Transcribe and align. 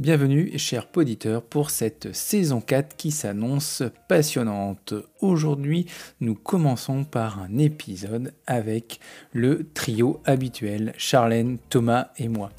Bienvenue, 0.00 0.58
chers 0.58 0.88
auditeurs, 0.96 1.40
pour 1.40 1.70
cette 1.70 2.12
saison 2.12 2.60
4 2.60 2.96
qui 2.96 3.12
s'annonce 3.12 3.84
passionnante. 4.08 4.92
Aujourd'hui, 5.20 5.86
nous 6.20 6.34
commençons 6.34 7.04
par 7.04 7.38
un 7.38 7.58
épisode 7.58 8.34
avec 8.48 8.98
le 9.32 9.68
trio 9.72 10.20
habituel, 10.24 10.94
Charlène, 10.98 11.58
Thomas 11.70 12.08
et 12.18 12.26
moi. 12.26 12.50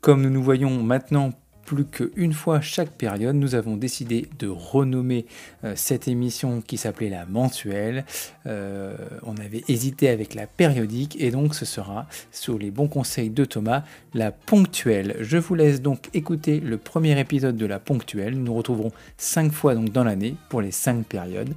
Comme 0.00 0.22
nous 0.22 0.30
nous 0.30 0.44
voyons 0.44 0.80
maintenant 0.80 1.32
plus 1.66 1.84
qu'une 1.84 2.32
fois 2.32 2.60
chaque 2.60 2.92
période, 2.92 3.34
nous 3.34 3.54
avons 3.54 3.76
décidé 3.76 4.28
de 4.38 4.46
renommer 4.48 5.26
euh, 5.64 5.72
cette 5.76 6.08
émission 6.08 6.62
qui 6.62 6.78
s'appelait 6.78 7.10
la 7.10 7.26
mensuelle. 7.26 8.06
Euh, 8.46 8.96
on 9.24 9.36
avait 9.36 9.64
hésité 9.68 10.08
avec 10.08 10.34
la 10.34 10.46
périodique 10.46 11.16
et 11.20 11.30
donc 11.30 11.54
ce 11.54 11.64
sera, 11.64 12.06
sous 12.30 12.56
les 12.56 12.70
bons 12.70 12.86
conseils 12.86 13.30
de 13.30 13.44
Thomas, 13.44 13.82
la 14.14 14.30
ponctuelle. 14.30 15.16
Je 15.20 15.36
vous 15.36 15.56
laisse 15.56 15.82
donc 15.82 16.08
écouter 16.14 16.60
le 16.60 16.78
premier 16.78 17.18
épisode 17.18 17.56
de 17.56 17.66
la 17.66 17.80
ponctuelle. 17.80 18.36
Nous 18.38 18.44
nous 18.44 18.54
retrouverons 18.54 18.92
cinq 19.18 19.52
fois 19.52 19.74
donc 19.74 19.90
dans 19.90 20.04
l'année 20.04 20.36
pour 20.48 20.62
les 20.62 20.70
cinq 20.70 21.04
périodes. 21.04 21.52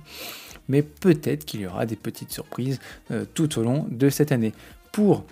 Mais 0.67 0.81
peut-être 0.81 1.45
qu'il 1.45 1.61
y 1.61 1.67
aura 1.67 1.85
des 1.85 1.95
petites 1.95 2.31
surprises 2.31 2.79
euh, 3.11 3.25
tout 3.33 3.59
au 3.59 3.63
long 3.63 3.85
de 3.89 4.09
cette 4.09 4.31
année. 4.31 4.53
Pour 4.91 5.23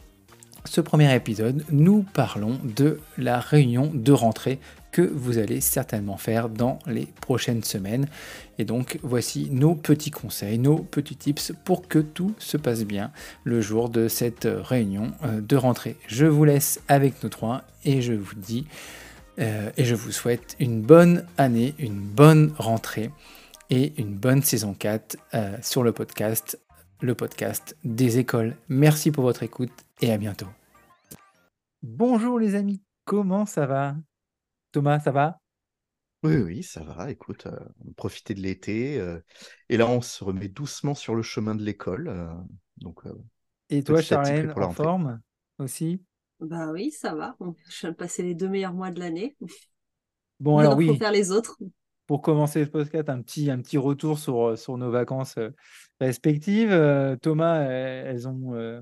ce 0.67 0.81
premier 0.81 1.15
épisode, 1.15 1.63
nous 1.71 2.03
parlons 2.13 2.59
de 2.75 2.99
la 3.17 3.39
réunion 3.39 3.89
de 3.93 4.11
rentrée 4.11 4.59
que 4.91 5.01
vous 5.01 5.37
allez 5.37 5.61
certainement 5.61 6.17
faire 6.17 6.49
dans 6.49 6.79
les 6.87 7.05
prochaines 7.21 7.63
semaines. 7.63 8.07
Et 8.57 8.65
donc 8.65 8.99
voici 9.03 9.49
nos 9.51 9.75
petits 9.75 10.11
conseils, 10.11 10.57
nos 10.57 10.77
petits 10.77 11.15
tips 11.15 11.53
pour 11.65 11.87
que 11.87 11.99
tout 11.99 12.33
se 12.39 12.57
passe 12.57 12.83
bien 12.83 13.11
le 13.43 13.61
jour 13.61 13.89
de 13.89 14.07
cette 14.07 14.47
réunion 14.49 15.11
euh, 15.23 15.41
de 15.41 15.55
rentrée. 15.55 15.97
Je 16.07 16.25
vous 16.25 16.45
laisse 16.45 16.81
avec 16.87 17.23
nos 17.23 17.29
trois 17.29 17.63
et 17.85 18.01
je 18.01 18.13
vous 18.13 18.35
dis 18.35 18.65
euh, 19.39 19.69
et 19.77 19.85
je 19.85 19.95
vous 19.95 20.11
souhaite 20.11 20.55
une 20.59 20.81
bonne 20.81 21.25
année, 21.37 21.75
une 21.77 21.99
bonne 21.99 22.53
rentrée 22.57 23.11
et 23.69 23.93
une 23.97 24.15
bonne 24.15 24.41
saison 24.41 24.73
4 24.73 25.17
euh, 25.33 25.57
sur 25.61 25.83
le 25.83 25.91
podcast, 25.91 26.59
le 27.01 27.13
podcast 27.13 27.77
des 27.83 28.17
écoles. 28.17 28.55
Merci 28.69 29.11
pour 29.11 29.23
votre 29.23 29.43
écoute 29.43 29.71
et 30.01 30.11
à 30.11 30.17
bientôt. 30.17 30.47
Bonjour 31.83 32.39
les 32.39 32.55
amis, 32.55 32.81
comment 33.05 33.45
ça 33.45 33.65
va? 33.65 33.95
Thomas, 34.77 34.99
ça 34.99 35.11
va? 35.11 35.39
Oui, 36.23 36.35
oui, 36.37 36.63
ça 36.63 36.83
va. 36.83 37.11
Écoute, 37.11 37.45
euh, 37.45 37.59
on 37.85 37.93
profiter 37.93 38.33
de 38.33 38.41
l'été. 38.41 38.99
euh, 38.99 39.19
et 39.69 39.77
là, 39.77 39.87
on 39.87 40.01
se 40.01 40.23
remet 40.23 40.47
doucement 40.47 40.95
sur 40.95 41.15
le 41.15 41.21
chemin 41.21 41.55
de 41.55 41.63
l'école. 41.63 42.07
euh, 42.07 42.33
donc, 42.77 43.05
euh, 43.05 43.13
Et 43.69 43.81
toi 43.83 44.01
Charlène, 44.01 44.47
pour 44.47 44.59
la 44.59 44.67
en 44.67 44.73
forme 44.73 45.21
aussi? 45.57 46.03
Bah 46.39 46.71
oui, 46.71 46.91
ça 46.91 47.15
va. 47.15 47.35
On- 47.39 47.55
Je 47.69 47.79
viens 47.81 47.91
de 47.91 47.95
passer 47.95 48.23
les 48.23 48.35
deux 48.35 48.47
meilleurs 48.49 48.73
mois 48.73 48.91
de 48.91 48.99
l'année. 48.99 49.35
Bon 50.39 50.57
alors 50.59 50.75
Maintenant, 50.75 50.75
oui, 50.75 50.99
faire 50.99 51.11
les 51.11 51.31
autres. 51.31 51.57
pour 52.07 52.21
commencer 52.21 52.59
le 52.63 52.69
podcast, 52.71 53.09
un 53.09 53.21
petit, 53.21 53.51
un 53.51 53.61
petit 53.61 53.77
retour 53.77 54.19
sur, 54.19 54.49
euh, 54.49 54.55
sur 54.55 54.77
nos 54.77 54.91
vacances 54.91 55.37
euh, 55.37 55.51
respectives. 55.99 56.71
Euh, 56.71 57.15
Thomas, 57.17 57.59
elles 57.61 58.27
ont, 58.27 58.55
euh, 58.55 58.81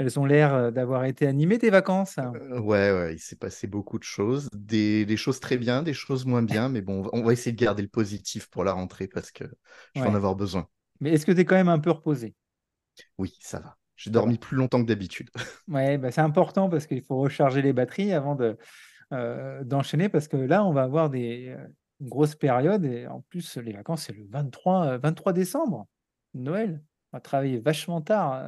elles 0.00 0.18
ont 0.18 0.24
l'air 0.24 0.54
euh, 0.54 0.70
d'avoir 0.70 1.04
été 1.04 1.26
animées 1.26 1.58
tes 1.58 1.68
vacances? 1.68 2.16
Euh, 2.18 2.58
ouais, 2.58 2.90
ouais, 2.90 3.14
il 3.14 3.18
s'est 3.18 3.36
passé 3.36 3.66
beaucoup 3.66 3.98
de 3.98 4.02
choses. 4.02 4.48
Des, 4.54 5.04
des 5.04 5.18
choses 5.18 5.40
très 5.40 5.58
bien, 5.58 5.82
des 5.82 5.92
choses 5.92 6.24
moins 6.24 6.42
bien. 6.42 6.70
Mais 6.70 6.80
bon, 6.80 7.06
on 7.12 7.22
va, 7.22 7.34
essayer 7.34 7.52
de 7.52 7.60
garder 7.60 7.82
le 7.82 7.88
positif 7.88 8.48
pour 8.48 8.64
la 8.64 8.72
rentrée 8.72 9.08
parce 9.08 9.30
que 9.30 9.44
je 9.94 10.00
vais 10.00 10.08
en 10.08 10.14
avoir 10.14 10.34
besoin. 10.34 10.66
Mais 11.00 11.12
est-ce 11.12 11.26
que 11.26 11.32
tu 11.32 11.40
es 11.40 11.44
quand 11.44 11.54
même 11.54 11.68
un 11.68 11.78
peu 11.78 11.90
reposé? 11.90 12.34
Oui, 13.18 13.36
ça 13.40 13.60
va. 13.60 13.76
J'ai 13.96 14.10
dormi 14.10 14.38
plus 14.38 14.56
longtemps 14.56 14.80
que 14.80 14.86
d'habitude. 14.88 15.28
Ouais, 15.68 15.98
bah, 15.98 16.10
c'est 16.10 16.22
important 16.22 16.68
parce 16.68 16.86
qu'il 16.86 17.02
faut 17.02 17.18
recharger 17.18 17.62
les 17.62 17.72
batteries 17.72 18.12
avant 18.12 18.34
de, 18.34 18.58
euh, 19.12 19.62
d'enchaîner 19.62 20.08
parce 20.08 20.26
que 20.26 20.36
là, 20.36 20.64
on 20.64 20.72
va 20.72 20.82
avoir 20.82 21.08
des 21.10 21.54
grosses 22.00 22.34
périodes 22.34 22.84
et 22.86 23.06
en 23.06 23.20
plus, 23.28 23.56
les 23.58 23.72
vacances, 23.72 24.04
c'est 24.06 24.16
le 24.16 24.26
23, 24.28 24.86
euh, 24.86 24.98
23 24.98 25.32
décembre, 25.32 25.86
Noël. 26.34 26.82
On 27.12 27.18
va 27.18 27.20
travailler 27.20 27.58
vachement 27.58 28.00
tard. 28.00 28.42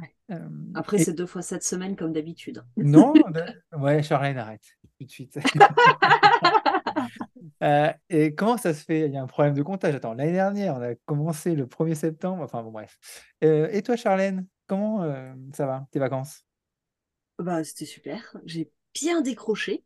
Ouais. 0.00 0.38
Après, 0.74 1.00
et 1.00 1.04
c'est 1.04 1.12
deux 1.12 1.26
fois 1.26 1.42
cette 1.42 1.62
semaine 1.62 1.96
comme 1.96 2.12
d'habitude. 2.12 2.64
non, 2.76 3.12
de- 3.12 3.44
ouais, 3.78 4.02
Charlène, 4.02 4.38
arrête 4.38 4.64
tout 4.98 5.04
de 5.04 5.10
suite. 5.10 5.38
Euh, 7.62 7.90
et 8.10 8.34
comment 8.34 8.56
ça 8.56 8.74
se 8.74 8.84
fait? 8.84 9.06
Il 9.06 9.12
y 9.12 9.16
a 9.16 9.22
un 9.22 9.26
problème 9.26 9.54
de 9.54 9.62
comptage. 9.62 9.94
Attends, 9.94 10.14
l'année 10.14 10.32
dernière, 10.32 10.76
on 10.76 10.82
a 10.82 10.94
commencé 11.06 11.54
le 11.54 11.66
1er 11.66 11.94
septembre. 11.94 12.42
Enfin 12.42 12.62
bon, 12.62 12.70
bref. 12.70 12.98
Euh, 13.42 13.68
et 13.70 13.82
toi, 13.82 13.96
Charlène, 13.96 14.46
comment 14.66 15.02
euh, 15.02 15.32
ça 15.54 15.66
va, 15.66 15.86
tes 15.90 15.98
vacances? 15.98 16.44
Bah, 17.38 17.64
c'était 17.64 17.86
super. 17.86 18.36
J'ai 18.44 18.70
bien 18.94 19.22
décroché. 19.22 19.82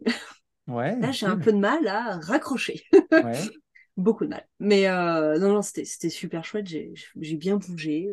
Ouais, 0.66 0.98
Là, 0.98 1.12
j'ai 1.12 1.26
un 1.26 1.38
peu 1.38 1.52
de 1.52 1.58
mal 1.58 1.86
à 1.86 2.18
raccrocher. 2.18 2.82
Ouais. 3.12 3.38
Beaucoup 3.96 4.24
de 4.24 4.30
mal. 4.30 4.46
Mais 4.60 4.88
non, 4.88 5.54
non, 5.54 5.62
c'était 5.62 6.10
super 6.10 6.44
chouette. 6.44 6.66
J'ai 6.66 7.36
bien 7.36 7.56
bougé, 7.56 8.08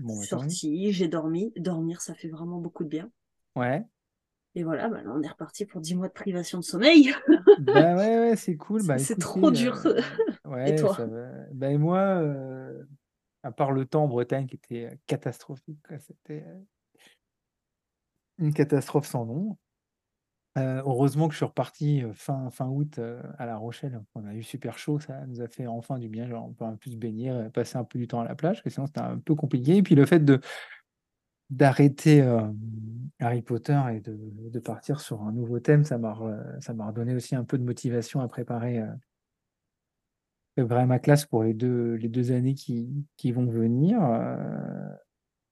Bon, 0.00 0.16
bah, 0.16 0.26
sorti, 0.26 0.92
j'ai 0.92 1.08
dormi. 1.08 1.52
Dormir, 1.56 2.00
ça 2.00 2.14
fait 2.14 2.28
vraiment 2.28 2.58
beaucoup 2.58 2.84
de 2.84 2.88
bien. 2.88 3.10
Ouais. 3.54 3.88
Et 4.54 4.62
voilà, 4.64 4.88
bah, 4.88 5.02
là, 5.02 5.10
on 5.14 5.22
est 5.22 5.28
reparti 5.28 5.64
pour 5.66 5.80
10 5.80 5.94
mois 5.94 6.08
de 6.08 6.12
privation 6.12 6.58
de 6.58 6.64
sommeil. 6.64 7.12
Bah 7.56 7.94
ouais, 7.96 8.18
ouais, 8.18 8.36
c'est 8.36 8.56
cool. 8.56 8.82
C'est 8.84 8.86
Bah 8.86 8.98
trop 9.18 9.50
dur. 9.50 9.82
euh, 9.86 10.00
Et 10.64 10.74
toi? 10.74 10.96
ça 10.96 11.06
va. 11.06 11.30
Bah 11.52 11.76
moi, 11.78 11.98
euh, 12.00 12.84
à 13.42 13.52
part 13.52 13.72
le 13.72 13.86
temps 13.86 14.04
en 14.04 14.08
Bretagne 14.08 14.46
qui 14.46 14.56
était 14.56 14.86
euh, 14.86 14.96
catastrophique, 15.06 15.80
c'était 16.00 16.44
une 18.38 18.52
catastrophe 18.52 19.06
sans 19.06 19.24
nom. 19.24 19.56
Heureusement 20.56 21.28
que 21.28 21.32
je 21.32 21.38
suis 21.38 21.46
reparti 21.46 22.02
fin, 22.12 22.50
fin 22.50 22.66
août 22.66 22.98
à 23.38 23.46
La 23.46 23.56
Rochelle. 23.56 24.00
On 24.14 24.26
a 24.26 24.34
eu 24.34 24.42
super 24.42 24.78
chaud, 24.78 24.98
ça 24.98 25.24
nous 25.26 25.40
a 25.40 25.48
fait 25.48 25.66
enfin 25.66 25.98
du 25.98 26.08
bien. 26.08 26.28
Genre, 26.28 26.44
on 26.44 26.52
peut 26.52 26.64
un 26.64 26.76
peu 26.76 26.90
se 26.90 26.96
baigner, 26.96 27.32
passer 27.54 27.78
un 27.78 27.84
peu 27.84 27.98
du 27.98 28.08
temps 28.08 28.20
à 28.20 28.24
la 28.24 28.34
plage, 28.34 28.56
parce 28.56 28.62
que 28.64 28.70
sinon 28.70 28.86
c'était 28.86 29.00
un 29.00 29.18
peu 29.18 29.34
compliqué. 29.34 29.76
Et 29.76 29.82
puis 29.82 29.94
le 29.94 30.06
fait 30.06 30.24
de 30.24 30.40
d'arrêter 31.50 32.22
Harry 33.18 33.42
Potter 33.42 33.78
et 33.92 34.00
de, 34.00 34.16
de 34.50 34.58
partir 34.60 35.00
sur 35.00 35.22
un 35.22 35.32
nouveau 35.32 35.60
thème, 35.60 35.84
ça 35.84 35.98
m'a 35.98 36.12
redonné 36.12 37.14
aussi 37.14 37.34
un 37.34 37.44
peu 37.44 37.58
de 37.58 37.64
motivation 37.64 38.20
à 38.20 38.28
préparer, 38.28 38.82
ma 40.56 40.98
classe 40.98 41.26
pour 41.26 41.42
les 41.42 41.54
deux, 41.54 41.94
les 41.94 42.08
deux 42.08 42.32
années 42.32 42.54
qui, 42.54 42.88
qui 43.16 43.32
vont 43.32 43.46
venir. 43.46 44.00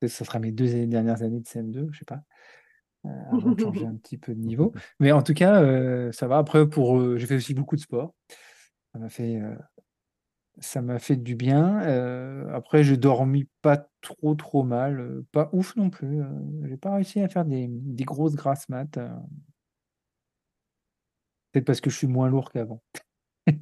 ça 0.07 0.25
sera 0.25 0.39
mes 0.39 0.53
deux 0.53 0.87
dernières 0.87 1.23
années 1.23 1.41
de 1.41 1.47
CM2, 1.47 1.89
je 1.93 1.99
sais 1.99 2.05
pas, 2.05 2.23
avant 3.05 3.53
de 3.53 3.61
changer 3.61 3.87
un 3.87 3.97
petit 3.97 4.19
peu 4.19 4.35
de 4.35 4.41
niveau. 4.41 4.73
Mais 5.01 5.13
en 5.13 5.23
tout 5.23 5.35
cas, 5.35 5.63
euh, 5.63 6.13
ça 6.13 6.27
va. 6.29 6.39
Après, 6.39 6.69
pour, 6.69 6.99
euh, 6.99 7.17
j'ai 7.19 7.27
fait 7.27 7.37
aussi 7.37 7.55
beaucoup 7.55 7.77
de 7.77 7.81
sport. 7.81 8.15
Ça 8.93 8.99
m'a 9.01 9.09
fait, 9.11 9.37
euh, 9.41 9.55
ça 10.61 10.83
m'a 10.83 10.99
fait 10.99 11.17
du 11.17 11.37
bien. 11.37 11.81
Euh, 11.83 12.49
après, 12.53 12.83
j'ai 12.83 12.97
dormi 12.97 13.49
pas 13.63 13.87
trop 14.01 14.35
trop 14.35 14.65
mal, 14.65 15.01
euh, 15.01 15.27
pas 15.33 15.51
ouf 15.53 15.77
non 15.77 15.91
plus. 15.91 16.21
euh, 16.23 16.27
j'ai 16.65 16.77
pas 16.77 16.95
réussi 16.95 17.21
à 17.21 17.29
faire 17.29 17.45
des, 17.45 17.67
des 17.69 18.05
grosses 18.05 18.35
grasses 18.35 18.69
mat. 18.69 18.97
euh, 18.97 19.09
peut-être 21.53 21.65
parce 21.67 21.81
que 21.81 21.91
je 21.91 21.97
suis 21.97 22.07
moins 22.07 22.29
lourd 22.29 22.51
qu'avant. 22.51 22.83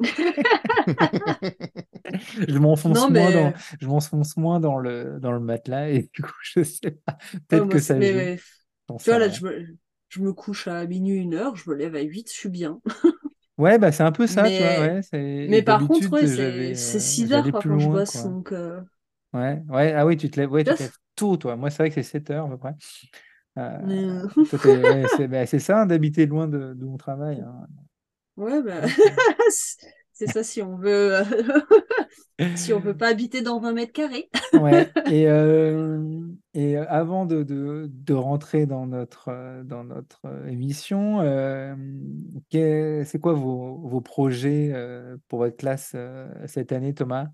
Je 2.48 2.58
m'enfonce 2.58 3.08
moins 3.08 3.30
dans, 3.30 3.50
mais 3.52 3.54
je 3.80 3.86
m'enfonce 3.86 4.36
moins 4.36 4.60
dans 4.60 4.78
le, 4.78 5.18
dans 5.20 5.32
le 5.32 5.40
matelas 5.40 5.90
et 5.90 6.10
du 6.14 6.22
coup, 6.22 6.30
je 6.42 6.62
sais 6.62 6.90
pas. 6.92 7.18
Peut-être 7.48 7.68
que 7.68 7.80
ça 7.80 8.00
joue. 8.00 8.14
mais, 8.14 8.38
tu 9.02 9.10
vois, 9.10 9.18
là, 9.18 9.28
je 9.28 9.44
me, 9.44 9.78
je 10.08 10.20
me 10.22 10.32
couche 10.32 10.68
à 10.68 10.86
minuit, 10.86 11.18
une 11.18 11.34
heure, 11.34 11.56
je 11.56 11.70
me 11.70 11.76
lève 11.76 11.94
à 11.96 12.02
8, 12.02 12.28
je 12.30 12.34
suis 12.36 12.48
bien. 12.48 12.80
Ouais, 13.58 13.78
bah 13.78 13.90
c'est 13.90 14.02
un 14.02 14.12
peu 14.12 14.26
ça, 14.26 14.50
tu 14.50 14.62
vois. 14.62 14.74
Mais, 14.74 14.98
Ouais, 14.98 15.00
mais 15.46 15.62
par 15.62 15.86
contre, 15.86 16.12
ouais, 16.12 16.26
c'est 16.26 16.34
j'avais, 16.34 16.74
c'est 16.74 17.00
euh, 17.00 17.00
6 17.00 17.32
heures 17.32 17.48
quoi, 17.50 17.62
quand 17.64 17.78
je 17.78 17.88
bosse. 17.90 18.06
quoi. 18.06 18.24
Donc, 18.24 18.52
euh, 18.52 18.80
Ouais, 19.32 19.62
ouais, 19.68 19.92
ah 19.94 20.06
oui, 20.06 20.16
tu 20.16 20.30
te 20.30 20.40
lèves, 20.40 20.50
ouais, 20.52 20.64
tu 20.64 20.74
te 20.74 20.82
lèves 20.82 20.96
tôt, 21.14 21.36
toi. 21.36 21.56
Moi, 21.56 21.70
c'est 21.70 21.78
vrai 21.78 21.88
que 21.90 21.94
c'est 21.96 22.02
7 22.02 22.30
heures 22.30 22.46
à 22.46 22.48
peu 22.50 22.58
près. 22.58 22.74
Euh, 23.58 23.78
mais, 23.80 24.12
c'est 25.08 25.28
bah, 25.28 25.46
c'est 25.46 25.60
ça, 25.60 25.82
hein, 25.82 25.86
d'habiter 25.86 26.26
loin 26.26 26.48
de, 26.48 26.74
de 26.74 26.84
mon 26.86 26.96
travail. 26.98 27.40
hein. 27.42 27.66
ouais, 28.36 28.62
bah, 28.62 28.82
c'est 30.16 30.26
ça 30.28 30.42
si 30.42 30.62
on 30.62 30.76
veut, 30.76 31.14
euh, 31.14 31.24
si 32.54 32.72
on 32.72 32.80
veut 32.80 32.96
pas 32.96 33.08
habiter 33.08 33.42
dans 33.42 33.60
20 33.60 33.72
mètres 33.72 33.92
carrés. 33.92 34.30
Ouais, 34.54 34.94
et, 35.04 35.28
euh, 35.28 36.18
et 36.54 36.76
avant 36.78 37.26
de, 37.26 37.42
de, 37.42 37.90
de 37.92 38.14
rentrer 38.14 38.64
dans 38.64 38.86
notre, 38.86 39.28
euh, 39.28 39.62
dans 39.64 39.84
notre 39.84 40.22
émission, 40.48 41.20
euh, 41.20 41.74
c'est 42.50 43.20
quoi 43.20 43.34
vos, 43.34 43.76
vos 43.86 44.00
projets 44.00 44.72
pour 45.28 45.40
votre 45.40 45.56
classe 45.56 45.94
cette 46.46 46.72
année, 46.72 46.94
Thomas? 46.94 47.26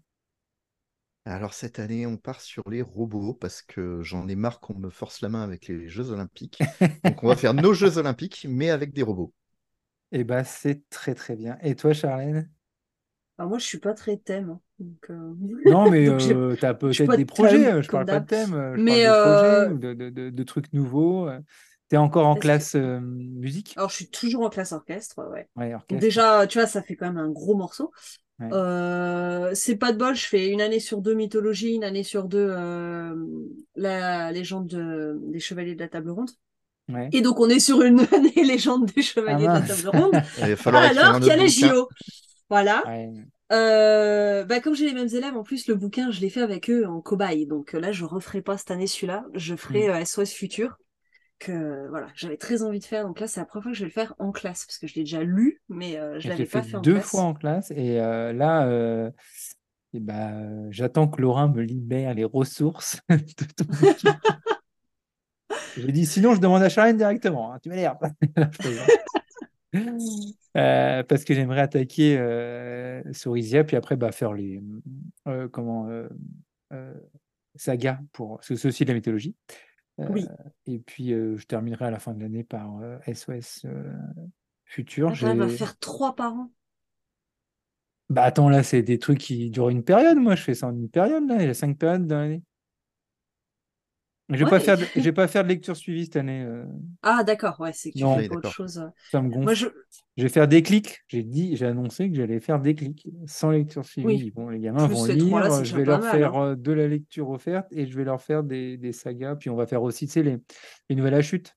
Alors 1.25 1.53
cette 1.53 1.81
année, 1.81 2.07
on 2.07 2.17
part 2.17 2.41
sur 2.41 2.71
les 2.71 2.81
robots 2.81 3.35
parce 3.35 3.61
que 3.61 4.03
j'en 4.03 4.29
ai 4.29 4.37
marre 4.37 4.61
qu'on 4.61 4.79
me 4.79 4.89
force 4.89 5.21
la 5.21 5.29
main 5.29 5.43
avec 5.43 5.67
les 5.67 5.89
Jeux 5.89 6.11
Olympiques. 6.11 6.61
Donc 7.05 7.25
on 7.25 7.29
va 7.29 7.35
faire 7.37 7.55
nos 7.55 7.75
Jeux 7.75 7.99
Olympiques, 7.99 8.47
mais 8.49 8.71
avec 8.71 8.93
des 8.93 9.03
robots. 9.03 9.33
Eh 10.13 10.25
ben, 10.25 10.45
c'est 10.45 10.89
très 10.91 11.15
très 11.15 11.35
bien. 11.37 11.59
Et 11.63 11.75
toi, 11.77 11.93
Charlène? 11.93 12.51
Alors 13.43 13.49
moi, 13.51 13.59
je 13.59 13.67
suis 13.67 13.79
pas 13.79 13.93
très 13.93 14.19
thème, 14.19 14.51
hein, 14.51 14.61
donc, 14.79 15.11
euh, 15.11 15.33
Non, 15.67 15.91
mais 15.91 16.07
donc 16.07 16.21
j'ai 16.21 16.33
euh, 16.33 16.55
tu 16.57 16.65
as 16.65 16.75
peut-être 16.75 17.07
pas 17.07 17.17
des 17.17 17.25
de 17.25 17.29
projets. 17.29 17.59
thème 17.65 17.77
euh, 17.79 17.83
Je 17.83 17.89
comme 17.89 18.05
parle 18.05 18.07
pas 18.07 18.21
de 18.21 18.27
d'hab. 18.27 18.29
thème, 18.29 18.55
euh, 18.55 18.77
je 18.77 18.77
parle 18.77 18.83
Mais 18.85 19.05
de 19.05 19.11
projets 19.11 19.73
ou 19.73 19.79
de, 19.79 19.95
de- 19.95 20.11
de- 20.11 20.31
de 20.31 20.43
trucs 20.45 20.73
nouveaux. 20.73 21.29
euh. 21.29 21.41
T'es 21.89 21.97
encore 21.97 22.27
en 22.29 22.31
Est-ce 22.35 22.39
que- 22.39 22.43
classe 22.43 22.75
euh, 22.77 23.01
musique? 23.03 23.75
Alors, 23.77 23.91
je 23.91 23.97
suis 23.97 24.09
toujours 24.11 24.45
en 24.45 24.49
classe 24.49 24.71
orchestre, 24.71 25.29
ouais. 25.31 25.49
Ouais, 25.57 25.71
Donc 25.73 25.81
orchestre. 25.81 26.01
déjà, 26.01 26.47
tu 26.47 26.59
vois, 26.59 26.69
ça 26.69 26.83
fait 26.83 26.95
quand 26.95 27.07
même 27.07 27.19
un 27.19 27.31
gros 27.31 27.57
morceau. 27.57 27.91
Ouais. 28.39 28.49
Euh, 28.53 29.51
c'est 29.55 29.77
pas 29.77 29.93
de 29.93 29.99
bol, 29.99 30.15
je 30.15 30.25
fais 30.27 30.49
une 30.49 30.61
année 30.61 30.79
sur 30.81 31.03
deux 31.03 31.15
mythologie, 31.15 31.75
une 31.75 31.85
année 31.85 32.05
sur 32.05 32.25
deux 32.29 32.47
euh, 32.49 33.15
la 33.77 34.31
légende 34.33 34.69
de- 34.69 35.19
des 35.33 35.41
chevaliers 35.41 35.75
de 35.75 35.81
la 35.81 35.89
table 35.89 36.11
ronde. 36.11 36.31
Ouais. 36.89 37.09
Et 37.13 37.21
donc 37.23 37.41
on 37.41 37.49
est 37.49 37.61
sur 37.61 37.83
une 37.83 38.01
année 38.15 38.45
légende 38.45 38.87
des 38.95 39.03
chevaliers 39.03 39.47
Ah 39.49 39.61
de 39.61 39.67
la 39.67 39.67
mince. 39.67 39.83
table 39.83 39.97
ronde. 39.97 40.13
Il 40.39 40.47
va 40.49 40.57
falloir 40.57 40.85
écrire 40.85 41.01
alors 41.05 41.21
qu'il 41.21 41.27
y 41.27 41.31
a 41.31 41.35
autre 41.35 41.43
les 41.45 41.49
bouquin. 41.51 41.75
JO. 41.75 41.89
Voilà. 42.51 42.83
Ouais. 42.87 43.11
Euh, 43.53 44.45
bah, 44.45 44.61
comme 44.61 44.75
j'ai 44.75 44.87
les 44.87 44.95
mêmes 44.95 45.09
élèves, 45.13 45.37
en 45.37 45.43
plus, 45.43 45.67
le 45.69 45.75
bouquin, 45.75 46.11
je 46.11 46.21
l'ai 46.21 46.31
fait 46.31 46.41
avec 46.43 46.71
eux 46.71 46.87
en 46.87 47.01
cobaye. 47.01 47.47
Donc 47.47 47.75
euh, 47.75 47.81
là, 47.81 47.93
je 47.93 48.05
referai 48.05 48.41
pas 48.43 48.57
cette 48.57 48.71
année 48.71 48.87
celui-là. 48.87 49.25
Je 49.35 49.55
ferai 49.57 49.89
Mm. 49.89 49.91
euh, 49.91 50.05
SOS 50.05 50.33
Futur. 50.33 50.77
Que 51.39 51.89
voilà, 51.89 52.07
j'avais 52.15 52.37
très 52.37 52.63
envie 52.63 52.79
de 52.79 52.85
faire. 52.85 53.05
Donc 53.05 53.19
là, 53.21 53.27
c'est 53.27 53.41
la 53.41 53.47
première 53.47 53.65
fois 53.65 53.73
que 53.73 53.77
je 53.79 53.83
vais 53.83 53.89
le 53.89 53.93
faire 53.93 54.15
en 54.19 54.31
classe. 54.33 54.65
Parce 54.65 54.79
que 54.79 54.87
je 54.87 54.95
l'ai 54.95 55.03
déjà 55.03 55.23
lu, 55.23 55.61
mais 55.69 55.99
euh, 55.99 56.19
je 56.21 56.29
l'avais 56.29 56.47
pas 56.47 56.63
fait 56.63 56.71
fait 56.71 56.77
en 56.77 56.81
deux 56.81 56.95
classe. 56.95 57.07
fois 57.11 57.23
en 57.23 57.35
classe 57.35 57.71
et 57.73 57.97
là, 57.97 58.67
euh, 58.69 59.11
j'attends 60.71 61.09
que 61.09 61.21
Laurent 61.21 61.49
me 61.49 61.61
libère 61.63 62.15
les 62.15 62.25
ressources 62.25 63.01
de 63.11 63.17
ton 63.57 63.65
bouquin. 63.65 64.19
J'ai 65.77 65.91
dit 65.93 66.07
sinon 66.07 66.35
je 66.35 66.41
demande 66.41 66.63
à 66.63 66.69
Charlène 66.69 66.97
directement. 66.97 67.53
hein, 67.53 67.59
tu 67.63 67.69
m'énerves. 67.71 67.99
Euh, 70.55 71.03
parce 71.05 71.25
que 71.25 71.33
j'aimerais 71.33 71.63
attaquer 71.63 72.19
euh, 72.19 73.03
Sorisia 73.15 73.65
puis 73.65 73.75
après 73.75 73.97
bah, 73.97 74.13
faire 74.13 74.35
les 74.35 74.63
euh, 75.27 75.49
comment 75.49 75.89
euh, 75.89 76.95
sagas 77.55 77.99
pour 78.13 78.37
parce 78.37 78.49
que 78.49 78.57
c'est 78.57 78.69
aussi 78.69 78.85
de 78.85 78.91
la 78.91 78.95
mythologie. 78.97 79.35
Oui. 79.97 80.27
Et 80.67 80.79
puis 80.79 81.09
je 81.13 81.43
terminerai 81.47 81.87
à 81.87 81.91
la 81.91 81.99
fin 81.99 82.13
de 82.13 82.21
l'année 82.21 82.45
par 82.45 82.71
SOS 83.11 83.65
Futur. 84.67 85.15
J'ai- 85.15 85.49
faire 85.49 85.79
trois 85.79 86.15
par 86.15 86.35
an. 86.35 86.51
Bah 88.11 88.25
attends, 88.25 88.51
là, 88.51 88.63
c'est 88.63 88.83
des 88.83 88.99
trucs 88.99 89.21
qui 89.21 89.49
durent 89.51 89.71
une 89.71 89.85
période. 89.85 90.19
Moi, 90.19 90.35
je 90.35 90.43
fais 90.43 90.55
ça 90.55 90.67
en 90.67 90.75
une 90.75 90.91
période, 90.91 91.27
là. 91.27 91.37
Il 91.41 91.47
y 91.47 91.49
a 91.49 91.55
cinq 91.55 91.79
périodes 91.79 92.07
dans 92.07 92.19
l'année. 92.19 92.43
Je 94.33 94.39
vais 94.39 94.45
Ouais. 94.45 94.51
pas 94.51 94.61
faire 94.61 94.79
de, 94.79 94.85
je 94.97 95.01
vais 95.01 95.13
pas 95.13 95.29
faire 95.29 95.43
de 95.45 95.49
lecture 95.49 95.77
suivie 95.77 96.05
cette 96.05 96.17
année. 96.17 96.43
euh, 96.43 96.65
Ah, 97.03 97.23
d'accord, 97.25 97.59
ouais, 97.61 97.73
c'est 97.73 97.91
que 97.91 97.99
tu 97.99 98.03
Non. 98.05 98.17
fais 98.19 98.29
autre 98.31 98.51
chose. 98.51 98.83
ça 99.11 99.21
me 99.23 99.29
gonfle. 99.29 99.45
Moi, 99.45 99.55
je. 99.55 99.67
Je 100.17 100.23
vais 100.25 100.29
faire 100.29 100.47
des 100.49 100.63
clics. 100.63 101.01
J'ai 101.09 101.23
dit, 101.23 101.57
j'ai 101.57 101.67
annoncé 101.67 102.11
que 102.11 102.17
j'allais 102.17 102.39
faire 102.41 102.61
des 102.61 102.75
clics 102.75 103.09
sans 103.27 103.51
lecture 103.51 103.85
suivie. 103.85 104.07
Oui. 104.07 104.33
Bon, 104.35 104.49
les 104.51 104.61
gamins 104.61 104.87
Plus 104.87 104.95
vont 104.97 105.05
les 105.07 105.17
trois, 105.19 105.41
là, 105.41 105.49
lire. 105.49 105.65
je 105.65 105.77
vais 105.77 105.85
leur 105.85 106.01
mal, 106.01 106.11
faire 106.11 106.37
hein. 106.37 106.51
euh, 106.51 106.55
de 106.57 106.73
la 106.73 106.87
lecture 106.89 107.31
offerte 107.31 107.67
et 107.73 107.87
je 107.87 107.97
vais 107.97 108.05
leur 108.05 108.21
faire 108.21 108.43
des, 108.43 108.77
des 108.77 108.93
sagas. 108.93 109.37
Puis 109.37 109.49
on 109.51 109.57
va 109.57 109.67
faire 109.67 109.83
aussi, 109.83 110.07
tu 110.07 110.13
sais, 110.13 110.23
les, 110.23 110.37
les 110.91 110.97
nouvelles 110.97 111.15
à 111.15 111.23
chute. 111.23 111.57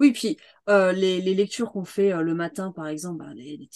Oui, 0.00 0.12
puis 0.12 0.36
euh, 0.68 0.92
les, 0.92 1.20
les 1.20 1.34
lectures 1.34 1.70
qu'on 1.72 1.84
fait 1.84 2.12
euh, 2.12 2.22
le 2.22 2.34
matin, 2.34 2.72
par 2.72 2.88
exemple, 2.88 3.18
bah, 3.24 3.32
les, 3.34 3.56
les 3.56 3.68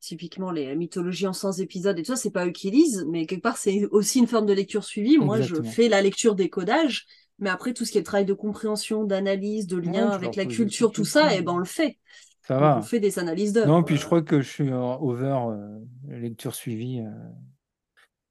typiquement 0.00 0.50
les 0.50 0.74
mythologies 0.74 1.26
en 1.26 1.32
100 1.32 1.52
épisodes 1.58 1.98
et 1.98 2.02
tout 2.02 2.12
ça, 2.12 2.16
c'est 2.16 2.30
pas 2.30 2.46
eux 2.46 2.52
qui 2.52 2.70
lisent, 2.70 3.04
mais 3.08 3.26
quelque 3.26 3.42
part, 3.42 3.58
c'est 3.58 3.84
aussi 3.90 4.18
une 4.18 4.26
forme 4.26 4.46
de 4.46 4.52
lecture 4.54 4.84
suivie. 4.84 5.18
Moi, 5.18 5.38
Exactement. 5.38 5.68
je 5.68 5.70
fais 5.70 5.88
la 5.88 6.00
lecture 6.00 6.34
des 6.34 6.48
codages, 6.48 7.06
mais 7.38 7.50
après, 7.50 7.74
tout 7.74 7.84
ce 7.84 7.92
qui 7.92 7.98
est 7.98 8.00
le 8.00 8.06
travail 8.06 8.24
de 8.26 8.32
compréhension, 8.34 9.04
d'analyse, 9.04 9.66
de 9.66 9.76
lien 9.76 10.08
avec 10.08 10.36
la 10.36 10.46
culture, 10.46 10.90
tout 10.90 11.04
ça, 11.04 11.34
et 11.34 11.42
ben 11.42 11.52
on 11.52 11.58
le 11.58 11.64
fait. 11.64 11.98
Ça 12.42 12.58
Donc, 12.58 12.62
va. 12.62 12.78
on 12.78 12.82
fait 12.82 13.00
des 13.00 13.18
analyses 13.18 13.52
d'œuvres. 13.52 13.68
Non, 13.68 13.82
puis 13.82 13.96
je 13.96 14.02
euh, 14.02 14.06
crois 14.06 14.22
que 14.22 14.40
je 14.40 14.48
suis 14.48 14.72
en 14.72 15.00
over 15.02 15.36
euh, 15.50 15.78
lecture 16.08 16.54
suivie. 16.54 17.00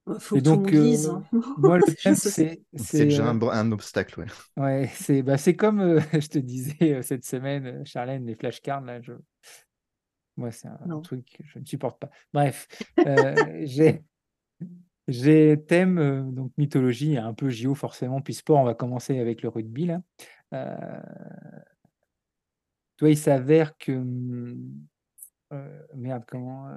Euh. 0.07 0.19
faut 0.19 0.35
Et 0.35 0.41
donc, 0.41 0.73
euh, 0.73 0.95
hein. 1.09 1.23
moi, 1.57 1.77
le 1.77 1.83
Je 1.87 1.95
thème, 1.95 2.15
c'est. 2.15 2.61
C'est 2.75 3.05
déjà 3.05 3.27
euh, 3.27 3.49
un, 3.51 3.71
obstacle, 3.71 4.19
ouais. 4.19 4.27
Ouais, 4.57 4.89
c'est 4.93 5.21
bah, 5.21 5.37
c'est 5.37 5.55
comme 5.55 5.79
euh, 5.79 5.99
je 6.13 6.27
te 6.27 6.39
disais 6.39 6.95
euh, 6.95 7.01
cette 7.01 7.25
semaine, 7.25 7.85
Charlène, 7.85 8.25
les 8.25 8.35
flashcards, 8.35 8.81
là, 8.81 9.01
je... 9.01 9.13
moi, 10.35 10.51
c'est 10.51 10.67
un 10.67 11.01
truc 11.01 11.25
que 11.37 11.43
je 11.45 11.59
ne 11.59 11.65
supporte 11.65 11.99
pas. 11.99 12.09
Bref, 12.33 12.67
euh, 13.05 13.35
j'ai 13.63 14.03
j'ai 15.07 15.63
thème, 15.67 15.97
euh, 15.99 16.21
donc 16.23 16.51
mythologie, 16.57 17.17
un 17.17 17.33
peu 17.33 17.49
JO 17.49 17.75
forcément, 17.75 18.21
puis 18.21 18.33
sport, 18.33 18.59
on 18.59 18.65
va 18.65 18.73
commencer 18.73 19.19
avec 19.19 19.41
le 19.41 19.49
rugby, 19.49 19.85
là. 19.85 20.01
Euh, 20.53 21.01
Toi, 22.97 23.09
il 23.11 23.17
s'avère 23.17 23.77
que... 23.77 23.91
hum, 23.91 24.85
euh, 25.53 25.81
merde, 25.95 26.23
comment... 26.27 26.69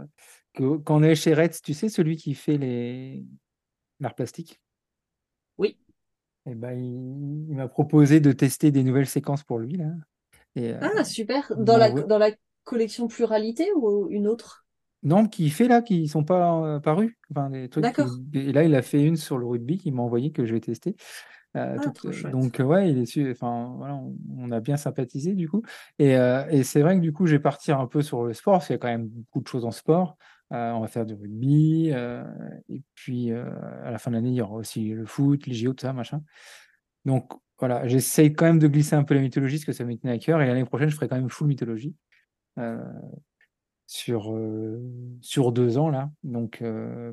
euh, 0.60 0.78
quand 0.84 0.96
on 0.98 1.02
est 1.02 1.14
chez 1.14 1.34
Retz, 1.34 1.62
tu 1.62 1.74
sais, 1.74 1.88
celui 1.88 2.16
qui 2.16 2.34
fait 2.34 2.58
les 2.58 3.24
l'art 4.00 4.14
plastique 4.14 4.60
Oui. 5.58 5.78
eh 6.46 6.54
ben, 6.54 6.72
il, 6.72 7.46
il 7.50 7.56
m'a 7.56 7.68
proposé 7.68 8.20
de 8.20 8.32
tester 8.32 8.70
des 8.70 8.82
nouvelles 8.82 9.06
séquences 9.08 9.44
pour 9.44 9.58
lui, 9.58 9.76
là. 9.76 9.86
Et, 10.56 10.72
euh, 10.74 10.80
Ah, 10.82 11.04
super. 11.04 11.52
Dans 11.58 11.76
la, 11.78 11.90
dans 11.90 12.18
la 12.18 12.32
collection 12.64 13.08
pluralité 13.08 13.70
ou 13.74 14.08
une 14.10 14.28
autre? 14.28 14.66
Non, 15.02 15.26
qui 15.26 15.48
fait 15.48 15.66
là, 15.66 15.80
qui 15.80 16.08
sont 16.08 16.24
pas 16.24 16.62
euh, 16.76 16.78
parus. 16.80 17.14
Enfin, 17.30 17.50
D'accord. 17.76 18.10
Et 18.34 18.52
là, 18.52 18.64
il 18.64 18.74
a 18.74 18.82
fait 18.82 19.02
une 19.02 19.16
sur 19.16 19.38
le 19.38 19.46
rugby 19.46 19.78
qu'il 19.78 19.94
m'a 19.94 20.02
envoyé 20.02 20.30
que 20.30 20.44
je 20.44 20.52
vais 20.52 20.60
tester. 20.60 20.94
Euh, 21.56 21.78
Ah, 21.78 21.92
chouette. 22.12 22.32
donc, 22.32 22.60
euh, 22.60 22.64
ouais, 22.64 22.90
il 22.92 22.98
est 22.98 23.06
su- 23.06 23.30
enfin, 23.32 23.74
voilà, 23.78 23.94
on, 23.96 24.16
on 24.38 24.52
a 24.52 24.60
bien 24.60 24.76
sympathisé 24.76 25.34
du 25.34 25.48
coup. 25.48 25.62
Et, 25.98 26.16
euh, 26.16 26.46
et 26.50 26.64
c'est 26.64 26.82
vrai 26.82 26.96
que 26.96 27.00
du 27.00 27.12
coup, 27.12 27.26
je 27.26 27.32
vais 27.36 27.40
partir 27.42 27.80
un 27.80 27.86
peu 27.86 28.02
sur 28.02 28.24
le 28.24 28.34
sport, 28.34 28.54
parce 28.54 28.66
qu'il 28.68 28.74
y 28.74 28.76
a 28.76 28.78
quand 28.78 28.88
même 28.88 29.08
beaucoup 29.08 29.40
de 29.42 29.48
choses 29.48 29.64
en 29.64 29.70
sport. 29.72 30.16
Euh, 30.52 30.72
on 30.72 30.80
va 30.80 30.88
faire 30.88 31.06
du 31.06 31.14
rugby, 31.14 31.90
euh, 31.92 32.24
et 32.68 32.82
puis 32.94 33.30
euh, 33.30 33.44
à 33.84 33.90
la 33.92 33.98
fin 33.98 34.10
de 34.10 34.16
l'année, 34.16 34.30
il 34.30 34.34
y 34.34 34.40
aura 34.42 34.56
aussi 34.56 34.88
le 34.88 35.06
foot, 35.06 35.46
les 35.46 35.54
JO, 35.54 35.72
tout 35.74 35.82
ça, 35.82 35.92
machin. 35.92 36.22
Donc 37.04 37.32
voilà, 37.58 37.86
j'essaye 37.86 38.32
quand 38.32 38.46
même 38.46 38.58
de 38.58 38.66
glisser 38.66 38.96
un 38.96 39.04
peu 39.04 39.14
la 39.14 39.20
mythologie, 39.20 39.56
parce 39.58 39.64
que 39.66 39.72
ça 39.72 39.84
me 39.84 39.96
tenait 39.96 40.12
à 40.14 40.18
cœur. 40.18 40.42
Et 40.42 40.46
l'année 40.46 40.64
prochaine, 40.64 40.88
je 40.88 40.96
ferai 40.96 41.08
quand 41.08 41.16
même 41.16 41.30
full 41.30 41.46
mythologie. 41.46 41.94
Sur, 43.86 44.32
sur 45.20 45.50
deux 45.50 45.76
ans 45.76 45.88
là. 45.90 46.10
Donc, 46.22 46.62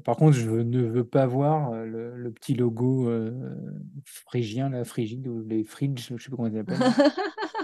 par 0.04 0.16
contre, 0.16 0.38
je 0.38 0.50
ne 0.50 0.82
veux 0.84 1.04
pas 1.04 1.26
voir 1.26 1.72
le, 1.74 2.16
le 2.16 2.32
petit 2.32 2.54
logo 2.54 3.10
phrygien, 4.06 4.70
la 4.70 4.84
frigide 4.84 5.28
ou 5.28 5.44
les 5.44 5.64
fridges, 5.64 6.14
je 6.16 6.24
sais 6.24 6.30
pas 6.30 6.36
comment 6.36 6.48
ils 6.50 6.58
appellent. 6.60 6.78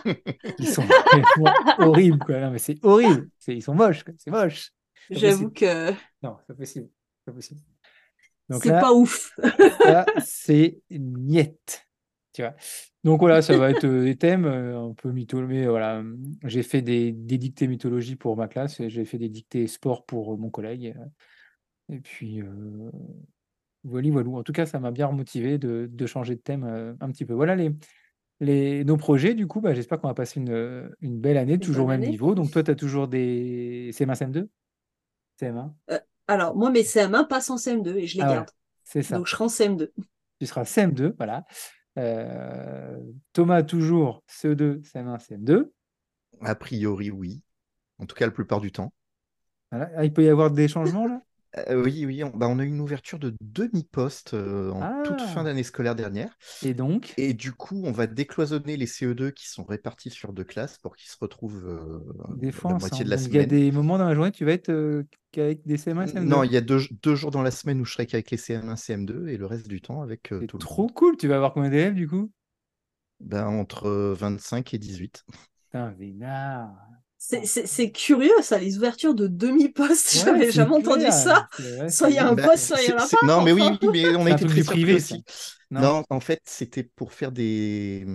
Ils 0.60 0.68
sont 0.68 0.84
horribles, 1.78 2.19
quoi. 2.19 2.40
Non, 2.42 2.52
mais 2.52 2.58
c'est 2.60 2.84
horrible. 2.84 3.30
C'est- 3.40 3.56
Ils 3.56 3.62
sont 3.62 3.76
moches, 3.76 4.04
quoi. 4.04 4.14
C'est 4.18 4.31
moche. 4.31 4.72
J'avoue 5.10 5.50
que 5.52 5.92
Non, 6.22 6.38
c'est 6.40 6.48
pas 6.48 6.54
possible. 6.56 6.90
C'est 7.20 7.32
pas 7.32 7.36
possible. 7.36 7.62
C'est 8.62 8.70
là, 8.70 8.82
pas 8.82 8.94
ouf. 8.94 9.34
ça, 9.82 10.06
c'est 10.26 10.82
niette. 10.90 11.88
Tu 12.34 12.42
vois. 12.42 12.56
Donc 13.04 13.20
voilà, 13.20 13.42
ça 13.42 13.58
va 13.58 13.70
être 13.70 13.86
euh, 13.86 14.06
des 14.06 14.16
thèmes 14.16 14.46
euh, 14.46 14.90
un 14.90 14.94
peu 14.94 15.12
mytho, 15.12 15.46
mais 15.46 15.68
voilà, 15.68 16.04
j'ai 16.46 16.64
fait 16.64 16.82
des, 16.82 17.12
des 17.12 17.38
dictées 17.38 17.68
mythologie 17.68 18.16
pour 18.16 18.36
ma 18.36 18.48
classe 18.48 18.80
et 18.80 18.90
j'ai 18.90 19.06
fait 19.06 19.18
des 19.20 19.30
dictées 19.30 19.68
sport 19.68 20.06
pour 20.06 20.33
euh, 20.33 20.38
mon 20.38 20.50
collègue. 20.50 20.95
Et 21.92 22.00
puis, 22.00 22.42
euh, 22.42 22.90
voilà, 23.83 24.10
voilà. 24.10 24.30
En 24.30 24.44
tout 24.44 24.54
cas, 24.54 24.66
ça 24.66 24.80
m'a 24.80 24.92
bien 24.92 25.07
remotivé 25.07 25.57
de, 25.57 25.88
de 25.92 26.06
changer 26.07 26.36
de 26.36 26.42
thème 26.42 26.95
un 27.00 27.12
petit 27.12 27.26
peu. 27.26 27.33
Voilà 27.33 27.56
les, 27.56 27.72
les, 28.40 28.83
nos 28.83 28.98
projets. 28.98 29.36
Du 29.36 29.45
coup, 29.45 29.62
bah, 29.62 29.74
j'espère 29.74 30.00
qu'on 30.00 30.07
va 30.07 30.14
passer 30.14 30.40
une, 30.40 30.90
une 31.02 31.19
belle 31.19 31.38
année, 31.38 31.60
toujours 31.60 31.86
au 31.86 31.90
même 31.90 32.02
année. 32.02 32.10
niveau. 32.10 32.33
Donc 32.33 32.52
toi, 32.52 32.64
tu 32.64 32.72
as 32.72 32.76
toujours 32.76 33.07
des 33.10 33.92
CM1, 33.92 34.16
CM2 34.16 34.48
CM1 35.40 35.73
Alors, 36.28 36.56
moi, 36.56 36.69
mes 36.71 36.83
CM1 36.83 37.28
passent 37.28 37.49
en 37.49 37.57
CM2 37.57 37.95
et 37.97 38.07
je 38.07 38.18
les 38.18 38.23
Ah 38.23 38.28
ouais, 38.30 38.33
garde. 38.35 38.49
c'est 38.83 39.04
ça. 39.04 39.18
Donc, 39.18 39.28
je 39.28 39.31
serai 39.31 39.44
en 39.44 39.47
CM2. 39.47 39.92
tu 40.40 40.45
seras 40.45 40.63
CM2, 40.63 41.13
voilà. 41.18 41.45
Euh, 41.99 42.97
Thomas, 43.33 43.63
toujours 43.63 44.23
CE2, 44.28 44.81
CM1, 44.81 45.18
CM2. 45.18 45.71
A 46.42 46.56
priori, 46.56 47.11
oui. 47.11 47.42
En 47.99 48.06
tout 48.06 48.16
cas, 48.16 48.25
la 48.25 48.31
plupart 48.31 48.61
du 48.61 48.71
temps. 48.71 48.94
Voilà. 49.71 49.90
Ah, 49.95 50.06
il 50.06 50.13
peut 50.13 50.23
y 50.23 50.30
avoir 50.30 50.52
des 50.52 50.68
changements 50.68 51.07
là? 51.07 51.21
Euh, 51.69 51.83
oui, 51.83 52.04
oui, 52.07 52.24
on, 52.24 52.30
bah, 52.31 52.48
on 52.50 52.57
a 52.57 52.64
eu 52.64 52.68
une 52.68 52.80
ouverture 52.81 53.19
de 53.19 53.36
demi-poste 53.42 54.33
euh, 54.33 54.72
en 54.72 55.04
toute 55.04 55.22
fin 55.22 55.42
Ah. 55.42 55.44
d'année 55.44 55.62
scolaire 55.64 55.95
dernière. 55.95 56.36
Et 56.64 56.74
donc? 56.74 57.14
Et 57.18 57.33
du 57.36 57.52
coup, 57.52 57.81
on 57.86 57.92
va 57.92 58.07
décloisonner 58.07 58.76
les 58.76 58.88
CE2 58.88 59.31
qui 59.31 59.48
sont 59.48 59.64
répartis 59.64 60.10
sur 60.10 60.33
deux 60.33 60.44
classes 60.44 60.80
pour 60.80 60.95
qu'ils 60.95 61.10
se 61.10 61.18
retrouvent 61.19 61.68
euh, 61.68 62.00
des 62.38 62.52
fois 62.52 62.72
la 62.72 62.76
ensemble. 62.78 62.90
moitié 62.90 63.06
de 63.06 63.10
la 63.12 63.18
Donc, 63.18 63.28
il 63.28 63.33
y 63.36 63.38
a 63.38 63.44
semaine. 63.44 63.60
des 63.60 63.72
moments 63.72 63.98
dans 64.00 64.07
la 64.07 64.16
journée, 64.16 64.31
tu 64.31 64.45
vas 64.45 64.54
être 64.54 65.04
qu'avec 65.31 65.66
des 65.68 65.78
CM1, 65.78 66.07
CM2. 66.07 66.19
Non, 66.24 66.44
il 66.44 66.52
y 66.52 66.57
a 66.57 66.62
deux, 66.62 66.80
deux 67.04 67.16
jours 67.16 67.30
dans 67.30 67.44
la 67.44 67.52
semaine 67.52 67.80
où 67.81 67.86
je 67.86 67.94
serai 67.94 68.07
qu'avec 68.07 68.31
les 68.31 68.38
CM1, 68.38 68.76
CM2 68.76 69.28
et 69.28 69.38
le 69.38 69.45
reste 69.45 69.68
du 69.68 69.80
temps 69.81 70.02
avec 70.02 70.24
tout 70.24 70.40
le 70.40 70.48
trop 70.48 70.88
cool. 70.88 71.18
Tu 71.18 71.28
vas 71.28 71.36
avoir 71.36 71.54
combien 71.54 71.69
d'élèves 71.69 71.94
du 71.94 72.07
coup? 72.07 72.31
Ben, 73.19 73.45
entre 73.48 73.88
euh, 73.88 74.14
25 74.16 74.74
et 74.74 74.78
18. 74.80 75.24
Putain, 75.66 75.92
vénard. 75.92 76.72
C'est- 77.25 77.92
curieux, 77.92 78.31
ça, 78.42 78.57
les 78.57 78.77
ouvertures 78.77 79.15
de 79.15 79.27
demi-postes. 79.27 80.13
Ouais, 80.25 80.25
J'avais 80.25 80.51
jamais 80.51 80.75
entendu 80.75 80.99
clair. 81.06 81.13
ça. 81.13 81.47
Ouais, 81.59 81.89
Soit 81.89 82.09
il 82.09 82.15
y 82.15 82.18
a 82.19 82.27
un 82.27 82.35
poste, 82.35 82.65
soit 82.68 82.81
il 82.81 82.89
y 82.89 82.94
en 82.94 82.97
a 82.97 83.07
pas. 83.07 83.18
Non, 83.25 83.42
mais 83.44 83.53
oui, 83.53 83.61
enfin. 83.61 83.77
oui, 83.81 83.89
mais 84.03 84.15
on 84.15 84.25
a 84.25 84.31
un 84.31 84.35
été 84.35 84.45
très 84.45 84.63
privé, 84.63 84.95
aussi. 84.95 85.23
Non, 85.71 85.81
Non, 85.81 86.03
en 86.09 86.19
fait, 86.19 86.42
c'était 86.45 86.83
pour 86.83 87.13
faire 87.13 87.31
des, 87.31 88.06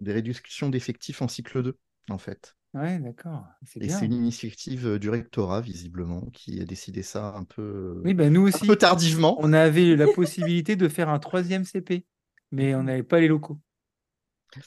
des 0.00 0.12
réductions 0.12 0.68
d'effectifs 0.70 1.20
en 1.22 1.28
cycle 1.28 1.62
2, 1.62 1.76
en 2.08 2.18
fait. 2.18 2.54
Ouais, 2.74 2.98
d'accord. 2.98 3.44
C'est 3.64 3.82
Et 3.82 3.88
c'est 3.88 4.04
une 4.06 4.12
initiative 4.12 4.86
euh, 4.86 4.98
du 4.98 5.08
rectorat, 5.10 5.60
visiblement, 5.60 6.22
qui 6.32 6.60
a 6.60 6.64
décidé 6.64 7.02
ça 7.02 7.34
un 7.36 7.44
peu, 7.44 8.00
Oui, 8.04 8.14
ben 8.14 8.32
nous 8.32 8.42
un 8.42 8.48
aussi, 8.48 8.66
peu 8.66 8.76
tardivement. 8.76 9.36
on 9.40 9.52
avait 9.52 9.94
la 9.96 10.06
possibilité 10.06 10.76
de 10.76 10.88
faire 10.88 11.08
un 11.08 11.18
troisième 11.18 11.64
CP, 11.64 12.04
mais 12.50 12.74
on 12.74 12.82
n'avait 12.84 13.02
pas 13.02 13.20
les 13.20 13.28
locaux. 13.28 13.58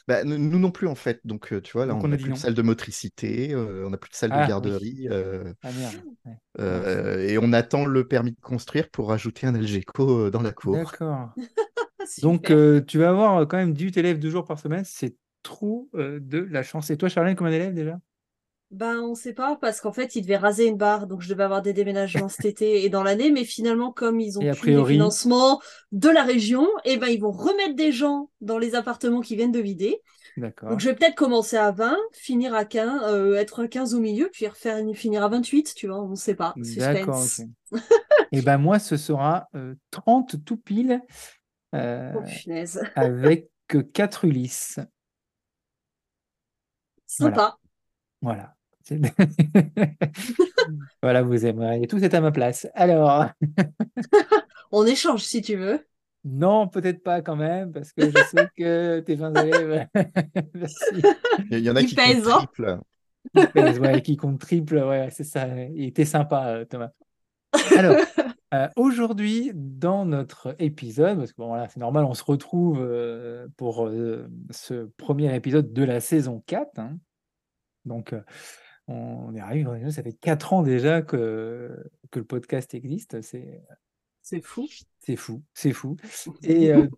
Bah, 0.08 0.24
nous 0.24 0.60
non 0.60 0.72
plus, 0.72 0.88
en 0.88 0.96
fait. 0.96 1.19
Donc, 1.25 1.53
euh, 1.53 1.62
tu 1.62 1.74
vois, 1.74 1.86
là, 1.86 1.93
Donc 1.93 2.03
on 2.03 2.08
n'a 2.08 2.17
dit 2.17 2.24
plus 2.24 2.34
de 2.34 2.38
salle 2.38 2.53
de 2.53 2.62
motricité, 2.62 3.53
euh, 3.53 3.86
on 3.86 3.89
n'a 3.91 3.98
plus 3.98 4.10
de 4.10 4.15
salle 4.15 4.31
de 4.31 4.36
oui. 4.38 4.48
garderie, 4.48 5.08
euh, 5.12 5.53
Ah 5.63 5.72
merde. 5.72 5.96
ouais. 6.25 6.34
euh, 6.60 7.27
et 7.27 7.38
on 7.38 7.53
attend 7.53 7.86
le 7.86 8.08
permis 8.08 8.31
de 8.31 8.39
construire 8.41 8.89
pour 8.89 9.10
rajouter 9.10 9.48
un 9.48 9.55
Algeco 9.55 10.25
euh, 10.27 10.31
dans 10.31 10.41
la 10.41 10.51
cour. 10.51 10.75
D'accord. 10.75 11.29
Donc, 12.22 12.50
euh, 12.51 12.81
tu 12.81 12.98
vas 12.98 13.10
avoir 13.10 13.38
euh, 13.38 13.46
quand 13.46 13.58
même 13.58 13.74
18 13.74 13.98
élèves 13.98 14.19
deux 14.19 14.29
jours 14.29 14.46
par 14.46 14.60
semaine. 14.60 14.84
C'est 14.86 15.15
trop 15.43 15.89
euh, 15.96 16.19
de 16.22 16.39
la 16.39 16.63
chance. 16.63 16.89
Et 16.89 16.98
toi, 16.98 17.10
Charlène, 17.10 17.36
combien 17.36 17.51
d'élèves 17.51 17.74
déjà? 17.74 18.00
Ben, 18.71 18.99
on 19.01 19.15
sait 19.15 19.33
pas 19.33 19.57
parce 19.59 19.81
qu'en 19.81 19.91
fait, 19.91 20.15
ils 20.15 20.21
devaient 20.21 20.38
raser 20.38 20.67
une 20.67 20.77
barre, 20.77 21.07
donc 21.07 21.21
je 21.21 21.29
devais 21.29 21.43
avoir 21.43 21.63
des 21.63 21.73
déménagements 21.73 22.29
cet 22.29 22.45
été 22.45 22.83
et 22.85 22.89
dans 22.89 23.01
l'année, 23.01 23.31
mais 23.31 23.43
finalement, 23.43 23.91
comme 23.91 24.19
ils 24.19 24.38
ont 24.38 24.41
Et 24.41 24.51
plus 24.51 24.69
les 24.69 24.75
priori- 24.75 24.93
financements 24.93 25.59
de 25.91 26.09
la 26.09 26.23
région, 26.23 26.67
et 26.85 26.97
ben 26.97 27.07
ils 27.07 27.19
vont 27.19 27.31
remettre 27.31 27.75
des 27.75 27.91
gens 27.91 28.29
dans 28.41 28.59
les 28.59 28.75
appartements 28.75 29.21
qui 29.21 29.35
viennent 29.35 29.51
de 29.51 29.59
vider. 29.59 29.99
Donc 30.69 30.79
je 30.79 30.89
vais 30.89 30.95
peut-être 30.95 31.15
commencer 31.15 31.57
à 31.57 31.71
20, 31.71 31.97
finir 32.13 32.53
à 32.53 32.63
15, 32.63 33.01
euh, 33.11 33.35
être 33.35 33.63
à 33.63 33.67
15 33.67 33.95
au 33.95 33.99
milieu, 33.99 34.29
puis 34.31 34.47
refaire 34.47 34.77
finir 34.93 35.23
à 35.23 35.29
28, 35.29 35.73
tu 35.75 35.88
vois, 35.88 36.01
on 36.01 36.13
sait 36.15 36.35
pas. 36.35 36.53
D'accord, 36.55 37.23
Suspense. 37.23 37.41
Et 38.31 38.41
ben 38.43 38.59
moi, 38.59 38.77
ce 38.77 38.97
sera 38.97 39.47
euh, 39.55 39.73
30 39.89 40.45
tout 40.45 40.57
pile 40.57 41.01
euh, 41.73 42.13
Oh 42.15 42.21
avec 42.95 43.49
4 43.93 44.25
Ulysse. 44.25 44.79
Sympa. 47.07 47.57
Voilà. 48.21 48.55
voilà, 51.03 51.22
vous 51.22 51.46
aimeriez 51.46 51.88
tous 51.88 52.01
être 52.03 52.15
à 52.15 52.22
ma 52.22 52.31
place. 52.31 52.67
Alors, 52.74 53.27
On 54.72 54.86
échange 54.86 55.24
si 55.24 55.41
tu 55.41 55.55
veux. 55.55 55.86
non, 56.24 56.67
peut-être 56.67 57.03
pas 57.03 57.22
quand 57.22 57.36
même, 57.36 57.72
parce 57.72 57.91
que 57.91 58.10
je 58.10 58.17
sais 58.29 58.48
que 58.55 59.00
tes 59.00 59.15
20 59.15 59.34
élèves, 59.43 59.88
merci. 60.53 60.86
Il 61.51 61.60
y, 61.60 61.69
en 61.69 61.75
a 61.75 61.84
qui 61.84 61.96
pèse, 61.96 62.24
comptent 62.24 62.34
hein. 62.34 62.38
triple. 62.38 62.79
Qui 63.36 63.48
pèse, 63.48 63.79
ouais, 63.79 64.01
qui 64.01 64.17
compte 64.17 64.39
triple, 64.39 64.77
ouais, 64.77 65.10
c'est 65.12 65.24
ça. 65.24 65.48
Il 65.48 65.86
était 65.86 66.05
sympa, 66.05 66.48
euh, 66.50 66.65
Thomas. 66.65 66.91
Alors, 67.77 67.96
euh, 68.53 68.67
aujourd'hui, 68.75 69.51
dans 69.55 70.05
notre 70.05 70.55
épisode, 70.60 71.17
parce 71.17 71.31
que 71.31 71.38
bon, 71.38 71.48
voilà, 71.48 71.67
c'est 71.67 71.79
normal, 71.79 72.05
on 72.05 72.13
se 72.13 72.24
retrouve 72.24 72.79
euh, 72.81 73.48
pour 73.58 73.88
euh, 73.88 74.27
ce 74.51 74.89
premier 74.98 75.34
épisode 75.36 75.74
de 75.74 75.84
la 75.84 76.00
saison 76.00 76.43
4. 76.46 76.79
hein. 76.79 76.98
Donc, 77.86 78.13
euh, 78.13 78.22
on 78.89 79.36
est 79.36 79.39
arrivé, 79.39 79.91
ça 79.91 80.03
fait 80.03 80.13
4 80.13 80.53
ans 80.53 80.63
déjà 80.63 81.01
que, 81.01 81.89
que 82.12 82.19
le 82.19 82.25
podcast 82.25 82.74
existe. 82.74 83.22
C'est 83.22 83.63
C'est 84.22 84.41
fou. 84.41 84.67
c'est 85.00 85.15
fou, 85.15 85.43
c'est 85.53 85.74
fou. 85.74 85.98
Et 86.43 86.72
euh, 86.74 86.88
du 86.88 86.89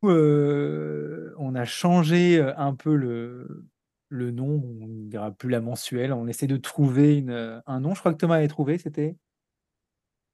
coup, 0.00 0.10
euh, 0.10 1.34
on 1.38 1.54
a 1.54 1.64
changé 1.64 2.38
euh, 2.38 2.54
un 2.56 2.74
peu 2.74 2.94
le, 2.96 3.66
le 4.08 4.30
nom, 4.30 4.62
on 4.64 4.86
ne 4.86 5.08
dira 5.08 5.30
plus 5.32 5.50
la 5.50 5.60
mensuelle, 5.60 6.12
on 6.12 6.26
essaie 6.28 6.46
de 6.46 6.56
trouver 6.56 7.18
une, 7.18 7.62
un 7.66 7.80
nom. 7.80 7.94
Je 7.94 8.00
crois 8.00 8.12
que 8.12 8.18
Thomas 8.18 8.36
avait 8.36 8.48
trouvé, 8.48 8.78
c'était? 8.78 9.16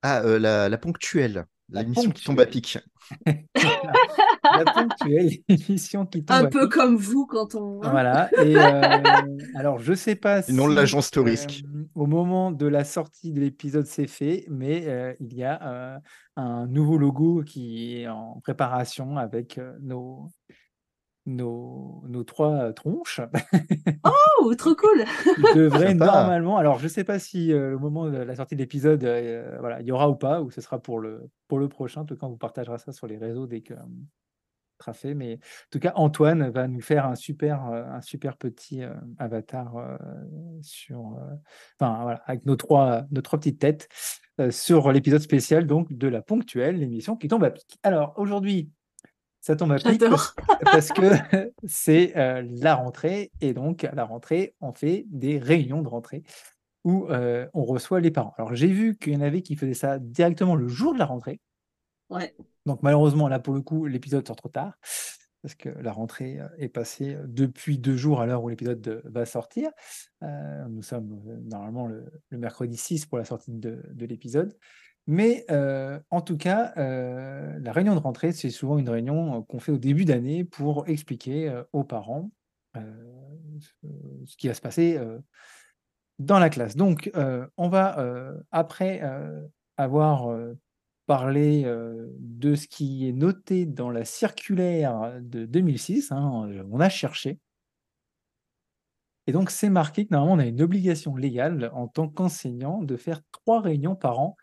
Ah, 0.03 0.21
euh, 0.23 0.39
la, 0.39 0.69
la 0.69 0.79
ponctuelle, 0.79 1.47
l'émission 1.71 2.11
qui 2.11 2.25
tombe 2.25 2.41
à 2.41 2.47
pic. 2.47 2.79
la 3.27 4.65
ponctuelle, 4.73 5.31
l'émission 5.49 6.07
qui 6.07 6.25
tombe 6.25 6.37
Un 6.37 6.45
à 6.45 6.49
peu 6.49 6.69
pic. 6.69 6.73
comme 6.73 6.97
vous 6.97 7.27
quand 7.27 7.55
on. 7.55 7.81
Voilà. 7.81 8.31
Et 8.43 8.57
euh, 8.57 9.03
alors, 9.57 9.79
je 9.79 9.95
sais 9.95 10.15
pas 10.17 10.43
Sinon, 10.43 10.69
si 10.69 10.75
l'agence 10.75 11.11
Torisque. 11.11 11.63
euh, 11.75 11.85
au 11.95 12.07
moment 12.07 12.51
de 12.53 12.67
la 12.67 12.85
sortie 12.85 13.33
de 13.33 13.41
l'épisode 13.41 13.87
c'est 13.87 14.07
fait, 14.07 14.47
mais 14.51 14.87
euh, 14.87 15.15
il 15.21 15.35
y 15.35 15.45
a 15.45 15.63
euh, 15.97 15.99
un 16.37 16.67
nouveau 16.67 16.99
logo 16.99 17.43
qui 17.45 18.01
est 18.01 18.09
en 18.09 18.41
préparation 18.43 19.17
avec 19.17 19.59
euh, 19.59 19.73
nos, 19.83 20.31
nos, 21.27 22.03
nos 22.07 22.25
trois 22.25 22.73
tronches 22.73 23.21
Oh, 24.05 24.55
trop 24.55 24.75
cool. 24.75 25.05
devraient 25.55 25.95
normalement. 25.95 26.59
Alors, 26.59 26.79
je 26.79 26.89
sais 26.89 27.05
pas 27.05 27.19
si 27.19 27.53
euh, 27.53 27.77
au 27.77 27.79
moment 27.79 28.11
de 28.11 28.19
la 28.19 28.37
sortie 28.37 28.55
de 28.55 28.61
l'épisode, 28.61 29.05
euh, 29.05 29.57
voilà, 29.61 29.81
il 29.81 29.87
y 29.87 29.93
aura 29.93 30.09
ou 30.09 30.17
pas, 30.17 30.43
ou 30.43 30.51
ce 30.51 30.61
sera 30.61 30.79
pour 30.81 30.99
le, 30.99 31.31
pour 31.49 31.59
le 31.59 31.69
prochain. 31.69 32.03
En 32.03 32.05
tout 32.05 32.17
cas, 32.17 32.27
on 32.27 32.31
vous 32.31 32.37
partagera 32.37 32.79
ça 32.79 32.93
sur 32.93 33.07
les 33.07 33.17
réseaux 33.17 33.47
dès 33.47 33.63
que 33.63 33.75
euh, 33.75 33.79
sera 34.81 34.93
fait. 34.93 35.15
Mais 35.15 35.35
en 35.35 35.71
tout 35.71 35.79
cas, 35.79 35.93
Antoine 35.97 36.51
va 36.51 36.69
nous 36.69 36.81
faire 36.81 37.07
un 37.07 37.15
super, 37.15 37.67
euh, 37.67 37.85
un 37.85 38.01
super 38.01 38.37
petit 38.37 38.83
euh, 38.83 38.95
avatar 39.19 39.77
euh, 39.77 39.97
sur, 40.63 41.17
euh, 41.19 41.35
enfin 41.79 42.03
voilà, 42.03 42.23
avec 42.27 42.45
nos 42.47 42.57
trois, 42.57 43.05
nos 43.11 43.23
trois 43.23 43.39
petites 43.39 43.61
têtes 43.61 43.89
euh, 44.41 44.51
sur 44.51 44.91
l'épisode 44.93 45.21
spécial 45.21 45.67
donc 45.67 45.93
de 45.93 46.09
la 46.09 46.23
ponctuelle, 46.23 46.79
l'émission 46.79 47.17
qui 47.17 47.29
tombe 47.29 47.45
à 47.45 47.51
pic. 47.51 47.79
Alors 47.83 48.15
aujourd'hui, 48.17 48.71
ça 49.45 49.57
tombe 49.57 49.73
à 49.73 49.77
pic 49.77 50.03
parce, 50.63 50.89
que 50.89 51.03
c'est 51.65 52.17
euh, 52.17 52.43
la 52.51 52.77
rentrée 52.77 53.31
et 53.43 53.53
donc 53.53 53.85
à 53.85 53.95
la 53.95 54.07
rentrée, 54.07 54.55
on 54.63 54.73
fait 54.73 55.05
des 55.09 55.39
réunions 55.39 55.83
de 55.83 55.89
rentrée 55.89 56.23
où 56.83 57.09
euh, 57.11 57.47
on 57.53 57.63
reçoit 57.63 58.01
les 58.01 58.11
parents. 58.11 58.33
Alors 58.39 58.55
j'ai 58.55 58.69
vu 58.69 58.97
qu'il 58.97 59.13
y 59.13 59.17
en 59.17 59.21
avait 59.21 59.43
qui 59.43 59.55
faisaient 59.57 59.75
ça 59.75 59.99
directement 59.99 60.55
le 60.55 60.67
jour 60.69 60.95
de 60.95 60.99
la 60.99 61.05
rentrée. 61.05 61.43
Ouais. 62.09 62.35
Donc 62.65 62.83
malheureusement, 62.83 63.29
là 63.29 63.39
pour 63.39 63.53
le 63.53 63.61
coup, 63.61 63.85
l'épisode 63.85 64.27
sort 64.27 64.37
trop 64.37 64.49
tard, 64.49 64.79
parce 65.43 65.55
que 65.55 65.69
la 65.69 65.93
rentrée 65.93 66.41
euh, 66.41 66.49
est 66.57 66.71
passée 66.71 67.19
depuis 67.27 67.77
deux 67.77 67.99
jours 67.99 68.23
à 68.23 68.27
l'heure 68.27 68.43
où 68.43 68.49
l'épisode 68.49 69.03
va 69.05 69.27
sortir. 69.27 69.71
Euh, 70.23 70.65
nous 70.71 70.83
sommes 70.83 71.21
normalement 71.51 71.87
le, 71.87 72.07
le 72.31 72.39
mercredi 72.39 72.79
6 72.79 73.05
pour 73.05 73.19
la 73.19 73.27
sortie 73.27 73.53
de, 73.53 73.83
de 73.93 74.07
l'épisode. 74.07 74.57
Mais 75.07 75.45
euh, 75.51 76.01
en 76.11 76.23
tout 76.23 76.39
cas, 76.39 76.73
euh, 76.79 77.59
la 77.61 77.73
réunion 77.73 77.95
de 77.95 78.01
rentrée, 78.01 78.33
c'est 78.33 78.51
souvent 78.51 78.79
une 78.79 78.89
réunion 78.89 79.39
euh, 79.39 79.43
qu'on 79.43 79.59
fait 79.59 79.73
au 79.73 79.79
début 79.79 80.05
d'année 80.07 80.45
pour 80.45 80.89
expliquer 80.89 81.63
aux 81.73 81.85
parents 81.85 82.31
ce, 82.75 84.37
qui 84.37 84.49
va 84.49 84.55
se 84.55 84.61
passer 84.61 84.99
dans 86.19 86.39
la 86.39 86.51
classe. 86.51 86.77
Donc, 86.77 87.11
on 87.57 87.69
va, 87.69 88.35
après 88.51 89.03
avoir 89.77 90.35
parlé 91.07 91.65
de 92.19 92.55
ce 92.57 92.67
qui 92.67 93.09
est 93.09 93.13
noté 93.13 93.65
dans 93.65 93.91
la 93.91 94.05
circulaire 94.05 95.21
de 95.21 95.45
2006, 95.45 96.11
hein, 96.11 96.49
on 96.71 96.81
a 96.81 96.89
cherché. 96.89 97.39
Et 99.27 99.33
donc, 99.33 99.51
c'est 99.51 99.71
marqué 99.71 100.05
que 100.07 100.13
normalement, 100.13 100.43
on 100.43 100.45
a 100.45 100.49
une 100.49 100.63
obligation 100.63 101.17
légale 101.17 101.71
en 101.75 101.89
tant 101.89 102.09
qu'enseignant 102.09 102.83
de 102.83 102.97
faire 102.97 103.21
trois 103.31 103.61
réunions 103.61 103.95
par 103.95 104.19
an 104.19 104.37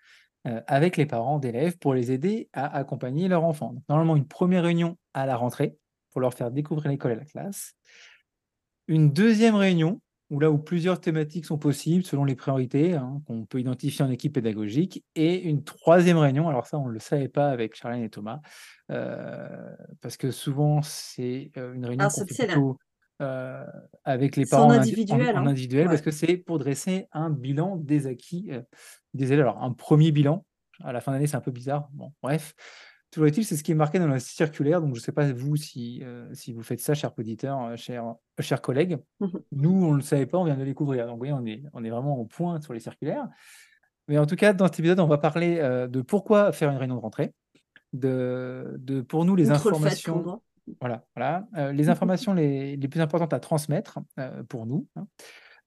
euh, 0.48 0.62
avec 0.68 0.98
les 0.98 1.06
parents 1.06 1.40
d'élèves 1.40 1.78
pour 1.78 1.94
les 1.94 2.12
aider 2.12 2.50
à 2.54 2.76
accompagner 2.76 3.28
leur 3.28 3.44
enfant. 3.44 3.74
Donc, 3.74 3.84
normalement, 3.90 4.16
une 4.16 4.28
première 4.28 4.64
réunion 4.64 4.98
à 5.14 5.26
la 5.26 5.36
rentrée 5.36 5.78
pour 6.12 6.22
leur 6.22 6.34
faire 6.34 6.52
découvrir 6.52 6.90
l'école 6.92 7.14
et 7.14 7.16
la 7.16 7.26
classe. 7.26 7.74
Une 8.88 9.12
deuxième 9.14 9.56
réunion 9.56 10.02
où 10.30 10.40
là 10.40 10.50
où 10.50 10.58
plusieurs 10.58 11.02
thématiques 11.02 11.46
sont 11.46 11.58
possibles 11.58 12.06
selon 12.06 12.24
les 12.24 12.36
priorités 12.36 12.94
hein, 12.94 13.22
qu'on 13.26 13.46
peut 13.46 13.60
identifier 13.60 14.04
en 14.06 14.10
équipe 14.10 14.34
pédagogique. 14.34 15.04
Et 15.16 15.42
une 15.44 15.64
troisième 15.64 16.18
réunion, 16.18 16.48
alors 16.48 16.66
ça, 16.68 16.78
on 16.80 16.88
ne 16.88 16.92
le 16.94 17.00
savait 17.00 17.28
pas 17.28 17.50
avec 17.50 17.76
Charlène 17.76 18.04
et 18.04 18.10
Thomas, 18.10 18.40
euh, 18.92 19.76
parce 20.02 20.16
que 20.18 20.32
souvent, 20.32 20.82
c'est 20.84 21.52
euh, 21.58 21.74
une 21.74 21.86
réunion 21.86 22.08
Ah, 22.08 22.10
qu'on 22.10 22.22
c'est 22.22 22.26
fait 22.28 22.36
excellent. 22.36 22.54
plutôt 22.54 22.78
euh, 23.22 23.66
avec 24.04 24.36
les 24.36 24.46
en 24.54 24.58
parents 24.58 24.68
en, 24.68 24.72
individuel, 24.72 25.36
hein. 25.36 25.46
individuel, 25.46 25.86
parce 25.88 26.02
que 26.02 26.12
c'est 26.12 26.38
pour 26.38 26.60
dresser 26.60 27.08
un 27.12 27.30
bilan 27.30 27.78
des 27.78 28.08
acquis 28.08 28.50
euh, 28.52 28.62
des 29.14 29.32
élèves. 29.32 29.46
Alors, 29.46 29.64
un 29.64 29.72
premier 29.72 30.12
bilan, 30.12 30.46
à 30.84 30.92
la 30.92 31.02
fin 31.02 31.12
d'année, 31.12 31.28
c'est 31.28 31.38
un 31.38 31.42
peu 31.42 31.52
bizarre. 31.52 31.90
Bon, 31.94 32.12
bref. 32.22 32.54
Toujours 33.12 33.28
est-il, 33.28 33.44
c'est 33.44 33.58
ce 33.58 33.64
qui 33.64 33.74
est 33.74 33.76
marqué 33.76 34.00
dans 34.00 34.08
la 34.08 34.20
circulaire. 34.20 34.80
Donc, 34.80 34.96
je 34.96 35.00
ne 35.00 35.04
sais 35.04 35.12
pas 35.12 35.32
vous 35.34 35.58
si, 35.58 36.02
euh, 36.04 36.30
si 36.34 36.54
vous 36.54 36.64
faites 36.64 36.80
ça, 36.80 36.94
chers 36.94 37.12
auditeurs, 37.20 37.78
chers, 37.78 38.16
chers 38.40 38.62
collègues. 38.62 38.98
Mhm. 39.20 39.42
Nous, 39.52 39.86
on 39.86 39.92
ne 39.92 39.98
le 39.98 40.02
savait 40.02 40.26
pas, 40.26 40.38
on 40.38 40.46
vient 40.46 40.56
de 40.56 40.60
le 40.60 40.66
découvrir. 40.66 41.06
Donc, 41.06 41.16
vous 41.16 41.20
voyez, 41.20 41.34
on 41.34 41.46
est, 41.46 41.62
on 41.74 41.84
est 41.84 41.90
vraiment 41.90 42.18
au 42.18 42.26
point 42.26 42.62
sur 42.62 42.74
les 42.74 42.80
circulaires. 42.80 43.28
Mais 44.08 44.18
en 44.18 44.26
tout 44.26 44.38
cas, 44.38 44.54
dans 44.54 44.66
cet 44.66 44.80
épisode, 44.80 45.00
on 45.00 45.08
va 45.08 45.18
parler 45.18 45.58
de 45.90 46.02
pourquoi 46.02 46.52
faire 46.54 46.72
une 46.72 46.78
réunion 46.78 46.96
de 46.96 47.02
rentrée, 47.02 47.34
de, 47.94 48.76
de 48.80 49.02
pour 49.02 49.26
nous 49.26 49.36
les 49.36 49.52
Outre 49.52 49.68
informations. 49.68 50.42
Voilà, 50.80 51.06
voilà. 51.16 51.48
Euh, 51.58 51.72
les 51.72 51.90
informations 51.90 52.34
les, 52.34 52.78
les 52.78 52.88
plus 52.88 53.02
importantes 53.02 53.34
à 53.34 53.40
transmettre 53.40 54.00
euh, 54.20 54.44
pour 54.44 54.66
nous. 54.66 54.88
hein. 54.96 55.08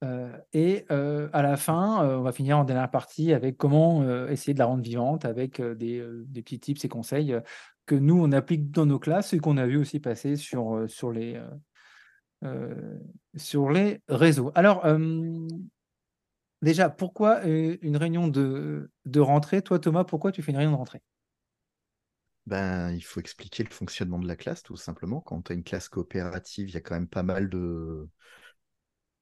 Euh, 0.02 0.36
et 0.52 0.86
à 0.88 1.40
la 1.40 1.56
fin, 1.56 2.06
on 2.18 2.22
va 2.22 2.32
finir 2.32 2.58
en 2.58 2.64
dernière 2.64 2.90
partie 2.90 3.32
avec 3.32 3.56
comment 3.56 4.26
essayer 4.28 4.52
de 4.52 4.58
la 4.58 4.66
rendre 4.66 4.82
vivante 4.82 5.24
avec 5.24 5.62
des, 5.62 6.04
des 6.26 6.42
petits 6.42 6.60
tips 6.60 6.84
et 6.84 6.88
conseils 6.88 7.34
que 7.86 7.94
nous, 7.94 8.22
on 8.22 8.30
applique 8.32 8.70
dans 8.70 8.84
nos 8.84 8.98
classes 8.98 9.32
et 9.32 9.38
qu'on 9.38 9.56
a 9.56 9.66
vu 9.66 9.78
aussi 9.78 10.00
passer 10.00 10.36
sur, 10.36 10.84
sur, 10.88 11.10
les, 11.10 11.40
sur 13.34 13.70
les 13.70 14.02
réseaux. 14.08 14.52
Alors, 14.54 14.86
déjà, 16.60 16.90
pourquoi 16.90 17.44
une 17.44 17.96
réunion 17.96 18.28
de, 18.28 18.90
de 19.06 19.20
rentrée? 19.20 19.62
Toi, 19.62 19.78
Thomas, 19.78 20.04
pourquoi 20.04 20.32
tu 20.32 20.42
fais 20.42 20.50
une 20.50 20.58
réunion 20.58 20.72
de 20.72 20.78
rentrée? 20.78 21.00
Ben, 22.46 22.90
il 22.92 23.00
faut 23.00 23.20
expliquer 23.20 23.64
le 23.64 23.70
fonctionnement 23.70 24.18
de 24.18 24.28
la 24.28 24.36
classe, 24.36 24.62
tout 24.62 24.76
simplement. 24.76 25.20
Quand 25.20 25.42
tu 25.42 25.52
as 25.52 25.54
une 25.54 25.64
classe 25.64 25.88
coopérative, 25.88 26.68
il 26.68 26.74
y 26.74 26.76
a 26.76 26.80
quand 26.80 26.94
même 26.94 27.08
pas 27.08 27.22
mal 27.22 27.48
de, 27.48 28.06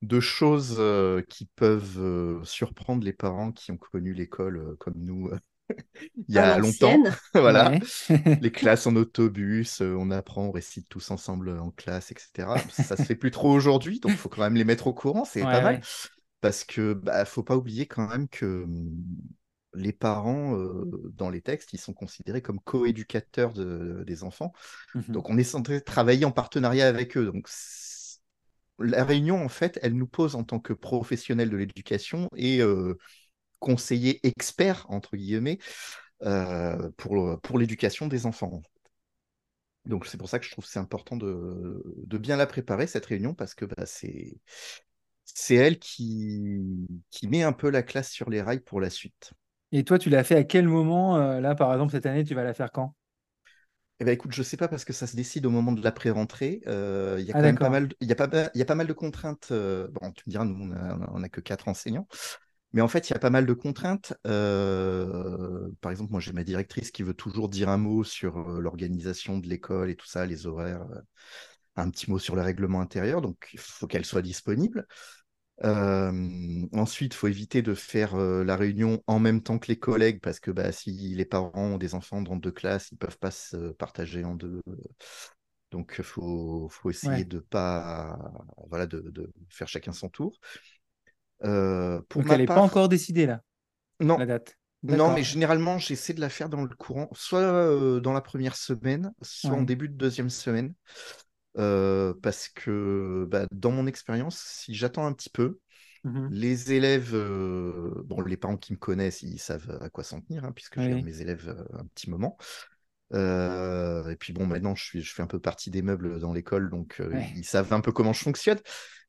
de 0.02 0.18
choses 0.20 0.76
euh, 0.78 1.22
qui 1.28 1.46
peuvent 1.46 1.98
euh, 1.98 2.44
surprendre 2.44 3.04
les 3.04 3.12
parents 3.12 3.52
qui 3.52 3.70
ont 3.70 3.76
connu 3.76 4.12
l'école 4.12 4.56
euh, 4.56 4.76
comme 4.78 4.94
nous 4.96 5.28
euh, 5.28 5.38
il 6.28 6.34
y 6.34 6.38
a 6.38 6.58
longtemps. 6.58 7.00
voilà. 7.34 7.72
les 8.08 8.50
classes 8.50 8.86
en 8.86 8.96
autobus, 8.96 9.80
on 9.80 10.10
apprend, 10.10 10.46
on 10.46 10.50
récite 10.50 10.88
tous 10.88 11.10
ensemble 11.12 11.50
en 11.50 11.70
classe, 11.70 12.10
etc. 12.10 12.48
Ça 12.68 12.96
se 12.96 13.04
fait 13.04 13.14
plus 13.14 13.30
trop 13.30 13.50
aujourd'hui, 13.50 14.00
donc 14.00 14.10
il 14.10 14.18
faut 14.18 14.28
quand 14.28 14.42
même 14.42 14.56
les 14.56 14.64
mettre 14.64 14.88
au 14.88 14.92
courant, 14.92 15.24
c'est 15.24 15.42
pas 15.42 15.62
mal. 15.62 15.80
Parce 16.40 16.64
que 16.64 16.92
bah, 16.92 17.24
faut 17.24 17.44
pas 17.44 17.56
oublier 17.56 17.86
quand 17.86 18.08
même 18.08 18.28
que 18.28 18.64
hum, 18.64 18.90
les 19.74 19.92
parents, 19.92 20.56
dans 21.14 21.30
les 21.30 21.40
textes, 21.40 21.72
ils 21.72 21.80
sont 21.80 21.94
considérés 21.94 22.42
comme 22.42 22.60
coéducateurs 22.60 23.52
de, 23.52 24.04
des 24.06 24.24
enfants. 24.24 24.52
Mmh 24.94 25.00
donc, 25.08 25.30
on 25.30 25.38
est 25.38 25.44
censé 25.44 25.80
travailler 25.80 26.24
en 26.24 26.32
partenariat 26.32 26.86
avec 26.88 27.16
eux. 27.16 27.26
Donc, 27.26 27.48
la 28.78 29.04
réunion, 29.04 29.44
en 29.44 29.48
fait, 29.48 29.78
elle 29.82 29.94
nous 29.94 30.06
pose 30.06 30.34
en 30.34 30.44
tant 30.44 30.58
que 30.60 30.72
professionnels 30.72 31.50
de 31.50 31.56
l'éducation 31.56 32.28
et 32.36 32.60
conseillers 33.58 34.20
experts, 34.26 34.86
entre 34.88 35.16
guillemets, 35.16 35.58
pour, 36.96 37.40
pour 37.40 37.58
l'éducation 37.58 38.08
des 38.08 38.26
enfants. 38.26 38.62
Donc, 39.84 40.06
c'est 40.06 40.18
pour 40.18 40.28
ça 40.28 40.38
que 40.38 40.44
je 40.44 40.50
trouve 40.50 40.64
c'est 40.64 40.78
important 40.78 41.16
de, 41.16 41.82
de, 42.06 42.18
bien 42.18 42.36
la 42.36 42.46
préparer, 42.46 42.86
cette 42.86 43.06
réunion, 43.06 43.34
parce 43.34 43.54
que 43.54 43.64
bah, 43.64 43.86
c'est 43.86 44.40
c'est 45.24 45.54
elle 45.54 45.78
qui, 45.78 46.86
qui 47.10 47.28
met 47.28 47.42
un 47.42 47.52
peu 47.52 47.70
la 47.70 47.82
classe 47.82 48.10
sur 48.10 48.28
les 48.30 48.42
rails 48.42 48.60
pour 48.60 48.80
la 48.80 48.90
suite. 48.90 49.32
Et 49.72 49.84
toi, 49.84 49.98
tu 49.98 50.10
l'as 50.10 50.22
fait 50.22 50.36
à 50.36 50.44
quel 50.44 50.68
moment 50.68 51.16
euh, 51.16 51.40
Là, 51.40 51.54
par 51.54 51.72
exemple, 51.72 51.92
cette 51.92 52.04
année, 52.04 52.24
tu 52.24 52.34
vas 52.34 52.44
la 52.44 52.52
faire 52.52 52.70
quand? 52.70 52.94
Eh 54.00 54.04
ben, 54.04 54.12
écoute, 54.12 54.32
je 54.32 54.42
sais 54.42 54.58
pas 54.58 54.68
parce 54.68 54.84
que 54.84 54.92
ça 54.92 55.06
se 55.06 55.16
décide 55.16 55.46
au 55.46 55.50
moment 55.50 55.72
de 55.72 55.82
la 55.82 55.94
rentrée 56.12 56.60
euh, 56.66 57.16
Il 57.20 57.24
y 57.24 57.32
a 57.32 57.36
ah, 57.36 57.52
pas 57.54 57.70
mal, 57.70 57.88
il 58.00 58.08
y 58.08 58.12
a 58.12 58.14
pas, 58.14 58.28
il 58.54 58.58
y 58.58 58.62
a 58.62 58.64
pas 58.64 58.74
mal 58.74 58.86
de 58.86 58.92
contraintes. 58.92 59.48
Euh, 59.50 59.88
bon, 59.92 60.12
tu 60.12 60.24
me 60.26 60.30
diras, 60.30 60.44
nous, 60.44 60.74
on 61.12 61.18
n'a 61.18 61.28
que 61.28 61.40
quatre 61.40 61.68
enseignants. 61.68 62.06
Mais 62.74 62.80
en 62.80 62.88
fait, 62.88 63.08
il 63.08 63.12
y 63.12 63.16
a 63.16 63.18
pas 63.18 63.30
mal 63.30 63.46
de 63.46 63.52
contraintes. 63.54 64.14
par 64.24 65.90
exemple, 65.90 66.10
moi, 66.10 66.20
j'ai 66.20 66.32
ma 66.32 66.44
directrice 66.44 66.90
qui 66.90 67.02
veut 67.02 67.14
toujours 67.14 67.48
dire 67.48 67.68
un 67.68 67.78
mot 67.78 68.04
sur 68.04 68.38
l'organisation 68.60 69.38
de 69.38 69.48
l'école 69.48 69.90
et 69.90 69.96
tout 69.96 70.06
ça, 70.06 70.26
les 70.26 70.46
horaires, 70.46 70.84
un 71.76 71.88
petit 71.88 72.10
mot 72.10 72.18
sur 72.18 72.34
le 72.34 72.42
règlement 72.42 72.80
intérieur. 72.80 73.22
Donc, 73.22 73.48
il 73.52 73.58
faut 73.60 73.86
qu'elle 73.86 74.04
soit 74.04 74.22
disponible. 74.22 74.86
Euh, 75.64 76.66
ensuite, 76.72 77.14
il 77.14 77.16
faut 77.16 77.28
éviter 77.28 77.62
de 77.62 77.74
faire 77.74 78.14
euh, 78.16 78.42
la 78.42 78.56
réunion 78.56 79.02
en 79.06 79.18
même 79.18 79.42
temps 79.42 79.58
que 79.58 79.68
les 79.68 79.78
collègues 79.78 80.20
parce 80.20 80.40
que 80.40 80.50
bah, 80.50 80.72
si 80.72 81.14
les 81.14 81.24
parents 81.24 81.52
ont 81.54 81.78
des 81.78 81.94
enfants 81.94 82.22
dans 82.22 82.36
deux 82.36 82.50
classes, 82.50 82.90
ils 82.90 82.94
ne 82.94 82.98
peuvent 82.98 83.18
pas 83.18 83.30
se 83.30 83.72
partager 83.72 84.24
en 84.24 84.34
deux. 84.34 84.62
Donc, 85.70 85.94
il 85.98 86.04
faut, 86.04 86.68
faut, 86.68 86.90
essayer 86.90 87.24
de 87.24 87.38
pas 87.38 88.18
voilà, 88.68 88.86
de, 88.86 89.00
de, 89.00 89.32
faire 89.48 89.68
chacun 89.68 89.92
son 89.92 90.08
tour. 90.08 90.38
Euh, 91.44 92.00
pour 92.08 92.22
Donc, 92.22 92.32
elle 92.32 92.40
n'est 92.40 92.46
pas 92.46 92.60
encore 92.60 92.88
décidée 92.88 93.26
là 93.26 93.40
Non. 94.00 94.18
La 94.18 94.26
date? 94.26 94.58
Non, 94.82 95.14
mais 95.14 95.22
généralement, 95.22 95.78
j'essaie 95.78 96.12
de 96.12 96.20
la 96.20 96.28
faire 96.28 96.48
dans 96.48 96.62
le 96.62 96.74
courant, 96.74 97.08
soit 97.12 98.00
dans 98.00 98.12
la 98.12 98.20
première 98.20 98.56
semaine, 98.56 99.12
soit 99.22 99.52
en 99.52 99.62
début 99.62 99.88
de 99.88 99.94
deuxième 99.94 100.28
semaine. 100.28 100.74
Euh, 101.58 102.14
parce 102.22 102.48
que 102.48 103.26
bah, 103.30 103.46
dans 103.52 103.70
mon 103.70 103.86
expérience, 103.86 104.38
si 104.38 104.74
j'attends 104.74 105.06
un 105.06 105.12
petit 105.12 105.30
peu, 105.30 105.58
mmh 106.04 106.28
les 106.30 106.72
élèves, 106.72 107.14
euh, 107.14 108.02
bon, 108.04 108.20
les 108.22 108.36
parents 108.36 108.56
qui 108.56 108.72
me 108.72 108.78
connaissent, 108.78 109.22
ils 109.22 109.38
savent 109.38 109.78
à 109.80 109.88
quoi 109.88 110.02
s'en 110.02 110.20
tenir, 110.20 110.44
hein, 110.44 110.52
puisque 110.52 110.80
j'ai 110.80 111.00
mes 111.02 111.20
élèves 111.20 111.54
un 111.74 111.84
petit 111.94 112.10
moment. 112.10 112.36
et 113.12 114.16
puis 114.18 114.32
bon, 114.32 114.46
maintenant, 114.46 114.74
je, 114.74 114.82
suis, 114.82 115.02
je 115.02 115.14
fais 115.14 115.22
un 115.22 115.26
peu 115.26 115.38
partie 115.38 115.70
des 115.70 115.82
meubles 115.82 116.18
dans 116.18 116.32
l'école, 116.32 116.70
donc 116.70 117.00
ils 117.36 117.44
savent 117.44 117.72
un 117.72 117.80
peu 117.80 117.92
comment 117.92 118.12
je 118.12 118.22
fonctionne. 118.22 118.58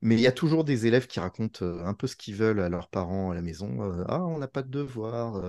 Mais 0.02 0.16
il 0.16 0.22
y 0.22 0.28
a 0.28 0.34
toujours 0.34 0.66
des 0.66 0.86
élèves 0.86 1.08
qui 1.08 1.20
racontent 1.22 1.66
un 1.66 1.94
peu 1.94 2.08
ce 2.08 2.16
qu'ils 2.18 2.36
veulent 2.36 2.60
à 2.60 2.68
leurs 2.70 2.90
parents 2.90 3.32
à 3.32 3.36
la 3.36 3.42
maison. 3.42 4.04
ah, 4.08 4.22
on 4.22 4.38
n'a 4.38 4.50
pas 4.50 4.62
de 4.62 4.70
devoir. 4.70 5.42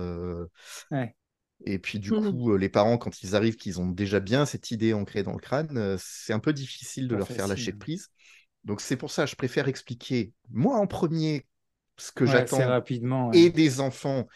Et 1.63 1.79
puis 1.79 1.99
du 1.99 2.11
mmh 2.11 2.31
coup, 2.31 2.57
les 2.57 2.69
parents, 2.69 2.97
quand 2.97 3.23
ils 3.23 3.35
arrivent, 3.35 3.55
qu'ils 3.55 3.79
ont 3.79 3.87
déjà 3.87 4.19
bien 4.19 4.45
cette 4.45 4.71
idée 4.71 4.93
ancrée 4.93 5.23
dans 5.23 5.33
le 5.33 5.39
crâne, 5.39 5.95
c'est 5.97 6.33
un 6.33 6.39
peu 6.39 6.53
difficile 6.53 7.07
de 7.07 7.15
leur 7.15 7.27
faire 7.27 7.47
lâcher 7.47 7.73
prise. 7.73 8.09
Donc 8.65 8.81
c'est 8.81 8.97
pour 8.97 9.11
ça, 9.11 9.25
je 9.25 9.35
préfère 9.35 9.67
expliquer 9.67 10.33
moi 10.49 10.77
en 10.77 10.87
premier 10.87 11.45
ce 11.97 12.11
que 12.11 12.25
j'attends 12.25 12.67
rapidement 12.67 13.31
et 13.31 13.49
des 13.49 13.79
enfants 13.79 14.27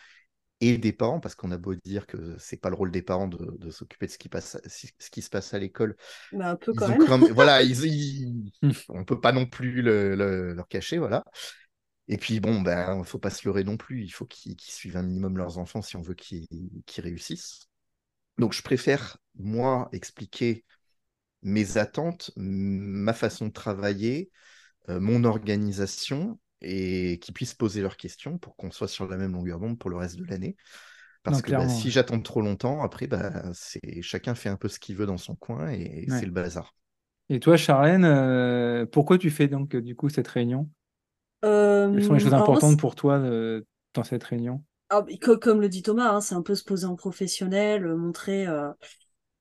et 0.61 0.77
des 0.77 0.91
parents, 0.91 1.19
parce 1.19 1.35
qu'on 1.35 1.51
a 1.51 1.57
beau 1.57 1.73
dire 1.73 2.05
que 2.05 2.35
c'est 2.37 2.59
pas 2.59 2.69
le 2.69 2.75
rôle 2.75 2.91
des 2.91 3.01
parents 3.01 3.27
de, 3.27 3.69
s'occuper 3.69 4.07
de 4.07 4.11
ce 4.11 4.17
qui, 4.17 4.27
passe, 4.27 4.57
ce 4.65 5.09
qui 5.09 5.21
se 5.21 5.29
passe 5.29 5.53
à 5.53 5.59
l'école. 5.59 5.95
Bah, 6.33 6.49
un 6.49 6.55
peu 6.57 6.73
quand 6.73 6.89
même. 6.89 7.31
voilà, 7.31 7.61
ils, 7.63 8.51
on 8.89 9.05
peut 9.05 9.19
pas 9.19 9.31
non 9.31 9.45
plus 9.45 9.81
leur 9.81 10.67
cacher, 10.67 10.97
voilà. 10.97 11.23
Et 12.09 12.17
puis, 12.17 12.39
bon, 12.39 12.61
ben, 12.61 12.95
il 12.95 12.99
ne 12.99 13.03
faut 13.03 13.19
pas 13.19 13.29
se 13.29 13.47
leurrer 13.47 13.63
non 13.63 13.77
plus. 13.77 14.03
Il 14.03 14.09
faut 14.09 14.25
qu'ils 14.25 14.59
suivent 14.59 14.97
un 14.97 15.03
minimum 15.03 15.37
leurs 15.37 15.59
enfants 15.59 15.81
si 15.81 15.95
on 15.95 16.01
veut 16.01 16.15
qu'ils 16.15 16.47
réussissent. 16.97 17.69
Donc, 18.37 18.53
je 18.53 18.63
préfère, 18.63 19.17
moi, 19.37 19.89
expliquer 19.93 20.65
mes 21.43 21.77
attentes, 21.77 22.31
ma 22.35 23.13
façon 23.13 23.47
de 23.47 23.53
travailler, 23.53 24.31
euh, 24.89 24.99
mon 24.99 25.23
organisation, 25.23 26.39
et 26.61 27.19
qu'ils 27.19 27.33
puissent 27.33 27.53
poser 27.55 27.81
leurs 27.81 27.97
questions 27.97 28.37
pour 28.37 28.55
qu'on 28.57 28.71
soit 28.71 28.87
sur 28.89 29.07
la 29.07 29.17
même 29.17 29.33
longueur 29.33 29.59
d'onde 29.59 29.79
pour 29.79 29.89
le 29.89 29.97
reste 29.97 30.17
de 30.17 30.25
l'année. 30.25 30.57
Parce 31.23 31.41
que 31.41 31.51
bah, 31.51 31.67
si 31.69 31.91
j'attends 31.91 32.21
trop 32.21 32.41
longtemps, 32.41 32.81
après, 32.81 33.07
bah, 33.07 33.43
chacun 34.01 34.35
fait 34.35 34.49
un 34.49 34.57
peu 34.57 34.67
ce 34.69 34.79
qu'il 34.79 34.95
veut 34.95 35.05
dans 35.05 35.17
son 35.17 35.35
coin 35.35 35.69
et 35.69 36.07
c'est 36.09 36.25
le 36.25 36.31
bazar. 36.31 36.75
Et 37.29 37.39
toi, 37.39 37.57
Charlène, 37.57 38.05
euh, 38.05 38.85
pourquoi 38.85 39.17
tu 39.17 39.29
fais 39.29 39.47
donc 39.47 39.75
du 39.75 39.95
coup 39.95 40.09
cette 40.09 40.27
réunion? 40.27 40.69
Quelles 41.41 42.03
sont 42.03 42.13
les 42.13 42.19
choses 42.19 42.33
importantes 42.33 42.79
pour 42.79 42.95
toi 42.95 43.19
dans 43.93 44.03
cette 44.03 44.23
réunion? 44.23 44.61
Ah, 44.89 45.05
comme, 45.39 45.61
le 45.61 45.69
dit 45.69 45.83
Thomas, 45.83 46.09
hein, 46.09 46.21
c'est 46.21 46.33
un 46.33 46.41
peu 46.41 46.55
se 46.55 46.63
poser 46.63 46.85
en 46.85 46.95
professionnel, 46.95 47.85
euh, 47.85 47.95
montrer, 47.95 48.47
euh, 48.47 48.71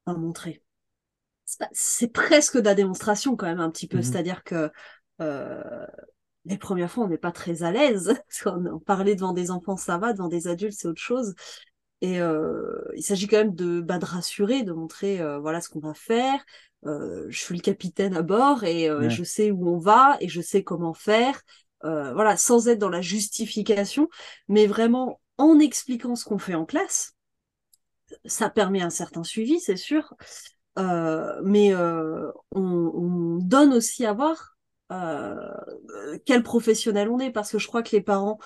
enfin, 0.04 0.18
montrer. 0.18 0.62
C'est 1.72 2.12
presque 2.12 2.58
de 2.58 2.64
la 2.64 2.74
démonstration 2.74 3.34
quand 3.34 3.46
même 3.46 3.60
un 3.60 3.70
petit 3.70 3.88
peu, 3.88 3.98
mmh 3.98 4.02
c'est-à-dire 4.02 4.44
que 4.44 4.70
euh, 5.22 5.86
les 6.44 6.58
premières 6.58 6.90
fois 6.90 7.04
on 7.04 7.08
n'est 7.08 7.16
pas 7.16 7.32
très 7.32 7.62
à 7.62 7.70
l'aise. 7.70 8.20
Parler 8.86 9.14
devant 9.14 9.32
des 9.32 9.50
enfants 9.50 9.78
ça 9.78 9.96
va, 9.96 10.12
devant 10.12 10.28
des 10.28 10.46
adultes 10.46 10.76
c'est 10.78 10.88
autre 10.88 11.00
chose. 11.00 11.34
Et 12.02 12.18
il 12.18 13.02
s'agit 13.02 13.26
quand 13.26 13.38
même 13.38 13.54
de, 13.54 13.80
bah, 13.80 13.98
de 13.98 14.04
rassurer, 14.04 14.62
de 14.62 14.72
montrer 14.72 15.20
voilà 15.40 15.60
ce 15.60 15.68
qu'on 15.68 15.80
va 15.80 15.94
faire. 15.94 16.44
je 16.84 17.26
suis 17.30 17.56
le 17.56 17.62
capitaine 17.62 18.14
à 18.14 18.22
bord 18.22 18.62
et 18.62 18.88
je 19.08 19.24
sais 19.24 19.50
où 19.50 19.68
on 19.68 19.78
va 19.78 20.18
et 20.20 20.28
je 20.28 20.42
sais 20.42 20.62
comment 20.62 20.92
faire. 20.92 21.40
Euh, 21.84 22.12
voilà, 22.12 22.36
sans 22.36 22.68
être 22.68 22.78
dans 22.78 22.88
la 22.88 23.00
justification, 23.00 24.08
mais 24.48 24.66
vraiment 24.66 25.20
en 25.36 25.58
expliquant 25.60 26.16
ce 26.16 26.24
qu'on 26.24 26.38
fait 26.38 26.54
en 26.54 26.64
classe. 26.64 27.14
Ça 28.24 28.50
permet 28.50 28.82
un 28.82 28.90
certain 28.90 29.22
suivi, 29.22 29.60
c'est 29.60 29.76
sûr, 29.76 30.14
euh, 30.78 31.40
mais 31.44 31.72
euh, 31.74 32.30
on, 32.52 33.38
donne 33.40 33.72
aussi 33.72 34.04
à 34.04 34.12
voir 34.12 34.56
quel 36.24 36.42
professionnel 36.42 37.10
on 37.10 37.18
est, 37.18 37.30
parce 37.30 37.52
que 37.52 37.58
je 37.58 37.66
crois 37.66 37.82
que 37.82 37.94
les 37.94 38.00
parents, 38.00 38.38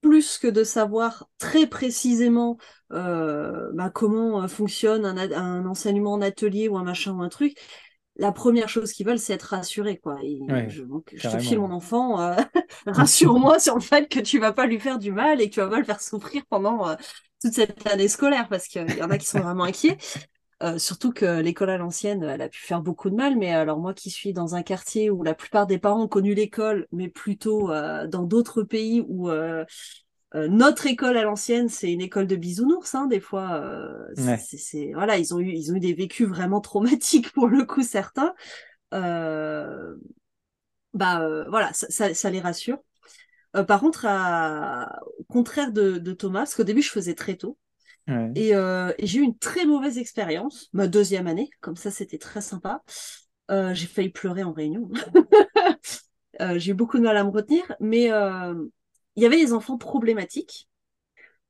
plus 0.00 0.38
que 0.38 0.48
de 0.48 0.64
savoir 0.64 1.28
très 1.38 1.66
précisément 1.66 2.58
bah, 2.90 3.90
comment 3.94 4.46
fonctionne 4.48 5.04
un, 5.04 5.16
un, 5.16 5.66
enseignement 5.66 6.12
en 6.12 6.22
atelier 6.22 6.68
ou 6.68 6.76
un 6.76 6.82
machin 6.82 7.12
ou 7.12 7.22
un 7.22 7.28
truc, 7.28 7.56
la 8.18 8.32
première 8.32 8.68
chose 8.68 8.92
qu'ils 8.92 9.06
veulent, 9.06 9.18
c'est 9.18 9.34
être 9.34 9.42
rassurés. 9.42 9.98
Quoi. 9.98 10.18
je, 10.22 11.28
te 11.28 11.38
file 11.38 11.58
mon 11.58 11.70
enfant, 11.70 12.20
euh, 12.20 12.36
rassure-moi 12.86 13.58
sur 13.58 13.74
le 13.74 13.80
fait 13.80 14.08
que 14.08 14.20
tu 14.20 14.38
vas 14.38 14.52
pas 14.52 14.66
lui 14.66 14.80
faire 14.80 14.98
du 14.98 15.12
mal 15.12 15.40
et 15.40 15.48
que 15.48 15.54
tu 15.54 15.60
vas 15.60 15.68
pas 15.68 15.78
le 15.78 15.84
faire 15.84 16.00
souffrir 16.00 16.42
pendant 16.48 16.88
euh, 16.88 16.94
toute 17.42 17.52
cette 17.52 17.86
année 17.86 18.08
scolaire, 18.08 18.48
parce 18.48 18.68
qu'il 18.68 18.90
y 18.96 19.02
en 19.02 19.10
a 19.10 19.18
qui 19.18 19.26
sont 19.26 19.40
vraiment 19.40 19.64
inquiets. 19.64 19.98
Euh, 20.62 20.78
surtout 20.78 21.12
que 21.12 21.40
l'école 21.40 21.68
à 21.68 21.76
l'ancienne, 21.76 22.22
elle 22.22 22.40
a 22.40 22.48
pu 22.48 22.60
faire 22.60 22.80
beaucoup 22.80 23.10
de 23.10 23.14
mal, 23.14 23.36
mais 23.36 23.52
alors 23.52 23.78
moi 23.78 23.92
qui 23.92 24.08
suis 24.08 24.32
dans 24.32 24.54
un 24.54 24.62
quartier 24.62 25.10
où 25.10 25.22
la 25.22 25.34
plupart 25.34 25.66
des 25.66 25.78
parents 25.78 26.04
ont 26.04 26.08
connu 26.08 26.34
l'école, 26.34 26.86
mais 26.92 27.08
plutôt 27.08 27.68
dans 27.68 28.22
d'autres 28.22 28.62
pays 28.62 29.04
où 29.06 29.28
euh, 30.36 30.48
notre 30.48 30.86
école 30.86 31.16
à 31.16 31.22
l'ancienne, 31.22 31.68
c'est 31.68 31.90
une 31.90 32.02
école 32.02 32.26
de 32.26 32.36
bisounours, 32.36 32.94
hein, 32.94 33.06
des 33.06 33.20
fois. 33.20 33.54
Euh, 33.54 34.36
c'est, 34.38 34.92
voilà, 34.92 35.16
ils 35.16 35.34
ont 35.34 35.40
eu, 35.40 35.50
ils 35.50 35.72
ont 35.72 35.76
eu 35.76 35.80
des 35.80 35.94
vécus 35.94 36.28
vraiment 36.28 36.60
traumatiques 36.60 37.32
pour 37.32 37.48
le 37.48 37.64
coup 37.64 37.82
certains. 37.82 38.34
Euh, 38.92 39.96
bah 40.92 41.26
voilà, 41.48 41.72
ça, 41.72 42.14
ça, 42.14 42.30
les 42.30 42.40
rassure. 42.40 42.78
par 43.66 43.80
contre, 43.80 44.06
au 45.18 45.24
contraire 45.24 45.72
de, 45.72 46.12
Thomas, 46.12 46.40
parce 46.40 46.54
qu'au 46.54 46.64
début 46.64 46.82
je 46.82 46.90
faisais 46.90 47.14
très 47.14 47.36
tôt, 47.36 47.58
et, 48.08 48.52
j'ai 49.00 49.18
eu 49.18 49.22
une 49.22 49.38
très 49.38 49.66
mauvaise 49.66 49.98
expérience, 49.98 50.68
ma 50.72 50.86
deuxième 50.86 51.26
année, 51.26 51.50
comme 51.60 51.76
ça 51.76 51.90
c'était 51.90 52.18
très 52.18 52.40
sympa. 52.40 52.82
j'ai 53.50 53.86
failli 53.86 54.10
pleurer 54.10 54.42
en 54.42 54.52
réunion. 54.52 54.88
j'ai 56.56 56.70
eu 56.70 56.74
beaucoup 56.74 56.98
de 56.98 57.02
mal 57.02 57.16
à 57.16 57.24
me 57.24 57.30
retenir, 57.30 57.74
mais 57.78 58.10
il 59.16 59.22
y 59.22 59.26
avait 59.26 59.42
des 59.42 59.52
enfants 59.52 59.78
problématiques 59.78 60.68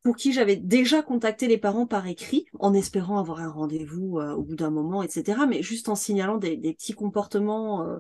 pour 0.07 0.15
qui 0.15 0.33
j'avais 0.33 0.55
déjà 0.55 1.03
contacté 1.03 1.49
les 1.49 1.59
parents 1.59 1.89
par 1.89 2.07
écrit 2.07 2.47
en 2.61 2.75
espérant 2.75 3.19
avoir 3.19 3.41
un 3.41 3.51
rendez-vous 3.51 4.21
euh, 4.21 4.35
au 4.35 4.45
bout 4.45 4.55
d'un 4.55 4.71
moment, 4.71 5.03
etc. 5.03 5.47
Mais 5.49 5.65
juste 5.65 5.89
en 5.89 5.97
signalant 5.97 6.37
des, 6.37 6.57
petits 6.57 6.93
comportements 6.93 7.83
euh, 7.83 7.99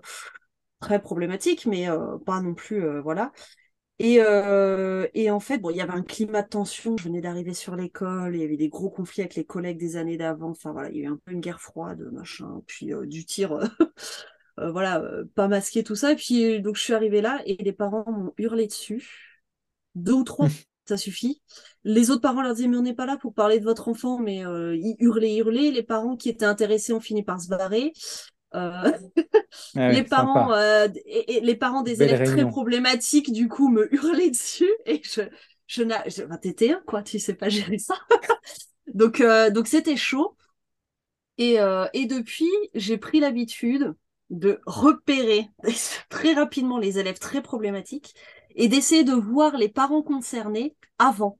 très 0.78 1.02
problématiques, 1.02 1.66
mais 1.66 1.90
euh, 1.90 2.16
pas 2.18 2.40
non 2.40 2.54
plus, 2.54 3.00
voilà. 3.00 3.32
Et, 3.98 4.20
en 4.22 5.40
fait, 5.40 5.58
bon, 5.58 5.70
il 5.70 5.78
y 5.78 5.80
avait 5.80 5.94
un 5.94 6.02
climat 6.02 6.42
de 6.42 6.48
tension. 6.48 6.96
Je 6.96 7.04
venais 7.04 7.20
d'arriver 7.20 7.54
sur 7.54 7.74
l'école, 7.74 8.36
il 8.36 8.40
y 8.40 8.44
avait 8.44 8.56
des 8.56 8.68
gros 8.68 8.88
conflits 8.90 9.22
avec 9.22 9.34
les 9.34 9.44
collègues 9.44 9.78
des 9.78 9.96
années 9.96 10.16
d'avant. 10.16 10.50
Enfin 10.50 10.70
voilà, 10.70 10.90
il 10.90 10.98
y 10.98 11.00
a 11.00 11.04
eu 11.06 11.12
un 11.12 11.18
peu 11.24 11.32
une 11.32 11.40
guerre 11.40 11.60
froide, 11.60 12.08
machin, 12.12 12.62
puis 12.68 12.92
du 13.06 13.24
tir, 13.24 13.58
voilà, 14.58 15.02
pas 15.34 15.48
masqué 15.48 15.82
tout 15.82 15.96
ça. 15.96 16.12
Et 16.12 16.16
puis 16.16 16.60
donc 16.60 16.76
je 16.76 16.82
suis 16.82 16.94
arrivée 16.94 17.20
là 17.20 17.42
et 17.46 17.56
les 17.56 17.72
parents 17.72 18.04
m'ont 18.06 18.32
hurlé 18.38 18.68
dessus, 18.68 19.25
deux 19.96 20.12
ou 20.12 20.22
trois, 20.22 20.46
ça 20.84 20.96
suffit. 20.96 21.42
Les 21.82 22.10
autres 22.10 22.22
parents 22.22 22.42
leur 22.42 22.54
disaient 22.54 22.68
mais 22.68 22.76
on 22.76 22.82
n'est 22.82 22.94
pas 22.94 23.06
là 23.06 23.16
pour 23.16 23.34
parler 23.34 23.58
de 23.58 23.64
votre 23.64 23.88
enfant, 23.88 24.20
mais 24.20 24.38
ils 24.38 24.96
hurlaient, 25.00 25.36
hurlaient. 25.36 25.72
Les 25.72 25.82
parents 25.82 26.16
qui 26.16 26.28
étaient 26.28 26.44
intéressés 26.44 26.92
ont 26.92 27.00
fini 27.00 27.24
par 27.24 27.40
se 27.40 27.48
barrer. 27.48 27.92
Euh, 28.54 28.92
ah 29.74 29.92
les, 29.92 30.02
parents, 30.02 30.52
euh, 30.52 30.88
et, 31.04 31.40
les 31.40 31.56
parents 31.56 31.82
des 31.82 32.02
élèves 32.02 32.26
très 32.26 32.46
problématiques, 32.46 33.32
du 33.32 33.48
coup, 33.48 33.68
me 33.68 33.92
hurlaient 33.94 34.30
dessus 34.30 34.70
et 34.86 35.02
je, 35.04 35.22
je, 35.66 35.82
je 35.82 36.36
t'étais 36.38 36.72
un, 36.72 36.82
quoi, 36.86 37.02
tu 37.02 37.18
sais 37.18 37.34
pas 37.34 37.48
gérer 37.48 37.78
ça. 37.78 37.96
donc, 38.94 39.20
euh, 39.20 39.50
donc 39.50 39.66
c'était 39.66 39.96
chaud. 39.96 40.36
Et, 41.38 41.58
et 41.92 42.06
depuis, 42.06 42.48
j'ai 42.72 42.96
pris 42.96 43.20
l'habitude 43.20 43.94
de 44.30 44.58
repérer 44.64 45.50
très 46.08 46.32
rapidement 46.32 46.78
les 46.78 46.98
élèves 46.98 47.18
très 47.18 47.42
problématiques 47.42 48.14
et 48.56 48.68
d'essayer 48.68 49.04
de 49.04 49.12
voir 49.12 49.56
les 49.56 49.68
parents 49.68 50.02
concernés 50.02 50.74
avant 50.98 51.38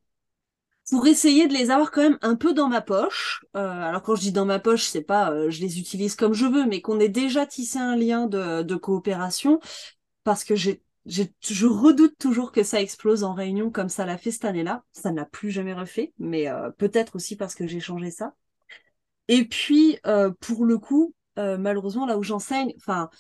pour 0.90 1.06
essayer 1.06 1.48
de 1.48 1.52
les 1.52 1.70
avoir 1.70 1.90
quand 1.90 2.02
même 2.02 2.18
un 2.22 2.36
peu 2.36 2.54
dans 2.54 2.68
ma 2.68 2.80
poche. 2.80 3.44
Euh, 3.56 3.58
alors 3.60 4.02
quand 4.02 4.14
je 4.14 4.20
dis 4.20 4.32
dans 4.32 4.44
ma 4.44 4.60
poche, 4.60 4.84
c'est 4.84 5.02
pas 5.02 5.32
euh, 5.32 5.50
je 5.50 5.60
les 5.60 5.80
utilise 5.80 6.14
comme 6.14 6.32
je 6.32 6.46
veux, 6.46 6.66
mais 6.66 6.80
qu'on 6.80 7.00
ait 7.00 7.08
déjà 7.08 7.44
tissé 7.46 7.78
un 7.78 7.96
lien 7.96 8.26
de, 8.26 8.74
coopération, 8.76 9.58
parce 10.22 10.44
que 10.44 10.54
je 10.54 11.66
redoute 11.66 12.16
toujours 12.18 12.52
que 12.52 12.62
ça 12.62 12.80
explose 12.80 13.24
en 13.24 13.34
réunion 13.34 13.70
comme 13.70 13.88
ça 13.88 14.06
l'a 14.06 14.18
fait 14.18 14.30
cette 14.30 14.44
année-là. 14.44 14.84
Ça 14.92 15.10
n'a 15.10 15.24
plus 15.24 15.50
jamais 15.50 15.74
refait, 15.74 16.12
mais 16.18 16.48
euh, 16.48 16.70
peut-être 16.70 17.16
aussi 17.16 17.36
parce 17.36 17.54
que 17.54 17.66
j'ai 17.66 17.80
changé 17.80 18.10
ça. 18.10 18.34
Et 19.28 19.44
puis, 19.44 19.98
pour 20.38 20.64
le 20.64 20.78
coup, 20.78 21.12
malheureusement, 21.36 22.06
là 22.06 22.16
où 22.16 22.22
j'enseigne, 22.22 22.72
enfin, 22.76 23.10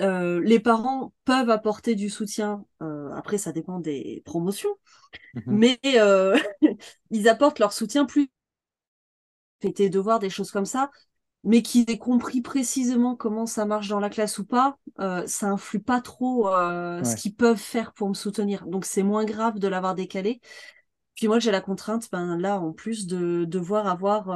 euh, 0.00 0.40
les 0.42 0.60
parents 0.60 1.12
peuvent 1.24 1.50
apporter 1.50 1.94
du 1.94 2.10
soutien. 2.10 2.64
Euh, 2.82 3.10
après, 3.12 3.38
ça 3.38 3.52
dépend 3.52 3.78
des 3.80 4.22
promotions, 4.24 4.76
mhm. 5.34 5.42
mais 5.46 5.80
euh, 5.96 6.36
ils 7.10 7.28
apportent 7.28 7.58
leur 7.58 7.72
soutien 7.72 8.04
plus 8.04 8.28
tes 9.74 9.90
devoirs, 9.90 10.20
des 10.20 10.30
choses 10.30 10.52
comme 10.52 10.66
ça, 10.66 10.90
mais 11.42 11.62
qui 11.62 11.84
aient 11.88 11.98
compris 11.98 12.40
précisément 12.40 13.16
comment 13.16 13.46
ça 13.46 13.64
marche 13.64 13.88
dans 13.88 13.98
la 13.98 14.10
classe 14.10 14.38
ou 14.38 14.44
pas, 14.44 14.78
ça 15.26 15.48
influe 15.48 15.80
pas 15.80 16.00
trop 16.00 16.46
ce 16.46 17.16
qu'ils 17.16 17.34
peuvent 17.34 17.56
faire 17.56 17.92
pour 17.92 18.08
me 18.08 18.14
soutenir. 18.14 18.66
Donc 18.66 18.84
c'est 18.84 19.02
moins 19.02 19.24
grave 19.24 19.58
de 19.58 19.66
l'avoir 19.66 19.96
décalé. 19.96 20.40
Puis 21.16 21.26
moi 21.26 21.40
j'ai 21.40 21.50
la 21.50 21.60
contrainte, 21.60 22.08
ben 22.12 22.38
là 22.38 22.60
en 22.60 22.72
plus 22.72 23.08
de 23.08 23.44
devoir 23.44 23.88
avoir 23.88 24.28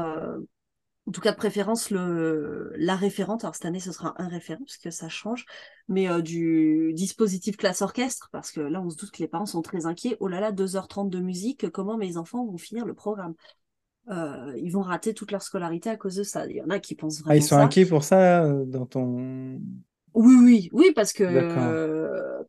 en 1.10 1.12
tout 1.12 1.20
cas 1.20 1.32
de 1.32 1.36
préférence 1.36 1.90
le 1.90 2.72
la 2.76 2.94
référente. 2.94 3.42
Alors 3.42 3.56
cette 3.56 3.64
année 3.64 3.80
ce 3.80 3.90
sera 3.90 4.14
un 4.22 4.28
référent 4.28 4.60
parce 4.64 4.76
que 4.76 4.90
ça 4.90 5.08
change, 5.08 5.44
mais 5.88 6.08
euh, 6.08 6.22
du 6.22 6.92
dispositif 6.94 7.56
classe 7.56 7.82
orchestre 7.82 8.28
parce 8.30 8.52
que 8.52 8.60
là 8.60 8.80
on 8.80 8.88
se 8.90 8.96
doute 8.96 9.10
que 9.10 9.18
les 9.18 9.26
parents 9.26 9.44
sont 9.44 9.60
très 9.60 9.86
inquiets. 9.86 10.16
Oh 10.20 10.28
là 10.28 10.38
là, 10.38 10.52
2h30 10.52 11.10
de 11.10 11.18
musique, 11.18 11.68
comment 11.70 11.96
mes 11.96 12.16
enfants 12.16 12.46
vont 12.46 12.58
finir 12.58 12.86
le 12.86 12.94
programme? 12.94 13.34
Euh, 14.08 14.54
Ils 14.56 14.70
vont 14.70 14.82
rater 14.82 15.12
toute 15.12 15.32
leur 15.32 15.42
scolarité 15.42 15.90
à 15.90 15.96
cause 15.96 16.14
de 16.14 16.22
ça. 16.22 16.46
Il 16.46 16.54
y 16.54 16.62
en 16.62 16.70
a 16.70 16.78
qui 16.78 16.94
pensent 16.94 17.22
vraiment. 17.22 17.32
Ah, 17.32 17.36
ils 17.36 17.42
sont 17.42 17.56
inquiets 17.56 17.86
pour 17.86 18.04
ça 18.04 18.48
dans 18.66 18.86
ton. 18.86 19.60
Oui, 20.14 20.36
oui, 20.44 20.68
oui, 20.72 20.92
parce 20.94 21.12
que 21.12 21.24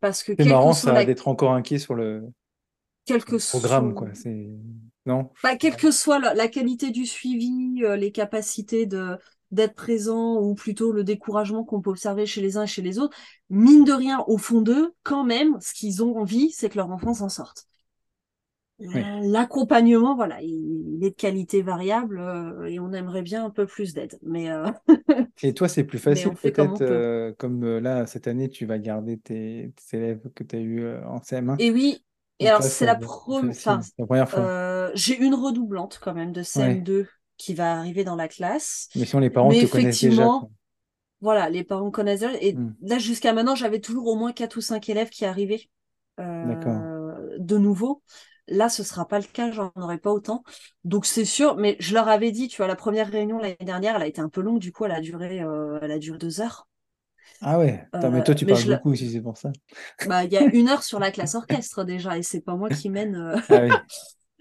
parce 0.02 0.22
que. 0.22 0.34
C'est 0.38 0.46
marrant 0.46 0.74
ça 0.74 1.04
d'être 1.04 1.28
encore 1.28 1.54
inquiet 1.54 1.80
sur 1.80 1.96
le. 1.96 2.28
programme, 3.50 3.96
quoi. 3.96 4.10
Non 5.06 5.30
bah, 5.44 5.56
Quelle 5.56 5.76
que 5.76 5.92
soit 5.92 6.20
la, 6.20 6.48
qualité 6.48 6.92
du 6.92 7.06
suivi, 7.06 7.84
euh, 7.84 7.96
les 7.96 8.12
capacités 8.12 8.86
de 8.86 9.18
d'être 9.52 9.76
présent 9.76 10.40
ou 10.40 10.56
plutôt 10.56 10.94
le 10.94 11.04
découragement 11.04 11.66
qu'on 11.66 11.82
peut 11.82 11.90
observer 11.90 12.26
chez 12.26 12.40
les 12.40 12.56
uns 12.56 12.64
et 12.64 12.68
chez 12.68 12.82
les 12.82 13.00
autres, 13.00 13.18
mine 13.50 13.84
de 13.84 13.92
rien, 13.92 14.24
au 14.28 14.38
fond 14.38 14.62
d'eux, 14.62 14.94
quand 15.04 15.26
même, 15.26 15.58
ce 15.60 15.74
qu'ils 15.74 16.02
ont 16.02 16.18
envie, 16.18 16.52
c'est 16.52 16.70
que 16.70 16.78
leur 16.78 16.90
enfant 16.90 17.14
s'en 17.14 17.28
sorte. 17.28 17.68
L'accompagnement, 18.80 20.16
voilà, 20.16 20.42
il, 20.42 21.04
est 21.04 21.10
de 21.10 21.16
qualité 21.16 21.62
variable 21.62 22.18
euh, 22.18 22.64
et 22.64 22.80
on 22.80 22.94
aimerait 22.94 23.24
bien 23.24 23.44
un 23.44 23.50
peu 23.50 23.66
plus 23.66 23.94
d'aide. 23.94 24.18
Mais 24.24 24.50
euh, 24.50 24.72
et 25.44 25.54
toi, 25.54 25.68
c'est 25.68 25.84
plus 25.84 26.00
facile 26.00 26.32
peut-être, 26.42 27.36
comme 27.38 27.78
là 27.80 28.08
cette 28.08 28.28
année, 28.28 28.48
tu 28.48 28.66
vas 28.66 28.80
garder 28.80 29.18
tes, 29.18 29.74
élèves 29.92 30.22
que 30.34 30.46
tu 30.46 30.56
as 30.56 30.60
eu 30.60 30.96
en 31.04 31.18
CM1. 31.18 31.58
Et 31.60 31.72
oui, 31.72 32.06
et 32.42 32.50
alors, 32.50 32.64
c'est 32.64 32.86
la, 32.86 32.96
première 32.96 33.56
fois. 34.30 34.42
Euh, 34.42 34.92
j'ai 34.96 35.18
une 35.18 35.36
redoublante 35.36 36.00
quand 36.02 36.14
même 36.14 36.32
de 36.32 36.42
CM2 36.42 37.06
qui 37.38 37.54
va 37.54 37.78
arriver 37.78 38.04
dans 38.04 38.16
la 38.16 38.28
classe. 38.28 38.90
Mais 38.96 39.06
sinon, 39.06 39.20
les 39.22 39.30
parents 39.30 39.50
te 39.50 39.66
connaissent 39.66 40.04
déjà. 40.04 40.28
Voilà, 41.22 41.50
les 41.50 41.64
parents 41.64 41.92
connaissent 41.92 42.22
déjà. 42.22 42.34
Et 42.42 42.54
hmm. 42.54 42.76
là, 42.82 42.98
jusqu'à 42.98 43.32
maintenant, 43.34 43.56
j'avais 43.56 43.80
toujours 43.80 44.08
au 44.08 44.16
moins 44.16 44.32
4 44.32 44.58
ou 44.58 44.62
5 44.62 44.90
élèves 44.90 45.10
qui 45.10 45.24
arrivaient 45.26 45.70
euh, 46.20 47.38
de 47.38 47.58
nouveau. 47.58 48.02
Là, 48.48 48.70
ce 48.70 48.84
sera 48.84 49.08
pas 49.08 49.20
le 49.20 49.26
cas, 49.26 49.52
j'en 49.52 49.72
aurai 49.76 50.00
pas 50.00 50.12
autant. 50.12 50.44
Donc 50.84 51.06
c'est 51.06 51.26
sûr, 51.26 51.56
mais 51.58 51.78
je 51.80 51.94
leur 51.94 52.08
avais 52.08 52.32
dit, 52.32 52.48
tu 52.48 52.58
vois, 52.58 52.68
la 52.68 52.76
première 52.76 53.10
réunion 53.10 53.38
l'année 53.38 53.56
dernière, 53.62 53.96
elle 53.96 54.02
a 54.02 54.08
été 54.08 54.20
un 54.20 54.30
peu 54.30 54.42
longue, 54.42 54.60
du 54.60 54.72
coup, 54.72 54.84
elle 54.86 54.92
a 54.92 55.00
duré, 55.00 55.42
euh, 55.42 55.80
elle 55.82 55.92
a 55.92 56.00
duré 56.00 56.18
deux 56.18 56.42
heures. 56.42 56.68
Ah 57.42 57.58
ouais, 57.58 57.84
mais 58.12 58.24
toi 58.24 58.36
tu 58.36 58.46
parles 58.46 58.64
beaucoup 58.66 58.96
si 58.96 59.10
c'est 59.10 59.22
pour 59.22 59.38
ça. 59.38 59.52
Bah, 60.08 60.24
il 60.24 60.32
y 60.32 60.38
a 60.38 60.44
une 60.44 60.70
heure 60.70 60.84
sur 60.84 61.00
la 61.00 61.12
classe 61.12 61.36
orchestre 61.36 61.84
déjà, 61.84 62.18
et 62.18 62.24
c'est 62.24 62.42
pas 62.42 62.56
moi 62.56 62.70
qui 62.70 62.90
mène. 62.90 63.16
Euh. 63.16 63.38
Ah 63.50 63.84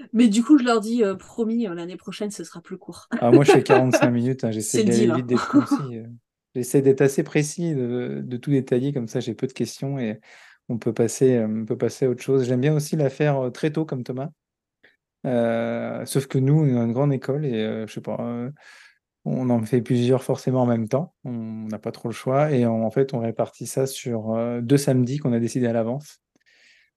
mais 0.12 0.28
du 0.28 0.42
coup, 0.42 0.58
je 0.58 0.64
leur 0.64 0.80
dis, 0.80 1.02
euh, 1.02 1.14
promis, 1.14 1.66
euh, 1.66 1.74
l'année 1.74 1.96
prochaine, 1.96 2.30
ce 2.30 2.44
sera 2.44 2.60
plus 2.60 2.78
court. 2.78 3.08
Ah, 3.20 3.30
moi, 3.30 3.44
je 3.44 3.52
fais 3.52 3.62
45 3.62 4.10
minutes, 4.10 4.44
hein, 4.44 4.50
j'essaie 4.50 4.82
hein. 5.08 5.18
d'être 5.18 5.46
précis. 5.46 6.02
J'essaie 6.54 6.82
d'être 6.82 7.00
assez 7.00 7.22
précis, 7.22 7.74
de, 7.74 8.36
tout 8.36 8.50
détailler, 8.50 8.92
comme 8.92 9.06
ça 9.06 9.20
j'ai 9.20 9.34
peu 9.34 9.46
de 9.46 9.52
questions 9.52 9.98
et 9.98 10.20
on 10.68 10.78
peut 10.78 10.92
passer, 10.92 11.38
on 11.38 11.64
peut 11.64 11.78
passer 11.78 12.06
à 12.06 12.10
autre 12.10 12.22
chose. 12.22 12.44
J'aime 12.44 12.60
bien 12.60 12.74
aussi 12.74 12.96
la 12.96 13.08
faire 13.08 13.50
très 13.52 13.70
tôt 13.70 13.84
comme 13.84 14.02
Thomas. 14.02 14.30
sauf 15.24 16.26
que 16.26 16.38
nous, 16.38 16.60
on 16.60 16.66
est 16.66 16.72
dans 16.72 16.84
une 16.84 16.92
grande 16.92 17.12
école 17.12 17.46
et 17.46 17.84
je 17.86 17.92
sais 17.92 18.00
pas, 18.00 18.50
on 19.24 19.50
en 19.50 19.62
fait 19.64 19.82
plusieurs 19.82 20.22
forcément 20.22 20.62
en 20.62 20.66
même 20.66 20.88
temps. 20.88 21.14
On 21.24 21.66
n'a 21.68 21.78
pas 21.78 21.92
trop 21.92 22.08
le 22.08 22.14
choix. 22.14 22.52
Et 22.52 22.64
en 22.66 22.90
fait, 22.90 23.12
on 23.14 23.18
répartit 23.18 23.66
ça 23.66 23.86
sur 23.86 24.32
euh, 24.32 24.60
deux 24.60 24.78
samedis 24.78 25.18
qu'on 25.18 25.32
a 25.32 25.40
décidé 25.40 25.66
à 25.66 25.72
l'avance. 25.72 26.20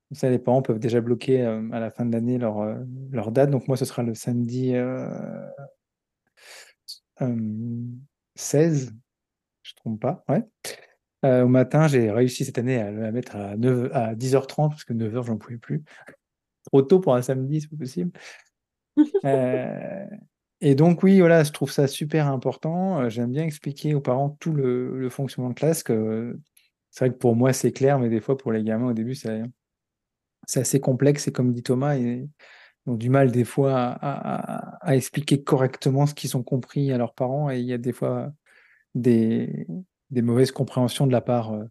Comme 0.09 0.17
ça, 0.17 0.29
les 0.29 0.39
parents 0.39 0.61
peuvent 0.61 0.79
déjà 0.79 1.01
bloquer 1.01 1.41
euh, 1.41 1.69
à 1.71 1.79
la 1.79 1.91
fin 1.91 2.05
de 2.05 2.13
l'année 2.13 2.37
leur, 2.37 2.61
euh, 2.61 2.75
leur 3.11 3.31
date. 3.31 3.49
Donc, 3.49 3.67
moi, 3.67 3.75
ce 3.77 3.85
sera 3.85 4.03
le 4.03 4.13
samedi 4.13 4.73
16. 8.35 8.93
Je 9.63 9.71
ne 9.71 9.75
trompe 9.77 10.01
pas. 10.01 10.23
Ouais. 10.29 10.43
au 11.23 11.47
matin, 11.47 11.87
j'ai 11.87 12.09
réussi 12.11 12.45
cette 12.45 12.57
année 12.57 12.79
à 12.79 12.91
la 12.91 13.11
mettre 13.11 13.35
à, 13.35 13.57
9, 13.57 13.91
à 13.93 14.15
10h30 14.15 14.69
parce 14.69 14.83
que 14.85 14.93
9h, 14.93 15.25
j'en 15.25 15.37
pouvais 15.37 15.57
plus. 15.57 15.83
Trop 16.65 16.81
tôt 16.81 16.99
pour 17.01 17.15
un 17.15 17.21
samedi, 17.21 17.61
c'est 17.61 17.69
pas 17.69 17.77
possible. 17.77 18.11
Et 20.65 20.75
donc, 20.75 21.03
oui, 21.03 21.19
voilà, 21.19 21.43
je 21.43 21.51
trouve 21.51 21.69
ça 21.69 21.87
super 21.87 22.27
important. 22.27 23.01
Euh, 23.01 23.09
j'aime 23.09 23.33
bien 23.33 23.43
expliquer 23.43 23.95
aux 23.95 23.99
parents 23.99 24.29
tout 24.29 24.53
le, 24.53 25.09
fonctionnement 25.09 25.49
de 25.49 25.55
classe. 25.55 25.83
Que 25.83 26.39
c'est 26.89 27.05
vrai 27.05 27.13
que 27.13 27.19
pour 27.19 27.35
moi, 27.35 27.51
c'est 27.51 27.73
clair, 27.73 27.99
mais 27.99 28.07
des 28.07 28.21
fois, 28.21 28.37
pour 28.37 28.53
les 28.53 28.63
gamins, 28.63 28.87
au 28.91 28.93
début, 28.93 29.13
c'est, 29.13 29.43
assez 30.55 30.79
complexe. 30.79 31.27
Et 31.27 31.33
comme 31.33 31.51
dit 31.51 31.63
Thomas, 31.63 31.97
ils 31.97 32.29
ont 32.85 32.95
du 32.95 33.09
mal 33.09 33.29
des 33.33 33.43
fois 33.43 33.73
à, 34.01 34.95
expliquer 34.95 35.43
correctement 35.43 36.05
ce 36.05 36.13
qu'ils 36.13 36.37
ont 36.37 36.43
compris 36.43 36.93
à 36.93 36.97
leurs 36.97 37.13
parents. 37.13 37.51
Et 37.51 37.59
il 37.59 37.65
y 37.65 37.73
a 37.73 37.77
des 37.77 37.91
fois 37.91 38.31
des, 38.95 39.67
mauvaises 40.11 40.53
compréhensions 40.53 41.07
de 41.07 41.11
la 41.11 41.21
part 41.21 41.51
euh, 41.53 41.65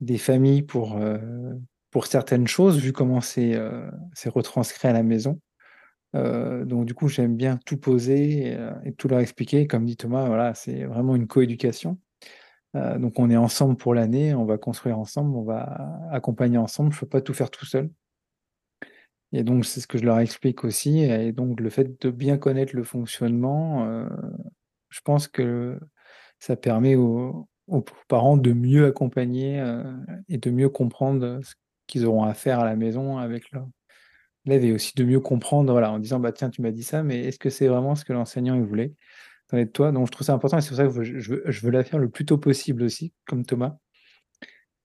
des 0.00 0.18
familles 0.18 0.62
pour, 0.62 0.96
euh, 0.96 1.18
pour 1.92 2.08
certaines 2.08 2.48
choses, 2.48 2.78
vu 2.80 2.92
comment 2.92 3.20
c'est 3.20 3.56
retranscrit 4.26 4.88
à 4.88 4.92
la 4.92 5.04
maison. 5.04 5.40
Euh, 6.14 6.64
donc 6.64 6.86
du 6.86 6.94
coup, 6.94 7.08
j'aime 7.08 7.36
bien 7.36 7.58
tout 7.66 7.76
poser 7.76 8.54
euh, 8.56 8.72
et, 8.84 8.92
tout 8.92 9.08
leur 9.08 9.20
expliquer. 9.20 9.66
Comme 9.66 9.84
dit 9.84 9.96
Thomas, 9.96 10.26
voilà, 10.26 10.54
c'est 10.54 10.84
vraiment 10.84 11.16
une 11.16 11.26
coéducation. 11.26 11.98
Euh, 12.76 12.98
donc 12.98 13.18
on 13.18 13.30
est 13.30 13.36
ensemble 13.36 13.76
pour 13.76 13.94
l'année, 13.94 14.34
on 14.34 14.44
va 14.44 14.58
construire 14.58 14.98
ensemble, 14.98 15.36
on 15.36 15.44
va 15.44 16.08
accompagner 16.10 16.58
ensemble. 16.58 16.92
Je 16.92 16.98
ne 16.98 17.00
peux 17.00 17.08
pas 17.08 17.20
tout 17.20 17.34
faire 17.34 17.50
tout 17.50 17.66
seul. 17.66 17.90
Et 19.32 19.42
donc 19.42 19.64
c'est 19.64 19.80
ce 19.80 19.86
que 19.86 19.98
je 19.98 20.04
leur 20.04 20.18
explique 20.20 20.64
aussi. 20.64 21.00
Et 21.00 21.32
donc 21.32 21.60
le 21.60 21.70
fait 21.70 22.00
de 22.00 22.10
bien 22.10 22.38
connaître 22.38 22.76
le 22.76 22.84
fonctionnement, 22.84 24.06
je 24.90 25.00
pense 25.02 25.28
que 25.28 25.78
ça 26.38 26.56
permet 26.56 26.94
aux, 26.94 27.48
aux 27.66 27.84
parents 28.08 28.36
de 28.36 28.52
mieux 28.52 28.86
accompagner 28.86 29.58
et 30.28 30.38
de 30.38 30.50
mieux 30.50 30.68
comprendre 30.68 31.40
ce 31.42 31.54
qu'ils 31.88 32.06
auront 32.06 32.22
à 32.22 32.34
faire 32.34 32.60
à 32.60 32.64
la 32.64 32.76
maison 32.76 33.18
avec 33.18 33.50
leur, 33.50 33.66
et 34.46 34.72
aussi 34.72 34.92
de 34.94 35.04
mieux 35.04 35.20
comprendre, 35.20 35.72
voilà, 35.72 35.90
en 35.90 35.98
disant, 35.98 36.20
bah 36.20 36.32
tiens, 36.32 36.50
tu 36.50 36.62
m'as 36.62 36.70
dit 36.70 36.82
ça, 36.82 37.02
mais 37.02 37.24
est-ce 37.24 37.38
que 37.38 37.50
c'est 37.50 37.68
vraiment 37.68 37.94
ce 37.94 38.04
que 38.04 38.12
l'enseignant 38.12 38.54
il 38.54 38.62
voulait? 38.62 38.92
De 39.52 39.62
toi? 39.64 39.92
Donc 39.92 40.06
je 40.08 40.10
trouve 40.10 40.26
ça 40.26 40.34
important 40.34 40.58
et 40.58 40.62
c'est 40.62 40.68
pour 40.68 40.76
ça 40.78 40.84
que 40.84 41.04
je 41.04 41.32
veux, 41.32 41.42
je 41.46 41.60
veux, 41.60 41.70
la 41.70 41.84
faire 41.84 42.00
le 42.00 42.08
plus 42.08 42.24
tôt 42.24 42.38
possible 42.38 42.82
aussi, 42.82 43.12
comme 43.24 43.44
Thomas. 43.44 43.76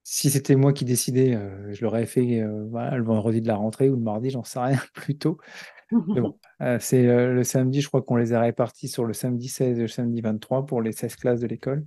si 0.04 0.30
c'était 0.30 0.54
moi 0.54 0.72
qui 0.72 0.84
décidais, 0.84 1.36
je 1.70 1.84
l'aurais 1.84 2.06
fait 2.06 2.40
le 2.42 3.02
vendredi 3.02 3.40
de 3.40 3.48
la 3.48 3.56
rentrée 3.56 3.88
ou 3.90 3.96
le 3.96 4.02
mardi, 4.02 4.30
j'en 4.30 4.44
sais 4.44 4.60
rien, 4.60 4.78
plus 4.94 5.18
tôt. 5.18 5.38
Bon, 5.90 6.38
c'est 6.78 7.02
le 7.02 7.42
samedi, 7.42 7.80
je 7.80 7.88
crois 7.88 8.00
qu'on 8.00 8.14
les 8.14 8.32
a 8.32 8.40
répartis 8.40 8.86
sur 8.86 9.04
le 9.04 9.12
samedi 9.12 9.48
16 9.48 9.78
et 9.78 9.82
le 9.82 9.88
samedi 9.88 10.20
23 10.20 10.64
pour 10.64 10.82
les 10.82 10.92
16 10.92 11.16
classes 11.16 11.40
de 11.40 11.48
l'école. 11.48 11.84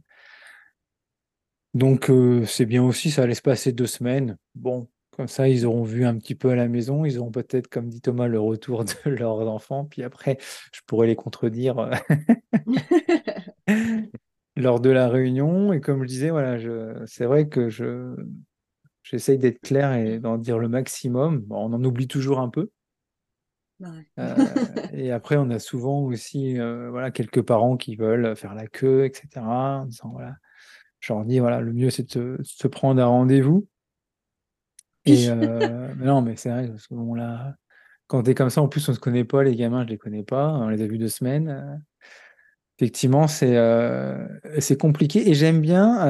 Donc 1.74 2.12
c'est 2.46 2.66
bien 2.66 2.84
aussi, 2.84 3.12
ça 3.12 3.26
laisse 3.26 3.40
passer 3.40 3.72
deux 3.72 3.88
semaines. 3.88 4.38
Bon, 4.56 4.90
comme 5.16 5.28
ça, 5.28 5.48
ils 5.48 5.66
auront 5.66 5.84
vu 5.84 6.06
un 6.06 6.18
petit 6.18 6.36
peu 6.36 6.50
à 6.50 6.56
la 6.56 6.68
maison. 6.68 7.06
Ils 7.06 7.20
auront 7.20 7.32
peut-être, 7.32 7.68
comme 7.68 7.90
dit 7.90 8.02
Thomas, 8.02 8.28
le 8.28 8.40
retour 8.40 8.84
de 8.84 8.94
leurs 9.10 9.48
enfants. 9.48 9.86
Puis 9.86 10.04
après, 10.04 10.38
je 10.72 10.82
pourrais 10.86 11.08
les 11.08 11.16
contredire 11.16 11.80
euh, 11.80 11.94
lors 14.56 14.80
de 14.80 14.90
la 14.90 15.08
réunion. 15.10 15.74
Et 15.74 15.82
comme 15.82 16.04
je 16.04 16.08
disais, 16.08 16.30
voilà, 16.30 16.58
c'est 17.06 17.26
vrai 17.26 17.48
que 17.48 17.70
je, 17.70 18.16
j'essaye 19.04 19.38
d'être 19.38 19.62
clair 19.62 19.94
et 19.94 20.20
d'en 20.20 20.38
dire 20.38 20.58
le 20.58 20.68
maximum. 20.68 21.46
on 21.50 21.74
en 21.74 21.84
oublie 21.84 22.08
toujours 22.08 22.40
un 22.40 22.50
peu. 22.50 22.70
Euh, 24.18 24.36
et 24.94 25.12
après, 25.12 25.38
on 25.38 25.50
a 25.50 25.60
souvent 25.60 26.02
aussi 26.04 26.60
euh, 26.60 26.90
voilà, 26.90 27.12
quelques 27.12 27.42
parents 27.42 27.78
qui 27.78 27.96
veulent 27.96 28.36
faire 28.36 28.56
la 28.56 28.68
queue, 28.68 29.06
etc. 29.06 29.28
En 29.38 29.86
disant, 29.86 30.10
voilà, 30.10 30.36
je 31.00 31.14
leur 31.14 31.26
dis, 31.26 31.40
voilà, 31.40 31.60
le 31.60 31.74
mieux, 31.74 31.90
c'est 31.90 32.18
de 32.18 32.40
se 32.44 32.68
prendre 32.68 33.02
un 33.02 33.06
rendez-vous. 33.06 33.68
Et 35.06 35.28
euh, 35.30 35.94
non, 35.96 36.22
mais 36.22 36.36
c'est 36.36 36.50
vrai, 36.50 36.68
parce 36.68 36.88
que 36.88 36.96
bon, 36.96 37.14
là, 37.14 37.56
quand 38.08 38.24
t'es 38.24 38.36
comme 38.36 38.50
ça, 38.50 38.62
en 38.62 38.68
plus, 38.68 38.88
on 38.90 38.94
se 38.94 39.00
connaît 39.00 39.26
pas, 39.26 39.44
les 39.44 39.56
gamins, 39.56 39.84
je 39.84 39.90
les 39.90 39.98
connais 39.98 40.24
pas, 40.24 40.50
on 40.54 40.70
les 40.70 40.82
a 40.82 40.88
vus 40.88 40.98
deux 40.98 41.10
semaines. 41.10 41.50
Euh, 41.50 41.76
effectivement, 42.80 43.28
c'est 43.28 43.56
euh, 43.58 44.28
c'est 44.60 44.80
compliqué 44.80 45.30
et 45.30 45.34
j'aime 45.34 45.62
bien, 45.62 46.06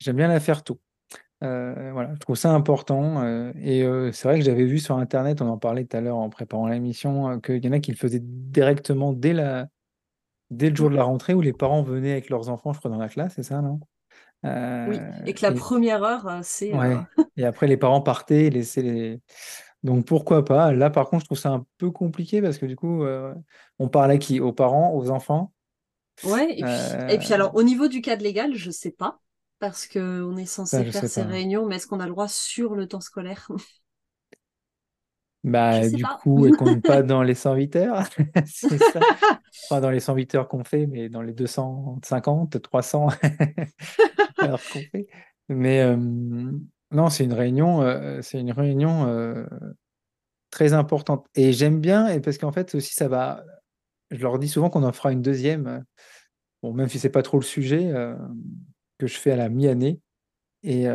j'aime 0.00 0.16
bien 0.16 0.28
la 0.28 0.40
faire 0.40 0.62
tôt. 0.64 0.80
voilà, 1.40 2.14
je 2.14 2.18
trouve 2.20 2.36
ça 2.36 2.52
important. 2.52 3.24
et 3.56 3.82
c'est 4.12 4.28
vrai 4.28 4.38
que 4.38 4.44
j'avais 4.44 4.64
vu 4.64 4.78
sur 4.78 4.96
Internet, 4.98 5.42
on 5.42 5.48
en 5.48 5.58
parlait 5.58 5.84
tout 5.84 5.96
à 5.96 6.00
l'heure 6.00 6.16
en 6.16 6.30
préparant 6.30 6.68
l'émission, 6.68 7.40
qu'il 7.40 7.64
y 7.64 7.68
en 7.68 7.72
a 7.72 7.80
qui 7.80 7.92
le 7.92 7.96
faisaient 7.98 8.22
directement 8.22 9.12
dès, 9.12 9.32
la, 9.34 9.68
dès 10.50 10.70
le 10.70 10.76
jour 10.76 10.90
de 10.90 10.96
la 10.96 11.04
rentrée 11.04 11.34
où 11.34 11.42
les 11.42 11.52
parents 11.52 11.82
venaient 11.82 12.12
avec 12.12 12.30
leurs 12.30 12.48
enfants, 12.50 12.72
je 12.72 12.78
crois, 12.80 12.90
dans 12.90 12.98
la 12.98 13.08
classe, 13.08 13.34
c'est 13.36 13.44
ça, 13.44 13.62
non? 13.62 13.80
Oui, 14.42 14.50
euh, 14.50 15.24
et 15.26 15.34
que 15.34 15.42
la 15.42 15.52
première 15.52 16.02
heure, 16.02 16.26
euh, 16.26 16.40
c'est. 16.42 16.74
Ouais. 16.74 16.96
Euh, 17.18 17.24
et 17.36 17.44
après, 17.44 17.66
les 17.66 17.76
parents 17.76 18.00
partaient, 18.00 18.50
laissaient 18.50 18.82
les. 18.82 19.20
Donc 19.82 20.06
pourquoi 20.06 20.44
pas 20.44 20.72
Là, 20.72 20.90
par 20.90 21.08
contre, 21.08 21.22
je 21.22 21.26
trouve 21.26 21.38
ça 21.38 21.50
un 21.50 21.66
peu 21.78 21.90
compliqué 21.90 22.42
parce 22.42 22.58
que 22.58 22.66
du 22.66 22.76
coup, 22.76 23.04
on 23.78 23.88
parle 23.88 24.10
à 24.10 24.18
qui? 24.18 24.40
Aux 24.40 24.52
parents, 24.52 24.94
aux 24.94 25.10
enfants? 25.10 25.52
Ouais, 26.24 26.58
et 26.58 27.18
puis, 27.18 27.32
alors, 27.32 27.54
au 27.54 27.62
niveau 27.62 27.88
du 27.88 28.02
cadre 28.02 28.22
légal, 28.22 28.54
je 28.54 28.70
sais 28.70 28.90
pas, 28.90 29.20
parce 29.58 29.86
qu'on 29.86 30.36
est 30.36 30.46
censé 30.46 30.84
faire 30.84 31.08
ces 31.08 31.22
réunions, 31.22 31.66
mais 31.66 31.76
est-ce 31.76 31.86
qu'on 31.86 32.00
a 32.00 32.04
le 32.04 32.12
droit 32.12 32.28
sur 32.28 32.74
le 32.74 32.86
temps 32.86 33.00
scolaire? 33.00 33.48
Bah, 35.42 35.88
du 35.88 36.04
coup, 36.04 36.44
elle 36.44 36.56
compte 36.56 36.82
pas 36.82 37.02
dans 37.02 37.22
les 37.22 37.34
108 37.34 37.76
heures. 37.76 38.06
c'est 38.46 38.78
ça. 38.78 39.00
Pas 39.70 39.80
dans 39.80 39.90
les 39.90 40.00
108 40.00 40.34
heures 40.34 40.48
qu'on 40.48 40.64
fait, 40.64 40.86
mais 40.86 41.08
dans 41.08 41.22
les 41.22 41.32
250, 41.32 42.60
300 42.60 43.08
Mais 45.48 45.80
euh, 45.80 45.96
non, 45.96 47.10
c'est 47.10 47.24
une 47.24 47.32
réunion, 47.32 47.82
euh, 47.82 48.20
c'est 48.22 48.38
une 48.40 48.52
réunion 48.52 49.06
euh, 49.08 49.46
très 50.50 50.72
importante. 50.72 51.26
Et 51.34 51.52
j'aime 51.52 51.80
bien, 51.80 52.08
et 52.08 52.20
parce 52.20 52.38
qu'en 52.38 52.52
fait, 52.52 52.74
aussi, 52.74 52.94
ça 52.94 53.08
va. 53.08 53.44
Je 54.10 54.22
leur 54.22 54.38
dis 54.38 54.48
souvent 54.48 54.70
qu'on 54.70 54.84
en 54.84 54.92
fera 54.92 55.12
une 55.12 55.22
deuxième. 55.22 55.84
Bon, 56.62 56.72
même 56.72 56.88
si 56.88 56.98
c'est 56.98 57.10
pas 57.10 57.22
trop 57.22 57.38
le 57.38 57.44
sujet, 57.44 57.92
que 58.98 59.06
je 59.06 59.16
fais 59.16 59.30
à 59.30 59.36
la 59.36 59.48
mi-année. 59.48 60.00
Et 60.64 60.86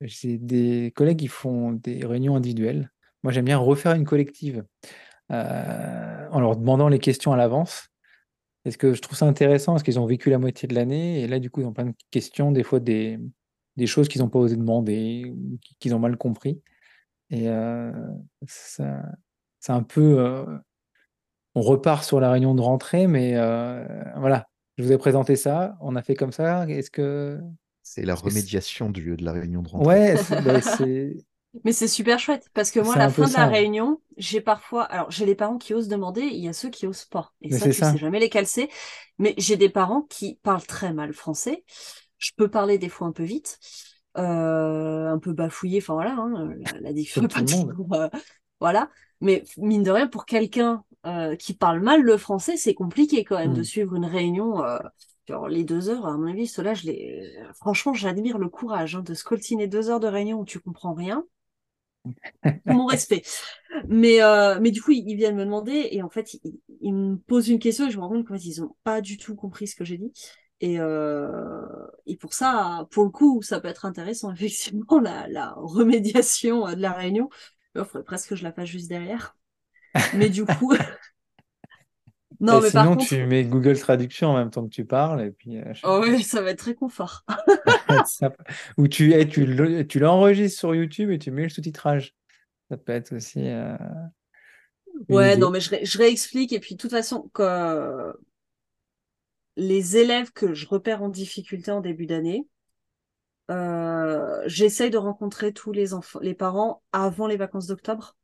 j'ai 0.00 0.38
des 0.38 0.92
collègues 0.94 1.18
qui 1.18 1.28
font 1.28 1.72
des 1.72 2.06
réunions 2.06 2.36
individuelles 2.36 2.90
moi, 3.26 3.32
j'aime 3.32 3.46
bien 3.46 3.58
refaire 3.58 3.96
une 3.96 4.04
collective 4.04 4.64
en 5.30 6.38
leur 6.40 6.56
demandant 6.56 6.88
les 6.88 7.00
questions 7.00 7.32
à 7.32 7.36
l'avance. 7.36 7.88
Est-ce 8.66 8.78
que 8.78 8.92
je 8.94 9.00
trouve 9.00 9.16
ça 9.16 9.26
intéressant 9.26 9.72
Parce 9.72 9.84
qu'ils 9.84 10.00
ont 10.00 10.06
vécu 10.06 10.28
la 10.28 10.38
moitié 10.38 10.66
de 10.66 10.74
l'année 10.74 11.20
et 11.20 11.28
là, 11.28 11.38
du 11.38 11.50
coup, 11.50 11.60
ils 11.60 11.66
ont 11.66 11.72
plein 11.72 11.86
de 11.86 11.94
questions, 12.10 12.50
des 12.50 12.64
fois 12.64 12.80
des, 12.80 13.18
des 13.76 13.86
choses 13.86 14.08
qu'ils 14.08 14.22
n'ont 14.22 14.28
pas 14.28 14.40
osé 14.40 14.56
demander 14.56 15.32
qu'ils 15.78 15.94
ont 15.94 16.00
mal 16.00 16.16
compris. 16.16 16.60
Et 17.30 17.48
euh, 17.48 17.92
c'est 18.46 18.82
un 19.68 19.82
peu. 19.82 20.18
Euh, 20.18 20.44
on 21.54 21.60
repart 21.62 22.04
sur 22.04 22.20
la 22.20 22.30
réunion 22.30 22.54
de 22.54 22.60
rentrée, 22.60 23.06
mais 23.06 23.34
voilà, 24.16 24.48
je 24.78 24.82
vous 24.82 24.92
ai 24.92 24.98
présenté 24.98 25.36
ça, 25.36 25.76
on 25.80 25.94
a 25.96 26.02
fait 26.02 26.14
comme 26.14 26.32
ça. 26.32 26.68
Est-ce 26.68 26.90
que. 26.90 27.40
C'est 27.82 28.04
la 28.04 28.16
remédiation 28.16 28.90
du, 28.90 29.16
de 29.16 29.24
la 29.24 29.30
réunion 29.30 29.62
de 29.62 29.68
rentrée. 29.68 29.86
Ouais, 29.86 30.16
c'est 30.16 30.42
bah, 30.42 30.60
mais 31.64 31.72
c'est 31.72 31.88
super 31.88 32.18
chouette 32.18 32.48
parce 32.54 32.70
que 32.70 32.80
moi, 32.80 32.94
à 32.94 32.98
la 32.98 33.08
fin 33.10 33.26
de 33.26 33.32
la 33.32 33.46
réunion, 33.46 34.00
j'ai 34.16 34.40
parfois, 34.40 34.84
alors 34.84 35.10
j'ai 35.10 35.26
les 35.26 35.34
parents 35.34 35.58
qui 35.58 35.74
osent 35.74 35.88
demander, 35.88 36.22
il 36.22 36.42
y 36.42 36.48
a 36.48 36.52
ceux 36.52 36.70
qui 36.70 36.86
osent 36.86 37.04
pas. 37.04 37.32
Et 37.40 37.52
ça, 37.52 37.66
tu 37.66 37.72
sais 37.72 37.96
jamais 37.96 38.20
lesquels 38.20 38.46
c'est. 38.46 38.68
Mais 39.18 39.34
j'ai 39.38 39.56
des 39.56 39.68
parents 39.68 40.02
qui 40.02 40.38
parlent 40.42 40.66
très 40.66 40.92
mal 40.92 41.12
français. 41.12 41.64
Je 42.18 42.32
peux 42.36 42.48
parler 42.48 42.78
des 42.78 42.88
fois 42.88 43.06
un 43.06 43.12
peu 43.12 43.24
vite, 43.24 43.58
euh, 44.18 45.08
un 45.08 45.18
peu 45.18 45.32
bafouillé. 45.32 45.78
Enfin 45.80 45.94
voilà, 45.94 46.12
hein, 46.12 46.50
la, 46.58 46.80
la 46.80 46.92
différence. 46.92 47.32
Euh, 47.92 48.08
voilà. 48.60 48.90
Mais 49.20 49.44
mine 49.58 49.82
de 49.82 49.90
rien, 49.90 50.06
pour 50.06 50.24
quelqu'un 50.24 50.82
euh, 51.04 51.36
qui 51.36 51.54
parle 51.54 51.80
mal 51.80 52.02
le 52.02 52.16
français, 52.16 52.56
c'est 52.56 52.74
compliqué 52.74 53.22
quand 53.24 53.38
même 53.38 53.52
de 53.52 53.60
hmm. 53.60 53.64
suivre 53.64 53.94
une 53.94 54.06
réunion. 54.06 54.62
Genre, 55.28 55.48
les 55.48 55.64
deux 55.64 55.88
heures, 55.88 56.06
à 56.06 56.16
mon 56.16 56.28
avis, 56.28 56.46
cela, 56.46 56.72
je 56.72 56.86
les... 56.86 57.36
franchement, 57.56 57.92
j'admire 57.92 58.38
le 58.38 58.48
courage 58.48 58.94
hein, 58.94 59.02
de 59.02 59.12
scoltiner 59.12 59.66
deux 59.66 59.90
heures 59.90 60.00
de 60.00 60.06
réunion 60.06 60.40
où 60.40 60.44
tu 60.44 60.60
comprends 60.60 60.94
rien 60.94 61.24
mon 62.66 62.86
respect. 62.86 63.22
Mais, 63.88 64.22
euh, 64.22 64.58
mais 64.60 64.70
du 64.70 64.82
coup, 64.82 64.92
ils, 64.92 65.16
viennent 65.16 65.36
me 65.36 65.44
demander 65.44 65.88
et 65.90 66.02
en 66.02 66.08
fait, 66.08 66.36
ils, 66.80 66.94
me 66.94 67.16
posent 67.16 67.48
une 67.48 67.58
question 67.58 67.86
et 67.86 67.90
je 67.90 67.96
me 67.96 68.02
rends 68.02 68.10
compte 68.10 68.26
qu'en 68.26 68.34
fait, 68.34 68.44
ils 68.44 68.60
n'ont 68.60 68.74
pas 68.84 69.00
du 69.00 69.18
tout 69.18 69.34
compris 69.34 69.66
ce 69.66 69.76
que 69.76 69.84
j'ai 69.84 69.98
dit. 69.98 70.12
Et, 70.60 70.80
euh, 70.80 71.66
et 72.06 72.16
pour 72.16 72.32
ça, 72.32 72.86
pour 72.90 73.04
le 73.04 73.10
coup, 73.10 73.42
ça 73.42 73.60
peut 73.60 73.68
être 73.68 73.84
intéressant, 73.84 74.32
effectivement, 74.34 74.98
la, 75.00 75.28
la 75.28 75.52
remédiation 75.56 76.66
de 76.66 76.80
la 76.80 76.92
réunion. 76.92 77.28
Il 77.74 77.84
faudrait 77.84 78.04
presque 78.04 78.30
que 78.30 78.36
je 78.36 78.44
la 78.44 78.52
fasse 78.52 78.68
juste 78.68 78.88
derrière. 78.88 79.36
Mais 80.14 80.28
du 80.28 80.44
coup. 80.44 80.74
non, 82.40 82.60
mais 82.60 82.70
sinon, 82.70 82.96
tu 82.96 83.26
mets 83.26 83.44
Google 83.44 83.78
Traduction 83.78 84.30
en 84.30 84.36
même 84.36 84.50
temps 84.50 84.64
que 84.64 84.74
tu 84.74 84.84
parles. 84.84 85.22
Et 85.22 85.30
puis, 85.30 85.58
euh, 85.58 85.72
oh 85.84 86.00
oui, 86.02 86.22
ça 86.22 86.40
va 86.42 86.50
être 86.50 86.58
très 86.58 86.74
confort. 86.74 87.24
Ou 88.76 88.88
tu, 88.88 89.12
eh, 89.12 89.28
tu, 89.28 89.86
tu 89.88 89.98
l'enregistres 89.98 90.58
sur 90.58 90.74
YouTube 90.74 91.10
et 91.10 91.18
tu 91.18 91.30
mets 91.30 91.44
le 91.44 91.48
sous-titrage. 91.48 92.14
Ça 92.70 92.76
peut 92.76 92.92
être 92.92 93.14
aussi. 93.14 93.46
Euh, 93.46 93.76
ouais, 95.08 95.36
non, 95.36 95.50
mais 95.50 95.60
je, 95.60 95.98
réexplique. 95.98 96.52
Et 96.52 96.60
puis, 96.60 96.74
de 96.74 96.80
toute 96.80 96.90
façon, 96.90 97.30
que 97.32 98.12
les 99.56 99.96
élèves 99.96 100.32
que 100.32 100.54
je 100.54 100.66
repère 100.66 101.02
en 101.02 101.08
difficulté 101.08 101.70
en 101.70 101.80
début 101.80 102.06
d'année, 102.06 102.46
euh, 103.50 104.42
j'essaye 104.46 104.90
de 104.90 104.98
rencontrer 104.98 105.52
tous 105.52 105.72
les 105.72 105.94
enfants, 105.94 106.18
les 106.20 106.34
parents 106.34 106.82
avant 106.92 107.26
les 107.26 107.36
vacances 107.36 107.68
d'octobre 107.68 108.16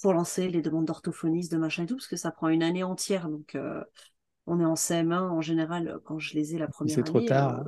pour 0.00 0.12
lancer 0.12 0.48
les 0.48 0.62
demandes 0.62 0.86
d'orthophonistes, 0.86 1.52
de 1.52 1.58
machin 1.58 1.84
et 1.84 1.86
tout, 1.86 1.96
parce 1.96 2.08
que 2.08 2.16
ça 2.16 2.30
prend 2.30 2.48
une 2.48 2.62
année 2.62 2.82
entière. 2.82 3.28
Donc, 3.28 3.54
euh, 3.54 3.82
on 4.46 4.60
est 4.60 4.64
en 4.64 4.74
CM1 4.74 5.30
en 5.30 5.40
général 5.40 5.98
quand 6.04 6.18
je 6.18 6.34
les 6.34 6.54
ai 6.54 6.58
la 6.58 6.68
première 6.68 6.94
année. 6.94 7.04
C'est 7.04 7.10
trop 7.10 7.20
tard. 7.20 7.64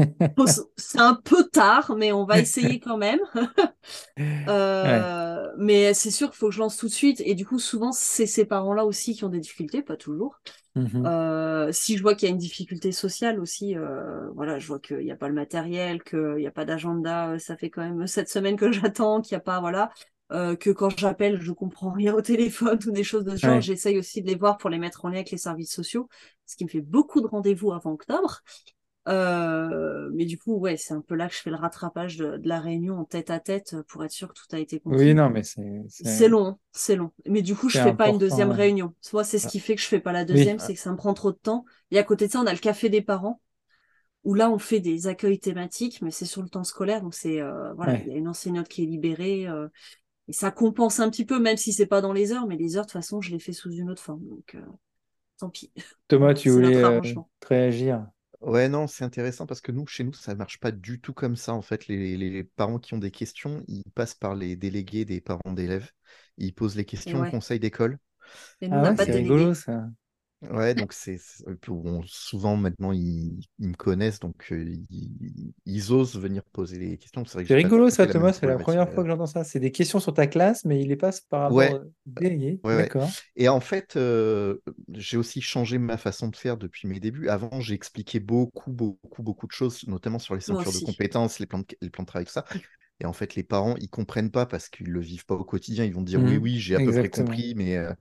Euh, 0.00 0.46
c'est 0.76 1.00
un 1.00 1.14
peu 1.14 1.44
tard, 1.44 1.94
mais 1.96 2.12
on 2.12 2.24
va 2.24 2.38
essayer 2.38 2.80
quand 2.80 2.96
même. 2.96 3.20
euh, 4.48 5.48
Mais 5.58 5.94
c'est 5.94 6.10
sûr 6.10 6.30
qu'il 6.30 6.38
faut 6.38 6.48
que 6.48 6.54
je 6.54 6.60
lance 6.60 6.76
tout 6.76 6.86
de 6.86 6.92
suite. 6.92 7.22
Et 7.24 7.34
du 7.34 7.44
coup, 7.44 7.58
souvent, 7.58 7.92
c'est 7.92 8.26
ces 8.26 8.44
parents-là 8.44 8.84
aussi 8.84 9.14
qui 9.14 9.24
ont 9.24 9.28
des 9.28 9.40
difficultés, 9.40 9.82
pas 9.82 9.96
toujours. 9.96 10.40
Mmh 10.74 11.04
euh, 11.04 11.70
si 11.70 11.98
je 11.98 12.02
vois 12.02 12.14
qu'il 12.14 12.28
y 12.28 12.30
a 12.30 12.32
une 12.32 12.38
difficulté 12.38 12.92
sociale 12.92 13.38
aussi, 13.38 13.76
euh, 13.76 14.30
voilà, 14.34 14.58
je 14.58 14.66
vois 14.66 14.78
qu'il 14.78 15.00
n'y 15.00 15.12
a 15.12 15.16
pas 15.16 15.28
le 15.28 15.34
matériel, 15.34 16.02
qu'il 16.02 16.36
n'y 16.36 16.46
a 16.46 16.50
pas 16.50 16.64
d'agenda, 16.64 17.38
ça 17.38 17.58
fait 17.58 17.68
quand 17.68 17.82
même 17.82 18.06
sept 18.06 18.30
semaines 18.30 18.56
que 18.56 18.72
j'attends, 18.72 19.20
qu'il 19.20 19.34
n'y 19.34 19.40
a 19.40 19.44
pas, 19.44 19.60
voilà. 19.60 19.90
Euh, 20.32 20.56
que 20.56 20.70
quand 20.70 20.96
j'appelle, 20.98 21.40
je 21.42 21.52
comprends 21.52 21.90
rien 21.90 22.14
au 22.14 22.22
téléphone 22.22 22.78
ou 22.86 22.90
des 22.90 23.04
choses 23.04 23.24
de 23.24 23.36
ce 23.36 23.46
genre. 23.46 23.60
J'essaye 23.60 23.98
aussi 23.98 24.22
de 24.22 24.28
les 24.28 24.34
voir 24.34 24.56
pour 24.56 24.70
les 24.70 24.78
mettre 24.78 25.04
en 25.04 25.08
lien 25.08 25.16
avec 25.16 25.30
les 25.30 25.38
services 25.38 25.72
sociaux, 25.72 26.08
ce 26.46 26.56
qui 26.56 26.64
me 26.64 26.70
fait 26.70 26.80
beaucoup 26.80 27.20
de 27.20 27.26
rendez-vous 27.26 27.72
avant 27.72 27.92
octobre. 27.92 28.40
Euh, 29.08 30.08
mais 30.14 30.24
du 30.24 30.38
coup, 30.38 30.54
ouais, 30.54 30.76
c'est 30.76 30.94
un 30.94 31.00
peu 31.00 31.16
là 31.16 31.28
que 31.28 31.34
je 31.34 31.40
fais 31.40 31.50
le 31.50 31.56
rattrapage 31.56 32.16
de, 32.16 32.40
la 32.44 32.60
réunion 32.60 32.98
en 32.98 33.04
tête 33.04 33.30
à 33.30 33.40
tête 33.40 33.76
pour 33.88 34.04
être 34.04 34.12
sûr 34.12 34.28
que 34.28 34.34
tout 34.34 34.56
a 34.56 34.60
été 34.60 34.78
compris. 34.78 35.06
Oui, 35.06 35.14
non, 35.14 35.28
mais 35.28 35.42
c'est. 35.42 35.82
C'est 35.88 36.28
long, 36.28 36.58
c'est 36.70 36.96
long. 36.96 37.10
Mais 37.26 37.42
du 37.42 37.54
coup, 37.54 37.68
je 37.68 37.78
fais 37.78 37.94
pas 37.94 38.08
une 38.08 38.18
deuxième 38.18 38.52
réunion. 38.52 38.94
Soit 39.00 39.24
c'est 39.24 39.38
ce 39.38 39.48
qui 39.48 39.60
fait 39.60 39.74
que 39.74 39.82
je 39.82 39.88
fais 39.88 40.00
pas 40.00 40.12
la 40.12 40.24
deuxième, 40.24 40.58
c'est 40.58 40.74
que 40.74 40.80
ça 40.80 40.90
me 40.90 40.96
prend 40.96 41.14
trop 41.14 41.32
de 41.32 41.38
temps. 41.38 41.64
Et 41.90 41.98
à 41.98 42.04
côté 42.04 42.26
de 42.26 42.32
ça, 42.32 42.40
on 42.40 42.46
a 42.46 42.52
le 42.52 42.58
café 42.58 42.88
des 42.88 43.02
parents 43.02 43.40
où 44.24 44.34
là 44.34 44.50
on 44.50 44.58
fait 44.58 44.80
des 44.80 45.08
accueils 45.08 45.40
thématiques, 45.40 46.00
mais 46.00 46.12
c'est 46.12 46.26
sur 46.26 46.42
le 46.42 46.48
temps 46.48 46.62
scolaire, 46.62 47.02
donc 47.02 47.12
c'est 47.12 47.40
euh, 47.40 47.72
voilà, 47.74 47.98
il 47.98 48.08
y 48.08 48.12
a 48.12 48.16
une 48.16 48.28
enseignante 48.28 48.68
qui 48.68 48.84
est 48.84 48.86
libérée, 48.86 49.48
et 50.32 50.34
ça 50.34 50.50
compense 50.50 50.98
un 50.98 51.10
petit 51.10 51.26
peu, 51.26 51.38
même 51.38 51.58
si 51.58 51.74
c'est 51.74 51.84
pas 51.84 52.00
dans 52.00 52.14
les 52.14 52.32
heures, 52.32 52.46
mais 52.46 52.56
les 52.56 52.78
heures, 52.78 52.86
de 52.86 52.90
toute 52.90 52.98
façon, 52.98 53.20
je 53.20 53.30
les 53.32 53.38
fais 53.38 53.52
sous 53.52 53.70
une 53.70 53.90
autre 53.90 54.00
forme. 54.00 54.26
Donc, 54.26 54.54
euh, 54.54 54.64
tant 55.36 55.50
pis. 55.50 55.70
Thomas, 56.08 56.32
tu 56.32 56.48
voulais 56.48 56.74
euh, 56.74 57.02
réagir? 57.46 58.06
Ouais, 58.40 58.70
non, 58.70 58.86
c'est 58.86 59.04
intéressant 59.04 59.44
parce 59.44 59.60
que 59.60 59.72
nous, 59.72 59.86
chez 59.86 60.04
nous, 60.04 60.14
ça 60.14 60.32
ne 60.32 60.38
marche 60.38 60.58
pas 60.58 60.70
du 60.70 61.02
tout 61.02 61.12
comme 61.12 61.36
ça. 61.36 61.52
En 61.52 61.60
fait, 61.60 61.86
les, 61.86 62.44
parents 62.56 62.78
qui 62.78 62.94
ont 62.94 62.98
des 62.98 63.10
questions, 63.10 63.62
ils 63.68 63.84
passent 63.94 64.14
par 64.14 64.34
les 64.34 64.56
délégués 64.56 65.04
des 65.04 65.20
parents 65.20 65.52
d'élèves. 65.52 65.90
Ils 66.38 66.54
posent 66.54 66.76
les 66.76 66.86
questions 66.86 67.20
au 67.20 67.30
conseil 67.30 67.60
d'école. 67.60 67.98
Ah 68.70 68.94
c'est 68.96 69.12
rigolo 69.12 69.52
ça. 69.52 69.84
Ouais, 70.50 70.74
donc 70.74 70.92
c'est 70.92 71.20
souvent 72.06 72.56
maintenant 72.56 72.90
ils, 72.92 73.46
me 73.58 73.74
connaissent, 73.74 74.18
donc 74.18 74.48
euh, 74.50 74.74
ils, 75.66 75.92
osent 75.92 76.16
venir 76.16 76.42
poser 76.42 76.78
les 76.78 76.98
questions. 76.98 77.24
C'est 77.24 77.54
rigolo 77.54 77.90
ça, 77.90 78.06
Thomas. 78.06 78.32
C'est 78.32 78.46
la 78.46 78.58
première 78.58 78.90
fois 78.90 79.04
que 79.04 79.08
j'entends 79.08 79.26
ça. 79.26 79.44
C'est 79.44 79.60
des 79.60 79.70
questions 79.70 80.00
sur 80.00 80.14
ta 80.14 80.26
classe, 80.26 80.64
mais 80.64 80.80
il 80.80 80.88
les 80.88 80.96
passe 80.96 81.20
par 81.20 81.42
rapport 81.42 81.56
ouais. 81.56 81.72
D'accord. 82.64 83.08
Et 83.36 83.48
en 83.48 83.60
fait, 83.60 83.96
euh, 83.96 84.58
j'ai 84.94 85.16
aussi 85.16 85.40
changé 85.40 85.78
ma 85.78 85.96
façon 85.96 86.28
de 86.28 86.36
faire 86.36 86.56
depuis 86.56 86.88
mes 86.88 86.98
débuts. 86.98 87.28
Avant, 87.28 87.60
j'ai 87.60 87.74
expliqué 87.74 88.18
beaucoup, 88.18 88.72
beaucoup, 88.72 89.22
beaucoup 89.22 89.46
de 89.46 89.52
choses, 89.52 89.86
notamment 89.86 90.18
sur 90.18 90.34
les 90.34 90.40
ceintures 90.40 90.72
de 90.72 90.84
compétences, 90.84 91.38
les 91.38 91.46
plans 91.46 91.60
de, 91.60 91.66
les 91.80 91.90
plans 91.90 92.02
de 92.02 92.08
travail, 92.08 92.26
tout 92.26 92.32
ça. 92.32 92.44
Et 93.00 93.04
en 93.04 93.12
fait, 93.12 93.34
les 93.34 93.42
parents, 93.42 93.74
ils 93.80 93.88
comprennent 93.88 94.30
pas 94.30 94.46
parce 94.46 94.68
qu'ils 94.68 94.90
le 94.90 95.00
vivent 95.00 95.26
pas 95.26 95.34
au 95.34 95.44
quotidien. 95.44 95.84
Ils 95.84 95.94
vont 95.94 96.02
dire 96.02 96.20
oui, 96.20 96.38
mmh. 96.38 96.42
oui, 96.42 96.58
j'ai 96.58 96.76
à 96.76 96.78
peu 96.78 96.90
près 96.90 97.10
compris, 97.10 97.54
mais 97.56 97.76
euh, 97.76 97.92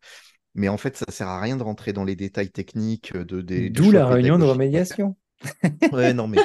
mais 0.54 0.70
en 0.70 0.78
fait, 0.78 0.98
ça 0.98 1.06
sert 1.10 1.28
à 1.28 1.40
rien 1.40 1.58
de 1.58 1.64
rentrer 1.64 1.94
dans 1.94 2.04
les 2.04 2.16
détails 2.16 2.52
techniques 2.52 3.16
de 3.16 3.42
des. 3.42 3.70
D'où 3.70 3.92
la 3.92 4.08
réunion 4.08 4.38
de 4.38 4.46
remédiation. 4.46 5.16
ouais, 5.92 6.14
non 6.14 6.28
mais 6.28 6.38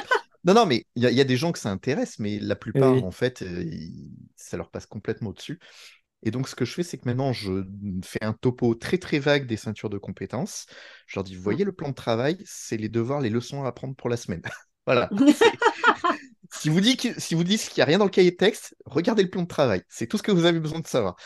non, 0.47 0.53
non, 0.53 0.65
mais 0.65 0.85
il 0.95 1.03
y, 1.03 1.19
a 1.19 1.25
des 1.25 1.35
gens 1.35 1.51
que 1.51 1.59
ça 1.59 1.69
intéresse, 1.69 2.19
mais 2.19 2.39
la 2.39 2.55
plupart, 2.55 3.03
en 3.03 3.11
fait, 3.11 3.41
euh, 3.41 3.69
ça 4.37 4.55
leur 4.55 4.69
passe 4.69 4.85
complètement 4.85 5.31
au-dessus. 5.31 5.59
Et 6.23 6.31
donc, 6.31 6.47
ce 6.47 6.55
que 6.55 6.63
je 6.63 6.73
fais, 6.73 6.83
c'est 6.83 6.97
que 6.97 7.03
maintenant, 7.05 7.33
je 7.33 7.65
fais 8.01 8.23
un 8.23 8.31
topo 8.31 8.73
très 8.73 8.97
très 8.97 9.19
vague 9.19 9.45
des 9.45 9.57
ceintures 9.57 9.89
de 9.89 9.97
compétences. 9.97 10.65
Je 11.05 11.17
leur 11.17 11.25
dis, 11.25 11.35
vous 11.35 11.41
voyez 11.41 11.65
le 11.65 11.73
plan 11.73 11.89
de 11.89 11.93
travail, 11.93 12.37
c'est 12.45 12.77
les 12.77 12.87
devoirs, 12.87 13.19
les 13.19 13.29
leçons 13.29 13.65
à 13.65 13.67
apprendre 13.67 13.93
pour 13.95 14.09
la 14.09 14.15
semaine. 14.15 14.41
voilà. 14.85 15.09
si 16.53 16.69
vous 16.69 16.79
dites 16.79 17.19
si 17.19 17.35
vous 17.35 17.43
dites 17.43 17.67
qu'il 17.67 17.79
n'y 17.79 17.83
a 17.83 17.85
rien 17.85 17.97
dans 17.97 18.05
le 18.05 18.11
cahier 18.11 18.31
de 18.31 18.37
texte, 18.37 18.73
regardez 18.85 19.23
le 19.23 19.29
plan 19.29 19.41
de 19.41 19.47
travail. 19.47 19.83
C'est 19.89 20.07
tout 20.07 20.17
ce 20.17 20.23
que 20.23 20.31
vous 20.31 20.45
avez 20.45 20.61
besoin 20.61 20.79
de 20.79 20.87
savoir. 20.87 21.17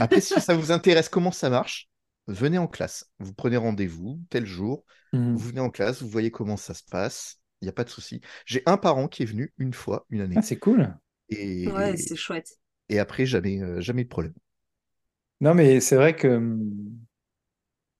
Après, 0.00 0.20
si 0.20 0.38
ça 0.38 0.54
vous 0.54 0.70
intéresse 0.70 1.08
comment 1.08 1.32
ça 1.32 1.48
marche, 1.48 1.88
venez 2.26 2.58
en 2.58 2.66
classe. 2.66 3.10
Vous 3.18 3.32
prenez 3.32 3.56
rendez-vous 3.56 4.20
tel 4.30 4.46
jour, 4.46 4.84
mmh. 5.12 5.32
vous 5.32 5.48
venez 5.48 5.60
en 5.60 5.70
classe, 5.70 6.02
vous 6.02 6.08
voyez 6.08 6.30
comment 6.30 6.56
ça 6.56 6.74
se 6.74 6.84
passe. 6.84 7.40
Il 7.62 7.64
n'y 7.64 7.70
a 7.70 7.72
pas 7.72 7.84
de 7.84 7.90
souci. 7.90 8.20
J'ai 8.44 8.62
un 8.66 8.76
parent 8.76 9.08
qui 9.08 9.22
est 9.22 9.26
venu 9.26 9.52
une 9.58 9.72
fois, 9.72 10.06
une 10.10 10.20
année. 10.20 10.36
Ah, 10.38 10.42
c'est 10.42 10.58
cool. 10.58 10.94
Et... 11.30 11.68
Ouais, 11.68 11.96
c'est 11.96 12.16
chouette. 12.16 12.58
Et 12.88 12.98
après, 12.98 13.26
jamais, 13.26 13.60
euh, 13.62 13.80
jamais 13.80 14.04
de 14.04 14.08
problème. 14.08 14.34
Non, 15.40 15.54
mais 15.54 15.80
c'est 15.80 15.96
vrai 15.96 16.14
que 16.14 16.56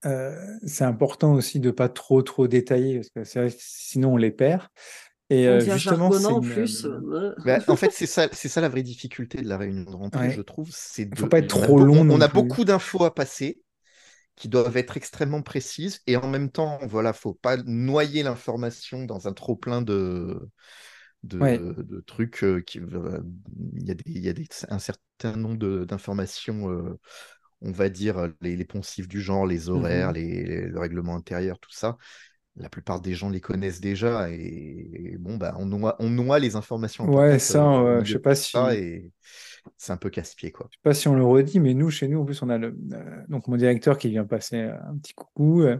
euh, 0.05 0.57
c'est 0.67 0.85
important 0.85 1.35
aussi 1.35 1.59
de 1.59 1.71
pas 1.71 1.89
trop 1.89 2.23
trop 2.23 2.47
détailler 2.47 3.01
parce 3.01 3.11
que 3.11 3.49
sinon 3.59 4.15
on 4.15 4.17
les 4.17 4.31
perd. 4.31 4.63
Et 5.29 5.49
euh, 5.49 5.59
justement, 5.59 6.07
en 6.09 6.41
plus. 6.41 6.87
Bah, 7.45 7.59
en 7.67 7.77
fait, 7.77 7.91
c'est 7.93 8.07
ça, 8.07 8.29
c'est 8.31 8.49
ça 8.49 8.61
la 8.61 8.69
vraie 8.69 8.85
difficulté 8.85 9.43
de 9.43 9.49
la 9.49 9.59
réunion 9.59 9.91
de 9.91 9.97
rentrée, 9.97 10.31
je 10.31 10.41
trouve. 10.41 10.69
C'est 10.71 11.07
de... 11.07 11.19
faut 11.19 11.27
pas 11.27 11.41
être 11.41 11.49
trop 11.49 11.79
long. 11.79 12.09
On, 12.09 12.21
a 12.21 12.29
beaucoup 12.29 12.65
d'infos 12.65 13.05
à 13.05 13.15
passer 13.15 13.61
qui 14.37 14.49
doivent 14.49 14.77
être 14.77 14.97
extrêmement 14.97 15.43
précises. 15.43 16.03
Et 16.07 16.17
en 16.17 16.29
même 16.29 16.51
temps, 16.51 16.79
voilà, 16.83 17.13
faut 17.13 17.35
pas 17.35 17.57
noyer 17.57 18.23
l'information 18.23 19.05
dans 19.05 19.29
un 19.29 19.33
trop 19.33 19.57
plein 19.57 19.83
de 19.83 20.39
de, 21.27 22.05
trucs 22.07 22.45
euh, 22.45 22.61
qui 22.61 22.79
euh, 22.79 23.21
il 23.75 23.87
y 23.87 23.91
a, 23.91 23.95
des, 23.95 24.05
il 24.07 24.25
y 24.25 24.29
a 24.29 24.33
des, 24.33 24.47
un 24.69 24.79
certain 24.79 25.37
nombre 25.37 25.85
d'informations 25.85 26.71
euh, 26.71 26.99
on 27.63 27.73
va 27.73 27.89
dire 27.89 28.31
les, 28.41 28.65
poncifs 28.65 29.09
du 29.09 29.21
genre 29.21 29.47
les 29.47 29.69
horaires 29.69 30.11
mmh 30.11 30.15
les, 30.15 30.67
le 30.67 30.79
règlement 30.79 31.17
intérieur 31.17 31.59
tout 31.59 31.73
ça. 31.73 31.97
La 32.59 32.71
plupart 32.71 33.01
des 33.03 33.13
gens 33.13 33.29
les 33.29 33.41
connaissent 33.41 33.81
déjà 33.81 34.31
et, 34.31 35.17
bon 35.19 35.37
bah 35.37 35.55
on 35.59 35.67
noie, 35.67 35.97
on 35.99 36.09
noie 36.09 36.39
les 36.39 36.57
informations 36.57 37.07
ouais 37.11 37.39
ça 37.39 38.03
je 38.03 38.13
sais 38.13 38.19
pas 38.19 38.35
si 38.35 38.57
et 38.73 39.11
c'est 39.77 39.93
un 39.93 39.97
peu 39.97 40.11
casse-pied 40.11 40.53
quoi. 40.53 40.67
Je 40.71 40.77
sais 40.77 40.83
pas 40.83 40.95
si 40.95 41.09
on 41.09 41.15
le 41.15 41.25
redit, 41.25 41.61
mais 41.61 41.75
nous, 41.75 41.91
chez 41.91 42.09
nous, 42.09 42.21
en 42.21 42.25
plus, 42.25 42.43
on 42.43 42.49
a 42.49 42.59
euh, 42.59 42.73
donc 43.29 43.49
mon 43.49 43.57
directeur 43.57 43.99
qui 43.99 44.09
vient 44.09 44.25
passer 44.25 44.57
euh, 44.57 44.77
un 44.89 44.97
petit 44.99 45.15
coucou. 45.15 45.63
Euh, 45.63 45.79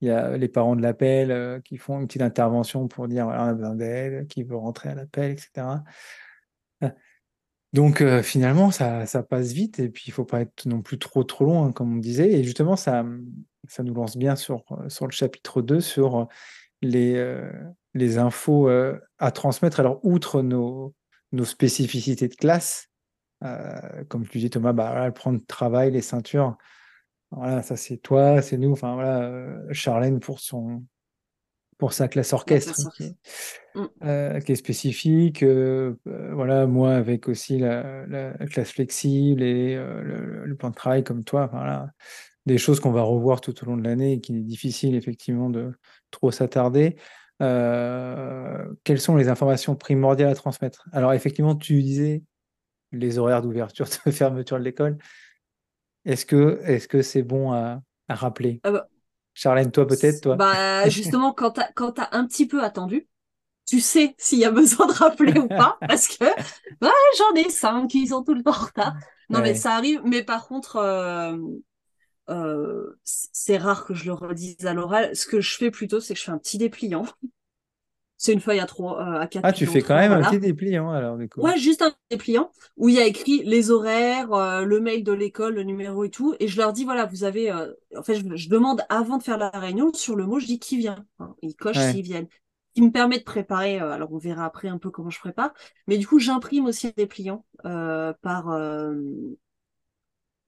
il 0.00 0.08
y 0.08 0.10
a 0.10 0.36
les 0.38 0.48
parents 0.48 0.76
de 0.76 0.82
l'appel 0.82 1.60
qui 1.62 1.76
font 1.76 2.00
une 2.00 2.06
petite 2.06 2.22
intervention 2.22 2.88
pour 2.88 3.06
dire 3.06 3.26
voilà, 3.26 3.44
on 3.44 3.48
a 3.48 3.54
besoin 3.54 3.74
d'aide, 3.74 4.28
qui 4.28 4.44
veut 4.44 4.56
rentrer 4.56 4.88
à 4.88 4.94
l'appel, 4.94 5.32
etc. 5.32 5.66
Donc 7.74 8.02
finalement, 8.22 8.70
ça, 8.70 9.04
ça, 9.04 9.22
passe 9.22 9.52
vite 9.52 9.78
et 9.78 9.90
puis 9.90 10.04
il 10.06 10.12
faut 10.12 10.24
pas 10.24 10.40
être 10.40 10.64
non 10.64 10.80
plus 10.80 10.98
trop 10.98 11.22
trop 11.22 11.44
long, 11.44 11.66
hein, 11.66 11.72
comme 11.72 11.92
on 11.92 11.98
disait. 11.98 12.32
Et 12.32 12.44
justement, 12.44 12.76
ça, 12.76 13.04
ça 13.68 13.82
nous 13.82 13.92
lance 13.92 14.16
bien 14.16 14.36
sur, 14.36 14.64
sur 14.88 15.06
le 15.06 15.12
chapitre 15.12 15.60
2, 15.60 15.82
sur 15.82 16.28
les, 16.80 17.22
les 17.92 18.16
infos 18.16 18.70
à 19.18 19.30
transmettre. 19.32 19.80
Alors, 19.80 20.00
outre 20.02 20.40
nos, 20.40 20.94
nos 21.32 21.44
spécificités 21.44 22.28
de 22.28 22.34
classe, 22.34 22.89
euh, 23.42 24.04
comme 24.08 24.26
tu 24.26 24.38
dis, 24.38 24.50
Thomas, 24.50 24.72
bah, 24.72 25.06
le 25.06 25.12
prendre 25.12 25.40
travail, 25.46 25.90
les 25.90 26.02
ceintures. 26.02 26.56
Voilà, 27.30 27.62
ça 27.62 27.76
c'est 27.76 27.98
toi, 27.98 28.42
c'est 28.42 28.58
nous. 28.58 28.72
Enfin 28.72 28.94
voilà, 28.94 29.22
euh, 29.22 29.66
Charlène 29.72 30.20
pour 30.20 30.40
son 30.40 30.84
pour 31.78 31.94
sa 31.94 32.08
classe 32.08 32.34
orchestre 32.34 32.92
qui, 32.94 33.04
est, 33.04 33.16
mmh. 33.74 33.86
euh, 34.04 34.40
qui, 34.40 34.52
est, 34.52 34.56
spécifique. 34.56 35.42
voilà, 36.04 36.66
moi 36.66 36.94
avec 36.94 37.26
aussi 37.26 37.58
la, 37.58 38.34
classe 38.50 38.72
flexible 38.72 39.42
et 39.42 39.76
le, 39.76 40.54
plan 40.58 40.68
de 40.68 40.74
travail 40.74 41.04
comme 41.04 41.24
toi. 41.24 41.46
voilà, 41.46 41.90
des 42.44 42.58
choses 42.58 42.80
qu'on 42.80 42.90
va 42.90 43.00
revoir 43.00 43.40
tout 43.40 43.54
au 43.62 43.66
long 43.66 43.78
de 43.78 43.84
l'année 43.84 44.14
et 44.14 44.20
qu'il 44.20 44.36
est 44.36 44.42
difficile 44.42 44.94
effectivement 44.94 45.48
de 45.48 45.72
trop 46.10 46.30
s'attarder. 46.30 46.96
quelles 47.38 49.00
sont 49.00 49.16
les 49.16 49.28
informations 49.30 49.74
primordiales 49.74 50.30
à 50.30 50.34
transmettre? 50.34 50.86
Alors 50.92 51.14
effectivement, 51.14 51.56
tu 51.56 51.82
disais 51.82 52.24
les 52.92 53.18
horaires 53.18 53.42
d'ouverture, 53.42 53.86
de 54.06 54.10
fermeture 54.12 54.58
de 54.58 54.64
l'école. 54.64 54.98
Est-ce 56.04 56.24
que 56.26 56.60
est-ce 56.64 56.88
que 56.88 57.02
c'est 57.02 57.22
bon 57.22 57.52
à, 57.52 57.80
rappeler? 58.08 58.60
Ah 58.64 58.72
bah, 58.72 58.88
Charlène, 59.34 59.70
toi 59.70 59.86
peut-être, 59.86 60.20
toi? 60.22 60.36
bah, 60.36 60.88
Justement, 60.88 61.32
quand 61.32 61.52
tu 61.52 61.60
as, 61.60 62.08
un 62.12 62.26
petit 62.26 62.46
peu 62.46 62.62
attendu, 62.62 63.06
tu 63.66 63.80
sais 63.80 64.14
s'il 64.18 64.38
y 64.38 64.44
a 64.44 64.50
besoin 64.50 64.86
de 64.86 64.92
rappeler 64.92 65.38
ou 65.38 65.46
pas, 65.46 65.78
parce 65.88 66.08
que 66.08 66.24
j'en 66.80 67.34
ai 67.36 67.48
cinq 67.50 67.88
qui 67.88 68.08
sont 68.08 68.24
tout 68.24 68.34
le 68.34 68.42
temps 68.42 68.50
en 68.50 68.64
retard. 68.64 68.94
Non, 69.28 69.40
mais 69.40 69.54
ça 69.54 69.74
arrive. 69.74 70.00
Mais 70.04 70.24
par 70.24 70.48
contre, 70.48 70.76
euh, 70.76 71.36
euh, 72.30 72.98
c'est 73.04 73.58
rare 73.58 73.84
que 73.84 73.94
je 73.94 74.06
le 74.06 74.12
redise 74.12 74.66
à 74.66 74.74
l'oral. 74.74 75.14
Ce 75.14 75.26
que 75.26 75.40
je 75.40 75.56
fais 75.56 75.70
plutôt, 75.70 76.00
c'est 76.00 76.14
que 76.14 76.20
je 76.20 76.24
fais 76.24 76.32
un 76.32 76.38
petit 76.38 76.58
dépliant 76.58 77.04
c'est 78.20 78.34
une 78.34 78.40
feuille 78.40 78.60
à 78.60 78.66
trois, 78.66 79.00
euh, 79.00 79.20
à 79.20 79.26
quatre. 79.26 79.46
Ah, 79.46 79.52
tu 79.52 79.64
fais 79.64 79.80
quand 79.80 79.94
même 79.94 80.12
un 80.12 80.20
petit 80.20 80.38
dépliant 80.38 80.90
alors 80.90 81.16
du 81.16 81.26
Ouais, 81.38 81.56
juste 81.56 81.80
un 81.80 81.90
dépliant 82.10 82.52
où 82.76 82.90
il 82.90 82.96
y 82.96 82.98
a 82.98 83.06
écrit 83.06 83.42
les 83.46 83.70
horaires, 83.70 84.30
euh, 84.34 84.62
le 84.66 84.78
mail 84.78 85.02
de 85.04 85.12
l'école, 85.12 85.54
le 85.54 85.62
numéro 85.62 86.04
et 86.04 86.10
tout. 86.10 86.34
Et 86.38 86.46
je 86.46 86.58
leur 86.58 86.74
dis 86.74 86.84
voilà, 86.84 87.06
vous 87.06 87.24
avez. 87.24 87.50
Euh, 87.50 87.72
en 87.96 88.02
fait, 88.02 88.16
je, 88.36 88.48
demande 88.50 88.82
avant 88.90 89.16
de 89.16 89.22
faire 89.22 89.38
la 89.38 89.48
réunion 89.48 89.90
sur 89.94 90.16
le 90.16 90.26
mot, 90.26 90.38
je 90.38 90.44
dis 90.44 90.58
qui 90.58 90.76
vient. 90.76 91.02
Hein, 91.18 91.34
ils 91.40 91.56
cochent 91.56 91.78
s'ils 91.78 92.02
viennent. 92.02 92.28
Qui 92.74 92.82
me 92.82 92.90
permet 92.90 93.18
de 93.18 93.24
préparer. 93.24 93.78
alors 93.78 94.12
on 94.12 94.18
verra 94.18 94.44
après 94.44 94.68
un 94.68 94.76
peu 94.76 94.90
comment 94.90 95.08
je 95.08 95.18
prépare. 95.18 95.54
Mais 95.86 95.96
du 95.96 96.06
coup, 96.06 96.18
j'imprime 96.18 96.66
aussi 96.66 96.88
un 96.88 96.92
dépliant 96.94 97.46
par 97.62 98.54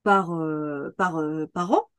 par 0.03 0.39
par 0.95 1.23
par 1.51 1.71
an. 1.71 1.89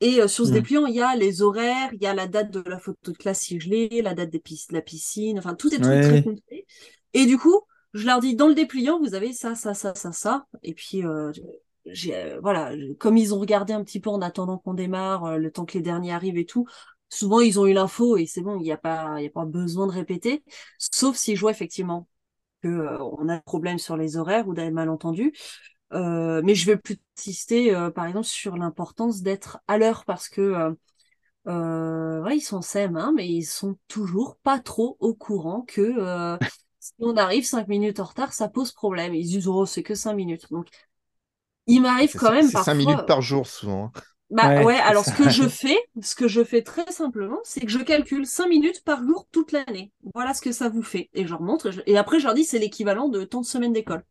Et 0.00 0.20
euh, 0.20 0.28
sur 0.28 0.44
ce 0.44 0.50
mmh. 0.50 0.54
dépliant, 0.54 0.86
il 0.86 0.94
y 0.94 1.02
a 1.02 1.14
les 1.16 1.42
horaires, 1.42 1.90
il 1.92 2.02
y 2.02 2.06
a 2.06 2.14
la 2.14 2.26
date 2.26 2.50
de 2.50 2.62
la 2.68 2.78
photo 2.78 3.12
de 3.12 3.16
classe 3.16 3.40
si 3.40 3.60
je 3.60 3.68
l'ai, 3.68 4.02
la 4.02 4.14
date 4.14 4.30
des 4.30 4.38
de 4.38 4.74
la 4.74 4.82
piscine, 4.82 5.38
enfin 5.38 5.54
tout 5.54 5.72
est 5.72 5.78
très 5.78 6.22
complet. 6.22 6.66
Et 7.12 7.26
du 7.26 7.38
coup, 7.38 7.62
je 7.92 8.06
leur 8.06 8.20
dis 8.20 8.34
dans 8.34 8.48
le 8.48 8.54
dépliant, 8.54 8.98
vous 8.98 9.14
avez 9.14 9.32
ça, 9.32 9.54
ça, 9.54 9.72
ça, 9.72 9.94
ça, 9.94 10.12
ça. 10.12 10.46
Et 10.62 10.74
puis 10.74 11.04
euh, 11.04 11.32
euh, 12.08 12.38
voilà, 12.42 12.72
comme 12.98 13.16
ils 13.16 13.34
ont 13.34 13.38
regardé 13.38 13.72
un 13.72 13.84
petit 13.84 14.00
peu 14.00 14.10
en 14.10 14.20
attendant 14.20 14.58
qu'on 14.58 14.74
démarre, 14.74 15.38
le 15.38 15.50
temps 15.50 15.64
que 15.64 15.74
les 15.74 15.82
derniers 15.82 16.12
arrivent 16.12 16.38
et 16.38 16.46
tout. 16.46 16.66
Souvent, 17.08 17.38
ils 17.38 17.60
ont 17.60 17.66
eu 17.66 17.72
l'info 17.72 18.16
et 18.16 18.26
c'est 18.26 18.40
bon, 18.40 18.58
il 18.58 18.64
n'y 18.64 18.72
a 18.72 18.76
pas, 18.76 19.20
il 19.20 19.26
a 19.26 19.30
pas 19.30 19.44
besoin 19.44 19.86
de 19.86 19.92
répéter, 19.92 20.42
sauf 20.78 21.16
si 21.16 21.36
je 21.36 21.40
vois 21.40 21.52
effectivement 21.52 22.08
que 22.62 22.98
on 23.00 23.28
a 23.28 23.34
un 23.34 23.40
problème 23.40 23.78
sur 23.78 23.96
les 23.96 24.16
horaires 24.16 24.48
ou 24.48 24.54
d'un 24.54 24.70
malentendu. 24.72 25.32
Euh, 25.94 26.42
mais 26.44 26.54
je 26.54 26.66
vais 26.66 26.76
plus 26.76 26.98
insister, 27.16 27.74
euh, 27.74 27.90
par 27.90 28.06
exemple, 28.06 28.26
sur 28.26 28.56
l'importance 28.56 29.22
d'être 29.22 29.58
à 29.68 29.78
l'heure 29.78 30.04
parce 30.04 30.28
que 30.28 30.74
euh, 31.46 32.22
ouais, 32.22 32.36
ils 32.36 32.40
sont 32.40 32.62
SEM, 32.62 32.96
hein, 32.96 33.12
mais 33.14 33.28
ils 33.28 33.44
sont 33.44 33.76
toujours 33.88 34.36
pas 34.42 34.58
trop 34.58 34.96
au 35.00 35.14
courant 35.14 35.62
que 35.62 36.38
si 36.80 36.92
on 36.98 37.16
arrive 37.16 37.44
cinq 37.44 37.68
minutes 37.68 38.00
en 38.00 38.04
retard, 38.04 38.32
ça 38.32 38.48
pose 38.48 38.72
problème. 38.72 39.14
Ils 39.14 39.26
disent 39.26 39.48
oh 39.48 39.66
c'est 39.66 39.82
que 39.82 39.94
cinq 39.94 40.14
minutes. 40.14 40.50
Donc 40.50 40.68
il 41.66 41.80
m'arrive 41.80 42.14
quand 42.14 42.32
même 42.32 42.50
parfois. 42.50 42.74
5 42.74 42.78
minutes 42.78 43.06
par 43.06 43.22
jour 43.22 43.46
souvent. 43.46 43.92
Hein. 43.94 44.00
Bah 44.30 44.62
ouais, 44.62 44.78
alors 44.78 45.04
ce 45.04 45.12
que 45.12 45.28
je 45.28 45.42
fais, 45.48 45.78
ce 46.00 46.14
que 46.14 46.28
je 46.28 46.42
fais 46.42 46.62
très 46.62 46.90
simplement, 46.90 47.38
c'est 47.44 47.60
que 47.60 47.68
je 47.68 47.78
calcule 47.78 48.26
5 48.26 48.48
minutes 48.48 48.82
par 48.84 49.02
jour 49.02 49.26
toute 49.30 49.52
l'année. 49.52 49.92
Voilà 50.14 50.34
ce 50.34 50.40
que 50.40 50.52
ça 50.52 50.68
vous 50.68 50.82
fait. 50.82 51.08
Et 51.14 51.24
je 51.24 51.30
leur 51.30 51.42
montre. 51.42 51.70
Et, 51.86 51.96
après, 51.96 52.18
je 52.18 52.24
leur 52.24 52.34
dis, 52.34 52.44
c'est 52.44 52.58
l'équivalent 52.58 53.08
de 53.08 53.24
tant 53.24 53.40
de 53.40 53.46
semaines 53.46 53.72
d'école. 53.72 54.02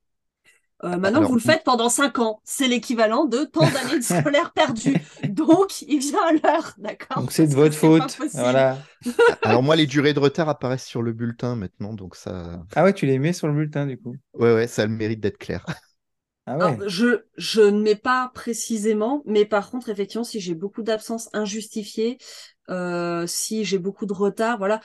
Euh, 0.83 0.97
maintenant, 0.97 1.21
vous 1.21 1.35
le 1.35 1.41
faites 1.41 1.63
pendant 1.63 1.89
5 1.89 2.19
ans. 2.19 2.41
C'est 2.43 2.67
l'équivalent 2.67 3.25
de 3.25 3.43
tant 3.45 3.61
d'années 3.61 3.99
de 3.99 4.03
scolaire 4.21 4.51
perdues. 4.51 4.97
Donc, 5.29 5.81
il 5.83 5.99
vient 5.99 6.19
à 6.27 6.31
l'heure, 6.33 6.73
d'accord? 6.77 7.21
Donc, 7.21 7.31
c'est 7.31 7.47
de 7.47 7.53
votre 7.53 7.75
faute. 7.75 8.17
Voilà. 8.33 8.77
Alors, 9.43 9.63
moi, 9.63 9.75
les 9.75 9.85
durées 9.85 10.13
de 10.13 10.19
retard 10.19 10.49
apparaissent 10.49 10.85
sur 10.85 11.01
le 11.01 11.13
bulletin 11.13 11.55
maintenant. 11.55 11.93
Donc, 11.93 12.15
ça. 12.15 12.63
Ah 12.75 12.83
ouais, 12.83 12.93
tu 12.93 13.05
les 13.05 13.19
mets 13.19 13.33
sur 13.33 13.47
le 13.47 13.53
bulletin, 13.53 13.85
du 13.85 13.97
coup. 13.97 14.15
Ouais, 14.33 14.53
ouais, 14.53 14.67
ça 14.67 14.83
a 14.83 14.85
le 14.85 14.93
mérite 14.93 15.19
d'être 15.19 15.37
clair. 15.37 15.65
Ah 16.45 16.75
je, 16.87 17.23
je 17.37 17.61
ne 17.61 17.81
mets 17.81 17.95
pas 17.95 18.29
précisément, 18.33 19.23
mais 19.25 19.45
par 19.45 19.71
contre, 19.71 19.89
effectivement, 19.89 20.25
si 20.25 20.41
j'ai 20.41 20.55
beaucoup 20.55 20.83
d'absences 20.83 21.29
injustifiées, 21.31 22.17
euh, 22.69 23.25
si 23.27 23.63
j'ai 23.63 23.77
beaucoup 23.77 24.05
de 24.05 24.13
retard, 24.13 24.57
voilà, 24.57 24.81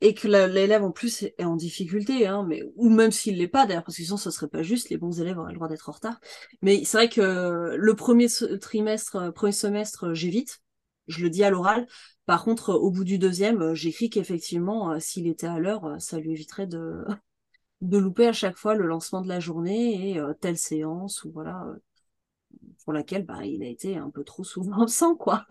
et 0.00 0.14
que 0.14 0.28
l'élève 0.28 0.82
en 0.82 0.92
plus 0.92 1.22
est 1.22 1.44
en 1.44 1.56
difficulté, 1.56 2.26
hein, 2.26 2.44
mais 2.48 2.62
ou 2.76 2.88
même 2.88 3.12
s'il 3.12 3.36
l'est 3.36 3.48
pas 3.48 3.66
d'ailleurs, 3.66 3.84
parce 3.84 3.98
que 3.98 4.02
sinon 4.02 4.16
ce 4.16 4.30
serait 4.30 4.48
pas 4.48 4.62
juste, 4.62 4.88
les 4.88 4.96
bons 4.96 5.20
élèves 5.20 5.38
auraient 5.38 5.52
le 5.52 5.56
droit 5.56 5.68
d'être 5.68 5.88
en 5.90 5.92
retard. 5.92 6.18
Mais 6.62 6.84
c'est 6.84 6.96
vrai 6.96 7.08
que 7.10 7.74
le 7.76 7.94
premier 7.94 8.28
trimestre, 8.60 9.16
euh, 9.16 9.30
premier 9.30 9.52
semestre, 9.52 10.14
j'évite, 10.14 10.62
je 11.06 11.22
le 11.22 11.28
dis 11.28 11.44
à 11.44 11.50
l'oral. 11.50 11.86
Par 12.24 12.44
contre, 12.44 12.72
au 12.72 12.90
bout 12.90 13.04
du 13.04 13.18
deuxième, 13.18 13.60
euh, 13.60 13.74
j'écris 13.74 14.08
qu'effectivement, 14.08 14.98
s'il 15.00 15.26
était 15.26 15.46
à 15.46 15.58
l'heure, 15.58 15.96
ça 15.98 16.18
lui 16.18 16.32
éviterait 16.32 16.66
de 16.66 17.04
de 17.84 17.98
louper 17.98 18.26
à 18.26 18.32
chaque 18.32 18.56
fois 18.56 18.74
le 18.74 18.86
lancement 18.86 19.20
de 19.20 19.28
la 19.28 19.40
journée 19.40 20.10
et 20.10 20.18
euh, 20.18 20.32
telle 20.34 20.56
séance 20.56 21.22
ou 21.24 21.30
voilà 21.32 21.64
euh, 21.66 21.76
pour 22.82 22.92
laquelle 22.92 23.24
bah, 23.24 23.44
il 23.44 23.62
a 23.62 23.66
été 23.66 23.96
un 23.96 24.10
peu 24.10 24.24
trop 24.24 24.42
souvent 24.42 24.82
absent 24.82 25.14
quoi. 25.14 25.44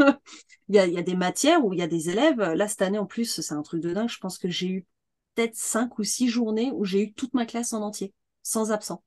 il, 0.68 0.76
y 0.76 0.80
a, 0.80 0.88
il 0.88 0.94
y 0.94 0.98
a 0.98 1.04
des 1.04 1.16
matières 1.16 1.64
où 1.64 1.74
il 1.74 1.80
y 1.80 1.84
a 1.84 1.88
des 1.88 2.10
élèves. 2.10 2.42
Là 2.42 2.68
cette 2.68 2.82
année 2.82 2.98
en 2.98 3.06
plus 3.06 3.42
c'est 3.42 3.54
un 3.54 3.62
truc 3.62 3.82
de 3.82 3.94
dingue. 3.94 4.10
Je 4.10 4.18
pense 4.18 4.38
que 4.38 4.50
j'ai 4.50 4.68
eu 4.68 4.88
peut-être 5.36 5.56
cinq 5.56 6.00
ou 6.00 6.04
six 6.04 6.28
journées 6.28 6.72
où 6.74 6.86
j'ai 6.86 7.04
eu 7.04 7.14
toute 7.14 7.34
ma 7.34 7.46
classe 7.46 7.74
en 7.74 7.82
entier 7.82 8.14
sans 8.42 8.72
absent 8.72 9.04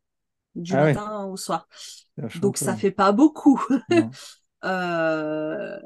du 0.54 0.74
ah 0.74 0.84
matin 0.84 1.24
au 1.26 1.36
soir. 1.36 1.68
Donc 2.40 2.56
ça 2.56 2.76
fait 2.76 2.92
pas 2.92 3.12
beaucoup. 3.12 3.60
euh... 4.64 5.78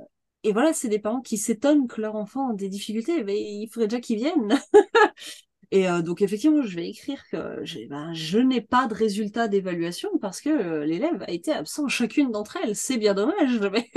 Et 0.42 0.52
voilà, 0.52 0.72
c'est 0.72 0.88
des 0.88 0.98
parents 0.98 1.20
qui 1.20 1.36
s'étonnent 1.36 1.86
que 1.86 2.00
leur 2.00 2.16
enfant 2.16 2.52
ait 2.52 2.56
des 2.56 2.70
difficultés, 2.70 3.24
mais 3.24 3.38
il 3.38 3.68
faudrait 3.68 3.88
déjà 3.88 4.00
qu'ils 4.00 4.16
viennent. 4.16 4.58
Et 5.72 5.88
euh, 5.88 6.02
donc 6.02 6.20
effectivement, 6.20 6.62
je 6.62 6.74
vais 6.74 6.88
écrire 6.88 7.22
que 7.30 7.86
ben, 7.88 8.12
je 8.12 8.38
n'ai 8.38 8.60
pas 8.60 8.88
de 8.88 8.94
résultat 8.94 9.46
d'évaluation 9.46 10.10
parce 10.18 10.40
que 10.40 10.50
euh, 10.50 10.84
l'élève 10.84 11.22
a 11.22 11.30
été 11.30 11.52
absent 11.52 11.86
chacune 11.88 12.30
d'entre 12.32 12.56
elles. 12.56 12.74
C'est 12.74 12.98
bien 12.98 13.14
dommage. 13.14 13.60
Mais... 13.72 13.88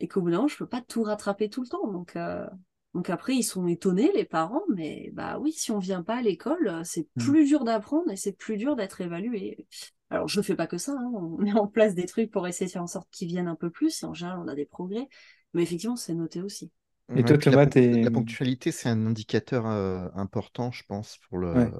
et 0.00 0.08
qu'au 0.08 0.20
bout 0.20 0.30
d'un 0.30 0.36
moment, 0.36 0.48
je 0.48 0.58
peux 0.58 0.66
pas 0.66 0.82
tout 0.82 1.02
rattraper 1.02 1.48
tout 1.48 1.62
le 1.62 1.68
temps. 1.68 1.90
Donc, 1.90 2.16
euh, 2.16 2.46
donc 2.92 3.08
après, 3.08 3.34
ils 3.34 3.44
sont 3.44 3.66
étonnés, 3.66 4.10
les 4.14 4.26
parents. 4.26 4.62
Mais 4.74 5.10
bah 5.14 5.38
oui, 5.38 5.52
si 5.52 5.70
on 5.70 5.78
vient 5.78 6.02
pas 6.02 6.16
à 6.16 6.22
l'école, 6.22 6.82
c'est 6.84 7.08
mmh. 7.16 7.22
plus 7.22 7.44
dur 7.46 7.64
d'apprendre 7.64 8.10
et 8.10 8.16
c'est 8.16 8.36
plus 8.36 8.58
dur 8.58 8.76
d'être 8.76 9.00
évalué. 9.00 9.66
Alors 10.10 10.28
je 10.28 10.38
ne 10.38 10.44
fais 10.44 10.54
pas 10.54 10.66
que 10.66 10.76
ça. 10.76 10.92
Hein. 10.92 11.10
On 11.14 11.38
met 11.38 11.52
en 11.52 11.66
place 11.66 11.94
des 11.94 12.04
trucs 12.04 12.30
pour 12.30 12.46
essayer 12.46 12.66
de 12.66 12.72
faire 12.72 12.82
en 12.82 12.86
sorte 12.86 13.08
qu'ils 13.10 13.28
viennent 13.28 13.48
un 13.48 13.56
peu 13.56 13.70
plus. 13.70 14.02
Et 14.02 14.06
en 14.06 14.12
général, 14.12 14.38
on 14.44 14.48
a 14.48 14.54
des 14.54 14.66
progrès. 14.66 15.08
Mais 15.54 15.62
effectivement, 15.62 15.96
c'est 15.96 16.14
noté 16.14 16.42
aussi. 16.42 16.70
Et 17.14 17.22
toi, 17.24 17.38
Thomas, 17.38 17.66
la, 17.74 18.10
ponctualité, 18.10 18.72
c'est 18.72 18.88
un 18.88 19.06
indicateur 19.06 19.66
euh, 19.66 20.08
important, 20.14 20.70
je 20.70 20.82
pense, 20.86 21.18
pour 21.28 21.38
le, 21.38 21.70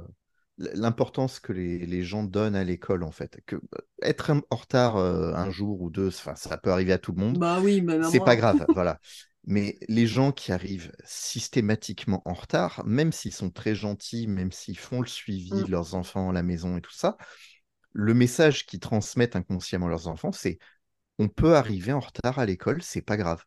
l'importance 0.59 1.41
que 1.41 1.53
les, 1.53 2.03
gens 2.03 2.25
donnent 2.25 2.57
à 2.57 2.64
l'école, 2.64 3.03
en 3.03 3.12
fait. 3.12 3.41
Que, 3.47 3.57
euh, 3.57 3.79
être 4.03 4.31
en 4.51 4.57
retard 4.57 4.97
euh, 4.97 5.33
un 5.35 5.51
jour 5.51 5.81
ou 5.81 5.91
deux, 5.91 6.11
ça 6.11 6.35
peut 6.62 6.70
arriver 6.70 6.93
à 6.93 6.99
tout 6.99 7.12
le 7.12 7.20
monde. 7.20 7.39
Bah 7.39 7.61
oui, 7.62 7.85
c'est 8.11 8.25
pas 8.25 8.37
grave, 8.37 8.64
voilà. 8.75 8.99
Mais 9.45 9.79
les 9.89 10.07
gens 10.07 10.31
qui 10.31 10.53
arrivent 10.53 10.93
systématiquement 11.05 12.23
en 12.25 12.35
retard, 12.35 12.83
même 12.87 13.11
s'ils 13.11 13.35
sont 13.35 13.51
très 13.51 13.75
gentils, 13.75 14.29
même 14.29 14.53
s'ils 14.53 14.79
font 14.79 15.01
le 15.01 15.09
suivi 15.09 15.53
mm. 15.53 15.64
de 15.64 15.70
leurs 15.70 15.95
enfants 15.97 16.31
à 16.31 16.33
la 16.33 16.45
maison 16.45 16.77
et 16.77 16.81
tout 16.81 16.93
ça, 16.93 17.16
le 17.93 18.14
message 18.14 18.66
qu'ils 18.66 18.79
transmettent 18.79 19.35
inconsciemment 19.35 19.87
à 19.87 19.91
leurs 19.91 20.07
enfants, 20.07 20.33
c'est 20.33 20.59
on 21.18 21.29
peut 21.29 21.57
arriver 21.57 21.93
en 21.93 22.01
retard 22.01 22.39
à 22.39 22.47
l'école, 22.47 22.83
c'est 22.83 23.03
pas 23.03 23.16
grave. 23.16 23.45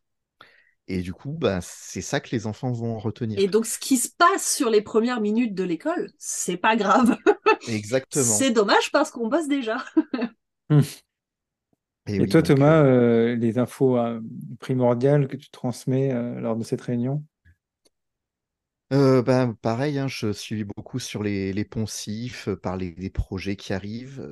Et 0.88 1.02
du 1.02 1.14
coup, 1.14 1.32
bah, 1.32 1.60
c'est 1.62 2.02
ça 2.02 2.20
que 2.20 2.30
les 2.32 2.46
enfants 2.46 2.72
vont 2.72 3.00
retenir. 3.00 3.40
Et 3.40 3.48
donc, 3.48 3.66
ce 3.66 3.80
qui 3.80 3.98
se 3.98 4.10
passe 4.10 4.56
sur 4.56 4.70
les 4.70 4.82
premières 4.82 5.20
minutes 5.20 5.56
de 5.56 5.64
l'école, 5.64 6.12
c'est 6.20 6.58
pas 6.58 6.76
grave. 6.76 7.18
Exactement. 7.68 8.24
c'est 8.24 8.52
dommage 8.52 8.92
parce 8.92 9.10
qu'on 9.10 9.28
bosse 9.28 9.48
déjà. 9.48 9.84
Hum. 10.70 10.82
Et, 12.08 12.28
toi, 12.28 12.44
Thomas, 12.44 12.84
euh, 12.84 13.34
euh, 13.34 13.36
les 13.36 13.58
infos 13.58 13.98
euh, 13.98 14.20
primordiales 14.60 15.28
que 15.28 15.38
tu 15.38 15.50
transmets 15.50 16.14
lors 16.40 16.56
de 16.56 16.64
cette 16.64 16.82
réunion? 16.82 17.24
Bah, 18.92 19.54
pareil, 19.62 19.98
hein, 19.98 20.08
je 20.08 20.32
suis 20.32 20.64
beaucoup 20.64 21.00
sur 21.00 21.22
les, 21.22 21.52
les 21.52 21.66
poncifs, 21.66 22.48
par 22.62 22.78
les, 22.78 23.10
projets 23.10 23.56
qui 23.56 23.74
arrivent. 23.74 24.28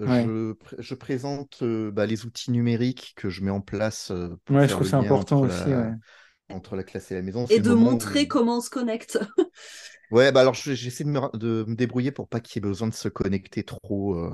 Je, 0.78 0.94
présente 0.94 1.64
bah, 1.64 2.06
les 2.06 2.26
outils 2.26 2.52
numériques 2.52 3.14
que 3.18 3.30
je 3.30 3.44
mets 3.44 3.52
en 3.52 3.60
place. 3.62 4.14
Pour 4.46 4.56
ouais, 4.56 4.68
je 4.68 4.74
trouve 4.74 4.88
c'est 4.88 4.96
important 4.96 5.42
aussi 5.42 5.72
entre 6.50 6.76
la 6.76 6.84
classe 6.84 7.12
et 7.12 7.16
la 7.16 7.22
maison. 7.22 7.46
Et 7.50 7.60
de 7.60 7.74
montrer 7.74 8.28
comment 8.28 8.58
on 8.58 8.62
se 8.62 8.70
connecte. 8.70 9.20
ouais, 10.12 10.32
bah 10.32 10.42
alors 10.42 10.54
j'essaie 10.54 11.04
de 11.04 11.10
me, 11.10 11.38
de 11.38 11.66
me 11.68 11.76
débrouiller 11.76 12.12
pour 12.12 12.28
pas 12.28 12.40
qu'il 12.40 12.62
y 12.62 12.66
ait 12.66 12.70
besoin 12.70 12.88
de 12.88 12.94
se 12.94 13.08
connecter 13.10 13.64
trop. 13.64 14.16
Euh, 14.16 14.32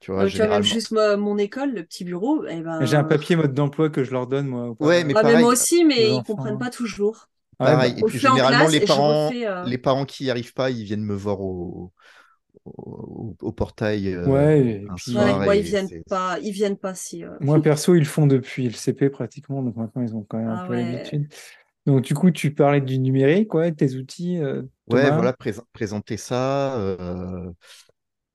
tu 0.00 0.12
vois, 0.12 0.24
même 0.24 0.62
juste 0.62 0.92
mon 0.92 1.38
école, 1.38 1.74
le 1.74 1.82
petit 1.84 2.04
bureau. 2.04 2.44
Eh 2.48 2.60
ben... 2.60 2.84
J'ai 2.84 2.96
un 2.96 3.04
papier 3.04 3.36
mode 3.36 3.54
d'emploi 3.54 3.90
que 3.90 4.04
je 4.04 4.12
leur 4.12 4.26
donne, 4.26 4.46
moi. 4.46 4.74
Ouais, 4.80 5.04
mais, 5.04 5.14
ah, 5.16 5.38
moi 5.40 5.52
aussi, 5.52 5.84
mais 5.84 6.14
ils 6.14 6.22
comprennent 6.22 6.58
pas 6.58 6.70
toujours. 6.70 7.28
Pareil. 7.58 7.94
et 7.96 8.02
puis 8.02 8.18
généralement, 8.18 8.68
les 8.68 8.80
parents, 8.80 9.30
euh, 9.32 9.64
les 9.64 9.78
parents 9.78 10.04
qui 10.04 10.24
n'y 10.24 10.30
arrivent 10.30 10.52
pas, 10.52 10.70
ils 10.70 10.84
viennent 10.84 11.04
me 11.04 11.14
voir 11.14 11.40
au, 11.40 11.92
au, 12.66 13.52
portail. 13.52 14.14
Euh, 14.14 14.26
ouais, 14.26 14.84
moi, 15.08 15.56
ils 15.56 15.62
viennent 15.62 16.02
pas, 16.08 16.38
ils 16.40 16.52
viennent 16.52 16.76
pas 16.76 16.94
si. 16.94 17.24
Euh, 17.24 17.30
moi 17.40 17.60
perso, 17.62 17.94
ils 17.94 18.00
le 18.00 18.04
font 18.04 18.26
depuis 18.26 18.64
le 18.64 18.74
CP 18.74 19.10
pratiquement, 19.10 19.62
donc 19.62 19.76
maintenant 19.76 20.02
ils 20.02 20.14
ont 20.14 20.24
quand 20.28 20.38
même 20.38 20.48
un 20.48 20.64
ah 20.64 20.66
peu 20.66 20.74
l'habitude. 20.74 21.32
Donc 21.86 22.02
du 22.02 22.14
coup, 22.14 22.30
tu 22.30 22.52
parlais 22.52 22.80
du 22.80 22.98
numérique, 22.98 23.54
ouais, 23.54 23.72
tes 23.72 23.94
outils. 23.94 24.38
Euh, 24.38 24.62
ouais, 24.88 25.10
voilà, 25.10 25.34
présenter 25.72 26.16
ça. 26.16 26.78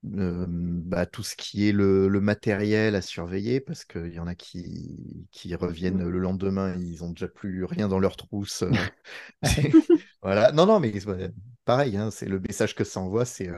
bah, 0.03 1.05
tout 1.05 1.23
ce 1.23 1.35
qui 1.35 1.67
est 1.67 1.73
le, 1.73 2.09
matériel 2.21 2.95
à 2.95 3.01
surveiller, 3.01 3.59
parce 3.59 3.83
qu'il 3.83 4.13
y 4.13 4.19
en 4.19 4.27
a 4.27 4.35
qui, 4.35 5.27
qui 5.31 5.53
reviennent 5.55 6.07
le 6.07 6.19
lendemain, 6.19 6.75
ils 6.79 7.03
ont 7.03 7.09
déjà 7.09 7.27
plus 7.27 7.65
rien 7.65 7.89
dans 7.89 7.99
leur 7.99 8.15
trousse. 8.15 8.63
voilà. 10.21 10.51
Non, 10.53 10.65
non, 10.65 10.79
mais 10.79 10.93
pareil, 11.65 11.97
hein, 11.97 12.09
c'est 12.09 12.29
le 12.29 12.39
message 12.39 12.73
que 12.73 12.85
ça 12.85 13.01
envoie, 13.01 13.25
c'est 13.25 13.49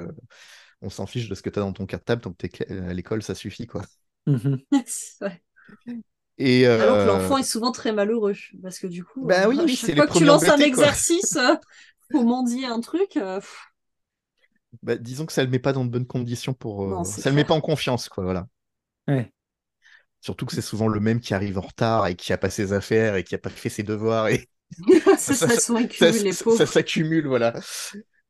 on 0.84 0.90
s'en 0.90 1.06
fiche 1.06 1.30
de 1.30 1.36
ce 1.36 1.42
que 1.42 1.50
tu 1.50 1.60
as 1.60 1.62
dans 1.62 1.74
ton 1.74 1.86
cartable, 1.86 2.22
tant 2.22 2.34
que 2.34 2.48
tu 2.48 2.64
es 2.64 2.72
à 2.72 2.94
l'école, 2.94 3.24
ça 3.24 3.34
suffit. 3.34 3.66
quoi. 3.66 3.82
Mhm. 4.28 4.60
Et 6.38 6.66
Alors 6.66 6.98
que 6.98 7.08
l'enfant 7.08 7.38
est 7.38 7.44
souvent 7.44 7.72
très 7.72 7.94
malheureux, 7.94 8.34
parce 8.62 8.80
que 8.80 8.88
du 8.88 9.04
coup, 9.04 9.26
bah, 9.26 9.48
oui, 9.48 9.60
euh, 9.60 9.68
chaque 9.68 9.96
fois 9.96 10.08
que 10.08 10.18
tu 10.18 10.26
lances 10.26 10.48
un 10.50 10.58
exercice 10.58 11.36
euh, 11.36 11.56
pour 12.10 12.24
mendier 12.24 12.66
un 12.66 12.82
truc. 12.82 13.18
Euh, 13.18 13.40
bah, 14.82 14.98
disons 14.98 15.26
que 15.26 15.32
ça 15.34 15.42
ne 15.42 15.46
le 15.46 15.52
met 15.52 15.60
pas 15.60 15.74
dans 15.74 15.86
de 15.86 15.90
bonnes 15.92 16.08
conditions 16.08 16.54
pour. 16.54 17.06
ça 17.06 17.30
ne 17.30 17.36
le 17.36 17.42
met 17.42 17.46
pas 17.46 17.54
en 17.54 17.62
confiance, 17.62 18.10
quoi, 18.10 18.24
voilà. 18.24 18.48
Surtout 20.22 20.46
que 20.46 20.56
c'est 20.56 20.62
souvent 20.62 20.88
le 20.88 21.00
même 21.00 21.20
qui 21.20 21.34
arrive 21.34 21.58
en 21.58 21.62
retard 21.62 22.08
et 22.08 22.16
qui 22.16 22.34
a 22.34 22.38
pas 22.38 22.50
ses 22.50 22.74
affaires 22.74 23.16
et 23.16 23.24
qui 23.24 23.36
a 23.36 23.38
pas 23.38 23.50
fait 23.50 23.70
ses 23.70 23.84
devoirs 23.84 24.30
et 24.30 24.48
ça, 25.18 25.34
ça, 25.36 25.48
ça 26.58 26.66
s'accumule, 26.66 27.28
voilà. 27.28 27.54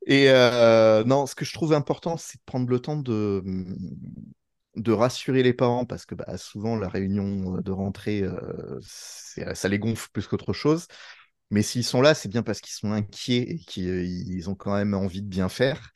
Et 0.05 0.29
euh, 0.29 1.03
non, 1.05 1.25
ce 1.25 1.35
que 1.35 1.45
je 1.45 1.53
trouve 1.53 1.73
important, 1.73 2.17
c'est 2.17 2.37
de 2.37 2.43
prendre 2.45 2.69
le 2.69 2.79
temps 2.79 2.97
de, 2.97 3.41
de 4.75 4.91
rassurer 4.91 5.43
les 5.43 5.53
parents 5.53 5.85
parce 5.85 6.05
que 6.05 6.15
bah, 6.15 6.37
souvent 6.37 6.75
la 6.75 6.89
réunion 6.89 7.61
de 7.61 7.71
rentrée, 7.71 8.21
euh, 8.23 8.79
ça 8.81 9.69
les 9.69 9.79
gonfle 9.79 10.09
plus 10.11 10.27
qu'autre 10.27 10.53
chose. 10.53 10.87
Mais 11.51 11.61
s'ils 11.63 11.83
sont 11.83 12.01
là, 12.01 12.15
c'est 12.15 12.29
bien 12.29 12.43
parce 12.43 12.61
qu'ils 12.61 12.73
sont 12.73 12.91
inquiets 12.91 13.43
et 13.51 13.59
qu'ils 13.59 14.49
ont 14.49 14.55
quand 14.55 14.75
même 14.75 14.93
envie 14.95 15.21
de 15.21 15.27
bien 15.27 15.49
faire. 15.49 15.91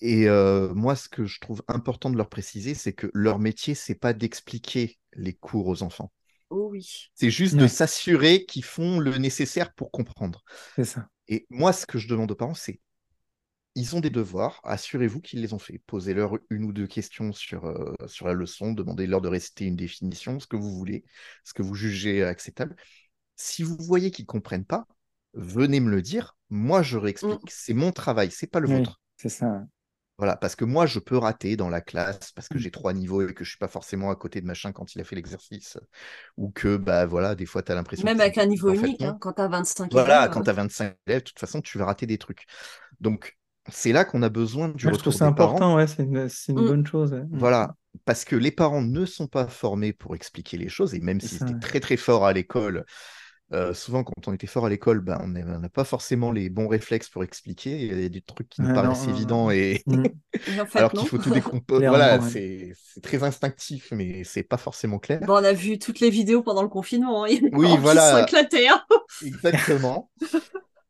Et 0.00 0.28
euh, 0.28 0.74
moi, 0.74 0.96
ce 0.96 1.08
que 1.08 1.24
je 1.24 1.40
trouve 1.40 1.62
important 1.68 2.10
de 2.10 2.16
leur 2.16 2.28
préciser, 2.28 2.74
c'est 2.74 2.92
que 2.92 3.10
leur 3.14 3.38
métier, 3.38 3.74
c'est 3.74 3.94
pas 3.94 4.12
d'expliquer 4.12 4.98
les 5.14 5.32
cours 5.34 5.66
aux 5.68 5.82
enfants. 5.82 6.12
Oh 6.54 6.68
oui. 6.70 7.10
C'est 7.14 7.30
juste 7.30 7.56
de 7.56 7.66
s'assurer 7.66 8.44
qu'ils 8.44 8.64
font 8.64 9.00
le 9.00 9.16
nécessaire 9.16 9.72
pour 9.72 9.90
comprendre. 9.90 10.44
C'est 10.76 10.84
ça. 10.84 11.08
Et 11.28 11.46
moi, 11.48 11.72
ce 11.72 11.86
que 11.86 11.98
je 11.98 12.08
demande 12.08 12.30
aux 12.30 12.36
parents, 12.36 12.52
c'est 12.52 12.78
ils 13.74 13.96
ont 13.96 14.00
des 14.00 14.10
devoirs, 14.10 14.60
assurez-vous 14.64 15.22
qu'ils 15.22 15.40
les 15.40 15.54
ont 15.54 15.58
fait. 15.58 15.80
Posez-leur 15.86 16.36
une 16.50 16.64
ou 16.64 16.74
deux 16.74 16.86
questions 16.86 17.32
sur, 17.32 17.64
euh, 17.64 17.94
sur 18.06 18.26
la 18.26 18.34
leçon, 18.34 18.72
demandez-leur 18.72 19.22
de 19.22 19.28
réciter 19.28 19.64
une 19.64 19.76
définition, 19.76 20.38
ce 20.40 20.46
que 20.46 20.56
vous 20.56 20.76
voulez, 20.76 21.04
ce 21.42 21.54
que 21.54 21.62
vous 21.62 21.74
jugez 21.74 22.22
acceptable. 22.22 22.76
Si 23.36 23.62
vous 23.62 23.78
voyez 23.78 24.10
qu'ils 24.10 24.24
ne 24.24 24.26
comprennent 24.26 24.66
pas, 24.66 24.86
venez 25.32 25.80
me 25.80 25.90
le 25.90 26.02
dire. 26.02 26.36
Moi, 26.50 26.82
je 26.82 26.98
réexplique. 26.98 27.44
Mmh. 27.44 27.48
C'est 27.48 27.72
mon 27.72 27.92
travail, 27.92 28.30
c'est 28.30 28.46
pas 28.46 28.60
le 28.60 28.68
vôtre. 28.68 29.00
C'est 29.16 29.30
ça. 29.30 29.62
Voilà, 30.18 30.36
parce 30.36 30.54
que 30.54 30.64
moi, 30.64 30.86
je 30.86 30.98
peux 30.98 31.16
rater 31.16 31.56
dans 31.56 31.68
la 31.68 31.80
classe 31.80 32.32
parce 32.32 32.48
que 32.48 32.54
mmh. 32.54 32.60
j'ai 32.60 32.70
trois 32.70 32.92
niveaux 32.92 33.26
et 33.26 33.34
que 33.34 33.44
je 33.44 33.50
suis 33.50 33.58
pas 33.58 33.68
forcément 33.68 34.10
à 34.10 34.14
côté 34.16 34.40
de 34.40 34.46
machin 34.46 34.70
quand 34.72 34.94
il 34.94 35.00
a 35.00 35.04
fait 35.04 35.16
l'exercice. 35.16 35.78
Ou 36.36 36.50
que, 36.50 36.76
bah 36.76 37.06
voilà, 37.06 37.34
des 37.34 37.46
fois, 37.46 37.62
tu 37.62 37.72
as 37.72 37.74
l'impression. 37.74 38.04
Même 38.04 38.20
avec 38.20 38.38
un 38.38 38.46
niveau 38.46 38.72
unique, 38.72 39.02
hein, 39.02 39.16
quand 39.20 39.32
tu 39.32 39.42
as 39.42 39.48
25 39.48 39.90
voilà, 39.92 40.06
élèves. 40.06 40.16
Voilà, 40.18 40.28
quand 40.28 40.42
tu 40.42 40.50
as 40.50 40.52
25 40.52 40.96
élèves, 41.06 41.22
de 41.22 41.28
toute 41.28 41.38
façon, 41.38 41.60
tu 41.60 41.78
vas 41.78 41.86
rater 41.86 42.06
des 42.06 42.18
trucs. 42.18 42.46
Donc, 43.00 43.36
c'est 43.70 43.92
là 43.92 44.04
qu'on 44.04 44.22
a 44.22 44.28
besoin 44.28 44.68
du 44.68 44.86
retour 44.86 44.98
je 44.98 45.02
trouve 45.02 45.14
c'est 45.14 45.24
important, 45.24 45.76
ouais, 45.76 45.86
c'est 45.86 46.02
une, 46.02 46.28
une 46.48 46.54
Mm. 46.54 46.66
bonne 46.66 46.86
chose. 46.86 47.12
ouais. 47.12 47.22
Mm. 47.22 47.38
Voilà, 47.38 47.74
parce 48.04 48.24
que 48.24 48.36
les 48.36 48.50
parents 48.50 48.82
ne 48.82 49.06
sont 49.06 49.26
pas 49.26 49.46
formés 49.46 49.92
pour 49.92 50.14
expliquer 50.14 50.56
les 50.58 50.68
choses, 50.68 50.94
et 50.94 51.00
même 51.00 51.20
C'est 51.20 51.28
s'ils 51.28 51.42
étaient 51.42 51.54
ouais. 51.54 51.60
très 51.60 51.80
très 51.80 51.96
forts 51.96 52.24
à 52.26 52.32
l'école, 52.32 52.84
euh, 53.52 53.74
souvent 53.74 54.02
quand 54.04 54.28
on 54.28 54.32
était 54.32 54.46
fort 54.46 54.66
à 54.66 54.68
l'école, 54.68 55.00
ben, 55.00 55.18
on 55.22 55.28
n'a 55.28 55.68
pas 55.68 55.84
forcément 55.84 56.32
les 56.32 56.48
bons 56.48 56.68
réflexes 56.68 57.08
pour 57.08 57.22
expliquer. 57.24 57.80
Il 57.82 58.00
y 58.02 58.04
a 58.06 58.08
des 58.08 58.20
trucs 58.22 58.48
qui 58.48 58.62
nous 58.62 58.68
non, 58.68 58.74
paraissent 58.74 59.06
évidents 59.08 59.50
et 59.50 59.82
Mm. 59.86 60.04
Et 60.48 60.60
en 60.60 60.66
fait, 60.66 60.78
alors 60.78 60.92
qu'il 60.92 61.06
faut 61.08 61.18
tout 61.18 61.30
décomposer. 61.30 61.86
Voilà, 61.88 62.18
ouais. 62.18 62.30
c'est 62.30 62.72
c'est 62.94 63.00
très 63.02 63.22
instinctif, 63.22 63.92
mais 63.92 64.24
c'est 64.24 64.42
pas 64.42 64.56
forcément 64.56 64.98
clair. 64.98 65.20
Bon, 65.20 65.34
on 65.34 65.44
a 65.44 65.52
vu 65.52 65.78
toutes 65.78 66.00
les 66.00 66.10
vidéos 66.10 66.42
pendant 66.42 66.62
le 66.62 66.68
confinement. 66.68 67.24
hein. 67.24 67.28
Il 67.28 67.34
y 67.34 67.38
a 67.46 67.50
des 67.50 67.56
Oui, 67.56 67.68
qui 67.68 67.76
voilà. 67.78 68.06
se 68.06 68.18
sont 68.18 68.26
éclatés. 68.26 68.68
hein. 68.68 68.82
Exactement. 69.24 70.10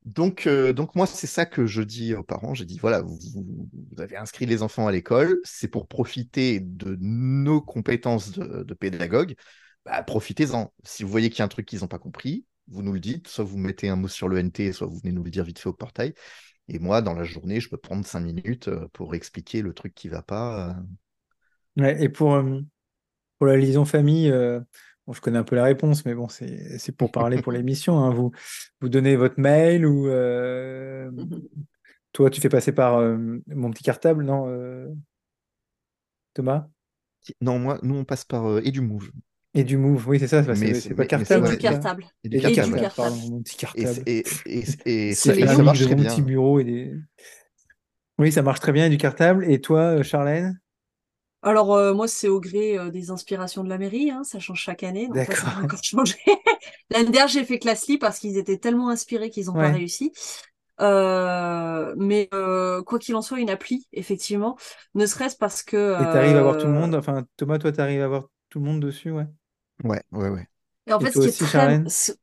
Donc, 0.04 0.46
euh, 0.48 0.72
donc 0.72 0.94
moi, 0.96 1.06
c'est 1.06 1.26
ça 1.28 1.46
que 1.46 1.66
je 1.66 1.80
dis 1.82 2.14
aux 2.14 2.24
parents. 2.24 2.54
J'ai 2.54 2.64
dit, 2.64 2.78
voilà, 2.78 3.02
vous, 3.02 3.18
vous- 3.34 3.68
vous 3.92 4.00
avez 4.00 4.16
inscrit 4.16 4.46
les 4.46 4.62
enfants 4.62 4.86
à 4.88 4.92
l'école, 4.92 5.38
c'est 5.44 5.68
pour 5.68 5.86
profiter 5.86 6.58
de 6.60 6.96
nos 7.00 7.60
compétences 7.60 8.32
de, 8.32 8.64
de 8.64 8.74
pédagogue. 8.74 9.34
Bah, 9.84 10.02
profitez-en. 10.02 10.72
Si 10.84 11.02
vous 11.04 11.08
voyez 11.10 11.30
qu'il 11.30 11.38
y 11.40 11.42
a 11.42 11.44
un 11.44 11.48
truc 11.48 11.66
qu'ils 11.66 11.80
n'ont 11.80 11.88
pas 11.88 11.98
compris, 11.98 12.44
vous 12.72 12.82
nous 12.82 12.92
le 12.92 13.00
dites, 13.00 13.28
soit 13.28 13.44
vous 13.44 13.58
mettez 13.58 13.88
un 13.88 13.96
mot 13.96 14.08
sur 14.08 14.28
le 14.28 14.38
NT, 14.38 14.72
soit 14.72 14.86
vous 14.86 14.98
venez 14.98 15.12
nous 15.12 15.24
le 15.24 15.30
dire 15.30 15.44
vite 15.44 15.58
fait 15.58 15.68
au 15.68 15.72
portail. 15.74 16.14
Et 16.68 16.78
moi, 16.78 17.02
dans 17.02 17.14
la 17.14 17.24
journée, 17.24 17.60
je 17.60 17.68
peux 17.68 17.76
prendre 17.78 18.06
cinq 18.06 18.20
minutes 18.20 18.68
euh, 18.68 18.88
pour 18.92 19.14
expliquer 19.14 19.62
le 19.62 19.74
truc 19.74 19.94
qui 19.94 20.08
va 20.08 20.22
pas. 20.22 20.70
euh. 20.70 20.74
Ouais, 21.76 22.02
et 22.02 22.08
pour, 22.08 22.34
euh, 22.34 22.60
pour 23.38 23.46
la 23.48 23.56
liaison 23.56 23.84
famille, 23.84 24.30
euh, 24.30 24.60
bon, 25.06 25.12
je 25.14 25.20
connais 25.20 25.38
un 25.38 25.44
peu 25.44 25.56
la 25.56 25.64
réponse, 25.64 26.04
mais 26.06 26.14
bon, 26.14 26.28
c'est 26.28 26.96
pour 26.96 27.12
parler 27.12 27.38
pour 27.38 27.52
l'émission. 27.52 27.98
hein. 28.00 28.10
Vous, 28.12 28.32
vous 28.80 28.88
donnez 28.88 29.16
votre 29.16 29.40
mail 29.40 29.86
ou 29.86 30.08
euh, 30.08 31.10
toi, 32.12 32.30
tu 32.30 32.40
fais 32.40 32.48
passer 32.48 32.72
par 32.72 33.00
mon 33.48 33.70
petit 33.70 33.82
cartable, 33.84 34.24
non, 34.24 34.46
Thomas? 36.34 36.68
Non, 37.42 37.58
moi, 37.58 37.78
nous, 37.82 37.96
on 37.96 38.04
passe 38.06 38.24
par 38.24 38.46
EduMove. 38.58 39.10
Et 39.54 39.64
du 39.64 39.76
Move, 39.76 40.08
oui, 40.08 40.18
c'est 40.18 40.28
ça, 40.28 40.42
c'est 40.42 40.94
pas 40.94 41.04
cartable. 41.06 41.46
Et 41.46 41.50
du 41.50 41.58
cartable. 41.58 42.06
Et 42.24 42.28
du 42.28 42.36
du 42.36 42.42
Et 42.42 42.50
du 42.50 42.54
cartable. 42.54 42.78
Et, 42.78 42.80
cartable. 42.80 43.16
c'est- 45.14 45.38
et, 45.38 45.46
ça, 45.46 45.62
marche 45.62 45.80
de 45.80 45.84
très 45.86 45.94
mon 45.94 46.02
bien. 46.02 46.14
petit 46.14 46.22
bureau 46.22 46.60
et 46.60 46.64
des... 46.64 46.94
Oui, 48.18 48.30
ça 48.32 48.42
marche 48.42 48.60
très 48.60 48.72
bien, 48.72 48.86
et 48.86 48.90
du 48.90 48.98
cartable. 48.98 49.50
Et 49.50 49.60
toi, 49.60 49.80
euh, 49.98 50.02
Charlène? 50.02 50.60
Alors, 51.42 51.74
euh, 51.74 51.92
moi, 51.92 52.06
c'est 52.06 52.28
au 52.28 52.40
gré 52.40 52.78
euh, 52.78 52.90
des 52.90 53.10
inspirations 53.10 53.64
de 53.64 53.68
la 53.68 53.78
mairie. 53.78 54.10
hein, 54.10 54.22
Ça 54.22 54.38
change 54.38 54.60
chaque 54.60 54.82
année. 54.84 55.08
Donc, 55.08 55.26
là, 55.26 55.34
ça 55.34 55.42
D'accord. 55.42 55.58
va 55.58 55.64
encore 55.64 55.82
changer. 55.82 56.14
L'année 56.90 57.10
dernière, 57.10 57.28
j'ai 57.28 57.44
fait 57.44 57.58
Classly 57.58 57.98
parce 57.98 58.18
qu'ils 58.18 58.36
étaient 58.38 58.58
tellement 58.58 58.90
inspirés 58.90 59.28
qu'ils 59.30 59.46
n'ont 59.46 59.54
pas 59.54 59.70
réussi. 59.72 60.12
Euh, 60.80 61.94
mais 61.96 62.28
euh, 62.32 62.82
quoi 62.82 62.98
qu'il 62.98 63.14
en 63.16 63.22
soit, 63.22 63.40
une 63.40 63.50
appli, 63.50 63.86
effectivement. 63.92 64.56
Ne 64.94 65.06
serait-ce 65.06 65.36
parce 65.36 65.62
que. 65.62 65.76
Et 65.76 66.12
t'arrives 66.12 66.36
à 66.36 66.42
voir 66.42 66.56
tout 66.56 66.66
le 66.66 66.72
euh, 66.72 66.80
monde, 66.80 66.94
enfin, 66.94 67.24
Thomas, 67.36 67.58
toi, 67.58 67.72
t'arrives 67.72 68.02
à 68.02 68.08
voir 68.08 68.28
tout 68.48 68.60
le 68.60 68.64
monde 68.66 68.80
dessus, 68.80 69.10
ouais. 69.10 69.26
Ouais, 69.82 70.02
ouais, 70.12 70.28
ouais. 70.28 70.46
Et 70.86 70.92
en 70.92 71.00
Et 71.00 71.06
fait, 71.06 71.12
ce 71.12 71.20
qui 71.20 71.28
est 71.28 71.32
très, 71.38 71.68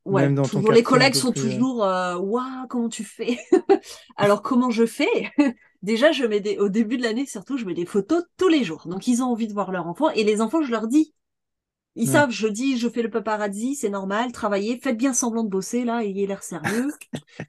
ouais, 0.06 0.24
Même 0.24 0.36
dans 0.36 0.48
ton 0.48 0.62
les 0.70 0.84
collègues 0.84 1.14
sont 1.16 1.32
plus, 1.32 1.42
euh, 1.42 1.60
toujours, 1.60 1.84
euh, 1.86 2.18
waouh, 2.18 2.68
comment 2.70 2.90
tu 2.90 3.04
fais? 3.06 3.40
Alors, 4.18 4.42
comment 4.42 4.70
je 4.70 4.86
fais? 4.86 5.32
Déjà, 5.82 6.12
je 6.12 6.26
mets 6.26 6.42
des, 6.42 6.58
au 6.58 6.68
début 6.68 6.98
de 6.98 7.04
l'année, 7.04 7.26
surtout, 7.26 7.58
je 7.58 7.64
mets 7.66 7.74
des 7.74 7.86
photos 7.86 8.24
tous 8.38 8.50
les 8.50 8.66
jours. 8.66 8.86
Donc, 8.88 9.08
ils 9.08 9.24
ont 9.24 9.28
envie 9.28 9.48
de 9.48 9.54
voir 9.54 9.72
leur 9.72 9.88
enfant. 9.88 10.10
Et 10.10 10.26
les 10.26 10.42
enfants, 10.42 10.62
je 10.62 10.72
leur 10.72 10.88
dis, 10.88 11.14
ils 11.96 12.08
Ouais. 12.08 12.14
savent, 12.14 12.32
je 12.32 12.48
dis, 12.48 12.78
je 12.78 12.88
fais 12.90 13.02
le 13.02 13.10
paparazzi, 13.10 13.76
c'est 13.76 13.90
normal, 13.90 14.32
travaillez, 14.32 14.80
faites 14.82 14.98
bien 14.98 15.14
semblant 15.14 15.44
de 15.44 15.50
bosser, 15.50 15.84
là, 15.84 16.04
ayez 16.04 16.28
l'air 16.28 16.44
sérieux. 16.44 16.92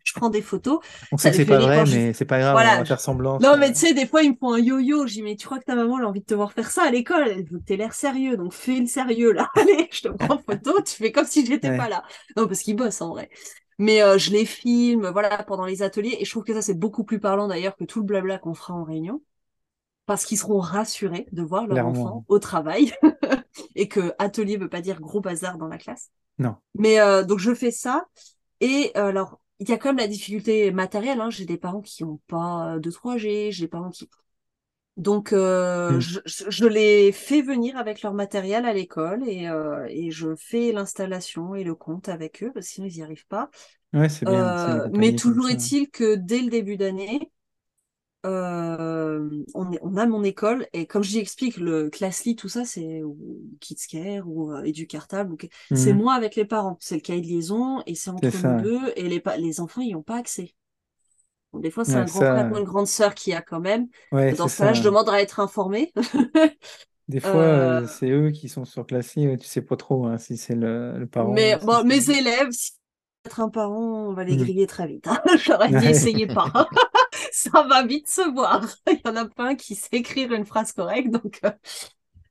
Je 0.04 0.12
prends 0.14 0.28
des 0.30 0.42
photos. 0.42 0.80
On 1.12 1.16
Ça 1.16 1.24
sait 1.24 1.30
que 1.30 1.36
c'est 1.36 1.44
pas 1.46 1.58
vrai, 1.58 1.86
je- 1.86 1.96
mais 1.96 2.12
c'est 2.12 2.24
pas 2.24 2.38
grave, 2.38 2.52
Voilà, 2.52 2.74
on 2.76 2.78
va 2.78 2.84
faire 2.84 3.00
semblant. 3.00 3.38
Non, 3.40 3.56
mais 3.58 3.72
tu 3.72 3.78
sais, 3.78 3.94
des 3.94 4.06
fois, 4.06 4.22
ils 4.22 4.30
me 4.32 4.36
font 4.36 4.52
un 4.54 4.58
yo-yo. 4.58 5.06
Je 5.06 5.14
dis, 5.14 5.22
mais 5.22 5.36
tu 5.36 5.46
crois 5.46 5.58
que 5.58 5.64
ta 5.64 5.74
maman, 5.74 5.98
elle 5.98 6.04
a 6.04 6.08
envie 6.08 6.20
de 6.20 6.24
te 6.26 6.34
voir 6.34 6.52
faire 6.52 6.70
ça 6.70 6.82
à 6.84 6.90
l'école? 6.90 7.28
Elle 7.28 7.44
veut 7.48 7.58
que 7.58 7.64
t'aies 7.64 7.76
l'air 7.76 7.94
sérieux. 7.94 8.36
Donc, 8.36 8.52
fais 8.52 8.80
le 8.80 8.86
sérieux, 8.86 9.32
là. 9.32 9.48
Allez, 9.56 9.88
je 9.92 10.02
te 10.02 10.08
prends 10.08 10.34
en 10.34 10.38
photo. 10.38 10.80
Tu 10.82 10.94
fais 10.96 11.12
comme 11.12 11.26
si 11.26 11.44
j'étais 11.46 11.70
Ouais. 11.70 11.76
pas 11.76 11.88
là. 11.88 12.02
Non, 12.36 12.46
parce 12.46 12.60
qu'ils 12.62 12.76
bossent, 12.76 13.00
en 13.02 13.10
vrai. 13.10 13.30
Mais 13.78 14.02
euh, 14.02 14.18
je 14.18 14.30
les 14.30 14.44
filme, 14.46 15.08
voilà, 15.10 15.42
pendant 15.44 15.64
les 15.64 15.82
ateliers. 15.82 16.16
Et 16.20 16.24
je 16.24 16.30
trouve 16.30 16.44
que 16.44 16.52
ça, 16.54 16.62
c'est 16.62 16.74
beaucoup 16.78 17.04
plus 17.04 17.20
parlant, 17.20 17.48
d'ailleurs, 17.48 17.76
que 17.76 17.84
tout 17.84 18.00
le 18.00 18.06
blabla 18.06 18.38
qu'on 18.38 18.54
fera 18.54 18.74
en 18.74 18.84
réunion. 18.84 19.22
Parce 20.10 20.24
qu'ils 20.24 20.38
seront 20.38 20.58
rassurés 20.58 21.28
de 21.30 21.40
voir 21.40 21.68
leur 21.68 21.74
Clairement. 21.76 21.90
enfant 21.90 22.24
au 22.26 22.40
travail. 22.40 22.92
et 23.76 23.86
que 23.86 24.12
atelier 24.18 24.56
veut 24.56 24.68
pas 24.68 24.80
dire 24.80 25.00
gros 25.00 25.20
bazar 25.20 25.56
dans 25.56 25.68
la 25.68 25.78
classe. 25.78 26.10
Non. 26.40 26.56
Mais 26.74 26.98
euh, 26.98 27.22
donc, 27.22 27.38
je 27.38 27.54
fais 27.54 27.70
ça. 27.70 28.06
Et 28.60 28.90
euh, 28.96 29.06
alors, 29.06 29.38
il 29.60 29.68
y 29.68 29.72
a 29.72 29.76
quand 29.78 29.90
même 29.90 29.98
la 29.98 30.08
difficulté 30.08 30.72
matérielle. 30.72 31.20
Hein. 31.20 31.30
J'ai 31.30 31.44
des 31.44 31.58
parents 31.58 31.80
qui 31.80 32.02
n'ont 32.02 32.18
pas 32.26 32.80
de 32.80 32.90
3G, 32.90 33.52
j'ai 33.52 33.66
des 33.66 33.68
parents 33.68 33.90
qui... 33.90 34.10
Donc, 34.96 35.32
euh, 35.32 35.98
Mm. 35.98 36.00
je, 36.26 36.66
les 36.66 37.12
fais 37.12 37.40
venir 37.40 37.76
avec 37.76 38.02
leur 38.02 38.12
matériel 38.12 38.66
à 38.66 38.72
l'école 38.72 39.22
et, 39.28 39.48
et 39.90 40.10
je 40.10 40.34
fais 40.34 40.72
l'installation 40.72 41.54
et 41.54 41.62
le 41.62 41.76
compte 41.76 42.08
avec 42.08 42.42
eux, 42.42 42.50
parce 42.52 42.66
que 42.66 42.72
sinon 42.72 42.88
ils 42.88 42.96
n'y 42.96 43.02
arrivent 43.04 43.28
pas. 43.28 43.48
Ouais, 43.92 44.08
c'est 44.08 44.26
bien. 44.26 44.88
mais 44.92 45.14
toujours 45.14 45.46
ça. 45.46 45.52
est-il 45.52 45.88
que 45.88 46.16
dès 46.16 46.40
le 46.40 46.50
début 46.50 46.76
d'année, 46.76 47.30
euh, 48.26 49.28
on, 49.54 49.72
est- 49.72 49.78
on 49.82 49.96
a 49.96 50.06
mon 50.06 50.22
école 50.24 50.66
et 50.72 50.86
comme 50.86 51.02
je 51.02 51.18
explique, 51.18 51.56
le 51.56 51.88
Classly, 51.90 52.36
tout 52.36 52.48
ça, 52.48 52.64
c'est 52.64 53.02
ou 53.02 53.16
Kidscare 53.60 54.28
ou 54.28 54.52
euh, 54.52 54.62
Educartable. 54.64 55.30
donc 55.30 55.48
C'est 55.72 55.92
moi 55.94 56.14
avec 56.14 56.36
les 56.36 56.44
parents, 56.44 56.76
c'est 56.80 56.96
le 56.96 57.00
cahier 57.00 57.22
de 57.22 57.26
liaison 57.26 57.82
et 57.86 57.94
c'est 57.94 58.10
entre 58.10 58.38
nous 58.38 58.54
deux 58.54 58.80
et 58.96 59.08
les, 59.08 59.22
les 59.38 59.60
enfants, 59.60 59.80
ils 59.80 59.92
n'ont 59.94 60.02
pas 60.02 60.16
accès. 60.18 60.54
Donc, 61.52 61.62
des 61.62 61.70
fois, 61.70 61.84
c'est 61.84 61.96
Ouais, 61.96 61.98
un 61.98 62.06
grand 62.06 62.24
ça- 62.24 62.24
frère 62.24 62.50
ou 62.50 62.58
une 62.58 62.64
grande 62.64 62.86
sœur 62.86 63.14
qui 63.14 63.32
a 63.32 63.42
quand 63.42 63.60
même. 63.60 63.88
Ouais, 64.12 64.34
Dans 64.36 64.48
ce 64.48 64.48
ça. 64.48 64.72
je 64.74 64.82
demande 64.82 65.08
à 65.08 65.20
être 65.20 65.40
informée. 65.40 65.92
Des 67.08 67.20
fois, 67.20 67.42
Euh, 67.44 67.82
euh, 67.82 67.86
c'est 67.86 68.10
eux 68.10 68.30
qui 68.30 68.48
sont 68.48 68.64
surclassés, 68.64 69.26
ouais, 69.26 69.36
tu 69.36 69.46
sais 69.46 69.62
pas 69.62 69.76
trop 69.76 70.06
hein, 70.06 70.16
si 70.18 70.36
c'est 70.36 70.54
le, 70.54 70.98
le 70.98 71.06
parent. 71.06 71.42
Mais 71.42 71.58
bon, 71.62 71.84
mes 71.84 72.10
élèves, 72.10 72.48
si 72.52 72.72
être 73.26 73.40
un 73.40 73.50
parent, 73.50 74.08
on 74.08 74.14
va 74.14 74.24
les 74.24 74.36
Mhm. 74.36 74.36
griller 74.36 74.66
très 74.66 74.86
vite. 74.86 75.06
hein. 75.06 75.20
J'aurais 75.44 75.74
dit, 75.74 75.86
essayez 75.86 76.26
pas. 76.26 76.50
Ça 77.32 77.62
va 77.68 77.84
vite 77.84 78.08
se 78.08 78.28
voir. 78.32 78.66
Il 78.88 79.00
y 79.04 79.08
en 79.08 79.16
a 79.16 79.26
pas 79.28 79.48
un 79.50 79.54
qui 79.54 79.74
sait 79.74 79.88
écrire 79.92 80.32
une 80.32 80.46
phrase 80.46 80.72
correcte, 80.72 81.10
donc 81.10 81.40
euh, 81.44 81.50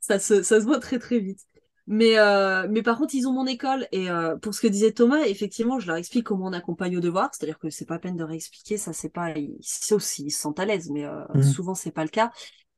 ça 0.02 0.20
se, 0.20 0.44
ça 0.44 0.60
se 0.60 0.66
voit 0.66 0.80
très 0.80 1.00
très 1.00 1.20
vite. 1.20 1.42
Mais, 1.88 2.20
euh, 2.20 2.68
mais 2.70 2.84
par 2.84 2.98
contre, 3.00 3.16
ils 3.16 3.28
ont 3.28 3.34
mon 3.34 3.48
école. 3.48 3.88
Et 3.92 4.10
euh, 4.10 4.38
pour 4.38 4.54
ce 4.54 4.62
que 4.62 4.68
disait 4.68 4.94
Thomas, 4.94 5.24
effectivement, 5.26 5.80
je 5.80 5.88
leur 5.88 5.98
explique 5.98 6.26
comment 6.26 6.48
on 6.48 6.54
accompagne 6.54 6.98
au 6.98 7.02
devoir. 7.02 7.30
C'est-à-dire 7.34 7.60
que 7.60 7.70
c'est 7.70 7.86
pas 7.88 8.00
peine 8.00 8.16
de 8.18 8.24
réexpliquer, 8.24 8.78
ça 8.78 8.94
c'est 8.94 9.10
pas. 9.10 9.32
ils- 9.38 9.58
Sauf 9.62 10.04
s'ils 10.04 10.32
se 10.34 10.40
sentent 10.42 10.60
à 10.60 10.66
l'aise, 10.66 10.90
mais 10.92 11.06
euh, 11.06 11.24
Mhm. 11.34 11.42
souvent 11.44 11.76
c'est 11.76 11.92
pas 11.92 12.04
le 12.04 12.10
cas. 12.10 12.32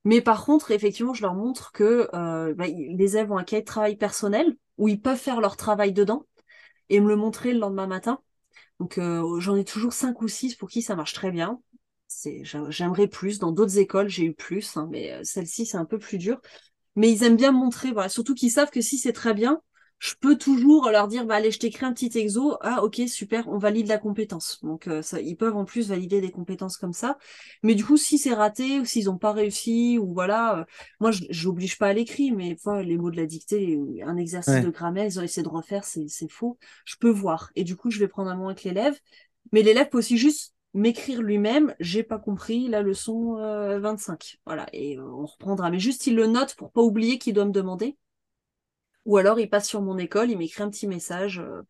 Mais 0.05 0.22
par 0.22 0.45
contre, 0.45 0.72
effectivement, 0.72 1.13
je 1.13 1.24
leur 1.24 1.36
montre 1.36 1.72
que 1.74 2.09
bah, 2.53 2.67
ils- 2.67 2.97
les 2.97 3.17
élèves 3.17 3.32
ont 3.32 3.38
un 3.38 3.43
cahier 3.43 3.61
de 3.63 3.67
travail 3.67 3.97
personnel 3.97 4.55
où 4.78 4.88
ils 4.88 5.01
peuvent 5.01 5.17
faire 5.19 5.41
leur 5.41 5.57
travail 5.57 5.93
dedans 5.93 6.26
et 6.89 6.99
me 7.01 7.09
le 7.09 7.15
montrer 7.17 7.53
le 7.53 7.59
lendemain 7.59 7.88
matin. 7.88 8.22
Donc 8.80 8.99
j'en 9.39 9.55
ai 9.55 9.65
toujours 9.65 9.93
cinq 9.93 10.22
ou 10.22 10.28
six 10.28 10.55
pour 10.55 10.69
qui 10.69 10.82
ça 10.82 10.95
marche 10.95 11.13
très 11.13 11.32
bien. 11.32 11.61
J'aimerais 12.70 13.07
plus. 13.07 13.39
Dans 13.39 13.51
d'autres 13.51 13.78
écoles, 13.78 14.09
j'ai 14.09 14.26
eu 14.26 14.34
plus, 14.34 14.78
hein, 14.78 14.88
mais 14.91 15.12
euh, 15.14 15.24
celle-ci, 15.24 15.66
c'est 15.66 15.78
un 15.78 15.86
peu 15.86 15.99
plus 15.99 16.18
dur. 16.18 16.41
Mais 16.95 17.12
ils 17.12 17.24
aiment 17.24 17.38
bien 17.38 17.51
montrer, 17.51 17.91
voilà, 17.91 18.09
surtout 18.09 18.36
qu'ils 18.36 18.51
savent 18.51 18.72
que 18.72 18.82
si 18.82 18.97
c'est 18.97 19.14
très 19.14 19.34
bien, 19.34 19.62
je 19.99 20.16
peux 20.20 20.38
toujours 20.38 20.89
leur 20.91 21.07
dire, 21.07 21.26
bah 21.26 21.36
allez, 21.36 21.51
je 21.51 21.59
t'écris 21.59 21.86
un 21.86 21.93
petit 21.93 22.18
exo. 22.18 22.57
Ah 22.62 22.84
ok, 22.84 23.01
super, 23.07 23.47
on 23.49 23.57
valide 23.59 23.88
la 23.88 23.97
compétence. 23.99 24.59
Donc 24.64 24.88
euh, 24.88 25.01
ça, 25.01 25.22
ils 25.22 25.38
peuvent 25.38 25.55
en 25.55 25.66
plus 25.66 25.89
valider 25.89 26.22
des 26.22 26.32
compétences 26.32 26.78
comme 26.78 26.93
ça. 26.93 27.18
Mais 27.64 27.76
du 27.76 27.86
coup, 27.86 27.97
si 27.97 28.18
c'est 28.18 28.34
raté 28.34 28.80
ou 28.80 28.86
s'ils 28.86 29.05
n'ont 29.05 29.18
pas 29.20 29.32
réussi 29.32 29.97
ou 29.99 30.14
voilà, 30.14 30.59
euh, 30.62 30.66
moi 30.99 31.12
je 31.12 31.24
j'oblige 31.30 31.78
pas 31.78 31.88
à 31.89 31.93
l'écrit, 31.93 32.32
mais 32.32 32.53
enfin, 32.59 32.82
les 32.82 32.97
mots 32.97 33.12
de 33.12 33.18
la 33.18 33.26
dictée, 33.28 33.76
euh, 33.78 34.05
un 34.07 34.18
exercice 34.18 34.53
Ouais. 34.53 34.62
de 34.62 34.70
grammaire, 34.70 35.05
ils 35.05 35.20
ont 35.20 35.24
essayé 35.24 35.43
de 35.43 35.49
refaire, 35.49 35.86
c'est 35.86 36.07
c'est 36.07 36.32
faux. 36.32 36.57
Je 36.86 36.95
peux 36.97 37.09
voir. 37.12 37.51
Et 37.55 37.64
du 37.64 37.76
coup, 37.76 37.91
je 37.91 37.99
vais 37.99 38.07
prendre 38.07 38.30
un 38.32 38.36
moment 38.36 38.49
avec 38.49 38.64
l'élève. 38.64 38.99
Mais 39.51 39.64
l'élève 39.64 39.89
peut 39.89 39.97
aussi 39.99 40.18
juste 40.18 40.53
m'écrire 40.74 41.22
lui-même, 41.22 41.76
j'ai 41.80 42.03
pas 42.03 42.19
compris 42.19 42.67
la 42.67 42.82
leçon 42.82 43.38
euh, 43.39 43.80
25. 43.80 44.39
Voilà, 44.45 44.67
et 44.74 44.97
euh, 44.97 45.03
on 45.03 45.26
reprendra. 45.26 45.69
Mais 45.72 45.80
juste, 45.80 46.07
il 46.07 46.15
le 46.15 46.28
note 46.28 46.55
pour 46.55 46.72
pas 46.72 46.82
oublier 46.82 47.17
qu'il 47.19 47.34
doit 47.34 47.45
me 47.45 47.51
demander. 47.51 47.97
Ou 49.05 49.17
alors, 49.17 49.39
il 49.39 49.49
passe 49.49 49.67
sur 49.67 49.82
mon 49.82 49.97
école, 49.97 50.30
il 50.32 50.38
m'écrit 50.38 50.63
un 50.63 50.69
petit 50.69 50.88
message. 50.88 51.39
euh, 51.39 51.61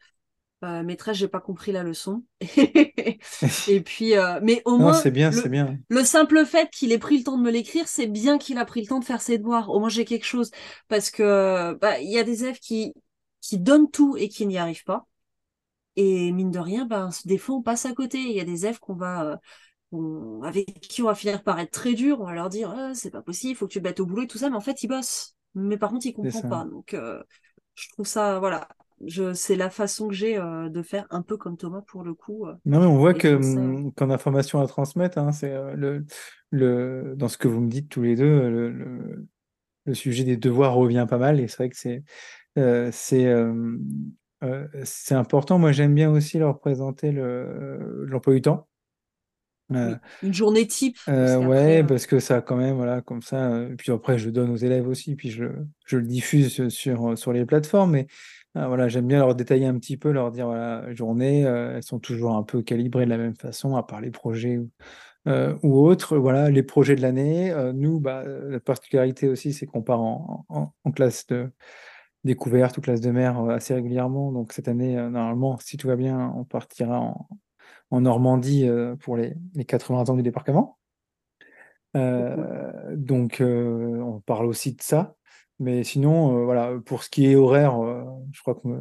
euh, 0.65 0.83
maîtresse, 0.83 1.17
j'ai 1.17 1.27
pas 1.29 1.41
compris 1.41 1.71
la 1.73 1.83
leçon. 1.83 2.23
et 3.67 3.81
puis, 3.81 4.15
euh, 4.17 4.39
mais 4.43 4.61
au 4.65 4.77
Non, 4.77 4.91
moins, 4.91 4.93
c'est 4.93 5.11
bien, 5.11 5.31
le, 5.31 5.43
c'est 5.43 5.49
bien. 5.49 5.79
le 5.89 6.03
simple 6.05 6.45
fait 6.45 6.69
qu'il 6.71 6.91
ait 6.93 6.99
pris 6.99 7.17
le 7.19 7.23
temps 7.25 7.37
de 7.37 7.43
me 7.43 7.51
l'écrire, 7.51 7.87
c'est 7.87 8.07
bien 8.07 8.37
qu'il 8.39 8.57
a 8.59 8.65
pris 8.65 8.81
le 8.81 8.87
temps 8.87 8.99
de 8.99 9.05
faire 9.05 9.21
ses 9.21 9.37
devoirs. 9.39 9.69
Au 9.71 9.79
moins, 9.79 9.89
j'ai 9.89 10.05
quelque 10.05 10.25
chose. 10.25 10.51
Parce 10.89 11.11
que 11.11 11.73
bah, 11.81 11.99
il 12.01 12.11
y 12.11 12.19
a 12.19 12.23
des 12.23 12.43
élèves 12.43 12.59
qui, 12.59 12.93
qui 13.41 13.59
donnent 13.59 13.91
tout 13.91 14.17
et 14.17 14.29
qui 14.29 14.47
n'y 14.47 14.57
arrivent 14.59 14.83
pas. 14.85 15.07
Et 15.95 16.31
mine 16.31 16.51
de 16.51 16.59
rien, 16.59 16.85
ben, 16.85 17.09
des 17.25 17.37
fois, 17.37 17.55
on 17.55 17.61
passe 17.61 17.85
à 17.85 17.93
côté. 17.93 18.19
Il 18.19 18.31
y 18.35 18.39
a 18.39 18.45
des 18.45 18.65
élèves 18.65 18.79
qu'on 18.79 18.95
va, 18.95 19.25
euh, 19.33 19.37
on- 19.91 20.41
avec 20.43 20.79
qui 20.81 21.01
on 21.03 21.07
va 21.07 21.15
finir 21.15 21.43
par 21.43 21.59
être 21.59 21.71
très 21.71 21.93
dur. 21.93 22.21
On 22.21 22.25
va 22.25 22.33
leur 22.33 22.49
dire, 22.49 22.73
Ah, 22.75 22.91
c'est 22.93 23.11
pas 23.11 23.21
possible, 23.21 23.57
faut 23.57 23.67
que 23.67 23.73
tu 23.73 23.79
te 23.79 23.83
battes 23.83 23.99
au 23.99 24.05
boulot 24.05 24.23
et 24.23 24.27
tout 24.27 24.37
ça. 24.37 24.49
Mais 24.49 24.55
en 24.55 24.61
fait, 24.61 24.83
ils 24.83 24.87
bossent. 24.87 25.35
Mais 25.55 25.77
par 25.77 25.89
contre, 25.89 26.05
ils 26.05 26.13
comprennent 26.13 26.49
pas. 26.49 26.65
Donc, 26.65 26.93
euh, 26.93 27.21
je 27.75 27.89
trouve 27.89 28.05
ça, 28.07 28.39
voilà. 28.39 28.67
je, 29.05 29.33
c'est 29.33 29.55
la 29.55 29.69
façon 29.69 30.07
que 30.07 30.13
j'ai 30.13 30.35
de 30.37 30.81
faire 30.81 31.07
un 31.09 31.21
peu 31.21 31.35
comme 31.37 31.57
Thomas 31.57 31.81
pour 31.81 32.03
le 32.03 32.13
coup. 32.13 32.45
non, 32.65 32.79
mais 32.79 32.85
on 32.85 32.97
voit 32.97 33.13
que 33.13 33.35
hum, 33.35 33.91
qu'on 33.93 34.09
a 34.09 34.17
formation 34.17 34.61
à 34.61 34.67
transmettre, 34.67 35.17
hein, 35.17 35.31
c'est 35.31 35.53
le, 35.75 36.05
le, 36.51 37.13
dans 37.17 37.27
ce 37.27 37.37
que 37.37 37.47
vous 37.47 37.59
me 37.59 37.69
dites 37.69 37.89
tous 37.89 38.01
les 38.01 38.15
deux, 38.15 38.49
le, 38.49 39.27
le, 39.85 39.93
sujet 39.93 40.23
des 40.23 40.37
devoirs 40.37 40.73
revient 40.73 41.05
pas 41.09 41.17
mal 41.17 41.39
et 41.39 41.47
c'est 41.47 41.57
vrai 41.57 41.69
que 41.69 41.75
c'est 41.77 42.03
c'est 42.91 43.25
c'est 44.83 45.15
important. 45.15 45.59
Moi, 45.59 45.71
j'aime 45.71 45.93
bien 45.93 46.09
aussi 46.11 46.37
leur 46.39 46.59
présenter 46.59 47.11
l'emploi 47.11 48.33
du 48.33 48.41
temps. 48.41 48.67
Une 50.23 50.33
journée 50.33 50.67
type. 50.67 50.97
Euh, 51.07 51.37
ouais, 51.37 51.83
parce 51.83 52.05
que 52.05 52.19
ça, 52.19 52.41
quand 52.41 52.55
même, 52.55 52.75
voilà, 52.75 53.01
comme 53.01 53.21
ça. 53.21 53.65
puis 53.77 53.91
après, 53.91 54.17
je 54.17 54.29
donne 54.29 54.49
aux 54.49 54.57
élèves 54.57 54.87
aussi, 54.87 55.15
puis 55.15 55.29
je, 55.29 55.45
je 55.85 55.97
le 55.97 56.05
diffuse 56.05 56.69
sur, 56.69 57.17
sur 57.17 57.33
les 57.33 57.45
plateformes. 57.45 57.91
Mais 57.91 58.07
voilà, 58.53 58.87
j'aime 58.87 59.07
bien 59.07 59.19
leur 59.19 59.35
détailler 59.35 59.65
un 59.65 59.77
petit 59.77 59.97
peu, 59.97 60.11
leur 60.11 60.31
dire, 60.31 60.47
voilà, 60.47 60.93
journée, 60.93 61.41
elles 61.41 61.83
sont 61.83 61.99
toujours 61.99 62.35
un 62.35 62.43
peu 62.43 62.61
calibrées 62.61 63.05
de 63.05 63.09
la 63.09 63.17
même 63.17 63.35
façon, 63.35 63.75
à 63.75 63.83
part 63.83 64.01
les 64.01 64.11
projets 64.11 64.57
ou, 64.57 64.69
ou 65.63 65.85
autres. 65.85 66.17
Voilà, 66.17 66.49
les 66.49 66.63
projets 66.63 66.95
de 66.95 67.01
l'année. 67.01 67.53
nous, 67.73 67.99
bah, 67.99 68.23
la 68.25 68.59
particularité 68.59 69.27
aussi, 69.27 69.53
c'est 69.53 69.65
qu'on 69.65 69.81
part 69.81 70.01
en, 70.01 70.45
en, 70.49 70.91
classe 70.91 71.27
de 71.27 71.49
découverte 72.23 72.77
ou 72.77 72.81
classe 72.81 73.01
de 73.01 73.11
mer 73.11 73.39
assez 73.49 73.73
régulièrement. 73.73 74.31
Donc 74.31 74.53
cette 74.53 74.67
année, 74.67 74.95
normalement, 74.95 75.57
si 75.59 75.77
tout 75.77 75.87
va 75.87 75.95
bien, 75.95 76.33
on 76.35 76.43
partira 76.43 76.99
en, 76.99 77.27
en 77.91 78.01
Normandie 78.01 78.67
euh, 78.67 78.95
pour 78.95 79.17
les, 79.17 79.35
les, 79.53 79.65
80 79.65 80.09
ans 80.09 80.15
du 80.15 80.23
débarquement. 80.23 80.79
Euh, 81.97 82.95
donc, 82.95 83.41
euh, 83.41 83.99
on 83.99 84.21
parle 84.21 84.45
aussi 84.45 84.73
de 84.73 84.81
ça. 84.81 85.15
Mais 85.59 85.83
sinon, 85.83 86.45
voilà, 86.45 86.73
pour 86.83 87.03
ce 87.03 87.09
qui 87.09 87.27
est 87.27 87.35
horaire, 87.35 87.75
je 88.31 88.41
crois 88.41 88.55
qu'il 88.55 88.71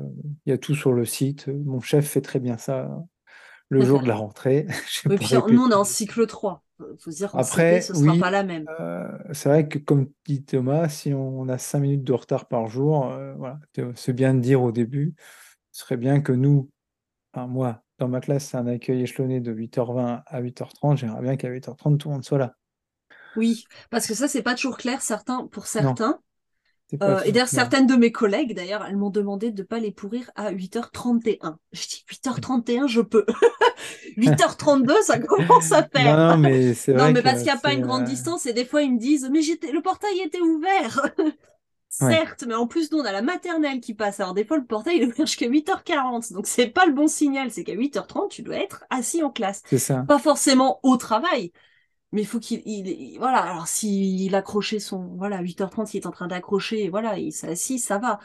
y 0.46 0.52
a 0.52 0.56
tout 0.56 0.74
sur 0.74 0.94
le 0.94 1.04
site. 1.04 1.48
Mon 1.48 1.80
chef 1.82 2.08
fait 2.08 2.22
très 2.22 2.40
bien 2.40 2.56
ça 2.56 2.88
le 3.68 3.80
jour 3.84 4.00
de 4.00 4.08
la 4.08 4.14
rentrée. 4.14 4.66
oui, 5.04 5.18
puis 5.18 5.36
nous, 5.52 5.64
on 5.64 5.70
est 5.70 5.74
en 5.74 5.84
cycle 5.84 6.26
3. 6.26 6.62
Il 6.92 7.02
faut 7.02 7.10
se 7.10 7.16
dire 7.16 7.34
Après, 7.34 7.80
ce 7.80 7.92
ne 7.92 7.98
sera 7.98 8.18
pas 8.18 8.30
la 8.30 8.42
même. 8.42 8.66
c'est 9.32 9.48
vrai 9.48 9.68
que, 9.68 9.78
comme 9.78 10.10
dit 10.26 10.44
Thomas, 10.44 10.88
si 10.88 11.12
on 11.12 11.48
a 11.48 11.58
5 11.58 11.80
minutes 11.80 12.04
de 12.04 12.12
retard 12.12 12.46
par 12.48 12.66
jour, 12.68 13.12
voilà, 13.36 13.58
c'est 13.94 14.12
bien 14.12 14.34
de 14.34 14.40
dire 14.40 14.62
au 14.62 14.72
début, 14.72 15.14
ce 15.72 15.82
serait 15.82 15.96
bien 15.96 16.20
que 16.20 16.32
nous, 16.32 16.70
enfin, 17.32 17.46
moi, 17.46 17.82
dans 17.98 18.08
ma 18.08 18.20
classe, 18.20 18.46
c'est 18.46 18.56
un 18.56 18.66
accueil 18.66 19.02
échelonné 19.02 19.40
de 19.40 19.52
8h20 19.52 20.22
à 20.26 20.40
8h30. 20.40 20.96
J'aimerais 20.96 21.22
bien 21.22 21.36
qu'à 21.36 21.48
8h30, 21.48 21.98
tout 21.98 22.08
le 22.08 22.14
monde 22.14 22.24
soit 22.24 22.38
là. 22.38 22.56
Oui, 23.36 23.64
parce 23.90 24.06
que 24.06 24.14
ça, 24.14 24.26
c'est 24.26 24.42
pas 24.42 24.54
toujours 24.54 24.76
clair 24.76 25.02
certains, 25.02 25.46
pour 25.46 25.66
certains. 25.66 26.18
Euh, 27.02 27.20
et 27.24 27.32
d'ailleurs, 27.32 27.48
certaines 27.48 27.86
de 27.86 27.94
mes 27.94 28.12
collègues, 28.12 28.54
d'ailleurs, 28.54 28.84
elles 28.88 28.96
m'ont 28.96 29.10
demandé 29.10 29.50
de 29.52 29.62
ne 29.62 29.66
pas 29.66 29.78
les 29.78 29.92
pourrir 29.92 30.30
à 30.34 30.52
8h31. 30.52 31.56
Je 31.72 31.86
dis 31.86 32.04
8h31, 32.10 32.88
je 32.88 33.00
peux. 33.00 33.24
8h32, 34.16 35.02
ça 35.02 35.18
commence 35.18 35.72
à 35.72 35.82
faire. 35.84 36.16
Non, 36.16 36.36
mais 36.36 36.74
c'est 36.74 36.92
vrai. 36.92 37.06
Non, 37.06 37.12
mais 37.12 37.22
parce 37.22 37.38
qu'il 37.38 37.44
n'y 37.44 37.50
a 37.50 37.56
pas 37.58 37.72
une 37.72 37.82
grande 37.82 38.02
euh, 38.02 38.06
distance 38.06 38.46
et 38.46 38.52
des 38.52 38.64
fois, 38.64 38.82
ils 38.82 38.92
me 38.92 38.98
disent, 38.98 39.28
mais 39.32 39.40
le 39.40 39.80
portail 39.80 40.20
était 40.20 40.40
ouvert. 40.40 41.06
Certes, 41.92 42.44
mais 42.46 42.54
en 42.54 42.68
plus, 42.68 42.92
nous, 42.92 42.98
on 42.98 43.04
a 43.04 43.10
la 43.10 43.20
maternelle 43.20 43.80
qui 43.80 43.94
passe. 43.94 44.20
Alors, 44.20 44.32
des 44.32 44.44
fois, 44.44 44.58
le 44.58 44.64
portail, 44.64 44.96
il 44.96 45.02
est 45.02 45.06
ouvert 45.06 45.26
jusqu'à 45.26 45.48
8h40. 45.48 46.32
Donc, 46.32 46.46
c'est 46.46 46.68
pas 46.68 46.86
le 46.86 46.92
bon 46.92 47.08
signal. 47.08 47.50
C'est 47.50 47.64
qu'à 47.64 47.74
8h30, 47.74 48.28
tu 48.28 48.42
dois 48.42 48.56
être 48.56 48.84
assis 48.90 49.24
en 49.24 49.30
classe. 49.30 49.62
C'est 49.66 49.78
ça. 49.78 50.04
Pas 50.06 50.18
forcément 50.20 50.78
au 50.84 50.96
travail. 50.96 51.52
Mais 52.12 52.22
il 52.22 52.26
faut 52.26 52.40
qu'il, 52.40 52.62
il, 52.66 53.18
voilà. 53.18 53.38
Alors, 53.38 53.68
s'il 53.68 54.34
accrochait 54.34 54.80
son, 54.80 55.14
voilà, 55.16 55.42
8h30, 55.42 55.94
il 55.94 55.98
est 55.98 56.06
en 56.06 56.10
train 56.10 56.26
d'accrocher, 56.26 56.88
voilà, 56.88 57.18
il 57.18 57.32
s'est 57.32 57.48
assis, 57.48 57.78
ça 57.78 57.98
va. 57.98 58.18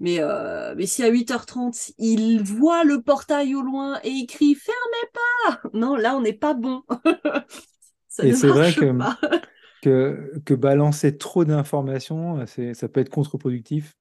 Mais, 0.00 0.18
euh, 0.20 0.74
mais 0.76 0.86
si 0.86 1.02
à 1.02 1.10
8h30, 1.10 1.92
il 1.98 2.42
voit 2.42 2.84
le 2.84 3.02
portail 3.02 3.54
au 3.54 3.62
loin 3.62 4.00
et 4.02 4.08
il 4.08 4.26
crie, 4.26 4.54
fermez 4.54 5.10
pas! 5.12 5.60
Non, 5.74 5.94
là, 5.94 6.16
on 6.16 6.22
n'est 6.22 6.32
pas 6.32 6.54
bon. 6.54 6.82
ça 8.08 8.24
et 8.24 8.32
c'est 8.32 8.48
vrai 8.48 8.72
que, 8.72 8.90
que, 9.82 10.32
que 10.44 10.54
balancer 10.54 11.16
trop 11.16 11.44
d'informations, 11.44 12.44
ça 12.46 12.88
peut 12.88 13.00
être 13.00 13.10
contre-productif. 13.10 13.94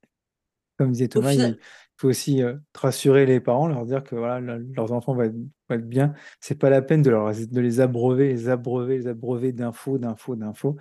Comme 0.78 0.94
disait 0.94 1.10
Thomas, 1.10 1.34
il 1.34 1.60
faut 2.00 2.08
aussi 2.08 2.42
euh, 2.42 2.56
rassurer 2.74 3.26
les 3.26 3.42
parents, 3.42 3.68
leur 3.68 3.86
dire 3.86 4.04
que 4.04 4.16
voilà, 4.16 4.40
leurs 4.40 4.94
enfants 4.94 5.14
vont 5.14 5.24
être, 5.24 5.34
vont 5.34 5.76
être 5.76 5.88
bien. 5.88 6.14
C'est 6.40 6.58
pas 6.58 6.70
la 6.70 6.82
peine 6.82 7.02
de, 7.02 7.10
leur, 7.10 7.32
de 7.34 7.60
les 7.60 7.82
abreuver, 7.82 8.30
les 8.30 8.48
abreuver, 8.48 8.98
les 9.00 9.08
abreuver 9.08 9.52
d'infos, 9.52 9.98
d'infos, 9.98 10.38
d'infos. 10.38 10.78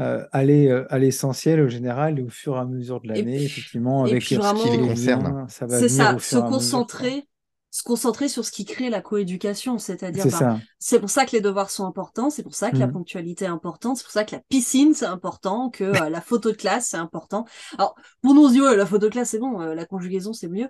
Euh, 0.00 0.24
aller 0.32 0.68
euh, 0.68 0.84
à 0.92 0.98
l'essentiel 0.98 1.60
au 1.60 1.68
général 1.68 2.18
et 2.18 2.22
au 2.22 2.28
fur 2.28 2.56
et 2.56 2.58
à 2.58 2.64
mesure 2.64 3.00
de 3.00 3.08
l'année, 3.08 3.44
effectivement, 3.44 4.04
avec 4.04 4.22
ce 4.22 4.34
qui 4.34 4.70
les 4.70 4.88
concerne. 4.88 5.46
C'est 5.48 5.88
ça, 5.88 6.18
se 6.18 6.36
concentrer 6.38 7.28
se 7.76 7.82
concentrer 7.82 8.28
sur 8.28 8.42
ce 8.42 8.50
qui 8.50 8.64
crée 8.64 8.88
la 8.88 9.02
coéducation, 9.02 9.76
c'est-à-dire 9.76 10.26
bah, 10.28 10.58
c'est 10.78 10.98
pour 10.98 11.10
ça 11.10 11.26
que 11.26 11.32
les 11.32 11.42
devoirs 11.42 11.68
sont 11.68 11.84
importants, 11.84 12.30
c'est 12.30 12.42
pour 12.42 12.54
ça 12.54 12.70
que 12.70 12.78
la 12.78 12.86
mmh. 12.86 12.92
ponctualité 12.92 13.44
est 13.44 13.48
importante, 13.48 13.98
c'est 13.98 14.04
pour 14.04 14.12
ça 14.12 14.24
que 14.24 14.34
la 14.34 14.40
piscine 14.48 14.94
c'est 14.94 15.04
important, 15.04 15.68
que 15.68 15.84
euh, 15.84 16.08
la 16.08 16.22
photo 16.22 16.52
de 16.52 16.56
classe 16.56 16.88
c'est 16.92 16.96
important. 16.96 17.44
Alors 17.76 17.94
pour 18.22 18.32
nos 18.32 18.48
yeux, 18.48 18.74
la 18.76 18.86
photo 18.86 19.08
de 19.08 19.12
classe 19.12 19.28
c'est 19.28 19.38
bon, 19.38 19.60
euh, 19.60 19.74
la 19.74 19.84
conjugaison 19.84 20.32
c'est 20.32 20.48
mieux. 20.48 20.68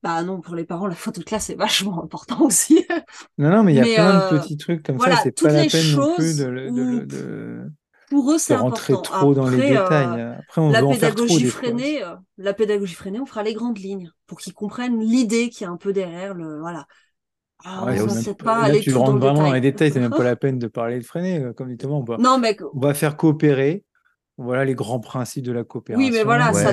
Bah 0.00 0.22
non, 0.22 0.40
pour 0.40 0.54
les 0.54 0.64
parents, 0.64 0.86
la 0.86 0.94
photo 0.94 1.22
de 1.22 1.24
classe 1.24 1.46
c'est 1.46 1.56
vachement 1.56 2.04
important 2.04 2.40
aussi. 2.44 2.86
non, 3.36 3.50
non, 3.50 3.64
mais 3.64 3.74
il 3.74 3.78
y 3.78 3.80
a 3.80 3.94
plein 3.96 4.30
de 4.30 4.36
euh, 4.36 4.38
petits 4.38 4.56
trucs 4.56 4.84
comme 4.84 5.00
ça, 5.00 5.16
c'est 5.24 5.32
pas 5.32 5.50
la 5.50 5.66
peine 5.66 5.96
non 5.96 6.14
plus 6.14 6.36
de 6.36 7.68
pour 8.14 8.30
eux, 8.30 8.38
c'est 8.38 8.54
important. 8.54 9.02
trop 9.02 9.34
dans 9.34 9.50
les 9.50 9.56
détails. 9.56 10.20
Euh, 10.20 10.38
Après, 10.38 10.60
on 10.60 10.70
la 10.70 10.82
pédagogie 10.82 11.46
freinée, 11.46 12.04
euh, 12.04 12.14
la 12.38 12.54
pédagogie 12.54 12.94
freinée, 12.94 13.18
on 13.20 13.26
fera 13.26 13.42
les 13.42 13.54
grandes 13.54 13.78
lignes 13.78 14.12
pour 14.28 14.38
qu'ils 14.38 14.54
comprennent 14.54 15.00
l'idée 15.00 15.48
qui 15.48 15.64
est 15.64 15.66
un 15.66 15.76
peu 15.76 15.92
derrière 15.92 16.32
le, 16.32 16.60
voilà. 16.60 16.86
Ah, 17.64 17.86
pas 18.38 18.68
là, 18.68 18.78
tu 18.78 18.94
rentres 18.94 19.18
vraiment 19.18 19.44
dans 19.44 19.52
les 19.52 19.60
détails, 19.60 19.90
c'est 19.90 19.98
même 19.98 20.10
pas 20.10 20.22
la 20.22 20.36
peine 20.36 20.60
de 20.60 20.68
parler 20.68 20.98
de 20.98 21.04
freiner, 21.04 21.40
euh, 21.40 21.52
comme 21.52 21.68
dit 21.70 21.76
Thomas. 21.76 21.94
On 21.94 22.04
va, 22.04 22.18
non, 22.18 22.38
mais... 22.38 22.56
on 22.72 22.78
va 22.78 22.94
faire 22.94 23.16
coopérer. 23.16 23.84
Voilà 24.36 24.64
les 24.64 24.74
grands 24.74 25.00
principes 25.00 25.44
de 25.44 25.52
la 25.52 25.64
coopération. 25.64 26.04
Oui, 26.04 26.12
mais 26.12 26.24
voilà, 26.24 26.52
ça, 26.52 26.72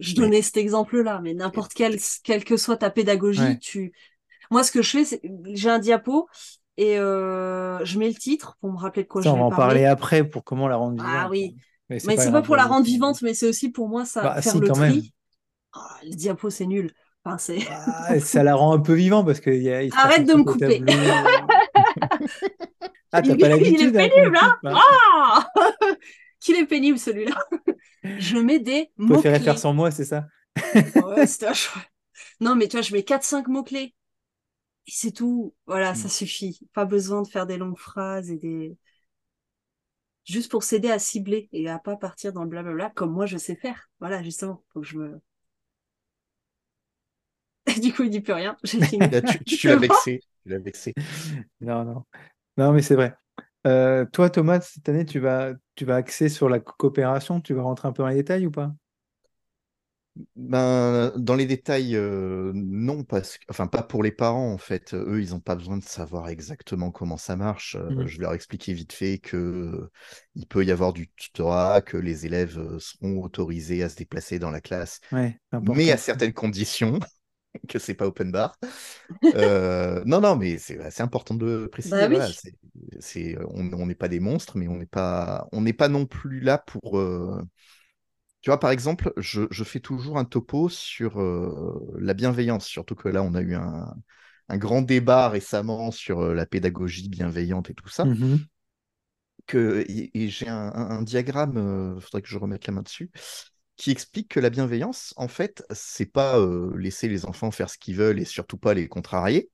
je 0.00 0.14
donnais 0.14 0.42
cet 0.42 0.56
exemple-là, 0.56 1.20
mais 1.22 1.34
n'importe 1.34 1.72
quel, 1.72 1.96
quelle 2.22 2.44
que 2.44 2.56
soit 2.56 2.76
ta 2.76 2.90
pédagogie, 2.90 3.58
tu. 3.60 3.92
Moi, 4.50 4.62
ce 4.62 4.70
que 4.70 4.82
je 4.82 4.90
fais, 4.90 5.04
c'est 5.04 5.20
j'ai 5.54 5.68
un 5.68 5.78
diapo 5.80 6.28
et 6.78 6.98
euh, 6.98 7.82
je 7.84 7.98
mets 7.98 8.08
le 8.08 8.14
titre 8.14 8.56
pour 8.60 8.70
me 8.70 8.78
rappeler 8.78 9.04
de 9.04 9.08
quoi 9.08 9.22
je 9.22 9.28
vais 9.28 9.34
On 9.34 9.38
va 9.38 9.44
en 9.44 9.50
parler 9.50 9.86
après 9.86 10.24
pour 10.24 10.44
comment 10.44 10.68
la 10.68 10.76
rendre 10.76 11.02
vivante. 11.02 11.16
Ah 11.16 11.28
oui. 11.30 11.56
Mais 11.88 12.00
c'est 12.00 12.16
pas, 12.16 12.30
pas, 12.30 12.42
pour 12.42 12.56
la 12.56 12.64
rendre 12.64 12.84
vivante, 12.84 13.22
mais 13.22 13.32
c'est 13.32 13.48
aussi 13.48 13.70
pour 13.70 13.88
moi 13.88 14.04
ça 14.04 14.22
bah, 14.22 14.42
faire 14.42 14.58
le 14.58 14.68
tri. 14.68 15.14
Oh, 15.74 15.78
le 16.04 16.14
diapo, 16.14 16.50
c'est 16.50 16.66
nul. 16.66 16.92
Enfin, 17.24 17.38
ah, 17.70 18.20
ça 18.20 18.42
la 18.42 18.54
rend 18.54 18.72
un 18.72 18.78
peu 18.78 18.94
vivant 18.94 19.24
parce 19.24 19.40
que 19.40 19.50
y 19.50 19.70
a, 19.70 19.82
Arrête 19.96 20.24
de 20.24 20.34
me 20.34 20.44
couper. 20.44 20.82
ah, 23.12 23.22
t'as 23.22 23.36
pas 23.36 23.48
l'habitude. 23.48 23.80
Il 23.80 23.88
est 23.88 24.10
pénible, 24.10 24.38
hein 24.40 24.56
Ah 24.64 25.48
Qu'il 26.40 26.56
est 26.56 26.66
pénible 26.66 26.98
celui-là. 26.98 27.36
je 28.04 28.38
mets 28.38 28.60
des 28.60 28.90
mots. 28.96 29.16
Tu 29.16 29.22
préférais 29.22 29.40
faire 29.40 29.58
sans 29.58 29.72
moi, 29.72 29.90
c'est 29.90 30.04
ça? 30.04 30.26
Ouais, 30.74 31.26
c'était 31.26 31.46
Non, 32.40 32.54
mais 32.54 32.68
tu 32.68 32.76
vois, 32.76 32.82
je 32.82 32.92
mets 32.92 33.00
4-5 33.00 33.48
mots-clés. 33.48 33.95
Et 34.86 34.90
c'est 34.92 35.12
tout. 35.12 35.54
Voilà, 35.66 35.94
ça 35.94 36.06
mmh. 36.06 36.10
suffit. 36.10 36.60
Pas 36.72 36.84
besoin 36.84 37.22
de 37.22 37.28
faire 37.28 37.46
des 37.46 37.56
longues 37.56 37.78
phrases 37.78 38.30
et 38.30 38.36
des. 38.36 38.76
Juste 40.24 40.50
pour 40.50 40.64
s'aider 40.64 40.90
à 40.90 40.98
cibler 40.98 41.48
et 41.52 41.68
à 41.68 41.78
pas 41.78 41.96
partir 41.96 42.32
dans 42.32 42.42
le 42.42 42.48
blablabla 42.48 42.90
comme 42.90 43.12
moi 43.12 43.26
je 43.26 43.36
sais 43.36 43.56
faire. 43.56 43.90
Voilà, 44.00 44.22
justement. 44.22 44.64
Faut 44.72 44.80
que 44.80 44.86
je 44.86 44.98
me. 44.98 45.20
du 47.80 47.92
coup, 47.92 48.04
il 48.04 48.10
dit 48.10 48.20
plus 48.20 48.32
rien. 48.32 48.56
J'ai 48.62 48.80
fini. 48.84 49.06
tu, 49.46 49.68
l'as 49.68 49.76
vexé. 49.76 50.20
Tu 50.42 50.48
l'as 50.48 50.58
vexé. 50.58 50.94
Non, 51.60 51.84
non. 51.84 52.04
Non, 52.56 52.72
mais 52.72 52.82
c'est 52.82 52.94
vrai. 52.94 53.14
Euh, 53.66 54.04
toi, 54.06 54.30
Thomas, 54.30 54.60
cette 54.60 54.88
année, 54.88 55.04
tu 55.04 55.18
vas, 55.18 55.52
tu 55.74 55.84
vas 55.84 55.96
axer 55.96 56.28
sur 56.28 56.48
la 56.48 56.60
coopération. 56.60 57.40
Tu 57.40 57.54
vas 57.54 57.62
rentrer 57.62 57.88
un 57.88 57.92
peu 57.92 58.02
dans 58.02 58.08
les 58.08 58.16
détails 58.16 58.46
ou 58.46 58.50
pas? 58.50 58.72
Ben, 60.34 61.12
dans 61.16 61.34
les 61.34 61.46
détails, 61.46 61.94
euh, 61.94 62.52
non, 62.54 63.04
parce 63.04 63.38
que, 63.38 63.44
enfin, 63.48 63.66
pas 63.66 63.82
pour 63.82 64.02
les 64.02 64.12
parents, 64.12 64.52
en 64.52 64.58
fait. 64.58 64.94
Eux, 64.94 65.20
ils 65.22 65.30
n'ont 65.30 65.40
pas 65.40 65.56
besoin 65.56 65.76
de 65.76 65.84
savoir 65.84 66.28
exactement 66.28 66.90
comment 66.90 67.16
ça 67.16 67.36
marche. 67.36 67.76
Euh, 67.76 67.90
mmh. 67.90 68.06
Je 68.06 68.20
leur 68.20 68.32
expliquer 68.32 68.72
vite 68.72 68.92
fait 68.92 69.18
que 69.18 69.36
euh, 69.36 69.90
il 70.34 70.46
peut 70.46 70.64
y 70.64 70.70
avoir 70.70 70.92
du 70.92 71.10
tutorat, 71.16 71.82
que 71.82 71.96
les 71.96 72.24
élèves 72.24 72.58
seront 72.78 73.22
autorisés 73.22 73.82
à 73.82 73.88
se 73.88 73.96
déplacer 73.96 74.38
dans 74.38 74.50
la 74.50 74.60
classe, 74.60 75.00
mais 75.52 75.90
à 75.90 75.96
certaines 75.96 76.32
conditions, 76.32 76.98
que 77.68 77.78
c'est 77.78 77.94
pas 77.94 78.06
open 78.06 78.32
bar. 78.32 78.56
non, 79.22 80.20
non, 80.20 80.36
mais 80.36 80.56
c'est 80.56 80.78
assez 80.80 81.02
important 81.02 81.34
de 81.34 81.66
préciser. 81.66 82.08
Bah 82.08 82.28
on 83.50 83.86
n'est 83.86 83.94
pas 83.94 84.08
des 84.08 84.20
monstres, 84.20 84.56
mais 84.56 84.68
on 84.68 84.76
n'est 84.76 84.86
pas, 84.86 85.46
on 85.52 85.60
n'est 85.60 85.74
pas 85.74 85.88
non 85.88 86.06
plus 86.06 86.40
là 86.40 86.56
pour 86.56 86.98
tu 88.42 88.50
vois, 88.50 88.60
par 88.60 88.70
exemple, 88.70 89.12
je, 89.16 89.64
fais 89.64 89.80
toujours 89.80 90.18
un 90.18 90.24
topo 90.24 90.68
sur 90.68 91.20
euh, 91.20 91.96
la 91.98 92.14
bienveillance, 92.14 92.66
surtout 92.66 92.94
que 92.94 93.08
là, 93.08 93.22
on 93.22 93.34
a 93.34 93.40
eu 93.40 93.54
un, 93.54 93.94
grand 94.50 94.82
débat 94.82 95.28
récemment 95.28 95.90
sur 95.90 96.20
euh, 96.20 96.34
la 96.34 96.46
pédagogie 96.46 97.08
bienveillante 97.08 97.70
et 97.70 97.74
tout 97.74 97.88
ça. 97.88 98.04
Mmh 98.04 98.38
que, 99.46 99.84
et, 99.86 100.28
j'ai 100.28 100.48
un, 100.48 101.02
diagramme, 101.02 101.52
il 101.52 101.58
euh, 101.58 102.00
faudrait 102.00 102.20
que 102.20 102.28
je 102.28 102.36
remette 102.36 102.66
la 102.66 102.72
main 102.72 102.82
dessus, 102.82 103.12
qui 103.76 103.92
explique 103.92 104.28
que 104.28 104.40
la 104.40 104.50
bienveillance, 104.50 105.14
en 105.16 105.28
fait, 105.28 105.64
c'est 105.70 106.10
pas 106.10 106.36
laisser 106.74 107.06
les 107.06 107.26
enfants 107.26 107.52
faire 107.52 107.70
ce 107.70 107.78
qu'ils 107.78 107.94
veulent 107.94 108.18
et 108.18 108.24
surtout 108.24 108.58
pas 108.58 108.74
les 108.74 108.88
contrarier. 108.88 109.48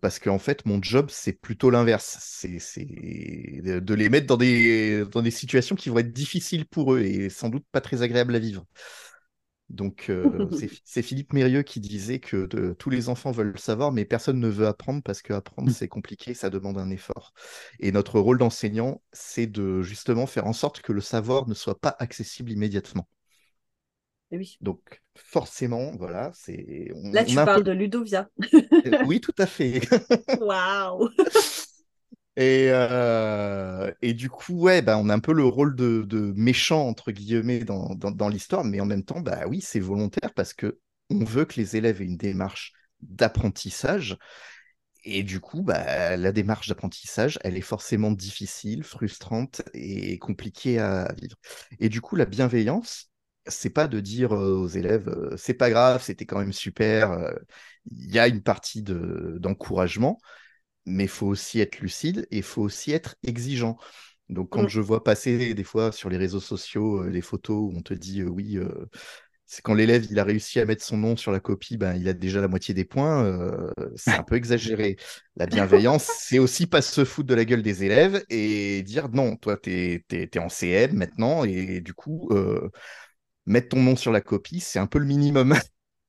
Parce 0.00 0.18
qu'en 0.18 0.38
fait, 0.38 0.64
mon 0.66 0.82
job, 0.82 1.08
c'est 1.10 1.32
plutôt 1.32 1.70
l'inverse. 1.70 2.16
C'est 2.20 2.84
de 2.86 3.94
les 3.94 4.08
mettre 4.08 4.26
dans 4.26 4.36
des, 4.36 5.04
dans 5.06 5.22
des 5.22 5.30
situations 5.30 5.76
qui 5.76 5.88
vont 5.88 5.98
être 5.98 6.12
difficiles 6.12 6.66
pour 6.66 6.94
eux 6.94 7.00
et 7.00 7.28
sans 7.30 7.48
doute 7.48 7.64
pas 7.70 7.80
très 7.80 8.02
agréables 8.02 8.34
à 8.34 8.38
vivre. 8.38 8.64
Donc, 9.68 10.06
euh, 10.08 10.48
c'est 10.84 11.02
Philippe 11.02 11.32
Mérieux 11.32 11.62
qui 11.62 11.80
disait 11.80 12.20
que 12.20 12.46
tous 12.74 12.90
les 12.90 13.08
enfants 13.08 13.30
veulent 13.30 13.58
savoir, 13.58 13.92
mais 13.92 14.04
personne 14.04 14.40
ne 14.40 14.48
veut 14.48 14.66
apprendre 14.66 15.02
parce 15.02 15.22
qu'apprendre, 15.22 15.68
mmh. 15.68 15.74
c'est 15.74 15.88
compliqué, 15.88 16.34
ça 16.34 16.50
demande 16.50 16.78
un 16.78 16.90
effort. 16.90 17.32
Et 17.78 17.92
notre 17.92 18.18
rôle 18.18 18.38
d'enseignant, 18.38 19.02
c'est 19.12 19.46
de 19.46 19.82
justement 19.82 20.26
faire 20.26 20.46
en 20.46 20.52
sorte 20.52 20.80
que 20.80 20.92
le 20.92 21.00
savoir 21.00 21.48
ne 21.48 21.54
soit 21.54 21.78
pas 21.78 21.94
accessible 21.98 22.50
immédiatement. 22.50 23.08
Eh 24.30 24.36
oui. 24.36 24.58
Donc, 24.60 25.02
forcément, 25.14 25.92
voilà, 25.96 26.30
c'est. 26.34 26.90
Là, 27.12 27.24
tu 27.24 27.34
parles 27.34 27.64
de 27.64 27.72
Ludovia. 27.72 28.28
oui, 29.06 29.20
tout 29.20 29.34
à 29.38 29.46
fait. 29.46 29.80
Waouh 30.40 31.08
et, 32.36 32.68
euh, 32.70 33.90
et, 34.02 34.12
du 34.12 34.28
coup, 34.28 34.60
ouais, 34.60 34.82
bah, 34.82 34.98
on 34.98 35.08
a 35.08 35.14
un 35.14 35.18
peu 35.18 35.32
le 35.32 35.44
rôle 35.44 35.74
de, 35.74 36.32
méchant, 36.36 36.86
entre 36.86 37.10
guillemets, 37.10 37.60
dans, 37.60 37.94
dans, 37.94 38.28
l'histoire, 38.28 38.64
mais 38.64 38.80
en 38.80 38.86
même 38.86 39.04
temps, 39.04 39.20
bah 39.20 39.46
oui, 39.48 39.60
c'est 39.62 39.80
volontaire 39.80 40.34
parce 40.34 40.52
que 40.52 40.78
on 41.10 41.24
veut 41.24 41.46
que 41.46 41.58
les 41.58 41.76
élèves 41.76 42.02
aient 42.02 42.06
une 42.06 42.18
démarche 42.18 42.74
d'apprentissage. 43.00 44.18
Et 45.04 45.22
du 45.22 45.40
coup, 45.40 45.62
bah, 45.62 46.18
la 46.18 46.32
démarche 46.32 46.68
d'apprentissage, 46.68 47.38
elle 47.42 47.56
est 47.56 47.62
forcément 47.62 48.10
difficile, 48.10 48.82
frustrante 48.82 49.62
et 49.72 50.18
compliquée 50.18 50.78
à 50.80 51.10
vivre. 51.18 51.36
Et 51.80 51.88
du 51.88 52.02
coup, 52.02 52.14
la 52.14 52.26
bienveillance, 52.26 53.07
c'est 53.48 53.70
pas 53.70 53.88
de 53.88 54.00
dire 54.00 54.32
aux 54.32 54.68
élèves, 54.68 55.10
c'est 55.36 55.54
pas 55.54 55.70
grave, 55.70 56.02
c'était 56.02 56.26
quand 56.26 56.38
même 56.38 56.52
super. 56.52 57.32
Il 57.90 58.12
y 58.12 58.18
a 58.18 58.28
une 58.28 58.42
partie 58.42 58.82
d'encouragement, 58.82 60.18
mais 60.86 61.04
il 61.04 61.08
faut 61.08 61.26
aussi 61.26 61.60
être 61.60 61.80
lucide 61.80 62.26
et 62.30 62.38
il 62.38 62.42
faut 62.42 62.62
aussi 62.62 62.92
être 62.92 63.16
exigeant. 63.22 63.76
Donc, 64.28 64.50
quand 64.50 64.64
mmh. 64.64 64.68
je 64.68 64.80
vois 64.80 65.04
passer 65.04 65.54
des 65.54 65.64
fois 65.64 65.90
sur 65.92 66.10
les 66.10 66.18
réseaux 66.18 66.40
sociaux 66.40 67.04
les 67.08 67.22
photos 67.22 67.56
où 67.56 67.76
on 67.76 67.82
te 67.82 67.94
dit 67.94 68.22
oui, 68.22 68.58
c'est 69.46 69.62
quand 69.62 69.72
l'élève 69.72 70.06
il 70.10 70.18
a 70.18 70.24
réussi 70.24 70.60
à 70.60 70.66
mettre 70.66 70.84
son 70.84 70.98
nom 70.98 71.16
sur 71.16 71.32
la 71.32 71.40
copie, 71.40 71.78
ben, 71.78 71.94
il 71.94 72.06
a 72.08 72.12
déjà 72.12 72.42
la 72.42 72.48
moitié 72.48 72.74
des 72.74 72.84
points, 72.84 73.72
c'est 73.96 74.12
un 74.12 74.22
peu 74.22 74.36
exagéré. 74.36 74.96
La 75.36 75.46
bienveillance, 75.46 76.04
c'est 76.20 76.38
aussi 76.38 76.66
pas 76.66 76.82
se 76.82 77.04
foutre 77.06 77.28
de 77.28 77.34
la 77.34 77.46
gueule 77.46 77.62
des 77.62 77.84
élèves 77.84 78.22
et 78.28 78.82
dire 78.82 79.08
non, 79.08 79.36
toi, 79.36 79.56
tu 79.56 80.04
es, 80.10 80.38
en 80.38 80.50
CM 80.50 80.94
maintenant 80.94 81.44
et 81.44 81.80
du 81.80 81.94
coup, 81.94 82.28
mettre 83.48 83.70
ton 83.70 83.82
nom 83.82 83.96
sur 83.96 84.12
la 84.12 84.20
copie, 84.20 84.60
c'est 84.60 84.78
un 84.78 84.86
peu 84.86 84.98
le 84.98 85.06
minimum. 85.06 85.54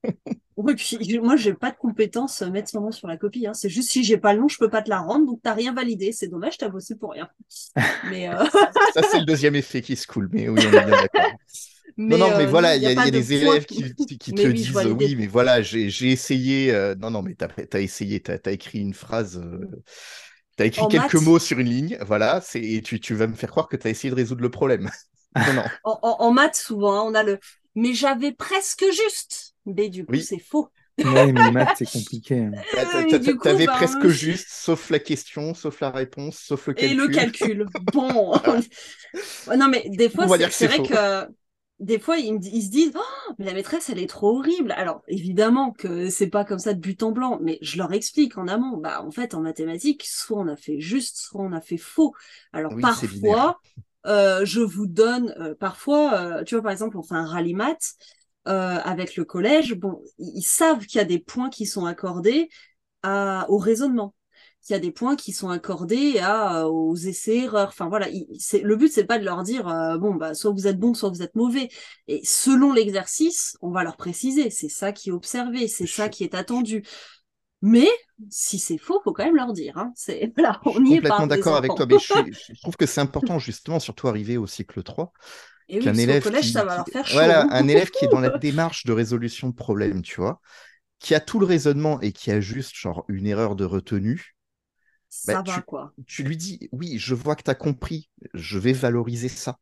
Oui, 0.62 0.76
puis 0.76 1.20
moi, 1.20 1.38
j'ai 1.38 1.54
pas 1.54 1.72
de 1.72 1.78
compétence 1.78 2.42
à 2.42 2.50
mettre 2.50 2.70
son 2.70 2.82
nom 2.82 2.92
sur 2.92 3.08
la 3.08 3.16
copie. 3.16 3.48
Hein. 3.48 3.54
C'est 3.54 3.70
juste 3.70 3.92
si 3.92 4.04
j'ai 4.04 4.18
pas 4.18 4.34
le 4.34 4.42
nom, 4.42 4.50
je 4.50 4.58
peux 4.58 4.70
pas 4.70 4.82
te 4.82 4.90
la 4.90 5.00
rendre, 5.00 5.26
donc 5.26 5.40
t'as 5.42 5.54
rien 5.54 5.74
validé. 5.74 6.12
C'est 6.12 6.28
dommage, 6.28 6.58
t'as 6.58 6.68
bossé 6.68 6.96
pour 6.96 7.14
rien. 7.14 7.30
Mais 8.10 8.28
euh, 8.28 8.44
ça, 8.94 9.02
c'est 9.10 9.20
le 9.20 9.26
deuxième 9.26 9.56
effet 9.56 9.82
qui 9.82 9.96
se 9.96 10.06
coule. 10.06 10.28
Mais 10.34 10.50
oui, 10.50 10.60
on 10.62 10.68
est 10.68 10.70
bien 10.70 10.86
d'accord. 10.86 11.32
non, 11.98 12.18
non, 12.18 12.28
mais 12.38 12.44
euh, 12.44 12.48
voilà, 12.48 12.76
il 12.76 12.84
y, 12.84 12.88
a, 12.88 13.10
des 13.10 13.34
élèves 13.34 13.66
qui, 13.66 13.84
te 13.84 14.48
disent 14.48 14.76
oui, 14.76 15.16
mais 15.16 15.28
voilà, 15.28 15.62
j'ai 15.62 16.12
essayé. 16.12 16.74
Euh, 16.74 16.94
non, 16.96 17.10
non, 17.10 17.22
mais 17.22 17.36
t'as 17.36 17.48
as 17.72 17.80
essayé, 17.80 18.20
t'as 18.20 18.38
as 18.46 18.52
écrit 18.52 18.80
une 18.80 18.94
phrase. 18.94 19.42
Tu 20.58 20.64
as 20.64 20.66
écrit 20.66 20.90
quelques 20.90 21.16
mots 21.16 21.40
sur 21.40 21.60
une 21.60 21.70
ligne, 21.70 21.98
voilà, 22.06 22.42
et 22.56 22.82
tu, 22.82 23.00
tu 23.00 23.16
vas 23.16 23.28
me 23.28 23.36
faire 23.36 23.50
croire 23.50 23.70
que 23.70 23.78
tu 23.78 23.88
as 23.88 23.92
essayé 23.92 24.12
de 24.12 24.16
résoudre 24.16 24.42
le 24.42 24.52
problème. 24.52 24.90
Non. 25.36 25.64
En, 25.84 26.32
maths, 26.32 26.56
souvent, 26.56 26.94
hein, 26.94 27.04
on 27.06 27.16
a 27.16 27.24
le 27.24 27.40
mais 27.76 27.94
j'avais 27.94 28.32
presque 28.32 28.84
juste. 28.92 29.56
Mais 29.66 29.90
du 29.90 30.06
coup, 30.06 30.16
c'est 30.18 30.40
faux. 30.40 30.70
Oui, 30.98 31.32
mais 31.32 31.52
maths, 31.52 31.78
c'est 31.78 31.90
compliqué. 31.92 32.40
Hein. 32.40 32.52
Tu 33.08 33.48
avais 33.48 33.66
bah, 33.66 33.74
presque 33.74 34.08
juste, 34.08 34.48
sauf 34.50 34.90
la 34.90 35.00
question, 35.00 35.54
sauf 35.54 35.80
la 35.80 35.92
réponse, 35.92 36.38
sauf 36.40 36.68
le 36.68 36.74
calcul. 36.74 36.92
Et 36.92 36.96
le 36.96 37.08
calcul. 37.08 37.66
Bon. 37.94 38.34
non, 39.56 39.68
mais 39.70 39.88
des 39.90 40.10
fois, 40.10 40.28
c'est 40.50 40.68
vrai 40.68 40.84
que 40.84 41.32
des 41.80 41.98
fois, 41.98 42.18
ils, 42.18 42.44
se 42.44 42.70
disent 42.70 42.92
oh, 42.96 43.34
mais 43.38 43.46
la 43.46 43.54
maîtresse, 43.54 43.90
elle 43.90 44.00
est 44.00 44.10
trop 44.10 44.38
horrible. 44.38 44.74
Alors, 44.74 45.02
évidemment 45.08 45.72
que 45.72 46.10
c'est 46.10 46.28
pas 46.28 46.44
comme 46.44 46.60
ça 46.60 46.74
de 46.74 46.80
but 46.80 47.02
en 47.04 47.12
blanc, 47.12 47.40
mais 47.42 47.58
je 47.62 47.78
leur 47.78 47.94
explique 47.94 48.38
en 48.38 48.50
amont. 48.50 48.78
Bah, 48.78 49.02
en 49.02 49.12
fait, 49.12 49.34
en 49.34 49.42
mathématiques, 49.42 50.04
soit 50.06 50.40
on 50.40 50.48
a 50.48 50.58
fait 50.58 50.82
juste, 50.82 51.18
soit 51.18 51.42
on 51.42 51.54
a 51.54 51.62
fait 51.62 51.78
faux. 51.78 52.14
Alors, 52.52 52.74
parfois, 52.82 53.62
euh, 54.10 54.43
je 54.45 54.62
vous 54.62 54.88
donne 54.88 55.36
euh, 55.39 55.55
parfois, 55.55 56.14
euh, 56.14 56.43
tu 56.43 56.55
vois, 56.55 56.64
par 56.64 56.72
exemple, 56.72 56.97
on 56.97 57.03
fait 57.03 57.16
un 57.16 57.26
rallye 57.26 57.53
maths 57.53 57.95
avec 58.45 59.16
le 59.16 59.26
collège. 59.26 59.76
Bon, 59.76 60.01
ils, 60.18 60.41
savent 60.41 60.84
qu'il 60.88 60.97
y 60.97 61.01
a 61.01 61.05
des 61.05 61.20
points 61.20 61.51
qui 61.51 61.68
sont 61.68 61.86
accordés 61.86 62.49
à, 63.03 63.45
au 63.49 63.57
raisonnement 63.60 64.16
qu'il 64.62 64.74
y 64.74 64.78
a 64.78 64.80
des 64.80 64.91
points 64.91 65.16
qui 65.16 65.32
sont 65.34 65.49
accordés 65.49 66.20
à, 66.20 66.68
aux 66.68 66.95
essais-erreurs. 66.95 67.70
Enfin 67.70 67.89
voilà, 67.89 68.07
c'est, 68.39 68.62
le 68.62 68.76
but 68.76 68.91
c'est 68.91 69.05
pas 69.05 69.20
de 69.20 69.24
leur 69.24 69.43
dire 69.43 69.66
bon 69.99 70.16
bah 70.16 70.34
soit 70.34 70.51
vous 70.51 70.68
êtes 70.68 70.80
bon, 70.80 70.93
soit 70.93 71.10
vous 71.10 71.22
êtes 71.22 71.36
mauvais. 71.36 71.70
Et 72.07 72.22
selon 72.24 72.74
l'exercice, 72.74 73.55
on 73.62 73.70
va 73.72 73.84
leur 73.84 73.97
préciser. 73.97 74.49
C'est 74.49 74.70
ça 74.70 74.91
qui 74.91 75.10
est 75.10 75.14
observé, 75.14 75.68
c'est 75.68 75.88
ça 75.88 76.10
qui 76.10 76.24
est 76.24 76.34
attendu. 76.36 76.84
Mais 77.62 77.89
si 78.30 78.60
c'est 78.60 78.78
faux, 78.78 79.01
faut 79.03 79.14
quand 79.14 79.26
même 79.26 79.36
leur 79.36 79.53
dire. 79.53 79.78
Hein. 79.78 79.91
C'est 79.95 80.32
voilà, 80.38 80.62
on 80.66 80.84
y 80.86 80.93
est 80.93 80.95
complètement 80.97 81.28
d'accord 81.28 81.55
avec 81.57 81.72
toi, 81.76 81.86
mais 81.86 81.97
je, 81.99 82.62
trouve 82.62 82.78
que 82.78 82.86
c'est 82.86 83.01
important 83.01 83.39
justement, 83.39 83.80
surtout 83.80 84.07
arrivé 84.07 84.38
au 84.38 84.47
cycle 84.47 84.84
3. 84.84 85.12
Et 85.72 85.80
oui, 85.80 86.01
élève 86.01 86.24
au 86.24 86.30
collège, 86.30 86.45
qui, 86.45 86.51
ça 86.51 86.66
va 86.66 86.78
leur 86.78 86.88
faire 86.88 87.05
chaud. 87.05 87.14
Voilà, 87.14 87.45
un 87.51 87.68
élève 87.68 87.91
qui 87.91 88.05
est 88.05 88.07
dans 88.07 88.20
la 88.20 88.30
démarche 88.39 88.86
de 88.86 88.91
résolution 88.91 89.49
de 89.49 89.55
problème, 89.55 90.01
tu 90.01 90.20
vois, 90.20 90.41
qui 90.97 91.14
a 91.14 91.20
tout 91.20 91.39
le 91.39 91.45
raisonnement 91.45 92.01
et 92.01 92.12
qui 92.12 92.32
a 92.32 92.41
juste 92.41 92.76
genre 92.76 93.05
une 93.07 93.28
erreur 93.28 93.55
de 93.55 93.66
retenue. 93.66 94.36
Ça 95.10 95.34
bah, 95.34 95.43
va 95.45 95.53
tu, 95.55 95.62
quoi. 95.62 95.93
Tu 96.07 96.24
lui 96.24 96.38
dis, 96.38 96.70
oui, 96.72 96.97
je 96.97 97.14
vois 97.14 97.36
que 97.36 97.43
tu 97.43 97.51
as 97.51 97.55
compris, 97.55 98.10
je 98.34 98.57
vais 98.57 98.74
valoriser 98.74 99.30
ça 99.30 99.60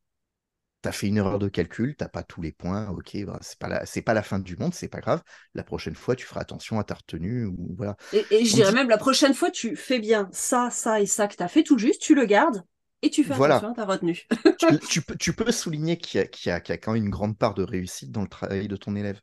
tu 0.87 0.89
as 0.89 0.93
fait 0.93 1.07
une 1.07 1.17
erreur 1.17 1.37
de 1.37 1.49
calcul, 1.49 1.95
tu 1.97 2.03
n'as 2.03 2.09
pas 2.09 2.23
tous 2.23 2.41
les 2.41 2.51
points, 2.51 2.87
ok, 2.89 3.25
bah, 3.25 3.37
c'est 3.41 3.59
pas, 3.59 3.67
la, 3.67 3.83
pas 4.05 4.13
la 4.13 4.23
fin 4.23 4.39
du 4.39 4.55
monde, 4.55 4.73
c'est 4.73 4.87
pas 4.87 5.01
grave. 5.01 5.21
La 5.53 5.63
prochaine 5.63 5.95
fois, 5.95 6.15
tu 6.15 6.25
feras 6.25 6.41
attention 6.41 6.79
à 6.79 6.83
ta 6.83 6.95
retenue. 6.95 7.45
Ou, 7.45 7.75
voilà. 7.77 7.97
Et, 8.13 8.45
je 8.45 8.53
dirais 8.53 8.71
même, 8.71 8.89
la 8.89 8.97
prochaine 8.97 9.33
fois, 9.33 9.51
tu 9.51 9.75
fais 9.75 9.99
bien 9.99 10.29
ça, 10.31 10.69
ça 10.71 11.01
et 11.01 11.05
ça 11.05 11.27
que 11.27 11.35
tu 11.35 11.43
as 11.43 11.47
fait 11.47 11.63
tout 11.63 11.77
juste, 11.77 12.01
tu 12.01 12.15
le 12.15 12.25
gardes 12.25 12.63
et 13.01 13.09
tu 13.09 13.23
fais 13.23 13.33
attention 13.33 13.71
à 13.71 13.75
ta 13.75 13.85
retenue. 13.85 14.27
tu, 14.89 15.01
peux, 15.01 15.15
tu, 15.17 15.33
peux, 15.33 15.51
souligner 15.51 15.97
qu'il 15.97 16.21
y, 16.45 16.49
a, 16.49 16.59
quand 16.59 16.93
même 16.93 17.03
une 17.03 17.09
grande 17.09 17.37
part 17.37 17.53
de 17.53 17.63
réussite 17.63 18.11
dans 18.11 18.21
le 18.21 18.29
travail 18.29 18.67
de 18.67 18.77
ton 18.77 18.95
élève. 18.95 19.19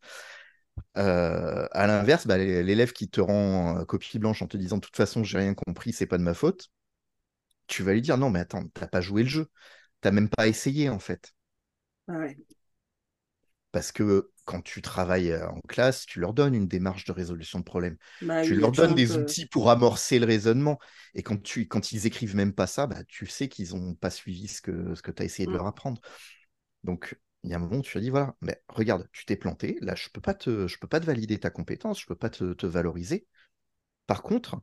Euh, 0.96 1.66
à 1.70 1.86
l'inverse, 1.86 2.26
bah, 2.26 2.36
l'élève 2.36 2.92
qui 2.92 3.08
te 3.08 3.20
rend 3.20 3.78
euh, 3.78 3.84
copie 3.84 4.18
blanche 4.18 4.42
en 4.42 4.46
te 4.46 4.56
disant 4.56 4.76
de 4.76 4.80
toute 4.80 4.96
façon, 4.96 5.24
j'ai 5.24 5.38
rien 5.38 5.54
compris, 5.54 5.92
c'est 5.92 6.06
pas 6.06 6.18
de 6.18 6.22
ma 6.22 6.34
faute, 6.34 6.68
tu 7.66 7.82
vas 7.82 7.92
lui 7.92 8.02
dire 8.02 8.18
non, 8.18 8.30
mais 8.30 8.40
attends, 8.40 8.64
t'as 8.74 8.86
pas 8.88 9.00
joué 9.00 9.22
le 9.22 9.28
jeu, 9.28 9.46
t'as 10.00 10.10
même 10.10 10.28
pas 10.28 10.48
essayé 10.48 10.88
en 10.88 10.98
fait. 10.98 11.32
Parce 13.72 13.90
que 13.90 14.30
quand 14.44 14.62
tu 14.62 14.82
travailles 14.82 15.32
euh, 15.32 15.48
en 15.48 15.60
classe, 15.62 16.06
tu 16.06 16.20
leur 16.20 16.32
donnes 16.32 16.54
une 16.54 16.68
démarche 16.68 17.04
de 17.04 17.12
résolution 17.12 17.58
de 17.58 17.64
problème. 17.64 17.96
Bah 18.22 18.42
tu 18.42 18.54
leur 18.54 18.70
donnes 18.70 18.94
des 18.94 19.16
outils 19.16 19.46
pour 19.46 19.70
amorcer 19.70 20.18
le 20.18 20.26
raisonnement. 20.26 20.78
Et 21.14 21.22
quand, 21.22 21.42
tu, 21.42 21.66
quand 21.66 21.90
ils 21.90 22.06
écrivent 22.06 22.36
même 22.36 22.52
pas 22.52 22.66
ça, 22.66 22.86
bah, 22.86 23.02
tu 23.08 23.26
sais 23.26 23.48
qu'ils 23.48 23.74
n'ont 23.74 23.94
pas 23.94 24.10
suivi 24.10 24.46
ce 24.46 24.62
que, 24.62 24.94
ce 24.94 25.02
que 25.02 25.10
tu 25.10 25.22
as 25.22 25.24
essayé 25.24 25.46
de 25.46 25.50
mmh. 25.50 25.56
leur 25.56 25.66
apprendre. 25.66 26.00
Donc, 26.84 27.18
il 27.42 27.50
y 27.50 27.52
a 27.52 27.56
un 27.56 27.60
moment 27.60 27.78
où 27.78 27.82
tu 27.82 27.98
as 27.98 28.00
dit, 28.00 28.10
voilà, 28.10 28.36
mais 28.40 28.62
regarde, 28.68 29.08
tu 29.12 29.26
t'es 29.26 29.36
planté, 29.36 29.78
là, 29.80 29.94
je 29.94 30.06
ne 30.06 30.10
peux, 30.12 30.20
pas 30.20 30.34
te, 30.34 30.66
je 30.66 30.78
peux 30.78 30.88
pas 30.88 31.00
te 31.00 31.06
valider 31.06 31.38
ta 31.38 31.50
compétence, 31.50 31.98
je 31.98 32.04
ne 32.04 32.08
peux 32.08 32.16
pas 32.16 32.30
te, 32.30 32.52
te, 32.52 32.66
valoriser. 32.66 33.26
Par 34.06 34.22
contre, 34.22 34.60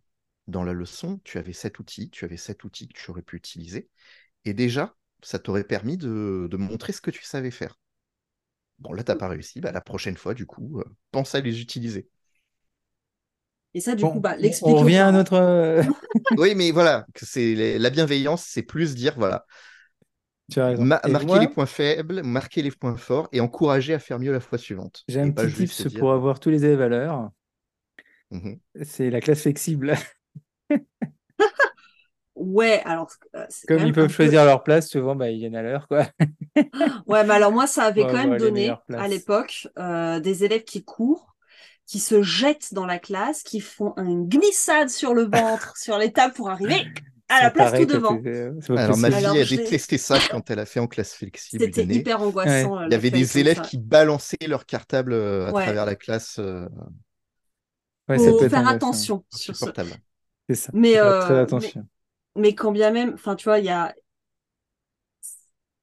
dans 0.48 0.64
la 0.64 0.74
leçon, 0.74 1.20
tu 1.24 1.38
avais 1.38 1.54
cet 1.54 1.80
outil, 1.80 2.10
tu 2.10 2.26
avais 2.26 2.38
cet 2.38 2.64
outil 2.64 2.88
que 2.88 3.00
tu 3.00 3.12
aurais 3.12 3.22
pu 3.22 3.38
utiliser. 3.38 3.90
Et 4.46 4.54
déjà, 4.54 4.96
ça 5.24 5.40
t'aurait 5.40 5.64
permis 5.64 5.98
de, 5.98 6.50
montrer 6.58 6.94
ce 6.94 7.02
que 7.02 7.12
tu 7.12 7.24
savais 7.24 7.52
faire. 7.52 7.80
Bon, 8.80 8.94
là, 8.94 9.04
tu 9.04 9.12
n'as 9.12 9.18
pas 9.18 9.28
réussi. 9.28 9.62
Bah, 9.62 9.72
la 9.72 9.82
prochaine 9.82 10.18
fois, 10.18 10.34
du 10.34 10.46
coup, 10.46 10.80
euh, 10.80 10.86
pense 11.12 11.36
à 11.36 11.40
les 11.40 11.62
utiliser. 11.62 12.10
Et 13.74 13.80
ça, 13.80 13.96
du 13.96 14.04
coup, 14.04 14.20
bah, 14.20 14.36
On 14.64 14.76
revient 14.76 14.98
à 14.98 15.12
notre. 15.12 15.34
Euh, 15.34 15.84
oui, 16.38 16.56
mais 16.56 16.72
voilà, 16.72 17.06
c'est 17.16 17.78
la 17.78 17.90
bienveillance, 17.90 18.44
c'est 18.44 18.64
plus 18.64 18.96
dire, 18.96 19.14
voilà. 19.18 19.46
Tu 20.52 20.60
as 20.60 20.68
raison. 20.68 20.84
marquer 20.84 21.40
les 21.40 21.48
points 21.48 21.66
faibles, 21.66 22.24
marquer 22.24 22.62
les 22.62 22.72
points 22.72 22.98
forts 22.98 23.30
et 23.32 23.40
encourager 23.40 23.94
à 23.94 24.00
faire 24.00 24.20
mieux 24.20 24.34
la 24.34 24.42
fois 24.42 24.58
suivante. 24.58 25.04
J'ai 25.08 25.22
un 25.22 25.32
petit 25.32 25.68
tips 25.68 25.94
pour 25.94 26.12
avoir 26.12 26.40
tous 26.40 26.50
les 26.50 26.66
élèves 26.66 26.82
à 26.82 26.90
l'heure. 26.90 27.30
Mmh 28.32 28.54
c'est 28.84 29.10
la 29.10 29.20
classe 29.20 29.42
flexible. 29.42 29.96
Ouais, 32.42 32.82
alors. 32.86 33.12
Euh, 33.36 33.46
Comme 33.68 33.86
ils 33.86 33.94
peuvent 33.94 34.12
choisir 34.12 34.44
leur 34.46 34.64
place, 34.64 34.90
souvent, 34.90 35.16
bah, 35.16 35.30
ils 35.30 35.38
viennent 35.38 35.56
à 35.56 35.62
l'heure, 35.62 35.88
quoi. 35.88 36.08
ouais, 37.06 37.24
mais 37.24 37.34
alors 37.36 37.52
moi, 37.52 37.68
ça 37.68 37.84
avait 37.84 38.02
quand 38.02 38.28
même 38.28 38.38
donné, 38.38 38.74
à 38.90 39.08
l'époque, 39.08 39.68
euh, 39.78 40.20
des 40.20 40.44
élèves 40.44 40.64
qui 40.64 40.84
courent, 40.84 41.36
qui 41.86 42.00
se 42.00 42.24
jettent 42.24 42.74
dans 42.74 42.88
la 42.88 42.98
classe, 42.98 43.44
qui 43.44 43.60
font 43.60 43.94
une 43.98 44.28
glissade 44.28 44.90
sur 44.90 45.14
le 45.14 45.24
ventre, 45.24 45.78
sur 45.78 46.00
les 46.00 46.12
tables 46.12 46.34
pour 46.34 46.50
arriver 46.50 46.88
à 47.30 47.44
la 47.44 47.52
place 47.52 47.80
tout 47.80 47.86
devant. 47.86 48.20
Alors 48.76 48.98
ma 48.98 49.12
fille 49.12 49.26
a 49.40 49.46
détesté 49.46 49.98
ça 50.00 50.18
quand 50.30 50.50
elle 50.50 50.60
a 50.60 50.66
fait 50.66 50.80
en 50.80 50.88
classe 50.88 51.14
flexible. 51.14 51.64
C'était 51.64 51.84
hyper 51.84 52.24
angoissant. 52.24 52.86
Il 52.86 52.92
y 52.92 52.96
avait 52.96 53.12
des 53.12 53.38
élèves 53.38 53.62
qui 53.62 53.78
balançaient 53.78 54.48
leur 54.48 54.66
cartable 54.66 55.14
à 55.14 55.52
travers 55.52 55.86
la 55.86 55.96
classe. 55.96 56.40
Ouais, 58.10 58.18
Faut 58.18 58.50
faire 58.50 58.68
attention 58.68 59.24
sur 59.32 59.56
ce. 59.56 59.66
C'est 60.50 60.56
ça. 60.56 60.72
Mais, 60.74 60.98
euh, 60.98 61.46
mais, 62.36 62.56
quand 62.56 62.72
bien 62.72 62.92
même, 62.92 63.14
enfin 63.14 63.36
tu 63.36 63.46
vois, 63.46 63.60
il 63.60 63.66
y 63.66 63.70
a 63.70 63.94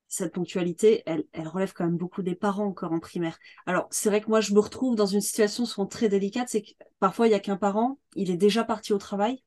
cette 0.08 0.32
ponctualité, 0.32 1.02
elle, 1.06 1.24
elle 1.32 1.48
relève 1.48 1.72
quand 1.74 1.84
même 1.84 1.98
beaucoup 1.98 2.22
des 2.22 2.34
parents 2.34 2.66
encore 2.66 2.92
en 2.92 2.98
primaire. 3.00 3.38
Alors 3.66 3.86
c'est 3.90 4.08
vrai 4.08 4.20
que 4.20 4.28
moi 4.28 4.40
je 4.40 4.54
me 4.54 4.60
retrouve 4.60 4.96
dans 4.96 5.06
une 5.06 5.20
situation 5.20 5.66
souvent 5.66 5.86
très 5.86 6.08
délicate, 6.08 6.48
c'est 6.48 6.62
que 6.62 6.70
parfois 6.98 7.28
il 7.28 7.30
y 7.32 7.34
a 7.34 7.40
qu'un 7.40 7.56
parent, 7.56 7.98
il 8.16 8.30
est 8.30 8.36
déjà 8.36 8.64
parti 8.64 8.92
au 8.92 8.98
travail. 8.98 9.42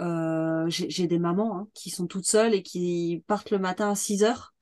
Euh, 0.00 0.66
j'ai 0.68 1.06
des 1.06 1.18
mamans 1.18 1.56
hein, 1.56 1.68
qui 1.72 1.90
sont 1.90 2.06
toutes 2.06 2.26
seules 2.26 2.52
et 2.54 2.62
qui 2.62 3.22
partent 3.26 3.50
le 3.50 3.58
matin 3.58 3.90
à 3.90 3.94
6 3.94 4.24
heures. 4.24 4.54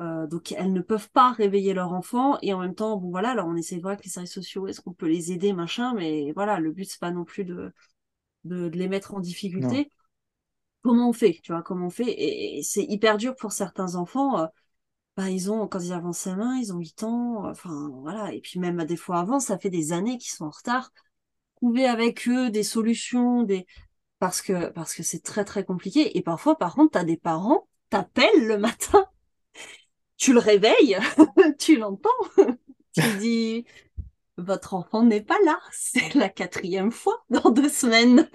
Euh, 0.00 0.26
donc 0.26 0.52
elles 0.52 0.72
ne 0.72 0.80
peuvent 0.80 1.10
pas 1.10 1.32
réveiller 1.32 1.72
leur 1.72 1.92
enfant 1.92 2.36
et 2.42 2.52
en 2.52 2.58
même 2.58 2.74
temps 2.74 2.96
bon 2.96 3.10
voilà 3.10 3.30
alors 3.30 3.46
on 3.46 3.54
essaie 3.54 3.76
de 3.76 3.80
voir 3.80 3.92
avec 3.92 4.04
les 4.04 4.10
services 4.10 4.32
sociaux 4.32 4.66
est-ce 4.66 4.80
qu'on 4.80 4.92
peut 4.92 5.06
les 5.06 5.30
aider 5.30 5.52
machin 5.52 5.94
mais 5.94 6.32
voilà 6.32 6.58
le 6.58 6.72
but 6.72 6.84
c'est 6.84 6.98
pas 6.98 7.12
non 7.12 7.22
plus 7.22 7.44
de 7.44 7.72
de, 8.42 8.66
les 8.66 8.88
mettre 8.88 9.14
en 9.14 9.20
difficulté. 9.20 9.90
Comment 10.84 11.08
on 11.08 11.12
fait, 11.14 11.40
tu 11.42 11.52
vois, 11.52 11.62
comment 11.62 11.86
on 11.86 11.90
fait 11.90 12.04
Et, 12.08 12.62
c'est 12.62 12.84
hyper 12.84 13.16
dur 13.16 13.34
pour 13.36 13.52
certains 13.52 13.94
enfants. 13.96 14.38
Euh, 14.40 14.46
bah, 15.16 15.30
ils 15.30 15.50
ont, 15.50 15.66
quand 15.66 15.80
ils 15.80 15.92
avancent 15.92 16.18
sa 16.18 16.36
main, 16.36 16.56
ils 16.58 16.72
ont 16.74 16.78
8 16.78 17.04
ans, 17.04 17.48
enfin 17.48 17.90
voilà, 18.02 18.32
et 18.34 18.40
puis 18.40 18.60
même 18.60 18.84
des 18.84 18.96
fois 18.96 19.20
avant, 19.20 19.40
ça 19.40 19.58
fait 19.58 19.70
des 19.70 19.92
années 19.92 20.18
qu'ils 20.18 20.32
sont 20.32 20.46
en 20.46 20.50
retard. 20.50 20.92
Trouver 21.56 21.86
avec 21.86 22.28
eux 22.28 22.50
des 22.50 22.62
solutions, 22.64 23.44
des 23.44 23.66
parce 24.18 24.42
que 24.42 24.70
parce 24.70 24.94
que 24.94 25.02
c'est 25.02 25.22
très 25.22 25.44
très 25.44 25.64
compliqué. 25.64 26.18
Et 26.18 26.22
parfois, 26.22 26.58
par 26.58 26.74
contre, 26.74 26.92
tu 26.92 26.98
as 26.98 27.04
des 27.04 27.16
parents, 27.16 27.68
t'appelles 27.90 28.46
le 28.46 28.58
matin, 28.58 29.06
tu 30.18 30.34
le 30.34 30.40
réveilles, 30.40 30.98
tu 31.58 31.76
l'entends, 31.78 32.10
tu 32.94 33.02
dis 33.20 33.64
votre 34.36 34.74
enfant 34.74 35.02
n'est 35.02 35.22
pas 35.22 35.38
là. 35.46 35.58
C'est 35.72 36.14
la 36.14 36.28
quatrième 36.28 36.92
fois 36.92 37.24
dans 37.30 37.50
deux 37.50 37.68
semaines. 37.70 38.28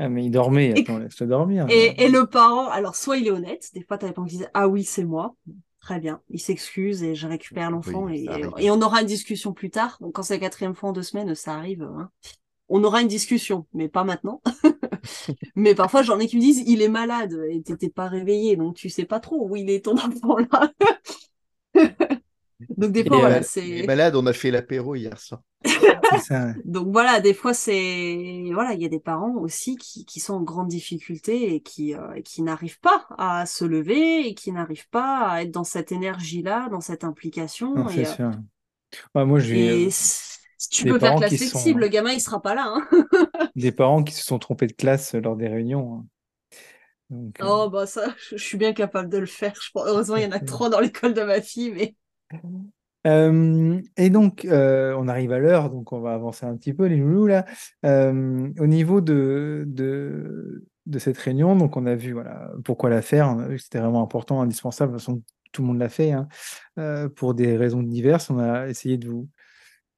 Ah, 0.00 0.08
mais 0.08 0.24
il 0.24 0.30
dormait, 0.30 0.80
attends, 0.80 0.96
laisse-le 0.96 1.26
dormir. 1.26 1.66
Et, 1.68 2.08
le 2.08 2.24
parent, 2.24 2.68
alors 2.68 2.96
soit 2.96 3.18
il 3.18 3.26
est 3.26 3.30
honnête, 3.30 3.68
des 3.74 3.82
fois 3.82 3.98
tu 3.98 4.06
as 4.06 4.08
des 4.08 4.14
parents 4.14 4.26
qui 4.26 4.38
disent 4.38 4.50
Ah 4.54 4.66
oui, 4.66 4.82
c'est 4.82 5.04
moi. 5.04 5.36
Très 5.78 6.00
bien, 6.00 6.22
il 6.30 6.40
s'excuse 6.40 7.02
et 7.02 7.14
je 7.14 7.26
récupère 7.26 7.70
l'enfant 7.70 8.08
et, 8.08 8.26
et, 8.58 8.70
on 8.70 8.80
aura 8.80 9.02
une 9.02 9.06
discussion 9.06 9.52
plus 9.52 9.70
tard. 9.70 9.98
Donc 10.00 10.14
quand 10.14 10.22
c'est 10.22 10.34
la 10.34 10.40
quatrième 10.40 10.74
fois 10.74 10.88
en 10.90 10.92
deux 10.92 11.02
semaines, 11.02 11.34
ça 11.34 11.54
arrive. 11.54 11.82
Hein. 11.82 12.10
On 12.70 12.82
aura 12.82 13.02
une 13.02 13.08
discussion, 13.08 13.66
mais 13.74 13.88
pas 13.88 14.04
maintenant. 14.04 14.40
mais 15.54 15.74
parfois 15.74 16.02
j'en 16.02 16.18
ai 16.18 16.28
qui 16.28 16.36
me 16.36 16.40
disent 16.40 16.62
il 16.66 16.80
est 16.80 16.88
malade 16.88 17.38
et 17.50 17.62
t'étais 17.62 17.90
pas 17.90 18.08
réveillé, 18.08 18.56
donc 18.56 18.76
tu 18.76 18.88
sais 18.88 19.04
pas 19.04 19.20
trop 19.20 19.46
où 19.48 19.56
il 19.56 19.68
est 19.68 19.84
ton 19.84 19.94
enfant 19.98 20.38
là. 20.38 20.72
Donc 22.80 22.92
des 22.92 23.04
fois, 23.04 23.18
voilà, 23.18 23.42
c'est. 23.42 23.84
malade, 23.86 24.16
on 24.16 24.24
a 24.24 24.32
fait 24.32 24.50
l'apéro 24.50 24.94
hier 24.94 25.18
soir. 25.18 25.42
Donc 26.64 26.88
voilà, 26.90 27.20
des 27.20 27.34
fois, 27.34 27.52
c'est. 27.52 28.44
Voilà, 28.54 28.72
il 28.72 28.80
y 28.80 28.86
a 28.86 28.88
des 28.88 28.98
parents 28.98 29.34
aussi 29.34 29.76
qui, 29.76 30.06
qui 30.06 30.18
sont 30.18 30.32
en 30.32 30.42
grande 30.42 30.68
difficulté 30.68 31.54
et 31.54 31.60
qui, 31.60 31.94
euh, 31.94 32.22
qui 32.24 32.40
n'arrivent 32.40 32.80
pas 32.80 33.06
à 33.18 33.44
se 33.44 33.66
lever 33.66 34.26
et 34.26 34.34
qui 34.34 34.50
n'arrivent 34.50 34.88
pas 34.88 35.28
à 35.28 35.42
être 35.42 35.50
dans 35.50 35.64
cette 35.64 35.92
énergie-là, 35.92 36.70
dans 36.70 36.80
cette 36.80 37.04
implication. 37.04 37.86
c'est 37.90 38.06
euh, 38.06 38.32
sûr. 38.32 39.26
moi, 39.26 39.38
je 39.38 39.52
vais... 39.52 39.90
si 39.90 40.68
tu 40.70 40.86
peux 40.86 40.98
faire 40.98 41.16
classe 41.16 41.36
flexible, 41.36 41.82
le 41.82 41.88
gamin, 41.88 42.12
il 42.12 42.20
sera 42.20 42.40
pas 42.40 42.54
là. 42.54 42.64
Hein. 42.66 43.06
des 43.56 43.72
parents 43.72 44.02
qui 44.02 44.14
se 44.14 44.24
sont 44.24 44.38
trompés 44.38 44.68
de 44.68 44.72
classe 44.72 45.14
lors 45.14 45.36
des 45.36 45.48
réunions. 45.48 45.96
Hein. 45.96 46.06
Euh, 47.12 47.30
oh, 47.42 47.68
bah 47.70 47.86
ça, 47.86 48.14
je, 48.30 48.36
suis 48.36 48.56
bien 48.56 48.72
capable 48.72 49.10
de 49.10 49.18
le 49.18 49.26
faire. 49.26 49.52
Je... 49.60 49.70
Heureusement, 49.74 50.16
il 50.16 50.22
y 50.22 50.26
en 50.26 50.32
a 50.32 50.40
trois 50.40 50.70
dans 50.70 50.80
l'école 50.80 51.12
de 51.12 51.22
ma 51.22 51.42
fille, 51.42 51.72
mais. 51.72 51.94
Euh, 53.06 53.80
et 53.96 54.10
donc, 54.10 54.44
euh, 54.44 54.94
on 54.98 55.08
arrive 55.08 55.32
à 55.32 55.38
l'heure, 55.38 55.70
donc 55.70 55.92
on 55.92 56.00
va 56.00 56.12
avancer 56.14 56.44
un 56.44 56.56
petit 56.56 56.74
peu, 56.74 56.86
les 56.86 56.96
loulous, 56.96 57.26
là. 57.26 57.46
Euh, 57.86 58.48
au 58.58 58.66
niveau 58.66 59.00
de, 59.00 59.64
de, 59.66 60.98
cette 60.98 61.18
réunion, 61.18 61.56
donc 61.56 61.76
on 61.76 61.86
a 61.86 61.94
vu 61.94 62.12
voilà, 62.12 62.50
pourquoi 62.64 62.90
la 62.90 63.00
faire, 63.00 63.36
c'était 63.58 63.78
vraiment 63.78 64.02
important, 64.02 64.42
indispensable, 64.42 64.92
de 64.92 64.98
toute 64.98 65.06
façon, 65.06 65.22
tout 65.52 65.62
le 65.62 65.68
monde 65.68 65.78
l'a 65.78 65.88
fait, 65.88 66.12
hein, 66.12 66.28
pour 67.16 67.34
des 67.34 67.56
raisons 67.56 67.82
diverses. 67.82 68.28
On 68.30 68.38
a 68.38 68.68
essayé 68.68 68.98
de 68.98 69.08
vous, 69.08 69.28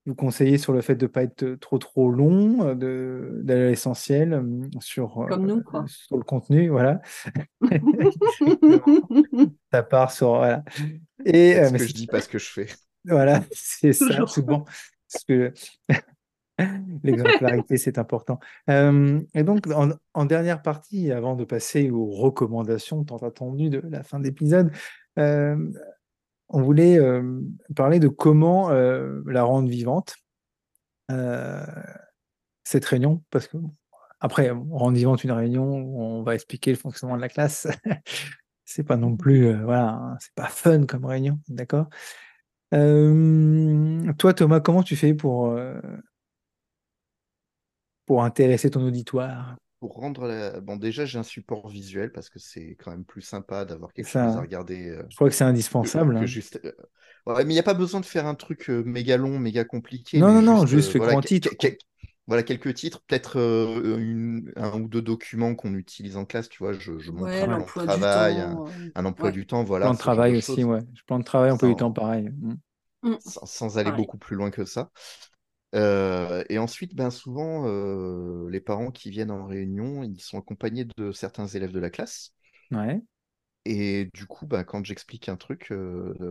vous 0.06 0.14
conseiller 0.14 0.58
sur 0.58 0.72
le 0.72 0.80
fait 0.80 0.96
de 0.96 1.04
ne 1.04 1.10
pas 1.10 1.22
être 1.22 1.54
trop 1.60 1.78
trop 1.78 2.10
long, 2.10 2.74
d'aller 2.74 3.64
à 3.64 3.68
l'essentiel 3.68 4.42
sur, 4.80 5.28
sur 5.86 6.16
le 6.16 6.24
contenu, 6.24 6.68
voilà. 6.68 7.00
Ça 9.72 9.82
part 9.82 10.10
sur... 10.10 10.36
Voilà. 10.36 10.64
Et, 11.24 11.54
ce 11.54 11.72
que 11.72 11.86
je 11.86 11.94
dis, 11.94 12.06
pas 12.06 12.20
ce 12.20 12.28
que 12.28 12.38
je 12.38 12.50
fais. 12.50 12.66
Voilà, 13.04 13.42
c'est 13.52 13.92
ça, 13.92 14.26
souvent. 14.26 14.64
Parce 15.12 15.24
que 15.24 15.52
l'exemplarité, 17.02 17.76
c'est 17.76 17.98
important. 17.98 18.38
Euh, 18.70 19.20
et 19.34 19.42
donc, 19.42 19.66
en, 20.14 20.24
dernière 20.24 20.62
partie, 20.62 21.12
avant 21.12 21.36
de 21.36 21.44
passer 21.44 21.90
aux 21.90 22.10
recommandations 22.10 23.04
tant 23.04 23.18
attendues 23.18 23.70
de 23.70 23.82
la 23.88 24.02
fin 24.02 24.20
d'épisode, 24.20 24.70
euh, 25.18 25.56
on 26.52 26.62
voulait 26.62 26.98
euh, 26.98 27.40
parler 27.74 27.98
de 27.98 28.08
comment 28.08 28.70
la 28.70 29.42
rendre 29.42 29.68
vivante, 29.68 30.16
cette 32.64 32.84
réunion, 32.84 33.22
parce 33.30 33.48
que 33.48 33.58
après, 34.20 34.50
rendre 34.50 34.96
vivante 34.96 35.24
une 35.24 35.32
réunion, 35.32 35.64
on 35.64 36.22
va 36.22 36.34
expliquer 36.34 36.70
le 36.70 36.76
fonctionnement 36.76 37.16
de 37.16 37.20
la 37.20 37.28
classe. 37.28 37.66
c'est 38.64 38.84
pas 38.84 38.96
non 38.96 39.16
plus, 39.16 39.52
voilà, 39.64 39.88
hein, 39.90 40.16
c'est 40.20 40.34
pas 40.34 40.46
fun 40.46 40.86
comme 40.86 41.04
réunion, 41.04 41.40
d'accord? 41.48 41.88
Toi, 42.70 44.34
Thomas, 44.34 44.60
comment 44.60 44.82
tu 44.82 44.96
fais 44.96 45.12
pour, 45.12 45.58
pour 48.06 48.24
intéresser 48.24 48.70
ton 48.70 48.86
auditoire? 48.86 49.56
Pour 49.82 49.94
rendre 49.94 50.60
Bon, 50.60 50.76
déjà, 50.76 51.04
j'ai 51.04 51.18
un 51.18 51.24
support 51.24 51.68
visuel 51.68 52.12
parce 52.12 52.30
que 52.30 52.38
c'est 52.38 52.76
quand 52.78 52.92
même 52.92 53.04
plus 53.04 53.20
sympa 53.20 53.64
d'avoir 53.64 53.92
quelque 53.92 54.06
chose 54.06 54.22
à 54.22 54.40
regarder. 54.40 54.96
Je 55.08 55.16
crois 55.16 55.28
que 55.28 55.34
c'est 55.34 55.42
indispensable. 55.42 56.16
Hein. 56.16 56.24
juste... 56.24 56.60
mais 57.26 57.42
il 57.42 57.48
n'y 57.48 57.58
a 57.58 57.64
pas 57.64 57.74
besoin 57.74 57.98
de 57.98 58.06
faire 58.06 58.28
un 58.28 58.36
truc 58.36 58.68
méga 58.68 59.16
long, 59.16 59.40
méga 59.40 59.64
compliqué. 59.64 60.20
Non, 60.20 60.32
non, 60.32 60.40
non, 60.40 60.66
juste, 60.66 60.94
le 60.94 61.00
grand 61.00 61.20
titre. 61.20 61.50
Voilà 62.28 62.44
quelques 62.44 62.74
titres, 62.74 63.02
peut-être 63.08 63.40
un 64.54 64.80
ou 64.80 64.86
deux 64.86 65.02
documents 65.02 65.56
qu'on 65.56 65.74
utilise 65.74 66.16
en 66.16 66.26
classe, 66.26 66.48
tu 66.48 66.62
vois, 66.62 66.72
je, 66.72 67.00
je 67.00 67.10
montre 67.10 67.32
un 67.32 67.58
de 67.58 67.64
travail, 67.64 68.46
un, 68.94 69.04
emploi 69.04 69.32
du 69.32 69.48
temps, 69.48 69.64
voilà. 69.64 69.86
Plan 69.86 69.94
de 69.94 69.98
travail 69.98 70.36
aussi, 70.36 70.62
ouais. 70.62 70.78
Plan 71.08 71.18
de 71.18 71.24
travail, 71.24 71.50
emploi 71.50 71.70
du 71.70 71.74
temps, 71.74 71.90
pareil. 71.90 72.30
Mmh. 72.30 72.54
Mmh. 73.02 73.16
Sans, 73.24 73.78
aller 73.78 73.90
beaucoup 73.90 74.18
plus 74.18 74.36
loin 74.36 74.52
que 74.52 74.64
ça. 74.64 74.90
Et 75.74 76.58
ensuite, 76.58 76.94
ben, 76.94 77.10
souvent, 77.10 77.66
les 78.48 78.60
parents 78.60 78.90
qui 78.90 79.10
viennent 79.10 79.30
en 79.30 79.46
réunion, 79.46 80.02
ils 80.02 80.20
sont 80.20 80.38
accompagnés 80.38 80.86
de 80.96 81.12
certains 81.12 81.46
élèves 81.46 81.72
de 81.72 81.80
la 81.80 81.90
classe. 81.90 82.34
Ouais. 82.70 83.00
Et 83.64 84.10
du 84.12 84.26
coup, 84.26 84.46
ben, 84.46 84.64
quand 84.64 84.84
j'explique 84.84 85.28
un 85.28 85.36
truc, 85.36 85.72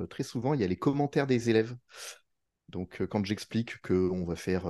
très 0.10 0.24
souvent, 0.24 0.54
il 0.54 0.62
y 0.62 0.64
a 0.64 0.68
les 0.68 0.78
commentaires 0.78 1.28
des 1.28 1.50
élèves. 1.50 1.76
Donc, 2.70 3.06
quand 3.08 3.26
j'explique 3.26 3.82
qu'on 3.82 4.24
va 4.24 4.36
faire 4.36 4.70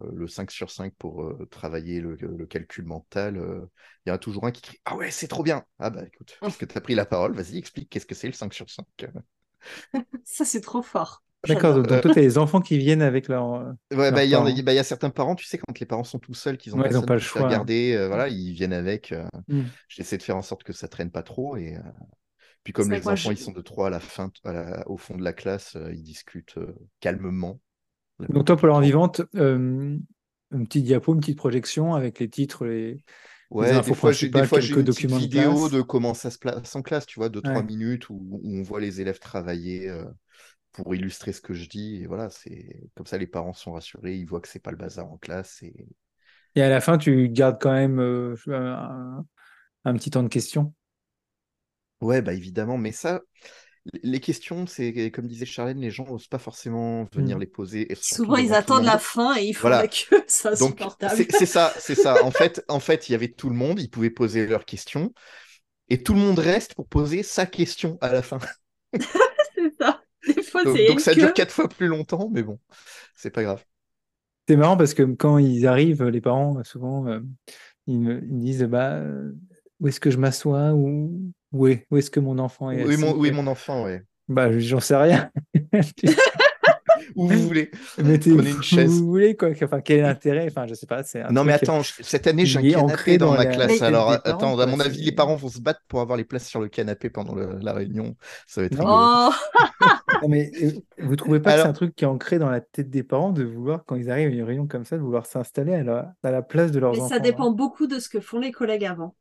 le 0.00 0.28
5 0.28 0.50
sur 0.50 0.70
5 0.70 0.94
pour 0.98 1.32
travailler 1.50 2.00
le, 2.00 2.46
calcul 2.46 2.84
mental, 2.84 3.36
il 4.06 4.08
y 4.08 4.12
en 4.12 4.14
a 4.14 4.18
toujours 4.18 4.46
un 4.46 4.52
qui 4.52 4.62
crie 4.62 4.80
Ah 4.84 4.96
ouais, 4.96 5.10
c'est 5.10 5.28
trop 5.28 5.42
bien 5.42 5.64
Ah 5.78 5.90
bah 5.90 6.04
écoute, 6.06 6.38
puisque 6.42 6.66
tu 6.66 6.78
as 6.78 6.80
pris 6.80 6.94
la 6.94 7.06
parole, 7.06 7.34
vas-y, 7.34 7.58
explique 7.58 7.90
qu'est-ce 7.90 8.06
que 8.06 8.14
c'est 8.14 8.28
le 8.28 8.32
5 8.32 8.54
sur 8.54 8.70
5. 8.70 8.86
Ça, 10.24 10.44
c'est 10.44 10.60
trop 10.60 10.82
fort. 10.82 11.22
D'accord, 11.48 11.74
donc, 11.74 11.88
toi, 11.88 12.00
tu 12.00 12.18
as 12.18 12.22
les 12.22 12.38
enfants 12.38 12.60
qui 12.60 12.78
viennent 12.78 13.02
avec 13.02 13.26
leur. 13.28 13.54
Euh, 13.54 13.72
ouais, 13.92 14.12
bah, 14.12 14.24
il 14.24 14.30
y, 14.30 14.62
bah, 14.62 14.72
y, 14.72 14.78
a 14.78 14.84
certains 14.84 15.10
parents, 15.10 15.34
tu 15.34 15.44
sais, 15.44 15.58
quand 15.58 15.78
les 15.78 15.86
parents 15.86 16.04
sont 16.04 16.20
tout 16.20 16.34
seuls, 16.34 16.56
qu'ils 16.56 16.74
ont, 16.74 16.78
ouais, 16.78 16.88
pas 17.04 17.14
le 17.14 17.20
choix. 17.20 17.48
Garder, 17.48 17.94
euh, 17.96 18.06
voilà, 18.06 18.28
ils 18.28 18.52
viennent 18.52 18.72
avec. 18.72 19.10
Euh, 19.10 19.26
mmh. 19.48 19.62
J'essaie 19.88 20.18
de 20.18 20.22
faire 20.22 20.36
en 20.36 20.42
sorte 20.42 20.62
que 20.62 20.72
ça 20.72 20.86
traîne 20.86 21.10
pas 21.10 21.24
trop. 21.24 21.56
Et 21.56 21.76
puis, 22.62 22.72
comme 22.72 22.90
les 22.92 23.06
enfants, 23.08 23.32
ils 23.32 23.38
sont 23.38 23.52
de 23.52 23.60
trois 23.60 23.88
à 23.88 23.90
la 23.90 24.00
fin, 24.00 24.30
au 24.86 24.96
fond 24.96 25.16
de 25.16 25.24
la 25.24 25.32
classe, 25.32 25.76
ils 25.92 26.02
discutent 26.02 26.58
calmement. 27.00 27.60
Donc, 28.28 28.44
toi, 28.46 28.56
pour 28.56 28.68
leur 28.68 28.80
vivante, 28.80 29.22
une 29.34 30.04
petite 30.50 30.84
diapo, 30.84 31.14
une 31.14 31.20
petite 31.20 31.38
projection 31.38 31.94
avec 31.94 32.20
les 32.20 32.28
titres, 32.28 32.66
les. 32.66 33.02
Ouais, 33.50 33.82
des 33.82 33.94
fois, 33.94 34.12
j'ai 34.12 34.30
des 34.30 34.46
fois, 34.46 34.60
quelques 34.60 35.02
une 35.02 35.18
vidéo 35.18 35.68
de, 35.68 35.82
comment 35.82 36.14
ça 36.14 36.30
se 36.30 36.38
place 36.38 36.74
en 36.74 36.80
classe, 36.80 37.04
tu 37.04 37.18
vois, 37.18 37.28
de 37.28 37.38
trois 37.40 37.62
minutes 37.62 38.08
où, 38.08 38.14
où, 38.30 38.40
on 38.58 38.62
voit 38.62 38.80
les 38.80 39.02
élèves 39.02 39.18
travailler 39.18 39.92
pour 40.72 40.94
illustrer 40.94 41.32
ce 41.32 41.40
que 41.40 41.54
je 41.54 41.68
dis. 41.68 42.02
Et 42.02 42.06
voilà, 42.06 42.30
c'est 42.30 42.90
comme 42.94 43.06
ça, 43.06 43.18
les 43.18 43.26
parents 43.26 43.52
sont 43.52 43.72
rassurés, 43.72 44.16
ils 44.16 44.26
voient 44.26 44.40
que 44.40 44.48
c'est 44.48 44.62
pas 44.62 44.70
le 44.70 44.76
bazar 44.76 45.10
en 45.10 45.18
classe. 45.18 45.62
Et, 45.62 45.86
et 46.54 46.62
à 46.62 46.68
la 46.68 46.80
fin, 46.80 46.98
tu 46.98 47.28
gardes 47.28 47.58
quand 47.60 47.72
même 47.72 48.00
euh, 48.00 48.36
un, 49.84 49.94
petit 49.94 50.10
temps 50.10 50.22
de 50.22 50.28
questions? 50.28 50.74
Ouais, 52.00 52.20
bah 52.20 52.34
évidemment, 52.34 52.78
mais 52.78 52.92
ça, 52.92 53.22
les 54.02 54.20
questions, 54.20 54.66
c'est 54.66 55.10
comme 55.10 55.26
disait 55.26 55.46
Charlène, 55.46 55.80
les 55.80 55.90
gens 55.90 56.04
n'osent 56.04 56.26
pas 56.26 56.38
forcément 56.38 57.04
venir 57.12 57.36
mm. 57.36 57.40
les 57.40 57.46
poser. 57.46 57.92
Et 57.92 57.94
Souvent, 57.94 58.36
ils 58.36 58.54
attendent 58.54 58.84
la 58.84 58.98
fin 58.98 59.36
et 59.36 59.44
ils 59.44 59.54
font 59.54 59.68
la 59.68 59.86
queue, 59.86 60.22
c'est 60.26 60.48
insupportable. 60.48 61.24
C'est 61.30 61.46
ça, 61.46 61.72
c'est 61.78 61.94
ça. 61.94 62.24
En 62.24 62.30
fait, 62.30 62.64
en 62.68 62.80
fait, 62.80 63.08
il 63.08 63.12
y 63.12 63.14
avait 63.14 63.28
tout 63.28 63.48
le 63.48 63.56
monde, 63.56 63.80
ils 63.80 63.90
pouvaient 63.90 64.10
poser 64.10 64.46
leurs 64.46 64.64
questions, 64.64 65.12
et 65.88 66.02
tout 66.02 66.14
le 66.14 66.20
monde 66.20 66.38
reste 66.38 66.74
pour 66.74 66.88
poser 66.88 67.22
sa 67.22 67.46
question 67.46 67.98
à 68.00 68.12
la 68.12 68.22
fin. 68.22 68.38
c'est 69.54 69.74
ça. 69.78 70.01
Fois, 70.52 70.64
donc, 70.64 70.76
donc 70.86 71.00
ça 71.00 71.14
dure 71.14 71.32
quatre 71.32 71.50
fois 71.50 71.68
plus 71.68 71.86
longtemps, 71.86 72.30
mais 72.32 72.42
bon, 72.42 72.58
c'est 73.16 73.30
pas 73.30 73.42
grave. 73.42 73.64
C'est 74.48 74.56
marrant 74.56 74.76
parce 74.76 74.94
que 74.94 75.02
quand 75.02 75.38
ils 75.38 75.66
arrivent, 75.66 76.04
les 76.04 76.20
parents, 76.20 76.62
souvent, 76.64 77.06
euh, 77.06 77.20
ils, 77.86 77.98
me, 77.98 78.20
disent 78.20 78.64
bah, 78.64 79.02
où 79.80 79.88
est-ce 79.88 80.00
que 80.00 80.10
je 80.10 80.18
m'assois 80.18 80.72
ou 80.72 81.32
où 81.52 81.66
est, 81.66 81.86
où 81.90 81.96
est-ce 81.96 82.10
que 82.10 82.20
mon 82.20 82.38
enfant 82.38 82.70
est 82.70 82.84
Oui, 82.84 82.96
mon, 82.96 83.14
oui, 83.14 83.30
mon 83.30 83.46
enfant, 83.46 83.84
oui. 83.84 83.98
Bah, 84.28 84.56
j'en 84.58 84.80
sais 84.80 84.96
rien. 84.96 85.30
où 87.16 87.28
vous 87.28 87.40
voulez. 87.40 87.70
Mettez 87.98 88.30
une 88.30 88.62
chaise. 88.62 88.88
Où 88.88 88.92
vous 88.92 89.06
voulez, 89.06 89.36
quoi. 89.36 89.50
Enfin, 89.62 89.80
quel 89.80 89.98
est 89.98 90.02
l'intérêt? 90.02 90.46
Enfin, 90.48 90.66
je 90.66 90.74
sais 90.74 90.86
pas. 90.86 91.02
non, 91.30 91.44
mais 91.44 91.52
attends, 91.52 91.82
cette 91.82 92.26
année, 92.26 92.46
j'ai 92.46 92.74
un 92.74 92.86
canapé 92.86 93.18
dans, 93.18 93.32
ma 93.32 93.46
classe. 93.46 93.82
Alors, 93.82 94.12
attends, 94.12 94.58
à 94.58 94.66
mon 94.66 94.80
avis, 94.80 95.02
les 95.02 95.12
parents 95.12 95.36
vont 95.36 95.48
se 95.48 95.60
battre 95.60 95.80
pour 95.88 96.00
avoir 96.00 96.16
les 96.16 96.24
places 96.24 96.48
sur 96.48 96.60
le 96.60 96.68
canapé 96.68 97.10
pendant 97.10 97.34
la 97.34 97.72
réunion. 97.72 98.16
Ça 98.46 98.62
va 98.62 98.66
être. 98.66 98.78
Oh 98.82 99.30
non, 100.22 100.28
mais 100.28 100.50
euh, 100.62 100.70
vous 100.98 101.16
trouvez 101.16 101.40
pas 101.40 101.54
que 101.54 101.62
c'est 101.62 101.68
un 101.68 101.72
truc 101.72 101.94
qui 101.94 102.04
est 102.04 102.08
ancré 102.08 102.38
dans 102.38 102.50
la 102.50 102.60
tête 102.60 102.88
des 102.88 103.02
parents 103.02 103.32
de 103.32 103.44
vouloir, 103.44 103.84
quand 103.84 103.96
ils 103.96 104.10
arrivent 104.10 104.30
à 104.30 104.32
une 104.32 104.42
réunion 104.42 104.66
comme 104.66 104.84
ça, 104.84 104.96
de 104.96 105.02
vouloir 105.02 105.26
s'installer 105.26 105.74
à, 105.74 105.82
la... 105.82 106.14
à 106.22 106.30
la 106.30 106.42
place 106.42 106.72
de 106.72 106.78
leurs 106.78 106.92
enfants 106.92 107.02
Mais 107.04 107.08
ça 107.08 107.18
dépend 107.18 107.50
hein 107.50 107.54
beaucoup 107.54 107.86
de 107.86 107.98
ce 107.98 108.08
que 108.08 108.20
font 108.20 108.38
les 108.38 108.52
collègues 108.52 108.84
avant. 108.84 109.14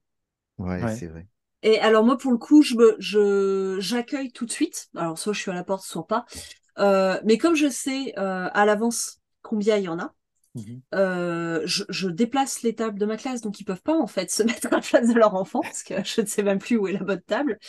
Ouais, 0.57 0.79
c'est 0.95 1.07
vrai. 1.07 1.27
Et 1.63 1.79
alors 1.79 2.03
moi, 2.03 2.17
pour 2.17 2.31
le 2.31 2.37
coup, 2.37 2.61
je 2.61 2.75
je 2.99 3.77
j'accueille 3.79 4.31
tout 4.31 4.45
de 4.45 4.51
suite. 4.51 4.89
Alors 4.95 5.17
soit 5.17 5.33
je 5.33 5.39
suis 5.39 5.51
à 5.51 5.53
la 5.53 5.63
porte, 5.63 5.83
soit 5.83 6.07
pas. 6.07 6.25
Euh, 6.79 7.19
mais 7.25 7.37
comme 7.37 7.55
je 7.55 7.69
sais 7.69 8.13
euh, 8.17 8.49
à 8.51 8.65
l'avance 8.65 9.21
combien 9.41 9.77
il 9.77 9.83
y 9.83 9.87
en 9.87 9.99
a, 9.99 10.13
mhm. 10.55 10.81
euh, 10.95 11.61
je, 11.65 11.83
je, 11.89 12.07
déplace 12.07 12.61
les 12.61 12.73
tables 12.73 12.97
de 12.97 13.05
ma 13.05 13.17
classe, 13.17 13.41
donc 13.41 13.59
ils 13.59 13.65
peuvent 13.65 13.81
pas 13.81 13.97
en 13.97 14.07
fait 14.07 14.31
se 14.31 14.41
mettre 14.43 14.67
à 14.67 14.77
la 14.77 14.81
place 14.81 15.07
de 15.07 15.13
leur 15.13 15.35
enfant 15.35 15.59
parce 15.61 15.83
que 15.83 15.95
je 16.03 16.21
ne 16.21 16.25
sais 16.25 16.43
même 16.43 16.59
plus 16.59 16.77
où 16.77 16.87
est 16.87 16.93
la 16.93 17.03
bonne 17.03 17.21
table. 17.21 17.59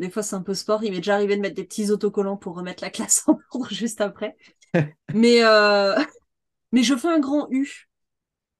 Des 0.00 0.10
fois, 0.10 0.22
c'est 0.22 0.36
un 0.36 0.42
peu 0.42 0.54
sport. 0.54 0.82
Il 0.82 0.90
m'est 0.90 0.98
déjà 0.98 1.14
arrivé 1.14 1.36
de 1.36 1.40
mettre 1.40 1.54
des 1.54 1.64
petits 1.64 1.90
autocollants 1.90 2.36
pour 2.36 2.56
remettre 2.56 2.82
la 2.82 2.90
classe 2.90 3.24
en 3.28 3.38
ordre 3.52 3.68
juste 3.70 4.00
après. 4.00 4.36
mais 5.14 5.40
mais 6.72 6.82
je 6.82 6.96
fais 6.96 7.08
un 7.08 7.20
grand 7.20 7.48
U, 7.50 7.88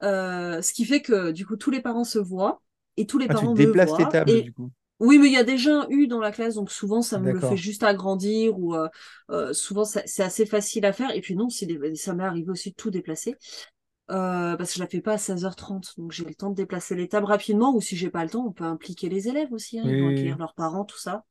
ce 0.03 0.72
qui 0.72 0.84
fait 0.84 1.03
que 1.03 1.30
du 1.32 1.47
coup 1.47 1.57
tous 1.57 1.70
les 1.70 1.80
parents 1.80 2.05
se 2.05 2.18
voient 2.18 2.62
et 2.97 3.07
tous 3.07 3.18
les 3.18 3.26
ah, 3.28 3.34
parents 3.34 3.55
tu 3.55 3.66
me 3.66 3.84
voient. 3.84 4.07
tables, 4.07 4.43
du 4.43 4.53
coup. 4.53 4.70
Oui, 5.01 5.18
mais 5.18 5.28
il 5.28 5.32
y 5.32 5.38
a 5.38 5.45
déjà 5.45 5.80
un 5.80 5.86
U 5.88 6.07
dans 6.07 6.20
la 6.20 6.30
classe, 6.30 6.57
donc 6.57 6.70
souvent 6.70 7.01
ça 7.01 7.18
me 7.18 7.32
le 7.32 7.41
fait 7.41 7.57
juste 7.57 7.82
agrandir 7.82 8.59
ou 8.59 8.74
euh, 8.74 8.86
euh, 9.30 9.55
souvent 9.55 9.84
c'est 9.84 10.22
assez 10.22 10.45
facile 10.45 10.84
à 10.84 10.93
faire. 10.93 11.14
Et 11.16 11.22
puis 11.22 11.34
non, 11.34 11.49
ça 11.49 12.14
m'est 12.14 12.22
arrivé 12.22 12.51
aussi 12.51 12.70
de 12.70 12.76
tout 12.76 12.91
déplacer. 12.91 13.36
Euh, 14.11 14.57
parce 14.57 14.70
que 14.70 14.74
je 14.76 14.80
la 14.80 14.88
fais 14.88 15.01
pas 15.01 15.12
à 15.12 15.16
16h30, 15.16 15.97
donc 15.97 16.11
j'ai 16.11 16.24
le 16.24 16.34
temps 16.34 16.51
de 16.51 16.57
déplacer 16.57 16.97
les 16.97 17.09
tables 17.09 17.26
rapidement, 17.26 17.74
ou 17.74 17.80
si 17.80 17.97
j'ai 17.97 18.11
pas 18.11 18.24
le 18.24 18.30
temps, 18.30 18.45
on 18.45 18.51
peut 18.51 18.64
impliquer 18.64 19.09
les 19.09 19.28
élèves 19.28 19.53
aussi, 19.53 19.78
hein, 19.78 19.84
ils 19.86 20.03
vont 20.03 20.09
accueillir 20.09 20.36
leurs 20.36 20.55
parents, 20.55 20.84
tout 20.84 20.99
ça. 20.99 21.24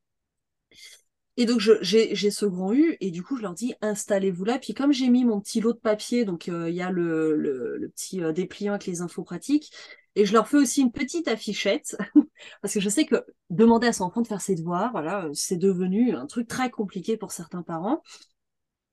Et 1.38 1.46
donc 1.46 1.60
j'ai 1.60 2.32
ce 2.32 2.46
grand 2.46 2.74
U, 2.74 2.98
et 3.00 3.12
du 3.12 3.24
coup 3.24 3.38
je 3.38 3.42
leur 3.44 3.54
dis 3.54 3.74
installez-vous 3.82 4.44
là. 4.44 4.60
Puis 4.60 4.74
comme 4.74 4.92
j'ai 4.92 5.10
mis 5.10 5.24
mon 5.24 5.40
petit 5.40 5.62
lot 5.62 5.74
de 5.74 5.78
papier, 5.80 6.26
donc 6.26 6.48
il 6.48 6.74
y 6.74 6.82
a 6.82 6.92
le, 6.92 7.36
le 7.36 7.90
petit 7.90 8.22
dépliant 8.34 8.74
avec 8.74 8.86
les 8.88 9.02
infos 9.02 9.24
pratiques, 9.24 9.72
et 10.16 10.26
je 10.26 10.34
leur 10.34 10.48
fais 10.48 10.58
aussi 10.58 10.82
une 10.82 10.92
petite 10.92 11.28
affichette, 11.28 11.96
parce 12.62 12.74
que 12.74 12.80
je 12.80 12.90
sais 12.90 13.06
que 13.06 13.24
demander 13.50 13.88
à 13.88 13.94
son 13.94 14.04
enfant 14.06 14.22
de 14.22 14.28
faire 14.28 14.42
ses 14.42 14.56
devoirs, 14.56 14.92
voilà, 14.92 15.26
euh, 15.26 15.30
c'est 15.34 15.58
devenu 15.58 16.14
un 16.14 16.26
truc 16.26 16.48
très 16.48 16.70
compliqué 16.70 17.16
pour 17.18 17.32
certains 17.32 17.64
parents. 17.64 18.02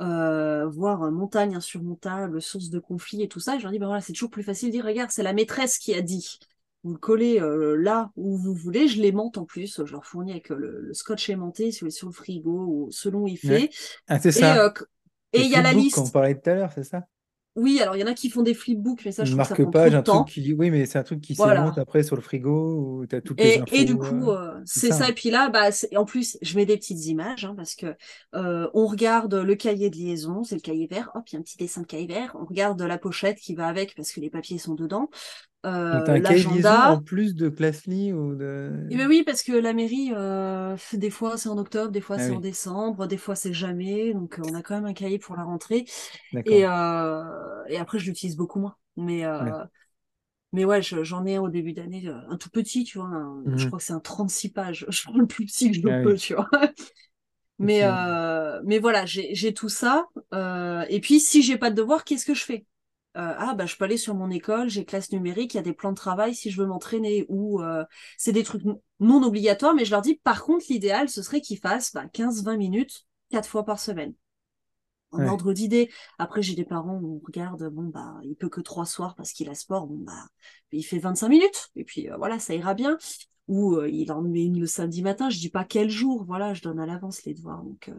Euh, 0.02 0.66
voir 0.68 1.10
montagne 1.10 1.56
insurmontable, 1.56 2.42
source 2.42 2.68
de 2.68 2.78
conflit 2.78 3.22
et 3.22 3.28
tout 3.28 3.40
ça. 3.40 3.56
Je 3.58 3.62
leur 3.62 3.72
dis, 3.72 3.78
ben 3.78 3.86
voilà, 3.86 4.02
c'est 4.02 4.12
toujours 4.12 4.30
plus 4.30 4.42
facile 4.42 4.68
de 4.68 4.72
dire, 4.72 4.84
regarde, 4.84 5.10
c'est 5.10 5.22
la 5.22 5.32
maîtresse 5.32 5.78
qui 5.78 5.94
a 5.94 6.02
dit. 6.02 6.38
Vous 6.86 6.92
le 6.92 6.98
collez 6.98 7.40
euh, 7.40 7.74
là 7.74 8.12
où 8.14 8.36
vous 8.36 8.54
voulez, 8.54 8.86
je 8.86 9.02
l'aimante 9.02 9.38
en 9.38 9.44
plus, 9.44 9.82
je 9.84 9.92
leur 9.92 10.06
fournis 10.06 10.30
avec 10.30 10.50
le, 10.50 10.90
scotch 10.92 11.28
aimanté 11.30 11.72
sur, 11.72 11.90
sur 11.90 12.06
le 12.06 12.12
frigo 12.12 12.64
ou 12.68 12.88
selon 12.92 13.24
où 13.24 13.26
il 13.26 13.38
fait. 13.38 13.70
Ah, 14.06 14.20
c'est 14.20 14.30
ça. 14.30 14.72
Et 15.32 15.40
il 15.40 15.50
y 15.50 15.56
a 15.56 15.62
la 15.62 15.72
liste. 15.72 15.96
Qu'on 15.96 16.08
parlait 16.08 16.36
tout 16.36 16.48
à 16.48 16.54
l'heure, 16.54 16.70
c'est 16.72 16.84
ça? 16.84 17.02
Oui, 17.56 17.80
alors 17.80 17.96
il 17.96 18.00
y 18.00 18.04
en 18.04 18.06
a 18.06 18.12
qui 18.12 18.28
font 18.28 18.42
des 18.42 18.52
flipbooks, 18.52 19.02
mais 19.06 19.12
ça, 19.12 19.24
je 19.24 19.32
trouve 19.32 19.42
que 19.42 19.48
ça 19.48 19.54
prend 19.54 19.70
trop 19.70 19.88
de 19.88 20.00
temps. 20.02 20.24
Qui... 20.24 20.52
Oui, 20.52 20.70
mais 20.70 20.84
c'est 20.84 20.98
un 20.98 21.02
truc 21.02 21.22
qui 21.22 21.32
voilà. 21.32 21.72
après 21.78 22.02
sur 22.02 22.14
le 22.14 22.20
frigo 22.20 23.00
où 23.00 23.06
tu 23.06 23.16
as 23.16 23.22
toutes 23.22 23.40
les 23.40 23.54
et, 23.54 23.60
infos. 23.62 23.74
Et 23.74 23.84
du 23.84 23.96
coup, 23.96 24.30
euh, 24.30 24.56
euh, 24.56 24.60
c'est 24.66 24.92
ça. 24.92 25.08
Et 25.08 25.14
puis 25.14 25.30
là, 25.30 25.48
bah, 25.48 25.70
en 25.96 26.04
plus, 26.04 26.36
je 26.42 26.54
mets 26.56 26.66
des 26.66 26.76
petites 26.76 27.06
images 27.06 27.46
hein, 27.46 27.54
parce 27.56 27.74
que 27.74 27.96
euh, 28.34 28.68
on 28.74 28.86
regarde 28.86 29.34
le 29.34 29.54
cahier 29.54 29.88
de 29.88 29.96
liaison, 29.96 30.44
c'est 30.44 30.54
le 30.54 30.60
cahier 30.60 30.86
vert. 30.86 31.10
Hop, 31.14 31.24
il 31.28 31.32
y 31.32 31.36
a 31.36 31.38
un 31.40 31.42
petit 31.42 31.56
dessin 31.56 31.80
de 31.80 31.86
cahier 31.86 32.06
vert. 32.06 32.36
On 32.38 32.44
regarde 32.44 32.80
la 32.82 32.98
pochette 32.98 33.38
qui 33.38 33.54
va 33.54 33.66
avec 33.66 33.94
parce 33.96 34.12
que 34.12 34.20
les 34.20 34.30
papiers 34.30 34.58
sont 34.58 34.74
dedans. 34.74 35.08
Euh, 35.66 36.18
l'agenda. 36.18 36.92
en 36.92 37.02
plus 37.02 37.34
de 37.34 37.48
Classly 37.48 38.12
ou 38.12 38.36
de. 38.36 38.70
Eh 38.90 38.96
ben 38.96 39.08
oui, 39.08 39.24
parce 39.24 39.42
que 39.42 39.52
la 39.52 39.72
mairie, 39.72 40.12
euh, 40.14 40.76
des 40.92 41.10
fois 41.10 41.36
c'est 41.36 41.48
en 41.48 41.58
octobre, 41.58 41.90
des 41.90 42.00
fois 42.00 42.16
ah 42.18 42.22
c'est 42.22 42.30
en 42.30 42.40
décembre, 42.40 43.06
des 43.06 43.16
fois 43.16 43.34
c'est 43.34 43.52
jamais. 43.52 44.14
Donc 44.14 44.38
on 44.42 44.54
a 44.54 44.62
quand 44.62 44.76
même 44.76 44.84
un 44.84 44.92
cahier 44.92 45.18
pour 45.18 45.36
la 45.36 45.42
rentrée. 45.42 45.84
Et, 46.44 46.64
euh, 46.66 47.24
et 47.68 47.78
après, 47.78 47.98
je 47.98 48.06
l'utilise 48.06 48.36
beaucoup 48.36 48.60
moins. 48.60 48.76
Mais, 48.96 49.24
mais 50.52 50.64
ouais, 50.64 50.80
j'en 50.82 51.26
ai 51.26 51.36
un 51.36 51.42
au 51.42 51.48
début 51.48 51.72
d'année, 51.72 52.08
un 52.28 52.36
tout 52.36 52.50
petit, 52.50 52.84
tu 52.84 52.98
vois. 52.98 53.10
Je 53.56 53.64
mmh 53.64 53.66
crois 53.66 53.78
que 53.78 53.84
c'est 53.84 53.92
un 53.92 54.00
36 54.00 54.52
pages. 54.52 54.86
Je 54.88 55.02
prends 55.02 55.18
le 55.18 55.26
plus 55.26 55.46
petit 55.46 55.70
que 55.70 55.76
je 55.76 55.88
ah 55.88 56.02
peux, 56.02 56.14
tu 56.14 56.34
vois. 56.34 56.48
mais, 57.58 57.82
mais 58.64 58.78
voilà, 58.78 59.04
j'ai 59.04 59.52
tout 59.52 59.68
ça. 59.68 60.06
et 60.32 61.00
puis, 61.02 61.18
si 61.18 61.42
j'ai 61.42 61.58
pas 61.58 61.70
de 61.70 61.74
devoir, 61.74 62.04
qu'est-ce 62.04 62.24
que 62.24 62.34
je 62.34 62.44
fais? 62.44 62.66
Euh, 63.16 63.34
ah 63.38 63.54
bah 63.54 63.64
je 63.64 63.76
peux 63.76 63.84
aller 63.84 63.96
sur 63.96 64.14
mon 64.14 64.30
école, 64.30 64.68
j'ai 64.68 64.84
classe 64.84 65.10
numérique, 65.10 65.54
il 65.54 65.56
y 65.56 65.60
a 65.60 65.62
des 65.62 65.72
plans 65.72 65.92
de 65.92 65.96
travail 65.96 66.34
si 66.34 66.50
je 66.50 66.60
veux 66.60 66.66
m'entraîner 66.66 67.24
ou 67.28 67.62
euh, 67.62 67.82
c'est 68.18 68.32
des 68.32 68.42
trucs 68.42 68.62
non 69.00 69.22
obligatoires, 69.22 69.74
mais 69.74 69.86
je 69.86 69.90
leur 69.90 70.02
dis 70.02 70.16
par 70.16 70.44
contre 70.44 70.66
l'idéal 70.68 71.08
ce 71.08 71.22
serait 71.22 71.40
qu'ils 71.40 71.58
fassent 71.58 71.94
bah, 71.94 72.06
15-20 72.12 72.58
minutes 72.58 73.06
quatre 73.30 73.48
fois 73.48 73.64
par 73.64 73.80
semaine. 73.80 74.12
En 75.12 75.26
ordre 75.26 75.54
d'idée. 75.54 75.90
Après 76.18 76.42
j'ai 76.42 76.54
des 76.54 76.66
parents 76.66 76.98
où 77.00 77.16
on 77.16 77.26
regarde 77.26 77.70
bon 77.70 77.84
bah 77.84 78.16
il 78.22 78.36
peut 78.36 78.50
que 78.50 78.60
trois 78.60 78.84
soirs 78.84 79.14
parce 79.14 79.32
qu'il 79.32 79.48
a 79.48 79.54
sport, 79.54 79.86
bon 79.86 79.98
bah 79.98 80.26
il 80.72 80.82
fait 80.82 80.98
25 80.98 81.28
minutes 81.28 81.70
et 81.74 81.84
puis 81.84 82.10
euh, 82.10 82.16
voilà 82.18 82.38
ça 82.38 82.54
ira 82.54 82.74
bien. 82.74 82.98
Ou 83.48 83.80
il 83.82 84.10
en 84.12 84.20
met 84.22 84.44
une 84.44 84.60
le 84.60 84.66
samedi 84.66 85.02
matin, 85.02 85.30
je 85.30 85.38
dis 85.38 85.48
pas 85.48 85.64
quel 85.64 85.88
jour, 85.88 86.24
voilà 86.24 86.52
je 86.52 86.62
donne 86.62 86.80
à 86.80 86.86
l'avance 86.86 87.24
les 87.24 87.32
devoirs 87.32 87.62
donc 87.62 87.90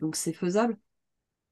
donc 0.00 0.16
c'est 0.16 0.32
faisable. 0.32 0.76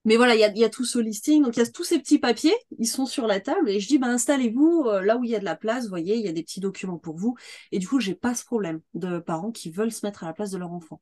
Mais 0.07 0.17
voilà, 0.17 0.35
il 0.35 0.59
y 0.59 0.65
a, 0.65 0.71
tout 0.71 0.85
ce 0.85 0.99
listing. 0.99 1.43
Donc, 1.43 1.57
il 1.57 1.61
y 1.61 1.63
a 1.63 1.67
tous 1.67 1.85
ces 1.85 1.99
petits 1.99 2.19
papiers, 2.19 2.55
ils 2.79 2.87
sont 2.87 3.07
sur 3.07 3.27
la 3.27 3.39
table. 3.41 3.69
Et 3.69 3.81
je 3.81 3.89
dis, 3.89 3.99
ben, 3.99 4.09
installez-vous 4.09 4.85
euh, 4.87 5.03
là 5.03 5.19
où 5.19 5.25
il 5.25 5.31
y 5.31 5.37
a 5.37 5.41
de 5.41 5.45
la 5.45 5.57
place. 5.57 5.85
Vous 5.85 5.91
voyez, 5.91 6.17
il 6.17 6.25
y 6.25 6.29
a 6.29 6.33
des 6.33 6.43
petits 6.43 6.61
documents 6.61 6.99
pour 6.99 7.17
vous. 7.17 7.37
Et 7.71 7.79
du 7.79 7.87
coup, 7.87 8.01
j'ai 8.01 8.15
pas 8.15 8.35
ce 8.35 8.45
problème 8.45 8.81
de 8.95 9.19
parents 9.19 9.53
qui 9.53 9.71
veulent 9.71 9.93
se 9.93 10.07
mettre 10.07 10.25
à 10.25 10.27
la 10.27 10.33
place 10.33 10.51
de 10.51 10.59
leur 10.59 10.73
enfant. 10.73 11.01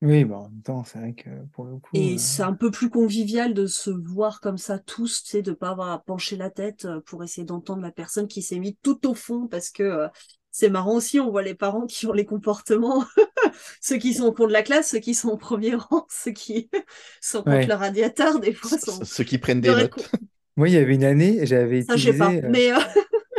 Oui, 0.00 0.24
bon, 0.24 0.36
en 0.36 0.48
même 0.48 0.62
temps, 0.62 0.84
c'est 0.84 0.98
vrai 0.98 1.14
que 1.14 1.28
pour 1.52 1.64
le 1.64 1.78
coup. 1.78 1.90
Et 1.94 2.14
euh, 2.14 2.18
c'est 2.18 2.42
un 2.42 2.52
peu 2.52 2.70
plus 2.70 2.88
convivial 2.88 3.52
de 3.52 3.66
se 3.66 3.90
voir 3.90 4.40
comme 4.40 4.58
ça 4.58 4.78
tous, 4.78 5.24
tu 5.24 5.30
sais, 5.30 5.42
de 5.42 5.52
pas 5.52 5.70
avoir 5.70 5.90
à 5.90 5.98
pencher 5.98 6.36
la 6.36 6.50
tête 6.50 6.84
euh, 6.84 7.00
pour 7.00 7.24
essayer 7.24 7.44
d'entendre 7.44 7.82
la 7.82 7.90
personne 7.90 8.28
qui 8.28 8.42
s'est 8.42 8.60
mise 8.60 8.74
tout 8.82 9.08
au 9.08 9.14
fond 9.14 9.48
parce 9.48 9.70
que 9.70 10.06
c'est 10.50 10.70
marrant 10.70 10.94
aussi, 10.94 11.20
on 11.20 11.30
voit 11.30 11.42
les 11.42 11.54
parents 11.54 11.86
qui 11.86 12.06
ont 12.06 12.12
les 12.12 12.24
comportements, 12.24 13.04
ceux 13.80 13.96
qui 13.96 14.14
sont 14.14 14.26
au 14.26 14.34
fond 14.34 14.46
de 14.46 14.52
la 14.52 14.62
classe, 14.62 14.90
ceux 14.90 14.98
qui 14.98 15.14
sont 15.14 15.28
au 15.28 15.36
premier 15.36 15.74
rang, 15.76 16.06
ceux 16.10 16.32
qui 16.32 16.70
sont 17.20 17.42
contre 17.42 17.68
le 17.68 17.74
radiateur, 17.74 18.40
des 18.40 18.52
fois. 18.52 18.78
Sont... 18.78 19.04
Ceux 19.04 19.24
qui 19.24 19.38
prennent 19.38 19.60
des 19.60 19.68
notes. 19.68 20.10
Moi, 20.56 20.68
il 20.68 20.74
y 20.74 20.78
avait 20.78 20.94
une 20.94 21.04
année, 21.04 21.46
j'avais 21.46 21.80
utilisé. 21.80 22.12
Ça, 22.12 22.30
sais 22.30 22.40
pas, 22.40 22.48
mais. 22.48 22.72
Euh, 22.72 22.78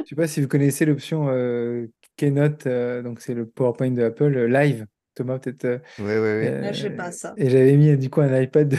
je 0.04 0.10
sais 0.10 0.16
pas 0.16 0.28
si 0.28 0.42
vous 0.42 0.48
connaissez 0.48 0.86
l'option 0.86 1.28
euh, 1.30 1.88
Keynote, 2.16 2.66
euh, 2.66 3.02
donc 3.02 3.20
c'est 3.20 3.34
le 3.34 3.46
PowerPoint 3.46 3.92
de 3.92 4.04
Apple 4.04 4.46
Live. 4.46 4.86
Thomas, 5.16 5.38
peut-être. 5.38 5.82
Oui, 6.00 6.06
oui, 6.06 6.40
oui. 6.40 6.62
Là, 6.62 6.72
je 6.72 6.84
sais 6.84 6.90
pas 6.92 7.12
ça. 7.12 7.34
Et 7.36 7.50
j'avais 7.50 7.76
mis 7.76 7.98
du 7.98 8.10
coup 8.10 8.22
un 8.22 8.42
iPad 8.42 8.74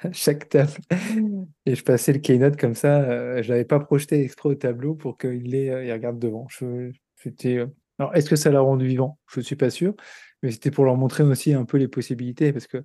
à 0.00 0.12
chaque 0.12 0.50
table. 0.50 0.72
Et 1.64 1.74
je 1.74 1.82
passais 1.82 2.12
le 2.12 2.18
Keynote 2.18 2.58
comme 2.58 2.74
ça. 2.74 3.40
je 3.40 3.48
l'avais 3.48 3.64
pas 3.64 3.80
projeté 3.80 4.22
exprès 4.22 4.50
au 4.50 4.54
tableau 4.54 4.94
pour 4.94 5.16
qu'il 5.16 5.54
il 5.54 5.92
regarde 5.92 6.18
devant. 6.18 6.46
Je, 6.50 6.92
c'était. 7.22 7.64
Alors, 7.98 8.14
est-ce 8.14 8.30
que 8.30 8.36
ça 8.36 8.50
l'a 8.50 8.60
rendu 8.60 8.86
vivant? 8.86 9.18
Je 9.30 9.40
ne 9.40 9.44
suis 9.44 9.56
pas 9.56 9.70
sûr, 9.70 9.94
mais 10.42 10.50
c'était 10.52 10.70
pour 10.70 10.84
leur 10.84 10.96
montrer 10.96 11.24
aussi 11.24 11.52
un 11.52 11.64
peu 11.64 11.78
les 11.78 11.88
possibilités, 11.88 12.52
parce 12.52 12.66
que 12.66 12.84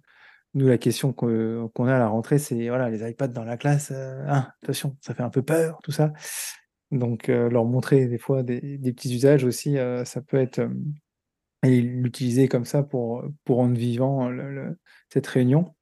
nous, 0.56 0.68
la 0.68 0.78
question 0.78 1.14
qu'on 1.14 1.88
a 1.88 1.96
à 1.96 2.00
la 2.00 2.08
rentrée, 2.08 2.38
c'est 2.38 2.68
voilà, 2.70 2.90
les 2.90 3.10
iPads 3.10 3.30
dans 3.30 3.44
la 3.44 3.58
classe, 3.58 3.92
euh, 3.92 4.24
hein, 4.28 4.50
attention, 4.62 4.96
ça 5.02 5.16
fait 5.16 5.24
un 5.24 5.30
peu 5.30 5.42
peur, 5.42 5.80
tout 5.84 5.92
ça. 5.92 6.14
Donc, 6.92 7.30
euh, 7.30 7.50
leur 7.50 7.66
montrer 7.66 8.08
des 8.08 8.20
fois 8.20 8.44
des, 8.44 8.60
petits 8.80 9.16
usages 9.16 9.46
aussi, 9.46 9.78
euh, 9.78 10.06
ça 10.06 10.22
peut 10.22 10.38
être. 10.38 10.62
et 11.64 11.82
l'utiliser 11.82 12.48
comme 12.48 12.66
ça 12.66 12.84
pour, 12.84 13.24
pour 13.46 13.58
rendre 13.58 13.78
vivant 13.78 14.30
cette 15.10 15.28
réunion. 15.28 15.76